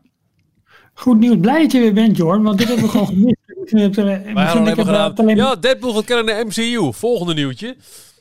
Goed 0.94 1.20
nieuws. 1.20 1.38
Blij 1.40 1.62
dat 1.62 1.72
je 1.72 1.80
weer 1.80 1.94
bent, 1.94 2.18
Jorn, 2.18 2.44
want 2.44 2.58
dit 2.58 2.68
hebben 2.68 2.86
we 2.86 2.92
gewoon 2.92 3.08
gemist. 3.08 3.40
Wij 3.72 3.84
hadden 3.84 4.36
alleen 4.36 4.76
maar 4.76 4.86
gedaan. 4.86 5.36
Ja, 5.36 5.56
Deadpool 5.56 5.94
gaat 5.94 6.06
kennen 6.06 6.26
naar 6.26 6.44
de 6.44 6.46
MCU. 6.46 6.94
Volgende 6.94 7.34
nieuwtje. 7.34 7.76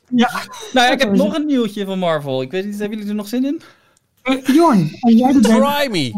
ja. 0.09 0.29
Nou 0.73 0.87
ja, 0.87 0.91
ik 0.91 0.99
heb 0.99 1.15
nog 1.15 1.35
een 1.35 1.45
nieuwtje 1.45 1.85
van 1.85 1.99
Marvel. 1.99 2.41
Ik 2.41 2.51
weet 2.51 2.65
niet, 2.65 2.79
hebben 2.79 2.97
jullie 2.97 3.11
er 3.11 3.17
nog 3.17 3.27
zin 3.27 3.45
in? 3.45 3.61
Eh, 4.21 4.45
Jorn, 4.55 4.97
als 4.99 5.13
jij 5.13 5.27
er 5.27 5.41
bent, 5.41 5.45
Try 5.45 5.91
me. 5.91 6.11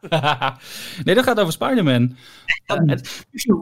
nee, 1.04 1.14
dat 1.14 1.24
gaat 1.24 1.40
over 1.40 1.52
Spider-Man. 1.52 2.16
Eh, 2.66 2.76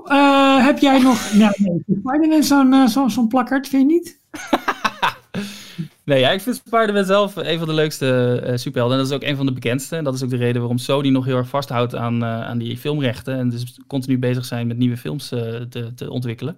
eh, 0.05 0.65
heb 0.65 0.79
jij 0.79 0.99
nog... 0.99 1.33
Nou, 1.39 1.53
nee, 1.57 1.83
Spider-Man 2.01 2.43
zo'n 2.43 2.73
eh, 2.73 2.87
zo, 2.87 3.09
zo'n 3.09 3.29
plakkerd, 3.29 3.69
vind 3.69 3.91
je 3.91 3.97
niet? 3.97 4.21
nee, 6.05 6.21
ja, 6.21 6.31
ik 6.31 6.41
vind 6.41 6.57
Spider-Man 6.57 7.05
zelf 7.05 7.37
een 7.37 7.59
van 7.59 7.69
de 7.69 7.75
leukste 7.75 8.41
eh, 8.45 8.57
superhelden. 8.57 8.99
En 8.99 9.03
dat 9.03 9.13
is 9.13 9.17
ook 9.17 9.29
een 9.31 9.37
van 9.37 9.47
de 9.47 9.53
bekendste. 9.53 9.97
En 9.97 10.05
dat 10.05 10.15
is 10.15 10.23
ook 10.23 10.31
de 10.31 10.37
reden 10.37 10.61
waarom 10.61 10.79
Sony 10.79 11.09
nog 11.09 11.25
heel 11.25 11.37
erg 11.37 11.49
vasthoudt 11.49 11.95
aan, 11.95 12.23
eh, 12.23 12.41
aan 12.41 12.59
die 12.59 12.77
filmrechten. 12.77 13.39
En 13.39 13.49
dus 13.49 13.81
continu 13.87 14.19
bezig 14.19 14.45
zijn 14.45 14.67
met 14.67 14.79
nieuwe 14.79 14.97
films 14.97 15.33
eh, 15.33 15.41
te, 15.55 15.95
te 15.95 16.11
ontwikkelen. 16.11 16.57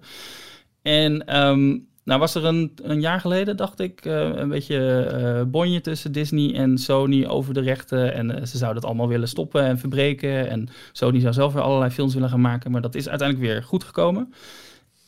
En 0.81 1.25
ehm, 1.25 1.77
nou 2.03 2.19
was 2.19 2.35
er 2.35 2.45
een, 2.45 2.71
een 2.83 3.01
jaar 3.01 3.19
geleden, 3.19 3.57
dacht 3.57 3.79
ik, 3.79 4.05
eh, 4.05 4.29
een 4.35 4.49
beetje 4.49 5.03
eh 5.03 5.43
bonje 5.47 5.81
tussen 5.81 6.11
Disney 6.11 6.55
en 6.55 6.77
Sony 6.77 7.25
over 7.25 7.53
de 7.53 7.61
rechten. 7.61 8.13
En 8.13 8.31
eh, 8.31 8.45
ze 8.45 8.57
zouden 8.57 8.81
het 8.81 8.85
allemaal 8.85 9.07
willen 9.07 9.27
stoppen 9.27 9.63
en 9.63 9.79
verbreken. 9.79 10.49
En 10.49 10.69
Sony 10.91 11.19
zou 11.19 11.33
zelf 11.33 11.53
weer 11.53 11.61
allerlei 11.61 11.91
films 11.91 12.13
willen 12.13 12.29
gaan 12.29 12.41
maken. 12.41 12.71
Maar 12.71 12.81
dat 12.81 12.95
is 12.95 13.09
uiteindelijk 13.09 13.49
weer 13.49 13.63
goed 13.63 13.83
gekomen. 13.83 14.33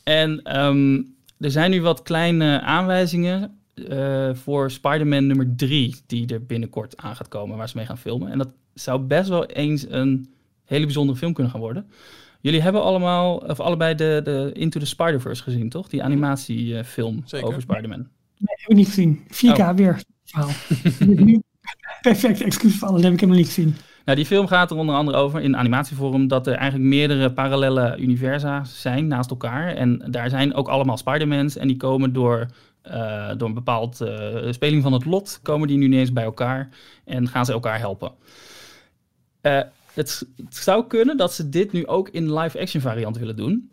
En 0.02 0.42
ehm, 0.42 1.02
er 1.38 1.50
zijn 1.50 1.70
nu 1.70 1.82
wat 1.82 2.02
kleine 2.02 2.60
aanwijzingen 2.60 3.58
voor 4.32 4.70
Spider-Man 4.70 5.26
nummer 5.26 5.56
3, 5.56 5.94
die 6.06 6.26
er 6.32 6.46
binnenkort 6.46 6.96
aan 6.96 7.16
gaat 7.16 7.28
komen, 7.28 7.56
waar 7.56 7.68
ze 7.68 7.76
mee 7.76 7.86
gaan 7.86 7.98
filmen. 7.98 8.30
En 8.30 8.38
dat 8.38 8.48
zou 8.74 9.00
best 9.00 9.28
wel 9.28 9.46
eens 9.46 9.86
een 9.88 10.28
hele 10.64 10.84
bijzondere 10.84 11.18
film 11.18 11.32
kunnen 11.32 11.52
gaan 11.52 11.60
worden. 11.60 11.86
Jullie 12.44 12.60
hebben 12.62 12.82
allemaal, 12.82 13.36
of 13.36 13.60
allebei 13.60 13.94
de, 13.94 14.20
de 14.24 14.50
Into 14.52 14.80
the 14.80 14.86
Spider-Verse 14.86 15.42
gezien, 15.42 15.68
toch? 15.68 15.88
Die 15.88 16.02
animatiefilm 16.02 17.22
Zeker. 17.24 17.46
over 17.48 17.60
Spider-Man. 17.60 17.98
Nee, 17.98 18.56
heb 18.58 18.68
ik 18.70 18.76
niet 18.76 18.86
gezien. 18.86 19.20
4K 19.28 19.58
Oh. 19.58 19.70
weer 19.70 20.00
verhaal. 20.24 20.50
Nu- 21.24 21.42
Perfect 22.00 22.40
excuus 22.42 22.78
voor 22.78 22.88
alles, 22.88 23.02
heb 23.02 23.12
ik 23.12 23.20
hem 23.20 23.28
nog 23.28 23.38
niet 23.38 23.46
gezien. 23.46 23.76
Nou, 24.04 24.16
die 24.16 24.26
film 24.26 24.46
gaat 24.46 24.70
er 24.70 24.76
onder 24.76 24.94
andere 24.94 25.16
over 25.18 25.40
in 25.40 25.56
animatievorm 25.56 26.28
dat 26.28 26.46
er 26.46 26.54
eigenlijk 26.54 26.88
meerdere 26.90 27.32
parallele 27.32 27.96
universa 27.98 28.64
zijn 28.64 29.06
naast 29.06 29.30
elkaar. 29.30 29.74
En 29.74 30.02
daar 30.10 30.28
zijn 30.30 30.54
ook 30.54 30.68
allemaal 30.68 30.96
Spider-Mans 30.96 31.56
en 31.56 31.66
die 31.68 31.76
komen 31.76 32.12
door, 32.12 32.46
eh, 32.82 33.30
door 33.36 33.48
een 33.48 33.54
bepaald 33.54 34.00
eh, 34.00 34.36
speling 34.52 34.82
van 34.82 34.92
het 34.92 35.04
lot, 35.04 35.40
komen 35.42 35.68
die 35.68 35.78
nu 35.78 35.84
ineens 35.84 36.12
bij 36.12 36.24
elkaar 36.24 36.68
en 37.04 37.28
gaan 37.28 37.44
ze 37.44 37.52
elkaar 37.52 37.78
helpen. 37.78 38.12
Eh, 39.40 39.60
het, 39.94 40.26
het 40.44 40.56
zou 40.56 40.86
kunnen 40.86 41.16
dat 41.16 41.32
ze 41.34 41.48
dit 41.48 41.72
nu 41.72 41.86
ook 41.86 42.08
in 42.08 42.34
live-action 42.34 42.80
variant 42.82 43.18
willen 43.18 43.36
doen. 43.36 43.70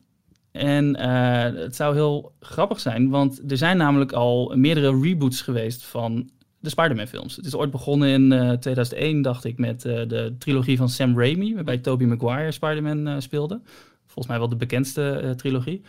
En 0.52 0.96
eh, 0.96 1.62
het 1.64 1.76
zou 1.76 1.94
heel 1.96 2.32
grappig 2.40 2.80
zijn, 2.80 3.10
want 3.10 3.42
er 3.52 3.58
zijn 3.58 3.78
namelijk 3.78 4.12
al 4.12 4.54
meerdere 4.56 5.00
reboots 5.02 5.42
geweest 5.42 5.84
van 5.84 6.30
de 6.60 6.70
Spider-Man 6.70 7.08
films. 7.08 7.36
Het 7.36 7.46
is 7.46 7.56
ooit 7.56 7.72
begonnen 7.72 8.10
in 8.10 8.32
eh, 8.32 8.52
2001, 8.52 9.22
dacht 9.22 9.44
ik, 9.46 9.58
met 9.58 9.86
eh, 9.86 10.08
de 10.08 10.36
trilogie 10.40 10.78
van 10.78 10.90
Sam 10.90 11.20
Raimi, 11.20 11.54
waarbij 11.56 11.78
Tobey 11.78 12.08
Maguire 12.08 12.52
Spider-Man 12.52 13.08
eh, 13.08 13.16
speelde. 13.20 13.62
Volgens 14.06 14.28
mij 14.28 14.38
wel 14.38 14.50
de 14.50 14.56
bekendste 14.56 15.10
eh, 15.12 15.30
trilogie. 15.30 15.82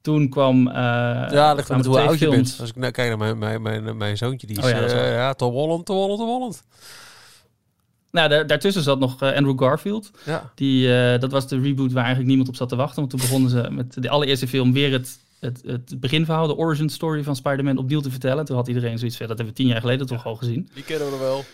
Toen 0.00 0.28
kwam... 0.28 0.66
eh, 0.68 0.74
Ja, 0.74 1.54
kwamen 1.54 1.76
met 1.76 1.86
hoe 1.86 2.00
oud 2.00 2.18
je 2.18 2.28
bent. 2.28 2.56
Als 2.60 2.68
ik 2.70 2.76
nou 2.76 2.92
kijk 2.92 3.08
naar 3.08 3.18
mijn, 3.36 3.38
mijn, 3.62 3.82
mijn, 3.84 3.96
mijn 3.96 4.16
zoontje, 4.16 4.46
die 4.46 4.58
is 4.58 4.64
Oh 4.64 4.70
ja, 4.70 4.76
dat 4.80 4.84
is 4.84 4.92
eh, 4.92 4.98
waar. 4.98 5.12
ja, 5.12 5.34
Tom 5.34 5.52
Holland, 5.52 5.86
Tom 5.86 5.96
Holland, 5.96 6.18
Tom 6.18 6.28
Holland. 6.28 6.62
Nou, 8.14 8.28
daar- 8.28 8.46
daartussen 8.46 8.82
zat 8.82 8.98
nog 8.98 9.22
eh, 9.22 9.36
Andrew 9.36 9.58
Garfield. 9.62 10.10
Ja. 10.26 10.50
Die, 10.54 10.96
eh, 10.96 11.20
dat 11.20 11.30
was 11.32 11.48
de 11.48 11.58
reboot 11.60 11.88
waar 11.92 12.02
eigenlijk 12.04 12.28
niemand 12.28 12.48
op 12.48 12.56
zat 12.56 12.68
te 12.68 12.76
wachten. 12.76 12.96
Want 12.96 13.10
toen 13.10 13.20
begonnen 13.20 13.50
ze 13.50 13.66
met 13.70 14.02
de 14.02 14.08
allereerste 14.08 14.48
film 14.48 14.72
weer 14.72 14.92
het, 14.92 15.18
het, 15.40 15.62
het 15.66 16.00
beginverhaal, 16.00 16.46
de 16.46 16.56
origin 16.56 16.88
story 16.88 17.22
van 17.22 17.36
Spider-Man 17.36 17.78
opnieuw 17.78 18.00
te 18.00 18.10
vertellen. 18.10 18.44
Toen 18.44 18.56
had 18.56 18.68
iedereen 18.68 18.98
zoiets 18.98 19.16
van, 19.16 19.26
dat 19.26 19.36
hebben 19.36 19.54
we 19.56 19.60
tien 19.62 19.70
jaar 19.70 19.80
geleden 19.80 20.06
toch 20.06 20.26
al 20.26 20.34
gezien. 20.34 20.68
Die 20.74 20.84
kennen 20.84 21.10
we 21.10 21.18
wel. 21.18 21.44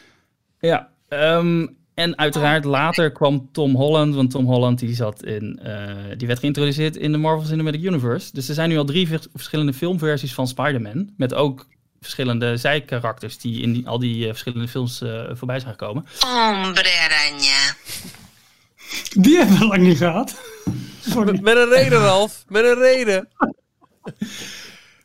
Ja, 0.60 0.88
ehm, 1.08 1.66
en 1.94 2.18
uiteraard 2.18 2.64
later 2.64 3.12
kwam 3.12 3.48
Tom 3.52 3.74
Holland, 3.74 4.14
want 4.14 4.30
Tom 4.30 4.44
Holland 4.44 4.78
die 4.78 4.94
zat 4.94 5.24
in, 5.24 5.58
eh, 5.62 5.94
die 6.16 6.26
werd 6.26 6.38
geïntroduceerd 6.38 6.96
in 6.96 7.12
de 7.12 7.18
Marvel 7.18 7.46
Cinematic 7.46 7.82
Universe. 7.82 8.30
Dus 8.32 8.48
er 8.48 8.54
zijn 8.54 8.68
nu 8.68 8.78
al 8.78 8.84
drie 8.84 9.08
vers- 9.08 9.28
verschillende 9.34 9.72
filmversies 9.72 10.34
van 10.34 10.46
Spider-Man, 10.48 11.10
met 11.16 11.34
ook 11.34 11.66
verschillende 12.00 12.56
zijkarakters 12.56 13.38
die 13.38 13.62
in 13.62 13.72
die, 13.72 13.88
al 13.88 13.98
die 13.98 14.22
eh, 14.22 14.28
verschillende 14.28 14.68
films 14.68 15.00
eh, 15.00 15.22
voorbij 15.32 15.60
zijn 15.60 15.70
gekomen. 15.70 16.06
Hombre 16.18 16.90
araña. 17.08 17.76
Die 19.16 19.36
hebben 19.36 19.58
we 19.58 19.66
lang 19.66 19.82
niet 19.82 19.98
gehad. 19.98 20.40
Sorry. 21.00 21.38
Met 21.42 21.56
een 21.56 21.68
reden, 21.68 21.98
Ralf. 21.98 22.44
Met 22.48 22.64
een 22.64 22.78
reden. 22.78 23.28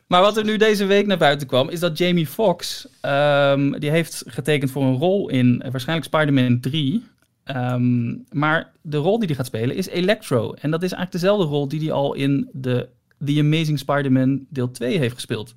Maar 0.08 0.22
wat 0.22 0.38
er 0.38 0.44
nu 0.44 0.58
deze 0.58 0.86
week 0.86 1.06
naar 1.06 1.18
buiten 1.18 1.48
kwam, 1.48 1.70
is 1.70 1.80
dat 1.80 1.98
Jamie 1.98 2.28
Foxx, 2.28 2.88
ehm, 3.02 3.72
die 3.72 3.90
heeft 3.90 4.24
getekend 4.26 4.72
voor 4.72 4.84
een 4.84 4.98
rol 4.98 5.30
in 5.30 5.62
eh, 5.62 5.72
waarschijnlijk 5.72 6.08
Spider-Man 6.08 6.60
3. 6.60 7.04
Ehm, 7.44 8.16
maar 8.30 8.72
de 8.82 8.98
rol 8.98 9.18
die 9.18 9.28
hij 9.28 9.36
gaat 9.36 9.46
spelen 9.46 9.76
is 9.76 9.88
Electro. 9.88 10.54
En 10.54 10.72
dat 10.72 10.84
is 10.84 10.92
eigenlijk 10.92 11.12
dezelfde 11.12 11.46
rol 11.46 11.68
die 11.68 11.80
hij 11.80 11.92
al 11.92 12.14
in 12.14 12.50
de 12.52 12.90
The 13.26 13.40
Amazing 13.40 13.80
Spider-Man 13.80 14.46
deel 14.50 14.72
2 14.72 14.98
heeft 14.98 15.16
gespeeld. 15.16 15.56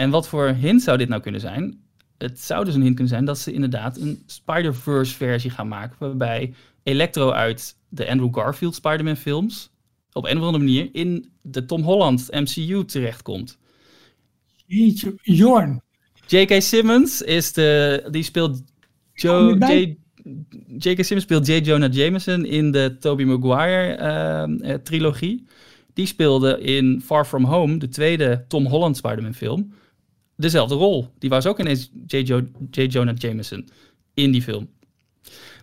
En 0.00 0.10
wat 0.10 0.28
voor 0.28 0.48
hint 0.48 0.82
zou 0.82 0.98
dit 0.98 1.08
nou 1.08 1.22
kunnen 1.22 1.40
zijn? 1.40 1.80
Het 2.18 2.40
zou 2.40 2.64
dus 2.64 2.74
een 2.74 2.82
hint 2.82 2.94
kunnen 2.94 3.12
zijn 3.12 3.24
dat 3.24 3.38
ze 3.38 3.52
inderdaad 3.52 3.96
een 3.96 4.22
Spider-Verse 4.26 5.14
versie 5.14 5.50
gaan 5.50 5.68
maken, 5.68 5.96
waarbij 5.98 6.54
Electro 6.82 7.30
uit 7.30 7.76
de 7.88 8.10
Andrew 8.10 8.34
Garfield 8.34 8.74
Spider-Man 8.74 9.16
films 9.16 9.70
op 10.12 10.24
een 10.24 10.38
of 10.38 10.44
andere 10.44 10.64
manier 10.64 10.88
in 10.92 11.30
de 11.42 11.64
Tom 11.64 11.82
Holland 11.82 12.28
MCU 12.30 12.84
terechtkomt. 12.84 13.58
Jeetje, 14.66 15.14
Jorn. 15.22 15.82
J.K. 16.26 16.62
Simmons 16.62 17.22
is 17.22 17.52
de, 17.52 18.02
die 18.10 18.22
speelt 18.22 18.62
Joe? 19.12 19.56
J, 19.58 19.96
J.K. 20.78 21.04
Simmons 21.04 21.22
speelt 21.22 21.46
J. 21.46 21.52
Jonah 21.52 21.92
Jameson 21.92 22.44
in 22.44 22.70
de 22.70 22.96
Tobey 23.00 23.24
Maguire 23.24 23.94
ehm, 23.94 24.56
eh, 24.60 24.74
trilogie. 24.74 25.44
Die 25.92 26.06
speelde 26.06 26.60
in 26.60 27.00
Far 27.04 27.26
From 27.26 27.44
Home, 27.44 27.76
de 27.76 27.88
tweede 27.88 28.44
Tom 28.48 28.66
Holland 28.66 28.96
Spider-Man 28.96 29.34
film, 29.34 29.72
dezelfde 30.40 30.74
rol. 30.74 31.08
Die 31.18 31.30
was 31.30 31.46
ook 31.46 31.60
ineens 31.60 31.90
J. 32.06 32.16
Jo-. 32.16 32.46
Jonah 32.70 33.16
Jameson 33.16 33.68
in 34.14 34.30
die 34.30 34.42
film. 34.42 34.68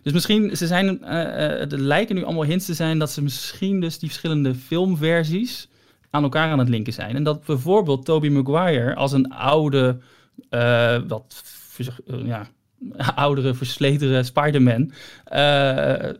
Dus 0.02 0.12
misschien, 0.12 0.56
ze 0.56 0.66
zijn, 0.66 1.04
eh, 1.04 1.22
eh, 1.22 1.72
er 1.72 1.80
lijken 1.80 2.14
nu 2.14 2.24
allemaal 2.24 2.44
hints 2.44 2.66
te 2.66 2.74
zijn 2.74 2.98
dat 2.98 3.10
ze 3.10 3.22
misschien 3.22 3.80
dus 3.80 3.98
die 3.98 4.08
verschillende 4.08 4.54
filmversies 4.54 5.68
aan 6.10 6.22
elkaar 6.22 6.50
aan 6.50 6.58
het 6.58 6.68
linken 6.68 6.92
zijn. 6.92 7.16
En 7.16 7.22
dat 7.22 7.44
bijvoorbeeld 7.44 8.04
Tobey 8.04 8.30
Maguire 8.30 8.94
als 8.94 9.12
een 9.12 9.32
oude, 9.32 9.98
eh, 10.48 10.98
wat 11.06 11.42
ja, 12.24 12.48
oudere, 13.14 13.54
versledere 13.54 14.22
Spider-Man 14.22 14.92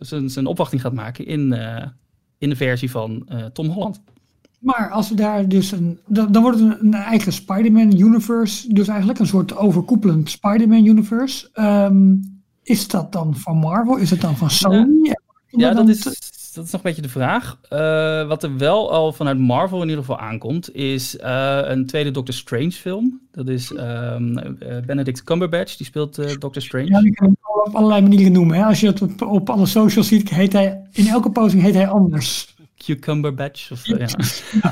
zijn, 0.00 0.46
opwachting 0.46 0.80
gaat 0.80 0.92
maken 0.92 1.26
in, 1.26 1.52
in 2.38 2.48
de 2.48 2.56
versie 2.56 2.90
van 2.90 3.28
Tom 3.52 3.68
Holland. 3.68 4.00
Maar 4.59 4.90
als 4.90 5.09
we 5.09 5.14
daar 5.14 5.48
dus 5.48 5.72
een. 5.72 5.98
Dan, 6.06 6.32
dan 6.32 6.42
wordt 6.42 6.59
het 6.59 6.80
een, 6.80 6.94
eigen 6.94 7.32
Spider-Man 7.32 7.98
universe. 7.98 8.74
Dus 8.74 8.88
eigenlijk 8.88 9.18
een 9.18 9.26
soort 9.26 9.56
overkoepelend 9.56 10.30
Spider-Man 10.30 10.86
universe. 10.86 11.48
Ehm, 11.52 12.14
is 12.62 12.88
dat 12.88 13.12
dan 13.12 13.36
van 13.36 13.56
Marvel? 13.56 13.96
Is 13.96 14.11
het 14.11 14.20
dan 14.20 14.36
van 14.36 14.50
Sony? 14.50 15.14
Ja, 15.50 15.74
dat 15.74 15.88
is, 15.88 16.02
dat 16.54 16.64
is 16.64 16.72
nog 16.72 16.72
een 16.72 16.80
beetje 16.82 17.02
de 17.02 17.09
vraag. 17.09 17.59
Eh, 17.68 18.26
wat 18.28 18.42
er 18.42 18.56
wel 18.56 18.92
al 18.92 19.12
vanuit 19.12 19.38
Marvel 19.38 19.82
in 19.82 19.88
ieder 19.88 20.04
geval 20.04 20.18
aankomt, 20.18 20.74
is 20.74 21.16
eh, 21.16 21.61
een 21.62 21.86
tweede 21.86 22.11
Doctor 22.11 22.34
Strange 22.34 22.70
film. 22.70 23.20
Dat 23.32 23.48
is 23.48 23.72
ehm, 23.72 24.36
eh, 24.36 24.82
Benedict 24.86 25.22
Cumberbatch, 25.22 25.76
die 25.76 25.86
speelt 25.86 26.40
Doctor 26.40 26.62
Strange. 26.62 26.86
Ja, 26.86 27.00
die 27.00 27.14
kan 27.14 27.28
je 27.28 27.36
op 27.64 27.74
allerlei 27.74 28.02
manieren 28.02 28.32
noemen. 28.32 28.56
Hè? 28.56 28.64
Als 28.64 28.80
je 28.80 28.86
het 28.86 29.02
op, 29.02 29.22
op 29.22 29.50
alle 29.50 29.66
socials 29.66 30.09
ziet, 30.09 30.30
heet 30.30 30.52
hij. 30.52 30.82
In 30.92 31.06
elke 31.06 31.30
posting 31.30 31.62
heet 31.62 31.74
hij 31.74 31.88
anders. 31.88 32.56
Cucumber 32.95 33.34
Batch. 33.34 33.70
Of, 33.70 33.86
ja. 33.86 34.09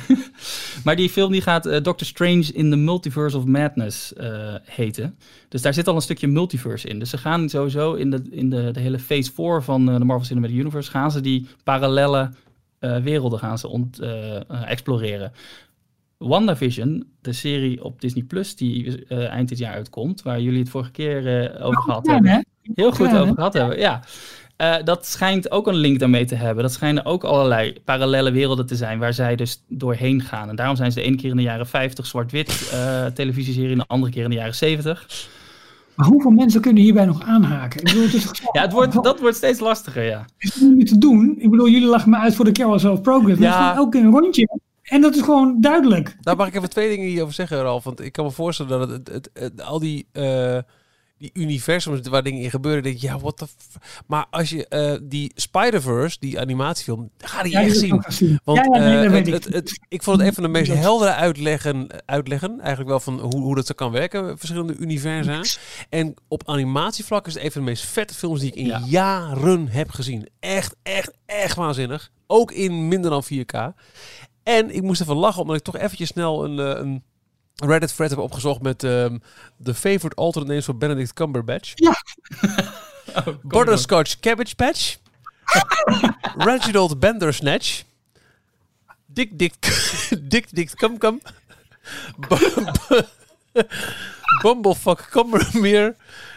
maar 0.85 0.97
die 0.97 1.11
film 1.11 1.33
die 1.33 1.41
gaat 1.41 1.67
eh, 1.67 1.83
Doctor 1.83 2.07
Strange 2.07 2.53
in 2.53 2.71
the 2.71 2.77
Multiverse 2.77 3.37
of 3.37 3.45
Madness 3.45 4.15
eh, 4.15 4.55
heten. 4.65 5.19
Dus 5.49 5.63
daar 5.63 5.75
zit 5.75 5.89
al 5.89 5.95
een 5.95 6.03
stukje 6.03 6.27
multiverse 6.27 6.89
in. 6.89 6.99
Dus 6.99 7.11
ze 7.11 7.19
gaan 7.19 7.49
sowieso 7.49 7.95
in 7.95 8.11
de, 8.11 8.23
in 8.31 8.51
de, 8.51 8.71
de 8.71 8.81
hele 8.81 8.99
phase 8.99 9.33
4 9.33 9.63
van 9.63 9.91
eh, 9.91 9.99
de 9.99 10.05
Marvel 10.05 10.27
Cinematic 10.27 10.57
Universe... 10.57 10.91
gaan 10.91 11.11
ze 11.11 11.21
die 11.21 11.47
parallele 11.65 12.31
werelden 12.79 13.39
gaan 13.39 13.59
ze 13.59 13.69
ont, 13.69 14.01
exploreren. 14.49 15.33
WandaVision, 16.19 17.07
de 17.21 17.33
serie 17.33 17.85
op 17.85 18.01
Disney 18.01 18.25
Plus 18.25 18.57
die 18.57 19.07
eind 19.09 19.49
dit 19.49 19.59
jaar 19.59 19.73
uitkomt... 19.73 20.23
waar 20.23 20.41
jullie 20.41 20.59
het 20.59 20.69
vorige 20.69 20.91
keer 20.91 21.51
over 21.61 21.83
gehad 21.83 22.07
Ja, 22.07 22.13
hebben 22.13 22.47
heel 22.75 22.93
goed 22.93 23.11
Ja, 23.11 23.21
over 23.21 23.35
gehad 23.35 23.53
hebben. 23.53 23.79
Ja. 23.79 24.03
Eh, 24.57 24.75
dat 24.85 25.07
schijnt 25.07 25.51
ook 25.51 25.67
een 25.67 25.75
link 25.75 25.99
daarmee 25.99 26.25
te 26.25 26.35
hebben. 26.35 26.63
Dat 26.63 26.73
schijnen 26.73 27.05
ook 27.05 27.25
allerlei 27.25 27.75
parallele 27.85 28.31
werelden 28.31 28.67
te 28.67 28.77
zijn 28.77 28.99
waar 28.99 29.13
zij 29.15 29.37
dus 29.37 29.63
doorheen 29.69 30.21
gaan. 30.23 30.49
En 30.49 30.57
daarom 30.57 30.77
zijn 30.77 30.93
ze 30.93 30.99
de 30.99 31.05
ene 31.05 31.17
keer 31.17 31.31
in 31.31 31.37
de 31.37 31.43
jaren 31.43 31.67
50 31.67 32.07
zwart-wit 32.07 32.71
eh, 32.73 33.07
televisieserie 33.07 33.71
en 33.73 33.79
de 33.79 33.85
andere 33.87 34.13
keer 34.13 34.25
in 34.25 34.31
de 34.31 34.37
jaren 34.37 34.55
70. 34.55 35.29
Maar 35.95 36.07
hoeveel 36.07 36.31
mensen 36.31 36.61
kunnen 36.61 36.83
hierbij 36.83 37.05
nog 37.05 37.23
aanhaken? 37.23 37.81
Ik 37.81 37.87
bedoel, 37.87 38.03
het 38.03 38.15
is 38.15 38.25
toch 38.25 38.39
Ja, 38.53 38.61
het 38.63 38.73
wordt, 38.73 39.03
dat 39.03 39.21
wordt 39.21 39.37
steeds 39.37 39.61
lastiger, 39.61 40.03
ja. 40.05 40.25
is 40.39 40.55
het 40.55 40.75
niet 40.77 40.89
te 40.89 40.99
doen. 40.99 41.35
Ik 41.39 41.51
bedoel, 41.51 41.69
jullie 41.69 41.89
lachen 41.89 42.11
me 42.11 42.17
uit 42.17 42.35
voor 42.35 42.45
de 42.45 42.53
Carousel 42.53 42.93
of 42.93 43.01
Progress. 43.01 43.39
Maar 43.41 43.49
Ja. 43.49 43.69
gewoon 43.71 43.87
ook 43.87 43.95
een 43.95 44.11
rondje. 44.11 44.59
En 44.83 45.01
dat 45.01 45.15
is 45.15 45.23
gewoon 45.23 45.61
duidelijk. 45.61 46.17
Daar 46.21 46.37
mag 46.37 46.47
ik 46.47 46.55
even 46.55 46.71
twee 46.71 46.89
dingen 46.89 47.07
hierover 47.09 47.35
zeggen, 47.35 47.63
Ralf. 47.63 47.85
Want 47.85 48.01
ik 48.01 48.13
kan 48.13 48.25
me 48.25 48.31
voorstellen 48.31 48.79
dat 48.79 48.89
het, 48.91 49.09
het, 49.09 49.31
het- 49.33 49.43
het- 49.43 49.63
al 49.63 49.79
die, 49.79 50.07
eh 50.13 50.59
die 51.19 51.31
universums 51.35 52.09
waar 52.09 52.23
dingen 52.23 52.43
in 52.43 52.51
gebeuren, 52.51 52.83
denk 52.83 52.97
je, 52.99 53.07
ja, 53.07 53.19
what 53.19 53.37
the 53.37 53.47
f 53.47 53.55
Maar 54.07 54.27
als 54.31 54.51
je 54.51 54.69
eh, 54.69 54.97
die 55.03 55.33
Spider-Verse, 55.35 56.17
die 56.21 56.41
animatiefilm, 56.41 57.11
ga 57.19 57.43
die 57.43 57.53
Ja, 57.53 57.61
echt 57.63 57.77
zien. 57.77 58.03
Want 58.45 58.59
ja, 58.59 58.65
ja, 58.65 58.79
nee, 58.79 59.07
eh, 59.07 59.13
het, 59.13 59.27
ik. 59.27 59.33
het, 59.35 59.45
het- 59.45 59.81
ik 59.89 60.03
vond 60.03 60.19
het 60.19 60.27
een 60.29 60.35
van 60.35 60.43
de 60.43 60.49
meest 60.49 60.73
heldere 60.73 61.13
uitleggen, 61.15 61.87
uitleggen, 62.07 62.59
eigenlijk 62.61 62.89
wel 62.89 63.01
van 63.01 63.21
hoe, 63.21 63.41
hoe 63.43 63.55
dat 63.55 63.67
zo 63.67 63.75
kan 63.75 63.91
werken, 63.93 64.39
verschillende 64.39 64.77
universa. 64.77 65.41
En 65.89 66.15
op 66.29 66.49
animatievlak 66.49 67.27
is 67.27 67.35
het 67.35 67.43
een 67.43 67.53
van 67.53 67.61
de 67.65 67.67
meest 67.71 67.85
vette 67.85 68.15
films 68.15 68.41
die 68.41 68.49
ik 68.51 68.55
in 68.57 68.67
Ja. 68.67 68.83
jaren 68.87 69.69
heb 69.69 69.91
gezien. 69.91 70.29
Echt, 70.41 70.77
echt, 70.83 71.13
echt 71.27 71.57
waanzinnig. 71.57 72.11
Ook 72.27 72.53
in 72.53 72.89
minder 72.89 73.11
dan 73.11 73.25
4K. 73.25 73.73
En 74.43 74.75
ik 74.75 74.83
moest 74.83 75.01
even 75.01 75.17
lachen, 75.17 75.41
omdat 75.43 75.57
ik 75.57 75.63
toch 75.63 75.77
eventjes 75.77 76.09
snel 76.09 76.45
een, 76.45 76.59
eh, 76.59 76.81
een 76.83 77.03
Reddit 77.57 77.95
thread 77.97 78.11
heb 78.11 78.19
opgezocht 78.19 78.61
met 78.63 78.85
ehm, 78.85 79.19
de 79.57 79.75
favorite 79.75 80.15
alternate 80.17 80.51
names 80.51 80.65
voor 80.65 80.77
Benedict 80.77 81.13
Cumberbatch. 81.13 81.75
Butterscotch 83.43 84.21
Cabbage 84.21 84.55
Patch. 84.55 84.97
Reginald 86.49 87.01
Bandersnatch. 87.01 87.83
Dick 89.07 89.39
Dick 89.39 89.55
Dick 90.31 90.47
Dick 90.51 90.75
Cum 90.77 90.99
Cum. 90.99 91.21
Bu- 92.29 92.65
bu- 92.89 93.03
Bumblefuck 94.43 95.09
Cumbermere. 95.11 95.95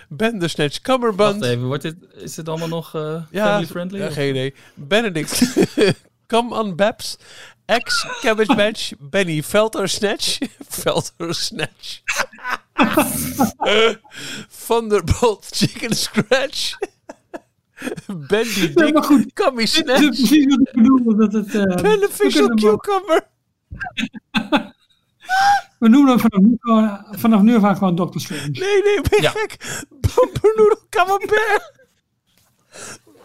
Bandersnatch 0.09 0.73
Wacht 0.73 0.81
Cumberbund. 0.83 1.43
even, 1.43 1.65
wordt 1.65 1.81
dit, 1.81 1.95
is 2.15 2.35
dit 2.35 2.49
allemaal 2.49 2.67
nog 2.67 2.95
eh, 2.95 3.21
Ja, 3.31 3.45
family 3.45 3.67
friendly? 3.67 3.99
ja, 3.99 4.09
geen 4.09 4.29
idee. 4.29 4.53
Benedict 4.73 5.59
Come 6.27 6.55
on 6.59 6.75
Babs. 6.75 7.17
Ex 7.69 8.05
Cabbage 8.21 8.55
Patch. 8.55 8.93
Benny 8.99 9.41
Velter 9.43 9.87
Snatch. 9.87 10.39
Velter 10.83 11.33
Snatch. 11.33 12.01
Thunderbolt 14.67 15.45
Chicken 15.51 15.93
Scratch. 15.95 16.75
Bendy 18.07 18.71
Ja, 18.75 18.91
maar 18.91 19.03
goed, 19.03 19.23
Dick 19.23 19.33
Cummy 19.33 19.55
dit 19.65 19.67
is 19.69 19.73
Snatch. 19.75 19.99
precies 20.05 20.45
wat 20.45 20.59
ik 20.59 20.71
bedoelde. 20.73 21.15
Dat 21.27 21.33
het, 21.45 21.55
eh, 21.55 21.81
Beneficial 21.81 22.47
Cucumber. 22.47 23.27
we 25.79 25.87
noemen 25.89 26.09
hem 26.09 26.19
vanaf 26.19 26.41
nu, 26.41 26.57
gewoon- 26.59 27.05
vanaf 27.11 27.41
nu 27.41 27.55
af 27.55 27.63
aan 27.63 27.77
gewoon 27.77 27.95
Doctor 27.95 28.21
Strange. 28.21 28.41
Nee, 28.49 28.81
nee, 28.83 29.01
ben 29.01 29.09
je 29.17 29.21
Ja. 29.21 29.29
gek? 29.31 29.57
Bumpernoedel 29.89 30.79
Camembert. 30.89 31.71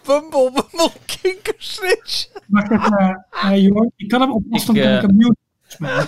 Bumble 0.05 0.51
Bumble 0.51 0.91
Kinkersnitch. 1.05 2.27
Eh 2.53 3.51
eh, 3.51 3.63
Jorn, 3.63 3.91
ik 3.95 4.07
kan 4.07 4.21
hem 4.21 4.31
op 4.31 4.43
afstand 4.49 4.77
Ik, 4.77 4.83
kan 4.83 4.93
ik 4.93 5.01
hem 5.01 5.15
mute. 5.15 5.35
volgens 5.61 5.77
mij. 5.79 6.05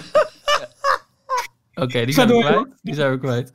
Oké, 1.84 2.06
die 2.06 2.14
Ga 2.16 2.28
zijn 2.28 2.28
we 2.28 2.34
door, 2.34 2.44
kwijt. 2.44 2.68
Die 2.82 2.94
zijn 2.94 3.12
we 3.12 3.20
kwijt. 3.20 3.52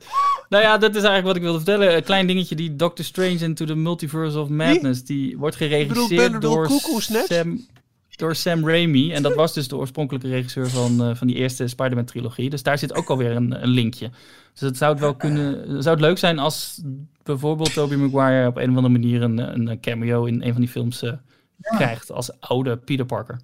Nou 0.49 0.63
ja, 0.63 0.77
dat 0.77 0.89
is 0.89 1.03
eigenlijk 1.03 1.25
wat 1.25 1.35
ik 1.35 1.41
wilde 1.41 1.57
vertellen. 1.57 1.95
Een 1.95 2.03
klein 2.03 2.27
dingetje, 2.27 2.55
die 2.55 2.75
Doctor 2.75 3.05
Strange 3.05 3.37
into 3.37 3.65
the 3.65 3.75
Multiverse 3.75 4.39
of 4.39 4.49
Madness, 4.49 5.03
die 5.03 5.37
wordt 5.37 5.57
bedoel, 5.57 5.77
geregisseerd 5.77 6.41
door? 6.41 6.69
Sam, 6.99 7.67
door 8.15 8.35
Sam 8.35 8.67
Raimi. 8.67 9.11
En 9.11 9.23
dat 9.23 9.35
was 9.35 9.53
dus 9.53 9.67
de 9.67 9.77
oorspronkelijke 9.77 10.27
regisseur 10.27 10.69
van, 10.69 11.03
eh, 11.03 11.15
van 11.15 11.27
die 11.27 11.35
eerste 11.35 11.67
Spider-Man 11.67 12.05
trilogie. 12.05 12.49
Dus 12.49 12.63
daar 12.63 12.77
zit 12.77 12.95
ook 12.95 13.09
alweer 13.09 13.31
een, 13.31 13.63
een 13.63 13.69
linkje. 13.69 14.09
Dus 14.53 14.61
het 14.61 14.77
zou 14.77 14.91
het 14.91 15.01
wel 15.01 15.15
kunnen, 15.15 15.83
zou 15.83 15.95
het 15.95 16.05
leuk 16.05 16.17
zijn 16.17 16.39
als 16.39 16.81
bijvoorbeeld 17.23 17.73
Tobey 17.73 17.97
Maguire 17.97 18.47
op 18.47 18.57
een 18.57 18.69
of 18.69 18.75
andere 18.75 18.93
manier 18.93 19.21
een, 19.21 19.69
een 19.69 19.79
cameo 19.79 20.25
in 20.25 20.41
een 20.41 20.51
van 20.51 20.61
die 20.61 20.69
films 20.69 21.01
eh, 21.01 21.13
krijgt 21.59 22.11
als 22.11 22.39
oude 22.39 22.77
Peter 22.77 23.05
Parker. 23.05 23.39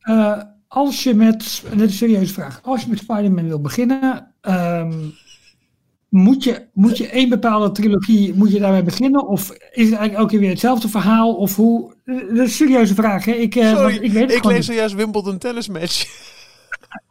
Eh, 0.00 0.42
als 0.68 1.02
je 1.02 1.14
met, 1.14 1.62
en 1.70 1.78
dit 1.78 1.88
is 1.88 2.00
een 2.00 2.08
serieuze 2.08 2.32
vraag, 2.32 2.60
als 2.62 2.82
je 2.82 2.88
met 2.88 2.98
Spider-Man 2.98 3.48
wil 3.48 3.60
beginnen, 3.60 4.32
ehm, 4.40 4.92
moet, 6.08 6.44
je, 6.44 6.66
moet 6.72 6.96
je 6.96 7.08
één 7.08 7.28
bepaalde 7.28 7.72
trilogie, 7.72 8.34
moet 8.34 8.52
je 8.52 8.58
daarmee 8.58 8.82
beginnen? 8.82 9.26
Of 9.26 9.50
is 9.50 9.58
het 9.60 9.76
eigenlijk 9.76 10.14
elke 10.14 10.30
keer 10.30 10.40
weer 10.40 10.50
hetzelfde 10.50 10.88
verhaal? 10.88 11.34
Of 11.34 11.56
hoe? 11.56 11.93
Eh, 12.04 12.14
Dat 12.16 12.30
is 12.30 12.38
een 12.38 12.48
serieuze 12.48 12.94
vraag, 12.94 13.24
hè? 13.24 13.32
Ik, 13.32 13.54
eh, 13.54 13.70
Sorry, 13.76 13.94
ik 13.96 14.12
weet 14.12 14.22
het 14.22 14.32
ik 14.32 14.44
lees 14.44 14.54
niet. 14.54 14.64
zojuist 14.64 14.94
Wimbledon 14.94 15.38
tennis 15.38 15.68
match. 15.68 16.06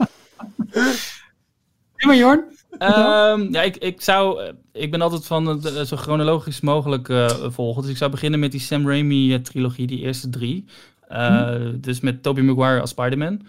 Ja, 1.96 2.06
maar 2.06 2.16
Jorn? 2.16 2.44
Ehm, 2.78 3.52
ja, 3.52 3.62
ik, 3.62 3.76
ik 3.76 4.00
zou. 4.00 4.42
eh, 4.42 4.52
Ik 4.72 4.90
ben 4.90 5.00
altijd 5.00 5.26
van 5.26 5.46
het 5.46 5.88
zo 5.88 5.96
chronologisch 5.96 6.60
mogelijk 6.60 7.08
eh, 7.08 7.28
volgen. 7.50 7.82
Dus 7.82 7.90
ik 7.90 7.96
zou 7.96 8.10
beginnen 8.10 8.40
met 8.40 8.50
die 8.52 8.60
Sam 8.60 8.88
Raimi-trilogie, 8.88 9.86
die 9.86 10.00
eerste 10.00 10.30
drie. 10.30 10.64
Eh, 11.08 11.54
Dus 11.74 12.00
met 12.00 12.22
Tobey 12.22 12.42
Maguire 12.42 12.80
als 12.80 12.90
Spider-Man. 12.90 13.40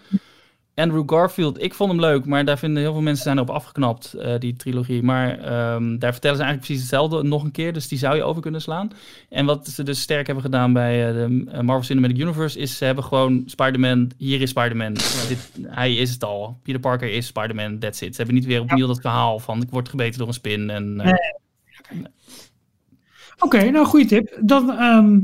Andrew 0.76 1.02
Garfield, 1.06 1.62
ik 1.62 1.74
vond 1.74 1.90
hem 1.90 2.00
leuk, 2.00 2.24
maar 2.24 2.44
daar 2.44 2.58
vinden 2.58 2.82
heel 2.82 2.92
veel 2.92 3.02
mensen 3.02 3.24
zijn 3.24 3.36
erop 3.36 3.50
afgeknapt, 3.50 4.12
eh, 4.12 4.38
die 4.38 4.56
trilogie. 4.56 5.02
Maar 5.02 5.38
ehm, 5.38 5.98
daar 5.98 6.12
vertellen 6.12 6.36
ze 6.36 6.42
eigenlijk 6.42 6.58
precies 6.58 6.80
hetzelfde 6.80 7.22
nog 7.22 7.44
een 7.44 7.50
keer, 7.50 7.72
dus 7.72 7.88
die 7.88 7.98
zou 7.98 8.16
je 8.16 8.22
over 8.22 8.42
kunnen 8.42 8.60
slaan. 8.60 8.90
En 9.28 9.46
wat 9.46 9.68
ze 9.68 9.82
dus 9.82 10.00
sterk 10.00 10.26
hebben 10.26 10.44
gedaan 10.44 10.72
bij 10.72 11.08
eh, 11.08 11.14
de 11.14 11.44
eh, 11.50 11.60
Marvel 11.60 11.84
Cinematic 11.84 12.18
Universe, 12.18 12.58
is 12.58 12.76
ze 12.76 12.84
hebben 12.84 13.04
gewoon 13.04 13.42
Spider-Man, 13.46 14.10
hier 14.16 14.40
is 14.40 14.50
Spider-Man. 14.50 14.92
Ja, 14.92 15.36
hij 15.68 15.94
is 15.94 16.10
het 16.10 16.24
al. 16.24 16.60
Peter 16.62 16.80
Parker 16.80 17.12
is 17.12 17.26
Spider-Man, 17.26 17.78
that's 17.78 18.00
it. 18.00 18.10
Ze 18.10 18.16
hebben 18.16 18.34
niet 18.34 18.46
weer 18.46 18.60
opnieuw 18.60 18.86
dat 18.86 19.00
verhaal 19.00 19.38
van, 19.38 19.62
ik 19.62 19.70
word 19.70 19.88
gebeten 19.88 20.18
door 20.18 20.28
een 20.28 20.34
spin. 20.34 20.70
En, 20.70 21.00
eh, 21.00 21.12
Oké, 23.38 23.70
nou, 23.70 23.86
goede 23.86 24.06
tip. 24.06 24.38
Dan, 24.40 24.70
ehm, 24.70 25.18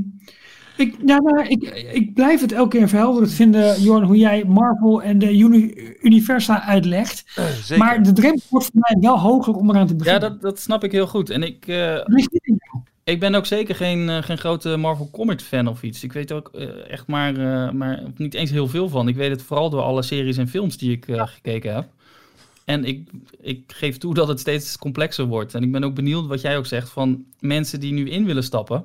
ik, 0.82 0.96
ja, 1.06 1.44
ik, 1.48 1.62
ik 1.92 2.14
blijf 2.14 2.40
het 2.40 2.52
elke 2.52 2.78
keer 2.78 2.88
verhelderend 2.88 3.32
vinden, 3.32 3.82
Jorn, 3.82 4.04
hoe 4.04 4.16
jij 4.16 4.44
Marvel 4.44 5.02
en 5.02 5.18
de 5.18 5.38
uni- 5.38 5.74
Universa 6.00 6.62
uitlegt. 6.62 7.24
Zeker. 7.62 7.84
Maar 7.84 8.02
de 8.02 8.12
drempel 8.12 8.42
wordt 8.48 8.66
voor 8.72 8.80
mij 8.88 8.96
wel 9.00 9.18
hoger 9.20 9.54
om 9.54 9.70
eraan 9.70 9.86
te 9.86 9.92
ja, 9.92 9.98
beginnen. 9.98 10.30
dat, 10.30 10.40
dat 10.40 10.60
snap 10.60 10.84
ik 10.84 10.92
heel 10.92 11.06
goed. 11.06 11.30
En 11.30 11.42
ik, 11.42 11.66
eh? 11.66 11.96
Ik 13.04 13.20
ben 13.20 13.34
ook 13.34 13.46
zeker 13.46 13.74
geen, 13.74 14.08
eh, 14.08 14.22
geen 14.22 14.38
grote 14.38 14.76
Marvel 14.76 15.08
Comics 15.12 15.44
fan 15.44 15.66
of 15.66 15.82
iets. 15.82 16.04
Ik 16.04 16.12
weet 16.12 16.30
er 16.30 16.36
ook 16.36 16.50
eh, 16.54 16.90
echt 16.90 17.06
maar, 17.06 17.36
eh, 17.36 17.72
maar 17.72 18.02
niet 18.16 18.34
eens 18.34 18.50
heel 18.50 18.68
veel 18.68 18.88
van. 18.88 19.08
Ik 19.08 19.16
weet 19.16 19.30
het 19.30 19.42
vooral 19.42 19.70
door 19.70 19.80
alle 19.82 20.02
series 20.02 20.36
en 20.36 20.48
films 20.48 20.76
die 20.78 20.90
ik 20.92 21.08
eh, 21.08 21.26
gekeken 21.26 21.74
heb. 21.74 21.88
En 22.64 22.84
ik, 22.84 23.10
ik 23.40 23.62
geef 23.66 23.98
toe 23.98 24.14
dat 24.14 24.28
het 24.28 24.40
steeds 24.40 24.78
complexer 24.78 25.24
wordt. 25.24 25.54
En 25.54 25.62
ik 25.62 25.72
ben 25.72 25.84
ook 25.84 25.94
benieuwd 25.94 26.26
wat 26.26 26.40
jij 26.40 26.56
ook 26.56 26.66
zegt 26.66 26.90
van 26.90 27.24
mensen 27.40 27.80
die 27.80 27.92
nu 27.92 28.10
in 28.10 28.24
willen 28.24 28.44
stappen. 28.44 28.84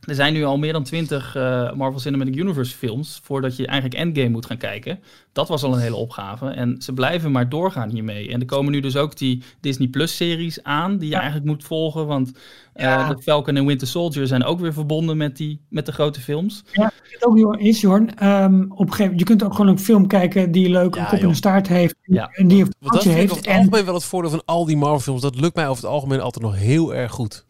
Er 0.00 0.14
zijn 0.14 0.32
nu 0.32 0.44
al 0.44 0.58
meer 0.58 0.72
dan 0.72 0.82
twintig 0.82 1.34
eh, 1.36 1.72
Marvel 1.72 2.00
Cinematic 2.00 2.36
Universe 2.36 2.76
films 2.76 3.20
voordat 3.22 3.56
je 3.56 3.66
eigenlijk 3.66 4.00
Endgame 4.00 4.28
moet 4.28 4.46
gaan 4.46 4.56
kijken. 4.56 5.00
Dat 5.32 5.48
was 5.48 5.62
al 5.62 5.72
een 5.74 5.80
hele 5.80 5.96
opgave 5.96 6.48
en 6.48 6.76
ze 6.82 6.92
blijven 6.92 7.32
maar 7.32 7.48
doorgaan 7.48 7.90
hiermee. 7.90 8.28
En 8.32 8.40
er 8.40 8.46
komen 8.46 8.72
nu 8.72 8.80
dus 8.80 8.96
ook 8.96 9.16
die 9.16 9.42
Disney 9.60 9.88
Plus 9.88 10.16
series 10.16 10.62
aan 10.62 10.90
die 10.98 11.08
je 11.08 11.14
Ja. 11.14 11.18
eigenlijk 11.20 11.50
moet 11.50 11.64
volgen, 11.64 12.06
want 12.06 12.32
eh, 12.72 12.84
Ja. 12.84 13.08
de 13.14 13.22
Falcon 13.22 13.56
en 13.56 13.66
Winter 13.66 13.86
Soldier 13.86 14.26
zijn 14.26 14.44
ook 14.44 14.60
weer 14.60 14.72
verbonden 14.72 15.16
met, 15.16 15.36
die, 15.36 15.60
met 15.68 15.86
de 15.86 15.92
grote 15.92 16.20
films. 16.20 16.62
Het 16.72 17.26
ook 17.26 17.38
Jorn, 17.38 17.58
is, 17.60 17.80
Jorn, 17.80 18.16
ehm, 18.16 18.62
op 18.62 18.70
een 18.70 18.76
gegeven 18.78 19.00
moment, 19.02 19.18
je 19.20 19.24
kunt 19.26 19.42
ook 19.42 19.52
gewoon 19.54 19.70
een 19.70 19.78
film 19.78 20.06
kijken 20.06 20.52
die 20.52 20.68
leuk 20.70 20.94
Ja, 20.94 21.00
een 21.00 21.08
kop 21.08 21.18
en 21.18 21.28
een 21.28 21.34
staart 21.34 21.68
heeft. 21.68 21.94
Ja. 22.02 22.28
En 22.32 22.48
die 22.48 22.58
een 22.58 22.62
Want 22.62 22.74
dat 22.80 22.90
foutje 22.90 23.10
vind 23.10 23.14
ik 23.14 23.20
heeft. 23.20 23.30
over 23.32 23.44
het 23.44 23.52
En 23.54 23.58
algemeen 23.62 23.84
wel 23.84 23.94
het 23.94 24.04
voordeel 24.04 24.30
van 24.30 24.42
al 24.44 24.64
die 24.66 24.76
Marvel 24.76 25.00
films. 25.00 25.22
Dat 25.22 25.40
lukt 25.40 25.54
mij 25.56 25.68
over 25.68 25.82
het 25.82 25.92
algemeen 25.92 26.20
altijd 26.20 26.44
nog 26.44 26.56
heel 26.56 26.94
erg 26.94 27.12
goed. 27.12 27.48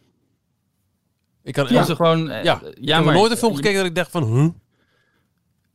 Ik 1.43 1.53
kan, 1.53 1.67
Ja. 1.69 1.85
gewoon, 1.85 2.31
eh, 2.31 2.45
ja, 2.45 2.61
ja, 2.81 2.99
ik 2.99 3.05
heb 3.05 3.15
nooit 3.15 3.31
een 3.31 3.37
film 3.37 3.55
gekeken 3.55 3.77
dat 3.77 3.87
ik 3.87 3.95
dacht 3.95 4.11
van... 4.11 4.25
Huh? 4.25 4.49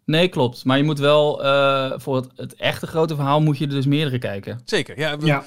Nee, 0.05 0.28
klopt. 0.28 0.66
Maar 0.66 0.78
je 0.78 0.84
moet 0.84 0.99
wel, 0.99 1.43
eh, 1.43 1.93
voor 1.95 2.16
het, 2.16 2.28
het 2.36 2.55
echte 2.55 2.88
grote 2.88 3.16
verhaal 3.16 3.41
moet 3.41 3.57
je 3.57 3.66
er 3.66 3.72
dus 3.72 3.86
meerdere 3.86 4.18
kijken. 4.18 4.61
Zeker, 4.66 4.99
ja. 4.99 5.18
ja, 5.20 5.43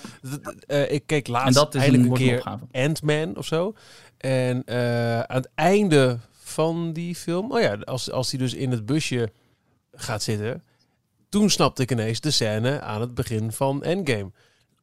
eh, 0.67 0.93
ik 0.93 1.03
keek 1.07 1.27
En 1.27 1.33
laatst 1.33 1.55
dat 1.55 1.75
is 1.75 1.75
een, 1.75 1.93
eindelijk 1.93 2.21
een 2.21 2.27
keer 2.27 2.37
opgave. 2.37 2.65
Ant-Man 2.73 3.37
of 3.37 3.47
zo. 3.47 3.75
En 4.19 4.63
eh, 4.65 5.21
aan 5.21 5.37
het 5.37 5.49
einde 5.55 6.19
van 6.33 6.93
die 6.93 7.15
film... 7.15 7.53
Oh 7.53 7.61
ja, 7.61 7.77
als, 7.85 8.11
als 8.11 8.31
hij 8.31 8.41
dus 8.41 8.55
in 8.55 8.71
het 8.71 8.87
busje 8.87 9.31
gaat 9.93 10.23
zitten... 10.23 10.63
Toen 11.29 11.51
snapte 11.51 11.83
ik 11.83 11.91
ineens 11.91 12.21
de 12.21 12.31
scène 12.31 12.81
aan 12.81 13.01
het 13.01 13.15
begin 13.15 13.53
van 13.53 13.83
Endgame. 13.83 14.31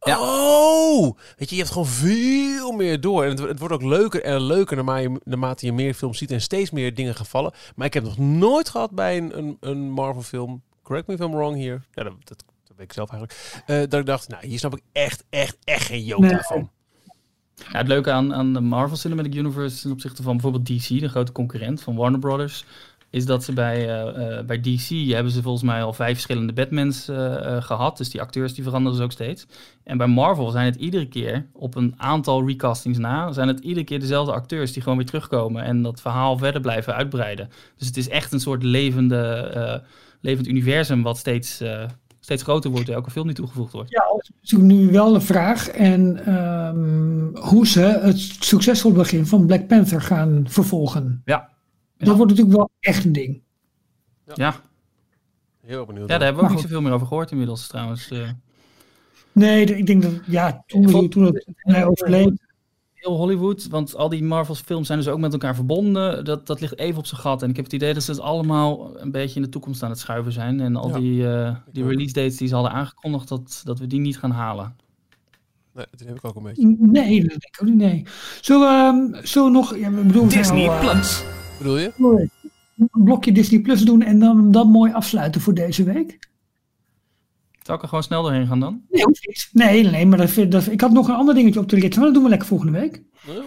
Ja. 0.06 0.20
Oh! 0.22 1.18
Weet 1.38 1.50
je, 1.50 1.56
je 1.56 1.62
hebt 1.62 1.74
gewoon 1.74 1.88
veel 1.88 2.72
meer 2.72 3.02
door. 3.02 3.24
En 3.24 3.30
het, 3.30 3.40
het 3.40 3.60
wordt 3.60 3.74
ook 3.74 3.82
leuker 3.82 4.24
en 4.24 4.42
leuker 4.42 4.76
naarmate 4.76 5.02
je, 5.02 5.20
naarmate 5.24 5.66
je 5.66 5.74
meer 5.74 5.94
films 5.94 6.18
ziet 6.18 6.32
en 6.32 6.42
steeds 6.42 6.72
meer 6.72 6.94
dingen 6.94 7.16
gaan 7.16 7.26
vallen. 7.26 7.54
Maar 7.76 7.88
ik 7.88 7.94
heb 7.94 8.04
nog 8.04 8.18
nooit 8.18 8.70
gehad 8.70 8.92
bij 8.92 9.18
een, 9.18 9.38
een, 9.38 9.58
een 9.60 9.92
Marvel 9.92 10.22
film, 10.22 10.62
correct 10.84 11.08
me 11.08 11.14
if 11.14 11.20
I'm 11.20 11.32
wrong 11.32 11.56
hier, 11.56 11.86
ja, 11.94 12.04
dat, 12.04 12.14
dat, 12.24 12.44
dat 12.64 12.78
weet 12.78 12.86
ik 12.86 12.94
zelf 12.94 13.10
eigenlijk, 13.10 13.64
eh, 13.66 13.78
dat 13.78 14.00
ik 14.00 14.06
dacht, 14.06 14.28
nou, 14.30 14.48
hier 14.48 14.58
snap 14.60 14.76
ik 14.76 14.82
echt, 14.92 15.24
echt, 15.30 15.58
echt 15.64 15.86
geen 15.86 16.04
jota 16.04 16.28
Nee. 16.28 16.40
van. 16.42 16.70
Ja, 17.56 17.78
het 17.78 17.88
leuke 17.88 18.12
aan, 18.12 18.34
aan 18.34 18.54
de 18.54 18.60
Marvel 18.60 18.98
Cinematic 18.98 19.36
Universe 19.36 19.82
ten 19.82 19.92
opzichte 19.92 20.24
van 20.24 20.34
bijvoorbeeld 20.34 20.66
DC, 20.66 20.88
de 20.88 21.10
grote 21.10 21.32
concurrent 21.32 21.82
van 21.82 21.96
Warner 21.96 22.20
Brothers, 22.20 22.66
is 23.16 23.26
dat 23.26 23.44
ze 23.44 23.54
bij, 23.54 23.90
eh, 23.90 24.38
eh, 24.38 24.46
bij 24.46 24.60
DC 24.60 25.12
hebben 25.12 25.32
ze 25.32 25.42
volgens 25.42 25.64
mij 25.64 25.84
al 25.84 25.94
vijf 25.94 26.14
verschillende 26.14 26.54
Batmans 26.54 27.08
eh, 27.08 27.36
eh, 27.36 27.64
gehad. 27.64 27.98
Dus 27.98 28.10
die 28.10 28.22
acteurs 28.22 28.54
die 28.54 28.64
veranderen 28.64 28.98
ze 28.98 29.04
ook 29.04 29.12
steeds. 29.12 29.46
En 29.84 29.98
bij 29.98 30.08
Marvel 30.08 30.50
zijn 30.50 30.66
het 30.66 30.76
iedere 30.76 31.08
keer, 31.08 31.46
op 31.54 31.76
een 31.76 31.94
aantal 31.98 32.48
recastings 32.48 32.98
na, 32.98 33.32
zijn 33.32 33.48
het 33.48 33.60
iedere 33.60 33.86
keer 33.86 34.00
dezelfde 34.00 34.34
acteurs 34.34 34.74
die 34.74 34.82
gewoon 34.82 34.98
weer 34.98 35.08
terugkomen 35.08 35.64
en 35.64 35.82
dat 35.82 36.02
verhaal 36.02 36.38
verder 36.38 36.62
blijven 36.62 36.96
uitbreiden. 36.96 37.50
Dus 37.78 37.88
het 37.88 37.98
is 37.98 38.10
echt 38.10 38.32
een 38.32 38.40
soort 38.40 38.64
levende, 38.64 39.84
levend 40.22 40.48
universum 40.48 41.04
wat 41.04 41.18
steeds, 41.18 41.62
steeds 42.20 42.44
groter 42.44 42.72
wordt, 42.72 42.90
elke 42.90 43.12
film 43.12 43.26
die 43.26 43.36
toegevoegd 43.36 43.74
wordt. 43.74 43.92
ja, 43.92 44.04
dat 44.08 44.32
is 44.42 44.52
nu 44.52 44.92
wel 44.92 45.14
de 45.14 45.22
vraag. 45.22 45.70
En 45.70 46.26
ehm, 46.26 47.44
hoe 47.50 47.68
ze 47.68 47.82
het 47.82 48.20
succesvol 48.40 48.92
begin 48.92 49.26
van 49.26 49.46
Black 49.46 49.68
Panther 49.68 50.02
gaan 50.02 50.46
vervolgen. 50.48 51.22
Ja. 51.26 51.54
Ja. 52.06 52.12
Dat 52.12 52.16
wordt 52.18 52.32
natuurlijk 52.32 52.58
wel 52.58 52.70
echt 52.80 53.06
een 53.06 53.12
ding. 53.12 53.42
Ja, 54.36 54.62
Heel 55.62 55.86
benieuwd. 55.86 56.10
ja 56.10 56.18
daar 56.18 56.26
hebben 56.28 56.44
we 56.44 56.50
ook 56.50 56.56
niet 56.56 56.64
zoveel 56.64 56.82
meer 56.82 56.92
over 56.92 57.08
gehoord 57.08 57.32
inmiddels 57.32 57.68
trouwens. 57.68 58.10
eh. 58.12 58.30
Nee, 59.32 59.66
ik 59.66 59.86
denk 59.86 60.02
dat, 60.02 60.12
ja, 60.26 60.64
toen, 60.68 61.10
toen 61.10 61.24
het 61.24 61.48
hij 61.56 61.86
overleed. 61.86 62.32
heel 62.94 63.16
Hollywood, 63.18 63.68
want 63.68 63.96
al 63.96 64.10
die 64.10 64.24
Marvels 64.24 64.60
films 64.62 64.88
zijn 64.88 65.00
dus 65.00 65.08
ook 65.08 65.20
met 65.20 65.34
elkaar 65.34 65.56
verbonden. 65.56 66.26
Dat, 66.26 66.48
dat 66.48 66.62
ligt 66.62 66.78
even 66.78 66.98
op 67.00 67.06
zijn 67.06 67.22
gat. 67.22 67.42
En 67.44 67.50
ik 67.50 67.56
heb 67.56 67.66
het 67.66 67.74
idee 67.74 67.94
dat 67.94 68.04
ze 68.04 68.12
het 68.12 68.20
allemaal 68.20 69.00
een 69.02 69.12
beetje 69.12 69.36
in 69.36 69.42
de 69.42 69.50
toekomst 69.50 69.84
aan 69.84 69.90
het 69.90 70.00
schuiven 70.00 70.32
zijn. 70.32 70.60
En 70.60 70.76
al 70.76 70.90
Ja, 70.90 70.98
die, 71.00 71.28
eh, 71.34 71.56
die 71.72 71.84
release 71.88 72.14
dates 72.14 72.38
die 72.38 72.48
ze 72.48 72.54
hadden 72.54 72.72
aangekondigd, 72.74 73.28
dat, 73.28 73.62
dat 73.64 73.80
we 73.80 73.88
die 73.88 74.00
niet 74.00 74.18
gaan 74.20 74.32
halen. 74.32 74.76
Nee, 75.74 75.86
dat 75.92 76.08
heb 76.08 76.16
ik 76.16 76.26
ook 76.26 76.36
een 76.36 76.44
beetje. 76.44 76.76
Nee, 76.80 77.20
dat 77.22 77.30
denk 77.30 77.44
ik 77.44 77.58
ook 77.62 77.68
niet, 77.68 77.78
nee. 77.78 78.04
Zullen 78.42 78.68
we, 78.68 79.12
ehm, 79.16 79.26
zullen 79.26 79.52
we 79.52 79.58
nog, 79.58 79.76
ja, 79.78 79.88
ik 79.90 80.08
bedoel, 80.08 80.28
Disney 80.28 80.68
eh, 80.68 80.80
Plus. 80.80 81.24
Bedoel 81.58 81.78
je? 81.78 81.92
Sorry. 81.98 82.30
Een 82.78 82.90
blokje 83.04 83.32
Disney 83.32 83.60
Plus 83.60 83.82
doen 83.82 84.02
en 84.02 84.20
dan 84.20 84.52
dat 84.52 84.68
mooi 84.68 84.94
afsluiten 84.94 85.42
voor 85.42 85.54
deze 85.54 85.84
week? 85.84 86.20
Zal 87.62 87.76
ik 87.76 87.82
er 87.82 87.88
gewoon 87.88 88.04
snel 88.04 88.22
doorheen 88.22 88.48
gaan 88.48 88.60
dan? 88.60 88.82
Nee. 88.90 89.04
Nee, 89.52 89.84
nee, 89.84 90.06
maar 90.06 90.18
dat, 90.18 90.30
vind- 90.30 90.52
dat, 90.52 90.68
ik 90.68 90.82
had 90.82 90.92
nog 90.92 91.08
een 91.08 91.16
ander 91.16 91.36
dingetje 91.36 91.60
op 91.60 91.70
de 91.70 91.80
rit, 91.80 91.96
maar 91.96 92.06
dat 92.06 92.14
doen 92.14 92.24
we 92.24 92.30
lekker 92.30 92.48
volgende 92.48 92.80
week. 92.80 93.02
Ja. 93.28 93.44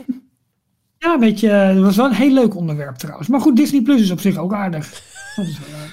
Ja, 0.99 1.19
weet 1.19 1.41
je, 1.41 1.71
dat 1.75 1.85
was 1.85 1.97
wel 1.97 2.07
een 2.07 2.13
heel 2.15 2.33
leuk 2.33 2.55
onderwerp 2.57 2.97
trouwens. 2.97 3.29
Maar 3.29 3.41
goed, 3.41 3.57
Disney 3.57 3.83
Plus 3.83 4.01
is 4.01 4.11
op 4.11 4.21
zich 4.21 4.37
ook 4.37 4.53
aardig. 4.53 4.91
Dat 5.37 5.47
is, 5.47 5.59
wel, 5.59 5.69
eh, 5.79 5.85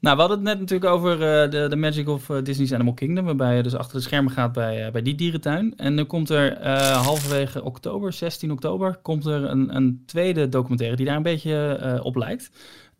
Nou, 0.00 0.14
we 0.14 0.20
hadden 0.20 0.38
het 0.38 0.46
net 0.48 0.58
natuurlijk 0.58 0.90
over 0.90 1.12
eh, 1.12 1.50
de, 1.50 1.66
de 1.68 1.76
Magic 1.76 2.08
of 2.08 2.30
eh, 2.30 2.42
Disney's 2.42 2.72
Animal 2.72 2.94
Kingdom, 2.94 3.24
waarbij 3.24 3.56
je 3.56 3.62
dus 3.62 3.74
achter 3.74 3.96
de 3.96 4.02
schermen 4.02 4.32
gaat 4.32 4.52
bij, 4.52 4.86
eh, 4.86 4.92
bij 4.92 5.02
die 5.02 5.14
dierentuin. 5.14 5.76
En 5.76 5.94
nu 5.94 6.04
komt 6.04 6.30
er 6.30 6.68
halverwege 6.92 7.64
oktober, 7.64 8.12
16 8.12 8.50
oktober, 8.50 8.96
komt 9.02 9.26
er 9.26 9.44
een, 9.44 9.76
een 9.76 10.02
tweede 10.06 10.48
documentaire 10.48 10.96
die 10.96 11.06
daar 11.06 11.16
een 11.16 11.22
beetje 11.22 12.00
op 12.02 12.16
lijkt. 12.16 12.50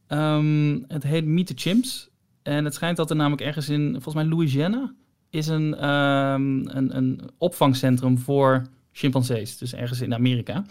Ehm, 0.06 0.78
het 0.88 1.02
heet 1.02 1.24
Meet 1.24 1.46
the 1.46 1.52
Chimps. 1.56 2.10
En 2.42 2.64
het 2.64 2.74
schijnt 2.74 2.96
dat 2.96 3.10
er 3.10 3.16
namelijk 3.16 3.42
ergens 3.42 3.68
in, 3.68 3.90
volgens 3.92 4.14
mij 4.14 4.24
Louisiana, 4.24 4.94
is 5.30 5.46
een, 5.46 5.74
ehm, 5.74 6.66
een, 6.66 6.96
een 6.96 7.20
opvangcentrum 7.38 8.18
voor 8.18 8.66
chimpansees. 8.92 9.58
Dus 9.58 9.74
ergens 9.74 10.00
in 10.00 10.14
Amerika. 10.14 10.64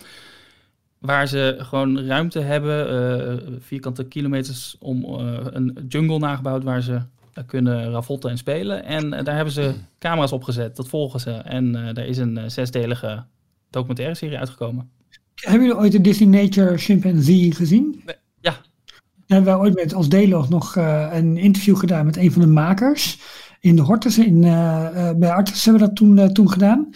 Waar 1.00 1.28
ze 1.28 1.56
gewoon 1.60 2.00
ruimte 2.06 2.40
hebben, 2.40 2.90
eh, 2.90 3.54
vierkante 3.60 4.04
kilometers 4.04 4.76
om 4.80 5.04
eh, 5.04 5.38
een 5.44 5.86
jungle 5.88 6.20
nagebouwd 6.20 6.64
waar 6.64 6.82
ze 6.82 7.02
eh, 7.34 7.44
kunnen 7.46 7.92
ravotten 7.92 8.30
en 8.30 8.38
spelen. 8.38 8.84
En 8.84 9.10
daar 9.10 9.36
hebben 9.36 9.54
ze 9.54 9.74
camera's 10.00 10.32
opgezet, 10.32 10.76
dat 10.76 10.88
volgen 10.88 11.20
ze. 11.20 11.32
En 11.32 11.76
eh 11.76 11.94
daar 11.94 12.06
is 12.06 12.18
een 12.18 12.52
zesdelige 12.52 13.24
documentaire 13.70 14.16
serie 14.16 14.38
uitgekomen. 14.38 14.90
hebben 15.36 15.68
jullie 15.68 15.82
ooit 15.82 15.92
de 15.92 16.02
Disney 16.02 16.42
Nature 16.42 16.78
Chimpanzee 16.78 17.52
gezien? 17.52 18.02
Nee. 18.06 18.16
Ja. 18.40 18.52
Daar 18.52 18.62
hebben 19.38 19.54
wij 19.54 19.62
ooit 19.62 19.76
met 19.76 19.94
als 19.94 20.10
Delog 20.10 20.50
nog 20.50 20.76
eh, 20.76 21.10
een 21.12 21.38
interview 21.38 21.78
gedaan 21.78 22.06
met 22.06 22.18
een 22.18 22.32
van 22.32 22.42
de 22.42 22.48
makers. 22.48 23.20
In 23.60 23.76
de 23.76 23.82
Hortus, 23.82 24.18
in, 24.18 24.42
bij 25.18 25.32
Artis 25.32 25.66
hebben 25.66 25.82
we 25.82 25.88
dat 25.88 25.96
toen, 25.96 26.34
toen 26.34 26.52
gedaan. 26.52 26.90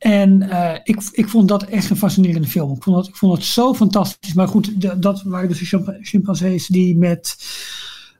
En 0.00 0.42
eh, 0.50 0.74
ik, 0.82 1.00
ik 1.12 1.28
vond 1.28 1.48
dat 1.48 1.62
echt 1.62 1.90
een 1.90 1.96
fascinerende 1.96 2.48
film. 2.48 2.72
Ik 2.76 2.82
vond 2.82 2.96
dat, 2.96 3.08
ik 3.08 3.16
vond 3.16 3.32
het 3.36 3.44
zo 3.44 3.74
fantastisch. 3.74 4.34
Maar 4.34 4.48
goed, 4.48 4.80
de- 4.80 4.98
dat 4.98 5.22
waren 5.22 5.48
dus 5.48 5.58
de 5.58 5.64
chimpa- 5.64 5.96
chimpansees 6.00 6.66
die 6.66 6.96
met... 6.96 7.36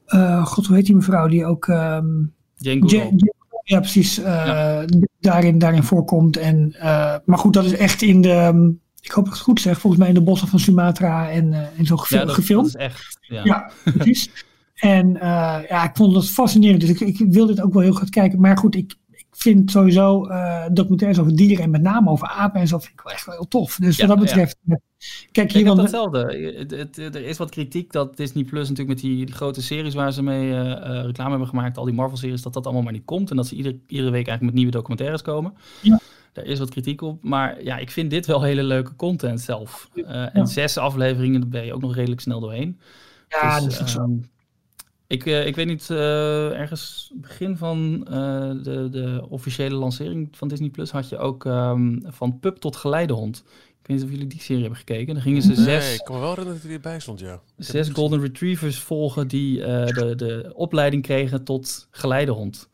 eh, 0.07 0.47
God, 0.47 0.67
hoe 0.67 0.77
heet 0.77 0.87
die 0.87 0.95
mevrouw? 0.95 1.29
Die 1.29 1.47
ook... 1.47 1.69
Goodall. 2.81 3.13
Ja, 3.65 3.79
precies. 3.79 4.19
eh, 4.19 4.81
Daarin, 5.21 5.59
daarin 5.59 5.83
voorkomt. 5.83 6.37
En, 6.37 6.77
maar 7.25 7.39
goed, 7.39 7.53
dat 7.53 7.65
is 7.65 7.73
echt 7.77 8.03
in 8.03 8.21
de. 8.21 8.31
ehm, 8.33 8.67
Ik 9.01 9.11
hoop 9.11 9.25
dat 9.25 9.27
ik 9.27 9.33
het 9.33 9.41
goed 9.49 9.61
zeg. 9.61 9.81
Volgens 9.81 10.01
mij 10.03 10.09
in 10.11 10.19
de 10.19 10.23
bossen 10.23 10.49
van 10.49 10.59
Sumatra 10.59 11.31
en, 11.31 11.53
en 11.77 11.87
zo 11.87 11.97
gefil- 11.97 12.19
ja, 12.19 12.25
dat, 12.25 12.35
gefilmd. 12.35 12.73
dat 12.73 12.81
is 12.81 12.87
echt. 12.87 13.19
Ja. 13.21 13.41
Ja, 13.45 13.71
precies. 13.95 14.31
En 14.75 15.13
ja, 15.69 15.85
ik 15.85 15.97
vond 15.97 16.15
dat 16.15 16.29
fascinerend. 16.31 16.81
Dus 16.81 16.91
ik, 16.91 17.01
ik 17.01 17.33
wil 17.33 17.47
dit 17.47 17.61
ook 17.61 17.73
wel 17.73 17.83
heel 17.83 17.93
goed 17.93 18.11
kijken. 18.11 18.41
Maar 18.41 18.57
goed, 18.59 18.75
ik 18.75 18.95
vind 19.41 19.71
sowieso 19.71 20.27
eh, 20.27 20.65
documentaires 20.73 21.19
over 21.19 21.37
dieren 21.37 21.65
en 21.65 21.71
met 21.71 21.83
name 21.83 22.11
over 22.11 22.29
apen 22.29 22.61
en 22.61 22.69
zo 22.69 22.79
vind 22.79 22.93
ik 22.93 23.01
wel 23.01 23.13
echt 23.13 23.27
wel 23.27 23.35
heel 23.35 23.49
tof. 23.49 23.77
Dus 23.77 23.97
Ja, 23.97 24.07
wat 24.07 24.17
dat 24.17 24.27
betreft, 24.27 24.57
eh, 24.69 24.75
kijk 25.33 25.49
Ik 25.49 25.57
hier 25.57 25.67
heb 25.67 25.75
dan. 25.75 25.77
datzelfde. 25.85 26.19
Het, 26.69 26.97
het- 26.97 27.15
er 27.15 27.25
is 27.27 27.39
wat 27.39 27.51
kritiek 27.51 27.93
dat 27.93 28.17
Disney 28.17 28.45
Plus 28.45 28.69
natuurlijk 28.69 28.89
met 28.89 28.99
die, 29.11 29.25
die 29.27 29.35
grote 29.35 29.63
series 29.63 29.95
waar 29.95 30.13
ze 30.13 30.23
mee 30.23 30.53
eh, 30.55 31.05
reclame 31.05 31.31
hebben 31.31 31.49
gemaakt, 31.49 31.77
al 31.79 31.85
die 31.85 31.95
Marvel-series, 31.95 32.43
dat 32.43 32.53
dat 32.53 32.65
allemaal 32.65 32.83
maar 32.83 32.93
niet 32.93 33.05
komt. 33.05 33.31
En 33.31 33.37
dat 33.37 33.47
ze 33.47 33.55
iedere, 33.55 33.79
iedere 33.87 34.11
week 34.11 34.27
eigenlijk 34.27 34.43
met 34.43 34.55
nieuwe 34.55 34.71
documentaires 34.71 35.23
komen. 35.23 35.55
Ja. 35.83 36.01
Daar 36.33 36.45
is 36.45 36.59
wat 36.59 36.71
kritiek 36.71 37.01
op. 37.03 37.23
Maar 37.23 37.63
ja, 37.65 37.77
ik 37.79 37.91
vind 37.91 38.11
dit 38.11 38.27
wel 38.27 38.43
hele 38.43 38.63
leuke 38.63 38.97
content 38.97 39.41
zelf. 39.41 39.89
En 40.33 40.47
zes 40.47 40.77
afleveringen, 40.79 41.41
daar 41.41 41.49
ben 41.51 41.65
je 41.65 41.75
ook 41.75 41.81
nog 41.81 41.95
redelijk 41.95 42.21
snel 42.21 42.41
doorheen. 42.41 42.79
Ja, 43.29 43.55
Dus, 43.61 43.65
dat 43.65 43.73
is 43.73 43.81
ook 43.81 43.89
zo. 43.89 44.19
Ik, 45.11 45.27
eh, 45.27 45.47
ik 45.47 45.57
weet 45.57 45.67
niet, 45.67 45.91
eh, 45.91 46.59
ergens 46.59 47.13
begin 47.15 47.57
van 47.57 48.07
eh, 48.11 48.51
de, 48.63 48.89
de 48.91 49.27
officiële 49.29 49.75
lancering 49.75 50.29
van 50.33 50.49
Disney 50.49 50.69
Plus 50.69 50.91
had 50.91 51.09
je 51.09 51.19
ook 51.19 51.45
ehm, 51.45 51.99
van 52.05 52.39
pup 52.39 52.57
tot 52.57 52.77
geleidehond. 52.77 53.45
Ik 53.81 53.87
weet 53.87 53.97
niet 53.97 54.07
of 54.07 54.13
jullie 54.13 54.27
die 54.27 54.41
serie 54.41 54.61
hebben 54.61 54.79
gekeken. 54.79 55.15
Dan 55.15 55.23
gingen 55.23 55.43
ze 55.43 55.49
Nee, 55.49 55.57
zes, 55.57 55.95
ik 55.95 56.05
kan 56.05 56.21
wel 56.21 56.29
herinneren 56.29 56.55
dat 56.55 56.63
hij 56.63 56.73
erbij 56.75 57.01
stond, 57.01 57.21
ja. 57.21 57.33
Ik 57.35 57.65
zes 57.65 57.89
golden 57.89 58.21
retrievers 58.21 58.79
volgen 58.79 59.29
die 59.29 59.65
eh, 59.65 59.87
de, 59.87 60.15
de 60.15 60.53
opleiding 60.55 61.03
kregen 61.03 61.45
tot 61.45 61.89
geleidehond. 61.91 62.69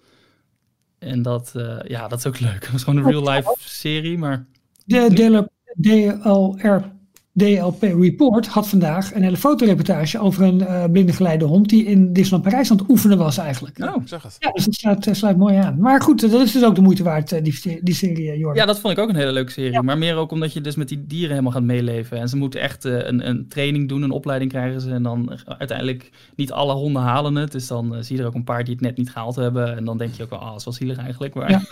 En 0.99 1.23
dat, 1.23 1.53
eh, 1.55 1.79
ja, 1.85 2.09
dat 2.09 2.19
is 2.19 2.27
ook 2.27 2.41
leuk. 2.41 2.69
Was 2.73 2.85
gewoon 2.85 3.05
een 3.05 3.11
real-life 3.11 3.55
serie, 3.59 4.19
maar 4.19 4.47
De 4.85 5.11
DLR, 5.15 5.49
DLR 5.81 6.96
DLP 7.37 7.83
Report 7.83 8.47
had 8.47 8.69
vandaag 8.69 9.15
een 9.15 9.23
hele 9.23 9.37
fotoreportage 9.37 10.19
over 10.19 10.43
een 10.43 10.67
eh 10.67 10.85
blinde 10.91 11.13
geleide 11.13 11.45
hond 11.45 11.69
die 11.69 11.85
in 11.85 12.13
Disneyland 12.13 12.43
Parijs 12.43 12.71
aan 12.71 12.77
het 12.77 12.89
oefenen 12.89 13.19
was 13.19 13.39
eigenlijk. 13.39 13.79
Oh. 13.79 14.03
Ik 14.03 14.09
zag 14.09 14.23
het. 14.23 14.37
Ja, 14.39 14.51
dus 14.51 14.65
dat 14.65 14.75
sluit, 14.75 15.07
eh, 15.07 15.15
sluit 15.15 15.37
mooi 15.37 15.57
aan. 15.57 15.79
Maar 15.81 16.03
goed, 16.03 16.21
dat 16.21 16.41
is 16.41 16.53
dus 16.53 16.65
ook 16.65 16.75
de 16.75 16.81
moeite 16.81 17.03
waard, 17.03 17.33
eh, 17.33 17.43
die, 17.43 17.81
die 17.83 17.95
serie, 17.95 18.39
Jordan. 18.39 18.55
Ja, 18.55 18.67
dat 18.67 18.81
vond 18.81 18.93
ik 18.93 18.99
ook 18.99 19.09
een 19.09 19.17
hele 19.17 19.33
leuke 19.33 19.53
serie. 19.53 19.83
Maar 19.83 19.99
meer 19.99 20.17
ook 20.17 20.31
omdat 20.31 20.53
je 20.53 20.61
dus 20.61 20.77
met 20.77 20.89
die 20.89 21.07
dieren 21.07 21.31
helemaal 21.31 21.53
gaat 21.53 21.63
meeleven. 21.63 22.19
En 22.19 22.29
ze 22.29 22.37
moeten 22.37 22.61
echt 22.61 22.85
een, 22.85 23.29
een 23.29 23.49
training 23.49 23.89
doen, 23.89 24.03
een 24.03 24.11
opleiding 24.11 24.51
krijgen 24.51 24.81
ze. 24.81 24.91
En 24.91 25.03
dan 25.03 25.39
uiteindelijk 25.59 26.11
niet 26.37 26.53
alle 26.53 26.75
honden 26.75 27.03
halen 27.03 27.35
het. 27.35 27.53
Dus 27.53 27.67
dan 27.67 27.97
zie 28.01 28.17
je 28.17 28.23
er 28.23 28.29
ook 28.29 28.35
een 28.35 28.45
paar 28.45 28.65
die 28.65 28.75
het 28.75 28.83
net 28.83 28.97
niet 28.97 29.11
gehaald 29.11 29.37
hebben. 29.37 29.77
En 29.77 29.85
dan 29.85 29.99
denk 29.99 30.15
je 30.15 30.23
ook 30.23 30.31
wel, 30.31 30.39
ah, 30.39 30.49
dat 30.51 30.59
is 30.59 30.65
wel 30.65 30.75
zielig 30.75 30.99
eigenlijk. 30.99 31.35
Maar, 31.35 31.51
Ja. 31.51 31.63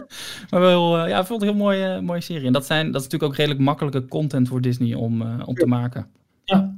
maar 0.50 0.60
wel, 0.60 0.98
eh, 0.98 1.08
ja, 1.08 1.18
ik 1.20 1.26
vond 1.26 1.40
het 1.40 1.50
een 1.50 1.56
heel 1.56 1.64
mooie, 1.64 2.00
mooie 2.00 2.20
serie. 2.20 2.46
En 2.46 2.52
dat, 2.52 2.66
zijn, 2.66 2.86
dat 2.86 3.00
is 3.00 3.02
natuurlijk 3.02 3.32
ook 3.32 3.38
redelijk 3.38 3.60
makkelijke 3.60 4.06
content 4.06 4.48
voor 4.48 4.60
Disney 4.60 4.94
om, 4.94 5.11
eh, 5.20 5.42
om 5.44 5.54
te 5.54 5.66
maken. 5.66 6.06
Ja. 6.44 6.76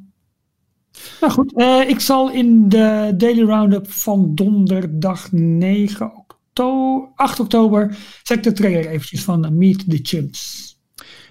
Nou 1.20 1.32
goed, 1.32 1.54
eh, 1.56 1.88
ik 1.88 2.00
zal 2.00 2.30
in 2.30 2.68
de 2.68 3.14
Daily 3.16 3.42
Roundup 3.42 3.90
van 3.90 4.34
donderdag 4.34 5.32
9 5.32 6.16
oktober, 6.16 7.08
8 7.14 7.40
oktober, 7.40 7.96
zet 8.22 8.36
ik 8.36 8.42
de 8.42 8.52
trailer 8.52 8.86
eventjes 8.86 9.24
van 9.24 9.58
Meet 9.58 9.90
the 9.90 9.98
Chimps. 10.02 10.72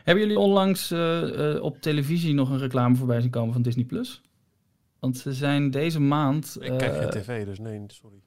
Hebben 0.04 0.24
jullie 0.24 0.40
onlangs 0.40 0.92
eh, 0.92 1.52
eh, 1.56 1.64
op 1.64 1.82
televisie 1.82 2.34
nog 2.34 2.50
een 2.50 2.58
reclame 2.58 2.96
voorbij 2.96 3.22
zien 3.22 3.30
komen 3.30 3.54
van 3.54 3.62
Disney+. 3.62 3.86
Plus? 3.86 4.22
Want 5.00 5.18
ze 5.18 5.34
zijn 5.34 5.72
deze 5.72 6.00
maand... 6.00 6.58
Ik 6.60 6.78
kijk 6.78 6.96
geen 6.96 7.10
tv, 7.10 7.46
dus 7.46 7.60
nee, 7.60 7.82
sorry. 7.88 8.18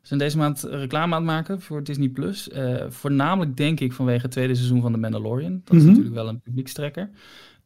Ze 0.00 0.10
zijn 0.10 0.18
deze 0.20 0.36
maand 0.36 0.62
reclame 0.62 1.14
aan 1.14 1.20
het 1.22 1.30
maken 1.30 1.60
voor 1.60 1.82
Disney+. 1.84 2.08
Plus. 2.08 2.48
Eh, 2.48 2.84
voornamelijk 2.88 3.56
denk 3.56 3.80
ik 3.80 3.92
vanwege 3.92 4.22
het 4.22 4.30
tweede 4.30 4.54
seizoen 4.54 4.80
van 4.80 4.92
The 4.92 4.98
Mandalorian. 4.98 5.60
Dat 5.64 5.74
is 5.74 5.80
Mhm. 5.80 5.88
natuurlijk 5.90 6.14
wel 6.14 6.28
een 6.28 6.40
publiekstrekker. 6.40 7.10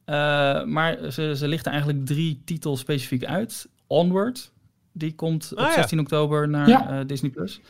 Eh, 0.09 0.65
maar 0.65 1.11
ze, 1.13 1.37
ze 1.37 1.49
lichten 1.49 1.73
eigenlijk 1.73 2.07
drie 2.07 2.43
titels 2.45 2.81
specifiek 2.81 3.25
uit. 3.25 3.69
Onward, 3.87 4.53
die 4.93 5.15
komt 5.15 5.49
op 5.53 5.59
Ah, 5.59 5.67
ja. 5.69 5.73
16 5.75 6.01
oktober 6.01 6.49
naar 6.49 6.69
Ja. 6.69 6.89
eh, 7.01 7.07
Disney+. 7.07 7.31
Plus. 7.31 7.61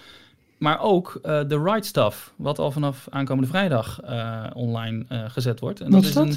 Maar 0.59 0.81
ook 0.81 1.19
eh 1.23 1.41
The 1.41 1.63
Right 1.63 1.87
Stuff, 1.87 2.33
wat 2.37 2.59
al 2.59 2.71
vanaf 2.71 3.07
aankomende 3.11 3.49
vrijdag 3.49 4.01
eh, 4.01 4.45
online 4.55 5.05
eh, 5.09 5.25
gezet 5.29 5.61
wordt. 5.61 5.81
En 5.81 5.91
Wat 5.91 6.05
is 6.05 6.13
dat? 6.13 6.27
Een, 6.27 6.37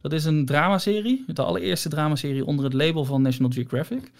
dat 0.00 0.12
is 0.12 0.24
een 0.24 0.46
dramaserie, 0.46 1.24
de 1.26 1.42
allereerste 1.42 1.88
dramaserie 1.88 2.44
onder 2.44 2.64
het 2.64 2.74
label 2.74 3.04
van 3.04 3.22
National 3.22 3.50
Geographic. 3.52 4.12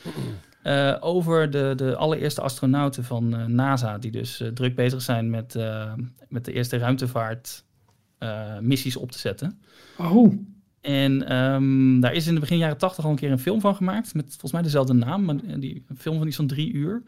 Eh, 0.62 0.96
over 1.00 1.50
de, 1.50 1.72
de 1.76 1.96
allereerste 1.96 2.40
astronauten 2.40 3.04
van 3.04 3.34
eh, 3.36 3.44
NASA, 3.44 3.98
die 3.98 4.10
dus 4.10 4.42
druk 4.54 4.74
bezig 4.74 5.02
zijn 5.02 5.30
met, 5.30 5.54
eh, 5.54 5.92
met 6.28 6.44
de 6.44 6.52
eerste 6.52 6.76
ruimtevaart 6.76 7.64
eh, 8.18 8.58
missies 8.58 8.96
op 8.96 9.12
te 9.12 9.18
zetten. 9.18 9.60
Oh, 9.98 10.34
En 10.80 11.28
ehm, 11.28 12.00
daar 12.00 12.12
is 12.14 12.26
in 12.26 12.34
de 12.34 12.40
begin 12.40 12.58
jaren 12.58 12.78
tachtig 12.78 13.04
al 13.04 13.10
een 13.10 13.16
keer 13.16 13.30
een 13.30 13.38
film 13.38 13.60
van 13.60 13.74
gemaakt, 13.76 14.14
met 14.14 14.24
volgens 14.28 14.52
mij 14.52 14.62
dezelfde 14.62 14.92
naam, 14.92 15.24
maar 15.24 15.36
die, 15.60 15.84
een 15.88 15.96
film 15.98 16.18
van 16.18 16.26
iets 16.26 16.36
van 16.36 16.46
drie 16.46 16.72
uur. 16.72 17.02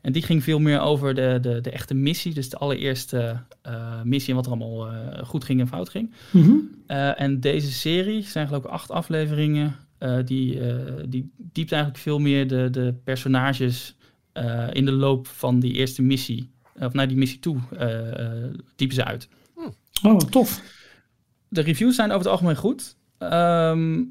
En 0.00 0.12
die 0.12 0.22
ging 0.22 0.42
veel 0.42 0.58
meer 0.58 0.80
over 0.80 1.14
de, 1.14 1.38
de, 1.40 1.60
de 1.60 1.70
echte 1.70 1.94
missie, 1.94 2.34
dus 2.34 2.48
de 2.50 2.56
allereerste 2.56 3.42
eh, 3.62 4.02
missie 4.02 4.30
en 4.30 4.36
wat 4.36 4.46
er 4.46 4.52
allemaal 4.52 4.88
eh, 4.92 5.24
goed 5.24 5.44
ging 5.44 5.60
en 5.60 5.68
fout 5.68 5.88
ging. 5.88 6.12
mhm. 6.30 6.50
Eh, 6.86 7.20
en 7.20 7.40
deze 7.40 7.72
serie 7.72 8.22
zijn 8.22 8.46
geloof 8.46 8.64
ik 8.64 8.70
acht 8.70 8.90
afleveringen. 8.90 9.76
eh, 9.98 10.18
die, 10.24 10.60
eh, 10.60 10.76
die 11.08 11.30
diept 11.36 11.72
eigenlijk 11.72 12.02
veel 12.02 12.18
meer 12.18 12.48
de, 12.48 12.68
de 12.70 12.94
personages 13.04 13.96
eh, 14.32 14.66
in 14.72 14.84
de 14.84 14.92
loop 14.92 15.26
van 15.26 15.60
die 15.60 15.72
eerste 15.72 16.02
missie, 16.02 16.50
of 16.78 16.92
naar 16.92 17.08
die 17.08 17.16
missie 17.16 17.38
toe, 17.38 17.58
eh 17.78 18.20
eh, 18.26 18.54
diepen 18.76 18.96
ze 18.96 19.04
uit. 19.04 19.28
oh 20.02 20.18
tof. 20.18 20.62
De 21.48 21.60
reviews 21.60 21.94
zijn 21.94 22.08
over 22.08 22.22
het 22.22 22.30
algemeen 22.32 22.56
goed. 22.56 22.96
Ehm, 23.30 24.02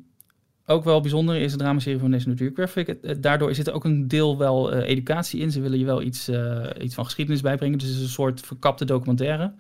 ook 0.65 0.83
wel 0.83 1.01
bijzonder 1.01 1.35
is 1.35 1.51
de 1.51 1.57
dramaserie 1.57 1.99
van 1.99 2.09
National 2.09 2.37
Geographic. 2.37 3.21
Daardoor 3.23 3.55
zit 3.55 3.67
er 3.67 3.73
ook 3.73 3.83
een 3.85 4.07
deel 4.07 4.37
wel 4.37 4.71
eh, 4.71 4.89
educatie 4.89 5.39
in. 5.39 5.51
Ze 5.51 5.61
willen 5.61 5.79
je 5.79 5.85
wel 5.85 6.01
iets, 6.01 6.27
eh, 6.27 6.65
iets 6.81 6.95
van 6.95 7.05
geschiedenis 7.05 7.41
bijbrengen. 7.41 7.77
Dus 7.77 7.87
het 7.87 7.97
is 7.97 8.03
een 8.03 8.09
soort 8.09 8.41
verkapte 8.41 8.85
documentaire. 8.85 9.53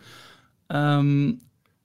Ehm, 0.67 1.31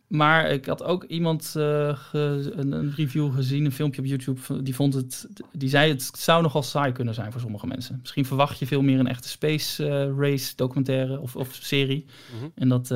maar 0.08 0.50
ik 0.50 0.66
had 0.66 0.82
ook 0.82 1.04
iemand 1.04 1.54
eh, 1.56 1.96
ge- 1.98 2.52
een, 2.56 2.72
een 2.72 2.92
review 2.96 3.34
gezien, 3.34 3.64
een 3.64 3.72
filmpje 3.72 4.00
op 4.00 4.06
YouTube. 4.06 4.62
Die, 4.62 4.74
vond 4.74 4.94
het, 4.94 5.28
die 5.52 5.68
zei 5.68 5.90
het 5.92 6.10
zou 6.16 6.42
nogal 6.42 6.62
saai 6.62 6.92
kunnen 6.92 7.14
zijn 7.14 7.32
voor 7.32 7.40
sommige 7.40 7.66
mensen. 7.66 7.98
Misschien 8.00 8.24
verwacht 8.24 8.58
je 8.58 8.66
veel 8.66 8.82
meer 8.82 8.98
een 8.98 9.06
echte 9.08 9.28
space 9.28 9.86
race 10.18 10.52
documentaire 10.56 11.20
of, 11.20 11.36
of 11.36 11.54
serie. 11.54 12.04
Mhm. 12.36 12.44
En 12.54 12.68
dat, 12.68 12.90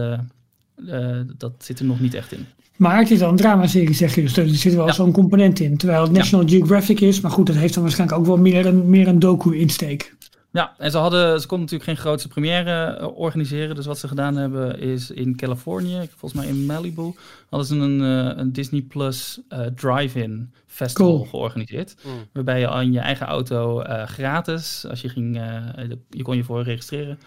eh, 0.89 1.21
dat 1.37 1.53
zit 1.59 1.79
er 1.79 1.85
nog 1.85 2.01
niet 2.01 2.15
echt 2.15 2.33
in. 2.33 2.47
Maar 2.77 2.99
het 2.99 3.11
is 3.11 3.19
wel 3.19 3.29
een 3.29 3.37
dramaserie, 3.37 3.95
zeg 3.95 4.15
je, 4.15 4.23
dus 4.23 4.37
er 4.37 4.49
zit 4.49 4.75
wel 4.75 4.87
Ja. 4.87 4.93
zo'n 4.93 5.13
component 5.13 5.61
in. 5.61 5.77
Terwijl 5.77 6.03
het 6.03 6.13
National 6.13 6.49
Geographic 6.49 7.01
is, 7.01 7.21
maar 7.21 7.31
goed, 7.31 7.47
dat 7.47 7.57
heeft 7.57 7.75
dan 7.75 7.83
waarschijnlijk 7.83 8.19
ook 8.21 8.27
wel 8.27 8.37
meer 8.37 8.67
een, 8.67 8.91
meer 8.91 9.09
een 9.09 9.19
docu-insteek. 9.19 10.15
Ja, 10.53 10.75
en 10.79 10.91
ze, 10.91 10.99
hadden, 10.99 11.41
ze 11.41 11.47
konden 11.47 11.67
natuurlijk 11.71 11.91
geen 11.99 12.07
grootste 12.07 12.29
première 12.29 12.85
eh, 12.85 13.09
organiseren. 13.19 13.75
Dus 13.75 13.87
wat 13.87 13.99
ze 13.99 14.09
gedaan 14.09 14.37
hebben 14.37 14.81
is 14.81 15.11
in 15.11 15.37
Californië, 15.37 16.09
volgens 16.17 16.33
mij 16.43 16.51
in 16.51 16.67
Malibu, 16.67 17.15
hadden 17.51 17.69
ze 17.69 17.77
een, 17.77 18.01
eh, 18.31 18.39
een 18.39 18.53
Disney 18.53 18.81
Plus 18.81 19.41
eh, 19.49 19.61
drive-in 19.77 20.53
festival 20.67 21.13
Cool. 21.15 21.25
georganiseerd. 21.25 21.95
Mm. 22.05 22.13
Waarbij 22.33 22.61
je 22.61 22.69
aan 22.69 22.93
je 22.93 22.99
eigen 23.01 23.27
auto 23.27 23.81
eh, 23.81 24.07
gratis, 24.07 24.87
als 24.91 25.01
je 25.01 25.09
ging, 25.09 25.37
eh, 25.37 25.85
je 26.11 26.23
kon 26.23 26.37
je 26.37 26.45
voor 26.45 26.63
registreren, 26.63 27.19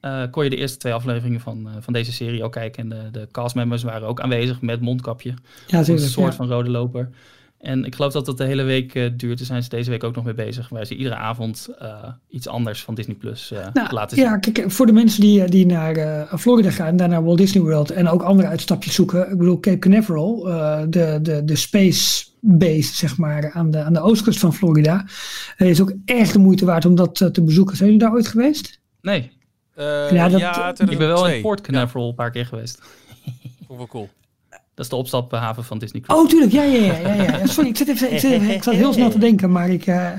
eh, 0.00 0.22
kon 0.30 0.44
je 0.44 0.50
de 0.50 0.56
eerste 0.56 0.78
twee 0.78 0.92
afleveringen 0.92 1.40
van, 1.40 1.68
eh, 1.68 1.74
van 1.80 1.92
deze 1.92 2.12
serie 2.12 2.44
ook 2.44 2.52
kijken. 2.52 2.82
En 2.82 2.88
de, 2.88 3.18
de 3.18 3.28
castmembers 3.30 3.82
waren 3.82 4.08
ook 4.08 4.20
aanwezig 4.20 4.60
met 4.60 4.80
mondkapje. 4.80 5.34
Ja, 5.66 5.78
een 5.78 5.98
soort 5.98 6.30
ja. 6.30 6.36
van 6.36 6.48
rode 6.48 6.70
loper. 6.70 7.10
En 7.58 7.84
ik 7.84 7.94
geloof 7.94 8.12
dat 8.12 8.26
dat 8.26 8.38
de 8.38 8.44
hele 8.44 8.62
week 8.62 8.94
eh, 8.94 9.10
duurt. 9.16 9.38
Daar 9.38 9.46
zijn 9.46 9.62
ze 9.62 9.68
deze 9.68 9.90
week 9.90 10.04
ook 10.04 10.14
nog 10.14 10.24
mee 10.24 10.34
bezig. 10.34 10.68
Waar 10.68 10.86
ze 10.86 10.96
iedere 10.96 11.14
avond 11.14 11.68
iets 12.28 12.48
anders 12.48 12.82
van 12.82 12.94
Disney 12.94 13.16
Plus 13.16 13.52
Nou, 13.72 13.92
laten 13.92 14.16
zien. 14.16 14.26
ja, 14.26 14.36
kijk, 14.36 14.70
voor 14.70 14.86
de 14.86 14.92
mensen 14.92 15.20
die, 15.20 15.44
die 15.44 15.66
naar 15.66 16.26
Florida 16.38 16.70
gaan, 16.70 16.96
daar 16.96 17.08
naar 17.08 17.24
Walt 17.24 17.38
Disney 17.38 17.62
World 17.62 17.90
en 17.90 18.08
ook 18.08 18.22
andere 18.22 18.48
uitstapjes 18.48 18.94
zoeken. 18.94 19.30
Ik 19.30 19.38
bedoel, 19.38 19.60
Cape 19.60 19.78
Canaveral, 19.78 20.42
de, 20.88 21.18
de, 21.22 21.42
de 21.44 21.56
space 21.56 22.26
base, 22.40 22.94
zeg 22.94 23.16
maar, 23.16 23.50
aan 23.52 23.70
de, 23.70 23.82
aan 23.82 23.92
de 23.92 24.00
oostkust 24.00 24.38
van 24.38 24.54
Florida, 24.54 25.04
is 25.56 25.80
ook 25.80 25.92
echt 26.04 26.32
de 26.32 26.38
moeite 26.38 26.64
waard 26.64 26.84
om 26.84 26.94
dat 26.94 27.14
te 27.32 27.42
bezoeken. 27.42 27.76
Zijn 27.76 27.90
jullie 27.90 28.04
daar 28.04 28.14
ooit 28.14 28.28
geweest? 28.28 28.80
Nee, 29.00 29.30
Eh, 29.80 30.10
Ja, 30.10 30.28
dat- 30.28 30.80
ik 30.90 30.98
ben 30.98 31.08
wel 31.08 31.28
in 31.28 31.42
Port 31.42 31.60
Canaveral 31.60 32.08
een 32.08 32.14
paar 32.14 32.30
keer 32.30 32.46
geweest. 32.46 32.82
Wel 33.68 33.86
cool. 33.86 34.08
Dat 34.74 34.84
is 34.84 34.88
de 34.88 34.96
opstaphaven 34.96 35.64
van 35.64 35.78
Disney 35.78 36.02
Cruise. 36.02 36.22
Oh, 36.24 36.28
tuurlijk, 36.30 36.52
ja, 36.52 36.62
ja, 36.62 36.92
ja. 36.92 37.14
ja, 37.14 37.22
ja. 37.22 37.46
Sorry, 37.46 37.68
ik 37.70 37.76
zat, 37.76 37.88
even, 37.88 38.12
ik, 38.12 38.18
zat 38.20 38.30
even- 38.30 38.50
ik 38.54 38.62
zat 38.62 38.74
heel 38.74 38.92
snel 38.92 39.10
te 39.10 39.18
denken, 39.18 39.52
maar 39.52 39.68
ik... 39.70 39.86
eh, 39.86 40.10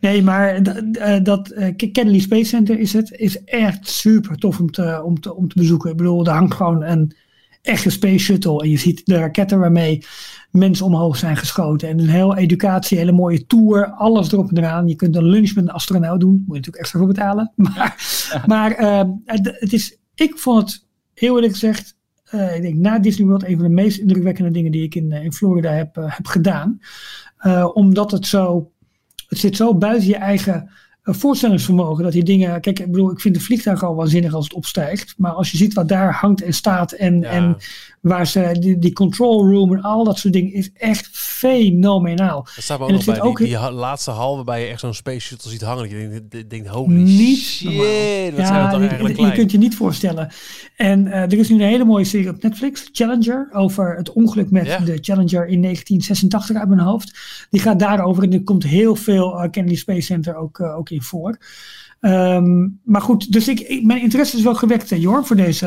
nee, 0.00 0.22
maar 0.22 0.54
eh, 0.54 1.18
dat 1.22 1.48
eh, 1.50 1.76
Kennedy 1.92 2.20
Space 2.20 2.44
Center 2.44 2.78
is 2.78 2.92
het, 2.92 3.10
is 3.10 3.44
echt 3.44 3.88
super 3.88 4.36
tof 4.36 4.60
om 4.60 4.70
te, 4.70 5.02
om, 5.04 5.20
te, 5.20 5.34
om 5.34 5.48
te 5.48 5.58
bezoeken. 5.58 5.90
Ik 5.90 5.96
bedoel, 5.96 6.26
er 6.26 6.32
hangt 6.32 6.54
gewoon 6.54 6.82
een 6.82 7.12
echte 7.62 7.90
space 7.90 8.18
shuttle 8.18 8.62
en 8.62 8.70
je 8.70 8.78
ziet 8.78 9.06
de 9.06 9.16
raketten 9.16 9.58
waarmee 9.58 10.04
mensen 10.50 10.86
omhoog 10.86 11.16
zijn 11.16 11.36
geschoten. 11.36 11.88
En 11.88 11.98
een 11.98 12.08
hele 12.08 12.36
educatie, 12.36 12.98
hele 12.98 13.12
mooie 13.12 13.46
tour, 13.46 13.90
alles 13.90 14.32
erop 14.32 14.48
en 14.50 14.58
eraan. 14.58 14.88
Je 14.88 14.94
kunt 14.94 15.16
een 15.16 15.28
lunch 15.28 15.54
met 15.54 15.64
een 15.64 15.70
astronaut 15.70 16.20
doen, 16.20 16.30
moet 16.30 16.40
je 16.46 16.52
natuurlijk 16.52 16.76
extra 16.76 16.98
voor 16.98 17.08
betalen. 17.08 17.52
Maar, 17.56 18.42
maar 18.46 18.72
eh, 18.72 19.02
het, 19.24 19.72
is, 19.72 19.98
ik 20.14 20.38
vond 20.38 20.70
het, 20.70 20.88
heel 21.14 21.34
eerlijk 21.34 21.52
gezegd, 21.52 21.98
eh, 22.30 22.56
ik 22.56 22.62
denk 22.62 22.74
na 22.74 22.98
Disney 22.98 23.26
World 23.26 23.44
een 23.44 23.54
van 23.56 23.64
de 23.64 23.74
meest 23.74 23.98
indrukwekkende 23.98 24.50
dingen 24.50 24.72
die 24.72 24.82
ik 24.82 24.94
in, 24.94 25.12
eh, 25.12 25.24
in 25.24 25.32
Florida 25.32 25.70
heb, 25.70 25.96
eh, 25.96 26.16
heb 26.16 26.26
gedaan. 26.26 26.80
Omdat 27.72 28.10
het 28.10 28.26
zo, 28.26 28.70
het 29.28 29.38
zit 29.38 29.56
zo 29.56 29.76
buiten 29.76 30.08
je 30.08 30.16
eigen 30.16 30.70
voorstellingsvermogen. 31.14 32.04
Dat 32.04 32.12
die 32.12 32.24
dingen, 32.24 32.60
kijk, 32.60 32.78
ik 32.78 32.90
bedoel, 32.90 33.10
ik 33.10 33.20
vind 33.20 33.34
de 33.34 33.40
vliegtuig 33.40 33.82
al 33.84 33.94
waanzinnig 33.94 34.34
als 34.34 34.44
het 34.44 34.54
opstijgt. 34.54 35.14
Maar 35.16 35.32
als 35.32 35.50
je 35.50 35.56
ziet 35.56 35.74
wat 35.74 35.88
daar 35.88 36.12
hangt 36.12 36.42
en 36.42 36.52
staat 36.54 36.92
en, 36.92 37.20
Ja. 37.20 37.28
en 37.28 37.56
waar 38.00 38.26
ze, 38.26 38.56
die, 38.60 38.78
die 38.78 38.92
control 38.92 39.50
room 39.50 39.72
en 39.74 39.82
al 39.82 40.04
dat 40.04 40.18
soort 40.18 40.32
dingen 40.34 40.52
is 40.52 40.70
echt 40.72 41.08
fenomenaal. 41.12 42.42
Dat 42.54 42.64
staat 42.64 42.78
me 42.78 42.84
ook 42.84 42.90
nog 42.90 43.04
bij, 43.04 43.14
die, 43.14 43.22
ook 43.22 43.38
die 43.38 43.56
ha- 43.56 43.72
laatste 43.72 44.10
hal 44.10 44.34
waarbij 44.36 44.60
je 44.60 44.66
echt 44.66 44.80
zo'n 44.80 44.94
space 44.94 45.20
shuttle 45.20 45.50
ziet 45.50 45.60
hangen. 45.60 45.82
Dat 45.82 45.90
je 45.90 46.08
denkt, 46.30 46.50
denkt 46.50 46.68
holy 46.68 46.94
Niet 46.94 47.38
shit, 47.38 47.64
normaal. 47.68 48.30
wat 48.36 48.46
zijn 48.46 48.70
toch 48.70 48.80
je, 48.80 48.86
eigenlijk 48.88 49.18
je 49.18 49.32
kunt 49.32 49.50
je 49.50 49.58
niet 49.58 49.76
voorstellen. 49.76 50.32
En 50.76 51.06
eh, 51.06 51.22
er 51.22 51.32
is 51.38 51.48
nu 51.48 51.54
een 51.54 51.60
hele 51.68 51.84
mooie 51.84 52.04
serie 52.04 52.28
op 52.28 52.42
Netflix, 52.42 52.88
Challenger, 52.92 53.48
over 53.52 53.96
het 53.96 54.12
ongeluk 54.12 54.50
met 54.50 54.66
Ja. 54.66 54.78
de 54.78 54.98
Challenger 55.00 55.46
in 55.46 55.62
1986 55.62 56.56
uit 56.56 56.68
mijn 56.68 56.80
hoofd. 56.80 57.18
Die 57.50 57.60
gaat 57.60 57.78
daarover 57.78 58.22
en 58.22 58.32
er 58.32 58.42
komt 58.42 58.62
heel 58.64 58.96
veel 58.96 59.40
eh, 59.40 59.50
Kennedy 59.50 59.76
Space 59.76 60.00
Center 60.00 60.36
ook, 60.36 60.58
eh, 60.58 60.76
ook 60.76 60.90
in 60.90 60.99
voor. 61.02 61.38
Ehm, 62.00 62.68
maar 62.84 63.00
goed, 63.00 63.32
dus 63.32 63.48
ik, 63.48 63.60
ik- 63.60 63.84
mijn 63.86 64.02
interesse 64.02 64.36
is 64.36 64.42
wel 64.42 64.54
gewekt, 64.54 64.92
eh, 64.92 65.00
Jor, 65.00 65.24
voor 65.26 65.36
deze, 65.36 65.66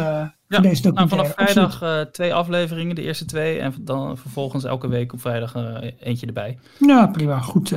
voor 0.49 0.61
deze 0.61 0.81
Nou, 0.81 0.95
documentaire. 0.95 1.07
vanaf 1.07 1.33
vrijdag 1.53 1.81
eh, 1.81 2.01
twee 2.11 2.33
afleveringen, 2.33 2.95
de 2.95 3.01
eerste 3.01 3.25
twee. 3.25 3.59
En 3.59 3.73
dan 3.81 4.17
vervolgens 4.17 4.63
elke 4.63 4.87
week 4.87 5.13
op 5.13 5.21
vrijdag 5.21 5.55
eh, 5.55 5.77
eentje 5.99 6.25
erbij. 6.27 6.57
Ja, 6.79 7.07
prima. 7.07 7.39
Goed. 7.39 7.73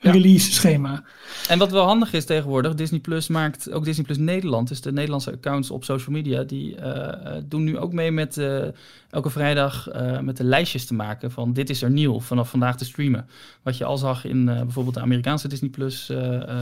Release 0.00 0.52
schema. 0.52 1.02
En 1.48 1.58
wat 1.58 1.70
wel 1.70 1.84
handig 1.84 2.12
is 2.12 2.24
tegenwoordig, 2.24 2.74
Disney 2.74 3.00
Plus 3.00 3.28
maakt 3.28 3.72
ook 3.72 3.84
Disney 3.84 4.04
Plus 4.06 4.18
Nederland, 4.18 4.68
dus 4.68 4.80
de 4.80 4.92
Nederlandse 4.92 5.32
accounts 5.32 5.70
op 5.70 5.84
social 5.84 6.14
media, 6.14 6.42
die 6.42 6.76
eh, 6.76 7.42
doen 7.44 7.64
nu 7.64 7.78
ook 7.78 7.92
mee 7.92 8.10
met 8.10 8.38
eh, 8.38 8.62
elke 9.10 9.30
vrijdag 9.30 9.88
eh, 9.88 10.18
met 10.20 10.36
de 10.36 10.44
lijstjes 10.44 10.86
te 10.86 10.94
maken 10.94 11.30
van 11.30 11.52
dit 11.52 11.70
is 11.70 11.82
er 11.82 11.90
nieuw 11.90 12.20
vanaf 12.20 12.50
vandaag 12.50 12.76
te 12.76 12.84
streamen. 12.84 13.28
Wat 13.62 13.76
je 13.76 13.84
al 13.84 13.96
zag 13.98 14.24
in 14.24 14.44
bijvoorbeeld 14.44 14.94
de 14.94 15.00
Amerikaanse 15.00 15.48
Disney 15.48 15.70
Plus 15.70 16.12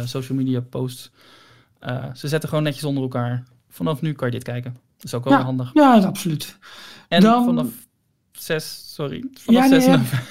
social 0.05 0.39
media 0.39 0.61
posts. 0.61 1.11
Ze 2.15 2.29
zetten 2.29 2.49
gewoon 2.49 2.65
netjes 2.65 2.85
onder 2.85 3.03
elkaar. 3.03 3.45
Vanaf 3.69 4.01
nu 4.01 4.13
kan 4.13 4.27
je 4.29 4.35
dit 4.35 4.43
kijken. 4.45 4.73
Dat 4.97 5.05
is 5.05 5.15
ook 5.15 5.25
wel 5.25 5.33
Ja. 5.39 5.43
handig. 5.45 5.71
Ja, 5.75 5.95
dat 5.95 6.05
absoluut. 6.05 6.59
En 7.09 7.21
Dan- 7.21 7.45
vanaf 7.45 7.67
6, 8.33 8.93
sorry, 8.95 9.25
vanaf 9.35 9.63
Ja, 9.63 9.69
nee, 9.71 9.81
6 9.81 9.85
ja. 9.91 9.97
november. 9.97 10.27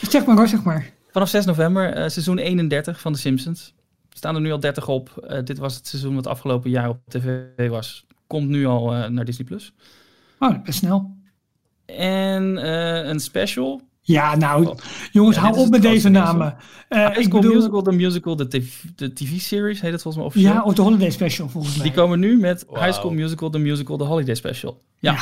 Zeg 0.10 0.24
maar 0.26 0.36
hoor, 0.36 0.48
zeg 0.48 0.62
maar. 0.62 0.90
Vanaf 1.12 1.28
6 1.28 1.44
november, 1.44 1.92
eh, 1.92 2.08
seizoen 2.08 2.38
31 2.38 3.00
van 3.00 3.12
The 3.12 3.18
Simpsons. 3.18 3.74
Er 4.10 4.16
staan 4.16 4.34
er 4.34 4.40
nu 4.40 4.52
al 4.52 4.60
30 4.60 4.88
op. 4.88 5.24
Eh, 5.28 5.38
dit 5.44 5.58
was 5.58 5.74
het 5.74 5.86
seizoen 5.86 6.14
wat 6.14 6.26
afgelopen 6.26 6.70
jaar 6.70 6.88
op 6.88 6.98
tv 7.08 7.68
was. 7.68 8.06
Komt 8.26 8.48
nu 8.48 8.66
al 8.66 8.94
eh, 8.94 9.08
naar 9.08 9.24
Disney+. 9.24 9.46
Plus. 9.46 9.72
Oh, 10.38 10.62
best 10.64 10.78
snel. 10.78 11.16
En 11.86 12.58
eh, 12.58 13.08
een 13.08 13.20
special. 13.20 13.80
Ja, 14.02 14.36
nou, 14.36 14.66
Oh. 14.66 14.76
jongens, 15.12 15.36
Ja, 15.36 15.42
hou 15.42 15.58
op 15.58 15.68
met 15.70 15.82
deze 15.82 16.08
namen. 16.08 16.56
Eh, 16.88 17.06
High 17.06 17.18
ik 17.18 17.24
School 17.24 17.40
bedoel, 17.40 17.56
Musical, 17.56 17.82
de 17.82 17.92
musical, 17.92 18.36
de 18.36 18.48
tv- 18.48 18.82
de 18.96 19.12
TV-series 19.12 19.80
heet 19.80 19.92
het 19.92 20.02
volgens 20.02 20.16
mij 20.16 20.24
officieel. 20.32 20.52
ja, 20.52 20.62
of 20.62 20.74
de 20.74 20.82
Holiday 20.82 21.10
Special 21.10 21.48
volgens 21.48 21.74
mij. 21.76 21.84
Die 21.86 21.94
komen 21.94 22.18
nu 22.18 22.36
met. 22.38 22.66
High 22.68 22.92
School 22.92 23.10
Musical, 23.12 23.50
de 23.50 23.58
musical, 23.58 23.96
de 23.96 24.04
Holiday 24.04 24.34
Special. 24.34 24.80
Ja. 24.98 25.16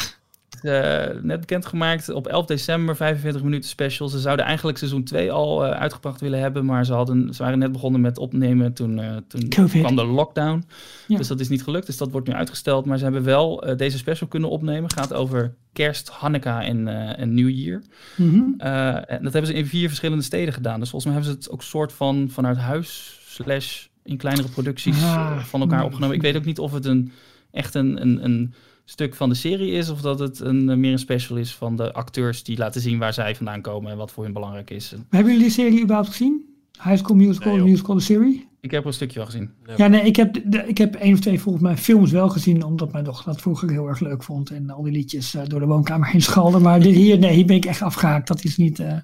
Eh, 0.63 1.23
net 1.23 1.41
bekendgemaakt 1.41 2.09
op 2.09 2.27
11 2.27 2.47
december, 2.47 2.97
45 2.97 3.43
minuten 3.43 3.69
special. 3.71 4.09
Ze 4.09 4.19
zouden 4.19 4.45
eigenlijk 4.45 4.79
seizoen 4.79 5.05
2 5.05 5.33
al 5.33 5.65
eh, 5.67 5.81
uitgebracht 5.81 6.21
willen 6.21 6.41
hebben, 6.41 6.65
maar 6.65 6.85
ze, 6.85 6.93
hadden, 6.93 7.35
ze 7.35 7.43
waren 7.43 7.59
net 7.59 7.73
begonnen 7.73 8.01
met 8.01 8.19
opnemen 8.19 8.73
toen, 8.73 8.99
eh, 8.99 9.17
toen 9.29 9.49
Covid. 9.49 9.83
kwam 9.83 9.97
de 9.97 10.05
lockdown. 10.05 10.65
Ja. 11.07 11.17
Dus 11.17 11.29
dat 11.29 11.41
is 11.41 11.49
niet 11.49 11.63
gelukt, 11.63 11.87
dus 11.87 11.97
dat 11.97 12.11
wordt 12.11 12.27
nu 12.27 12.33
uitgesteld. 12.33 12.85
Maar 12.85 12.99
ze 12.99 13.05
hebben 13.05 13.25
wel 13.25 13.75
deze 13.77 13.99
special 13.99 14.29
kunnen 14.29 14.51
opnemen. 14.51 14.91
Gaat 14.91 15.15
over 15.15 15.55
kerst, 15.73 16.09
Hanukkah 16.09 16.69
en, 16.69 16.89
en 17.17 17.35
New 17.35 17.49
Year. 17.49 17.83
Mhm. 18.17 18.43
En 18.59 19.23
dat 19.23 19.33
hebben 19.33 19.47
ze 19.47 19.55
in 19.55 19.67
vier 19.67 19.89
verschillende 19.89 20.25
steden 20.25 20.55
gedaan. 20.55 20.81
Dus 20.81 20.91
volgens 20.91 21.13
mij 21.13 21.23
hebben 21.23 21.33
ze 21.33 21.49
het 21.49 21.51
ook 21.55 21.63
soort 21.63 21.93
van 21.93 22.29
vanuit 22.31 22.57
huis 22.57 23.21
slash 23.27 23.87
in 24.05 24.17
kleinere 24.17 24.49
producties 24.49 25.03
Ah. 25.03 25.39
van 25.39 25.61
elkaar 25.61 25.85
opgenomen. 25.85 26.17
Ik 26.17 26.23
weet 26.23 26.37
ook 26.37 26.45
niet 26.45 26.59
of 26.59 26.73
het 26.73 26.85
een 26.85 27.13
echt 27.51 27.75
een, 27.75 28.01
een, 28.01 28.25
een 28.25 28.55
stuk 28.91 29.15
van 29.15 29.29
de 29.29 29.35
serie 29.35 29.73
is 29.73 29.91
of 29.91 30.01
dat 30.01 30.19
het 30.19 30.41
een, 30.41 30.69
eh, 30.71 30.77
meer 30.77 30.93
een 30.93 30.99
special 30.99 31.37
is 31.37 31.55
van 31.55 31.77
de 31.77 31.93
acteurs 31.93 32.43
die 32.43 32.59
laten 32.59 32.81
zien 32.81 32.99
waar 32.99 33.13
zij 33.13 33.35
vandaan 33.37 33.61
komen 33.61 33.91
en 33.91 33.97
wat 33.97 34.11
voor 34.13 34.25
hun 34.25 34.33
belangrijk 34.33 34.71
is. 34.71 34.93
En 34.93 35.07
Hebben 35.11 35.33
jullie 35.33 35.47
die 35.47 35.55
serie 35.57 35.81
überhaupt 35.83 36.09
gezien? 36.09 36.45
High 36.83 36.97
School 36.97 37.17
Musical, 37.17 37.57
Nee, 37.57 37.63
musical, 37.65 37.95
de 37.95 38.01
serie? 38.01 38.47
ik 38.61 38.71
heb 38.71 38.81
er 38.81 38.87
een 38.87 38.93
stukje 38.93 39.21
al 39.21 39.27
gezien. 39.27 39.51
Ja, 39.77 39.87
nee, 39.87 40.01
ik 40.03 40.17
heb, 40.17 40.41
de, 40.45 40.65
ik 40.67 40.79
heb 40.79 40.95
één 40.95 41.13
of 41.13 41.21
twee 41.21 41.41
volgens 41.41 41.65
mij 41.65 41.77
films 41.77 42.11
wel 42.11 42.29
gezien, 42.29 42.63
omdat 42.65 42.93
mijn 42.93 43.05
dochter 43.05 43.33
dat 43.33 43.41
vroeger 43.41 43.71
heel 43.71 43.87
erg 43.89 44.01
leuk 44.01 44.23
vond. 44.23 44.51
En 44.51 44.71
al 44.71 44.83
die 44.83 44.93
liedjes 44.93 45.35
eh, 45.35 45.43
door 45.47 45.61
de 45.61 45.67
woonkamer 45.67 46.09
heen 46.09 46.23
schalden. 46.23 46.63
Maar 46.63 46.81
dit 46.81 46.95
hier, 46.95 47.19
nee, 47.19 47.35
hier 47.35 47.47
ben 47.47 47.57
ik 47.57 47.65
echt 47.65 47.83
afgehaakt. 47.83 48.29
Dat 48.29 48.45
is 48.45 48.57
niet, 48.57 48.79
eh, 48.79 48.97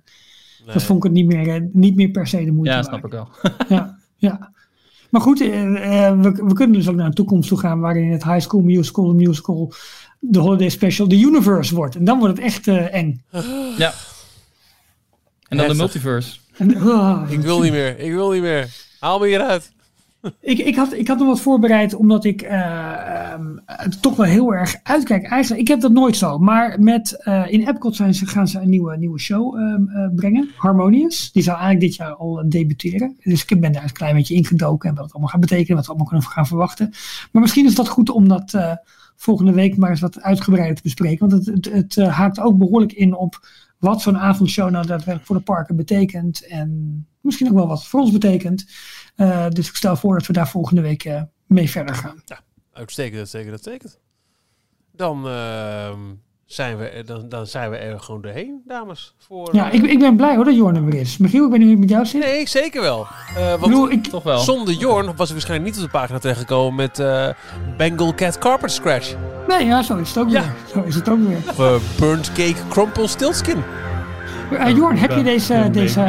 dat 0.66 0.82
vond 0.82 0.98
ik 0.98 1.04
het 1.04 1.12
niet 1.12 1.26
meer, 1.26 1.68
niet 1.72 1.94
meer 1.96 2.10
per 2.10 2.26
se 2.26 2.44
de 2.44 2.52
moeite 2.52 2.70
Ja, 2.74 2.82
waard. 2.82 2.86
snap 2.86 3.04
ik 3.04 3.10
wel. 3.12 3.28
Ja, 3.68 3.98
ja. 4.16 4.52
Maar 5.14 5.22
goed, 5.22 5.40
eh, 5.40 6.06
eh, 6.06 6.20
we, 6.20 6.30
we 6.30 6.52
kunnen 6.52 6.76
dus 6.76 6.88
ook 6.88 6.94
naar 6.94 7.06
een 7.06 7.14
toekomst 7.14 7.48
toe 7.48 7.58
gaan 7.58 7.80
waarin 7.80 8.12
het 8.12 8.24
High 8.24 8.40
School 8.40 8.60
Musical, 8.60 9.06
de 9.06 9.14
musical, 9.14 9.72
de 10.18 10.38
Holiday 10.38 10.68
Special, 10.68 11.08
de 11.08 11.18
Universe 11.18 11.74
wordt. 11.74 11.96
En 11.96 12.04
dan 12.04 12.18
wordt 12.18 12.36
het 12.36 12.46
echt 12.46 12.68
eh, 12.68 12.94
eng. 12.94 13.24
Ja. 13.78 13.92
En 15.48 15.56
dan 15.56 15.68
de 15.68 15.74
multiverse. 15.74 16.38
En, 16.56 16.76
ah, 16.90 17.30
Ik 17.30 17.40
wil 17.40 17.60
niet 17.60 17.72
meer. 17.72 17.98
Ik 17.98 18.12
wil 18.12 18.30
niet 18.30 18.42
meer. 18.42 18.68
Haal 19.00 19.18
me 19.18 19.26
hieruit. 19.26 19.72
Ik, 20.40 20.58
ik, 20.58 20.76
had, 20.76 20.92
ik 20.92 21.08
had 21.08 21.18
nog 21.18 21.26
wat 21.26 21.40
voorbereid, 21.40 21.94
omdat 21.94 22.24
ik 22.24 22.40
het 23.66 24.02
toch 24.02 24.16
wel 24.16 24.26
heel 24.26 24.54
erg 24.54 24.76
uitkijk. 24.82 25.24
Eigenlijk, 25.24 25.62
ik 25.62 25.68
heb 25.68 25.80
dat 25.80 25.92
nooit 25.92 26.16
zo. 26.16 26.38
Maar 26.38 26.80
met, 26.80 27.22
eh, 27.24 27.44
in 27.48 27.68
Epcot 27.68 27.96
zijn 27.96 28.14
ze, 28.14 28.26
gaan 28.26 28.48
ze 28.48 28.60
een 28.60 28.70
nieuwe, 28.70 28.96
nieuwe 28.96 29.18
show 29.18 29.56
ehm, 29.56 29.88
eh, 29.88 30.08
brengen. 30.14 30.50
Harmonious. 30.56 31.32
Die 31.32 31.42
zou 31.42 31.56
eigenlijk 31.58 31.86
dit 31.86 31.96
jaar 31.96 32.14
al 32.14 32.44
debuteren. 32.48 33.16
Dus 33.22 33.44
ik 33.44 33.60
ben 33.60 33.72
daar 33.72 33.82
een 33.82 33.92
klein 33.92 34.14
beetje 34.14 34.34
ingedoken. 34.34 34.88
En 34.88 34.94
wat 34.94 35.04
het 35.04 35.12
allemaal 35.12 35.32
gaat 35.32 35.40
betekenen. 35.40 35.76
Wat 35.76 35.84
we 35.84 35.90
allemaal 35.90 36.08
kunnen 36.08 36.28
gaan 36.28 36.46
verwachten. 36.46 36.92
Maar 37.32 37.42
misschien 37.42 37.66
is 37.66 37.74
dat 37.74 37.88
goed 37.88 38.10
om 38.10 38.28
dat 38.28 38.78
volgende 39.16 39.52
week 39.52 39.76
maar 39.76 39.90
eens 39.90 40.00
wat 40.00 40.20
uitgebreider 40.20 40.76
te 40.76 40.82
bespreken. 40.82 41.28
Want 41.28 41.46
het, 41.46 41.64
het, 41.64 41.96
haakt 41.96 42.40
ook 42.40 42.58
behoorlijk 42.58 42.92
in 42.92 43.14
op 43.14 43.46
wat 43.78 44.02
zo'n 44.02 44.18
avondshow 44.18 44.70
nou 44.70 44.86
daadwerkelijk 44.86 45.26
voor 45.26 45.36
de 45.36 45.42
parken 45.42 45.76
betekent. 45.76 46.46
En 46.46 47.06
misschien 47.20 47.48
ook 47.48 47.54
wel 47.54 47.66
wat 47.66 47.86
voor 47.86 48.00
ons 48.00 48.10
betekent. 48.10 48.66
Eh, 49.16 49.48
dus 49.48 49.68
ik 49.68 49.74
stel 49.76 49.96
voor 49.96 50.14
dat 50.18 50.26
we 50.26 50.32
daar 50.32 50.48
volgende 50.48 50.82
week 50.82 51.04
eh, 51.04 51.22
mee 51.46 51.70
verder 51.70 51.94
gaan. 51.94 52.22
Uitstekend, 52.72 53.18
uitstekend, 53.18 53.50
uitstekend. 53.50 53.98
Dan, 54.92 55.28
ehm, 55.28 55.98
zijn 56.44 56.76
we, 56.76 57.02
dan, 57.06 57.28
dan 57.28 57.46
zijn 57.46 57.70
we 57.70 57.76
er 57.76 58.00
gewoon 58.00 58.20
doorheen, 58.20 58.62
dames. 58.66 59.14
Voor, 59.18 59.54
Ja, 59.54 59.70
eh, 59.72 59.74
ik, 59.82 59.90
ik 59.90 59.98
ben 59.98 60.16
blij 60.16 60.34
hoor 60.36 60.44
dat 60.44 60.54
Jorn 60.54 60.76
er 60.76 60.84
weer 60.84 61.00
is. 61.00 61.16
Michiel, 61.18 61.54
ik 61.54 61.60
hoe 61.60 61.70
het 61.70 61.78
met 61.78 61.88
jou 61.88 62.06
zit. 62.06 62.22
Nee, 62.22 62.48
zeker 62.48 62.80
wel. 62.80 63.06
Eh, 63.36 63.42
ik 63.52 63.58
want 63.58 63.60
bedoel, 63.60 63.90
ik, 63.90 64.04
Toch 64.06 64.22
wel. 64.22 64.38
zonder 64.38 64.74
Jorn 64.74 65.16
was 65.16 65.26
ik 65.28 65.32
waarschijnlijk 65.34 65.70
niet 65.74 65.84
op 65.84 65.90
de 65.92 65.98
pagina 65.98 66.18
terechtgekomen 66.18 66.74
met 66.74 66.98
eh, 66.98 67.28
Bengal 67.76 68.14
Cat 68.14 68.38
Carpet 68.38 68.72
Scratch. 68.72 69.14
nee, 69.48 69.66
ja, 69.66 69.82
zo 69.82 69.96
is 69.96 70.08
het 70.08 70.18
ook 70.18 70.30
Ja. 70.30 70.40
weer. 70.42 70.52
Zo 70.72 70.82
is 70.82 70.94
het 70.94 71.08
ook 71.08 71.26
weer. 71.26 71.38
Of 71.76 71.96
Burnt 71.98 72.28
Cake 72.32 72.68
Crumple 72.68 73.06
Stiltskin. 73.06 73.62
Eh, 74.58 74.68
Jorn, 74.76 74.96
heb 74.96 75.10
je 75.10 75.22
deze, 75.22 75.68
deze, 75.72 76.00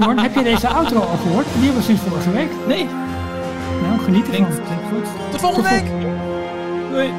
Jorn, 0.00 0.18
heb 0.18 0.34
je 0.34 0.42
deze 0.42 0.68
outro 0.68 0.98
al 1.00 1.16
gehoord? 1.22 1.46
Die 1.54 1.62
hebben 1.64 1.76
we 1.80 1.82
sinds 1.82 2.02
vorige 2.08 2.30
week. 2.30 2.50
Nee, 2.66 2.86
Nou, 3.88 4.00
geniet 4.00 4.26
ervan. 4.28 4.46
klinkt, 4.46 4.60
klinkt 4.66 4.84
goed. 4.92 5.30
Tot 5.30 5.40
volgende 5.40 5.68
week! 5.68 5.84
Doei. 6.90 7.10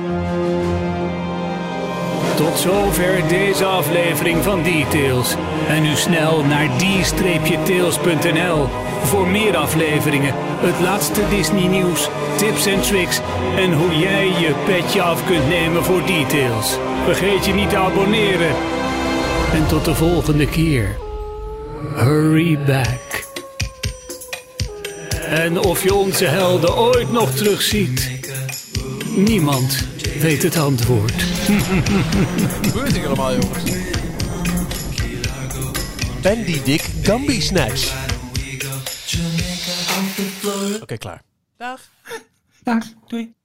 Tot 2.36 2.60
zover 2.60 3.28
deze 3.28 3.66
aflevering 3.66 4.44
van 4.44 4.64
Details. 4.64 5.36
En 5.70 5.82
nu 5.82 5.96
snel 5.96 6.44
naar 6.44 6.68
d-tails.nl 6.78 8.68
voor 9.04 9.28
meer 9.28 9.58
afleveringen, 9.58 10.34
het 10.60 10.80
laatste 10.80 11.22
Disney 11.30 11.68
nieuws, 11.68 12.10
tips 12.36 12.66
en 12.66 12.82
tricks 12.82 13.22
en 13.58 13.74
hoe 13.74 13.98
jij 13.98 14.26
je 14.28 14.54
petje 14.66 15.02
af 15.02 15.26
kunt 15.26 15.48
nemen 15.48 15.84
voor 15.84 16.02
Details. 16.06 16.78
Vergeet 17.04 17.46
je 17.46 17.54
niet 17.54 17.70
te 17.70 17.78
abonneren. 17.78 18.56
En 19.54 19.68
tot 19.68 19.86
de 19.86 19.96
volgende 19.96 20.48
keer. 20.48 20.98
Hurry 21.96 22.58
back. 22.66 23.26
En 25.26 25.60
of 25.60 25.84
je 25.84 25.94
onze 25.94 26.26
helden 26.26 26.78
ooit 26.78 27.12
nog 27.12 27.32
terugziet, 27.32 28.12
niemand 29.16 29.88
weet 30.20 30.44
het 30.44 30.58
antwoord. 30.58 31.14
gebeurt 32.62 32.94
hier 32.96 33.06
allemaal, 33.06 33.32
jongens? 33.32 33.72
Bandy 36.22 36.62
Dick 36.64 36.82
Gumby 37.02 37.42
Snatch. 37.42 37.94
Oké, 40.82 40.98
klaar. 40.98 41.22
Dag. 41.58 41.82
Dag, 42.64 42.84
doei. 43.08 43.41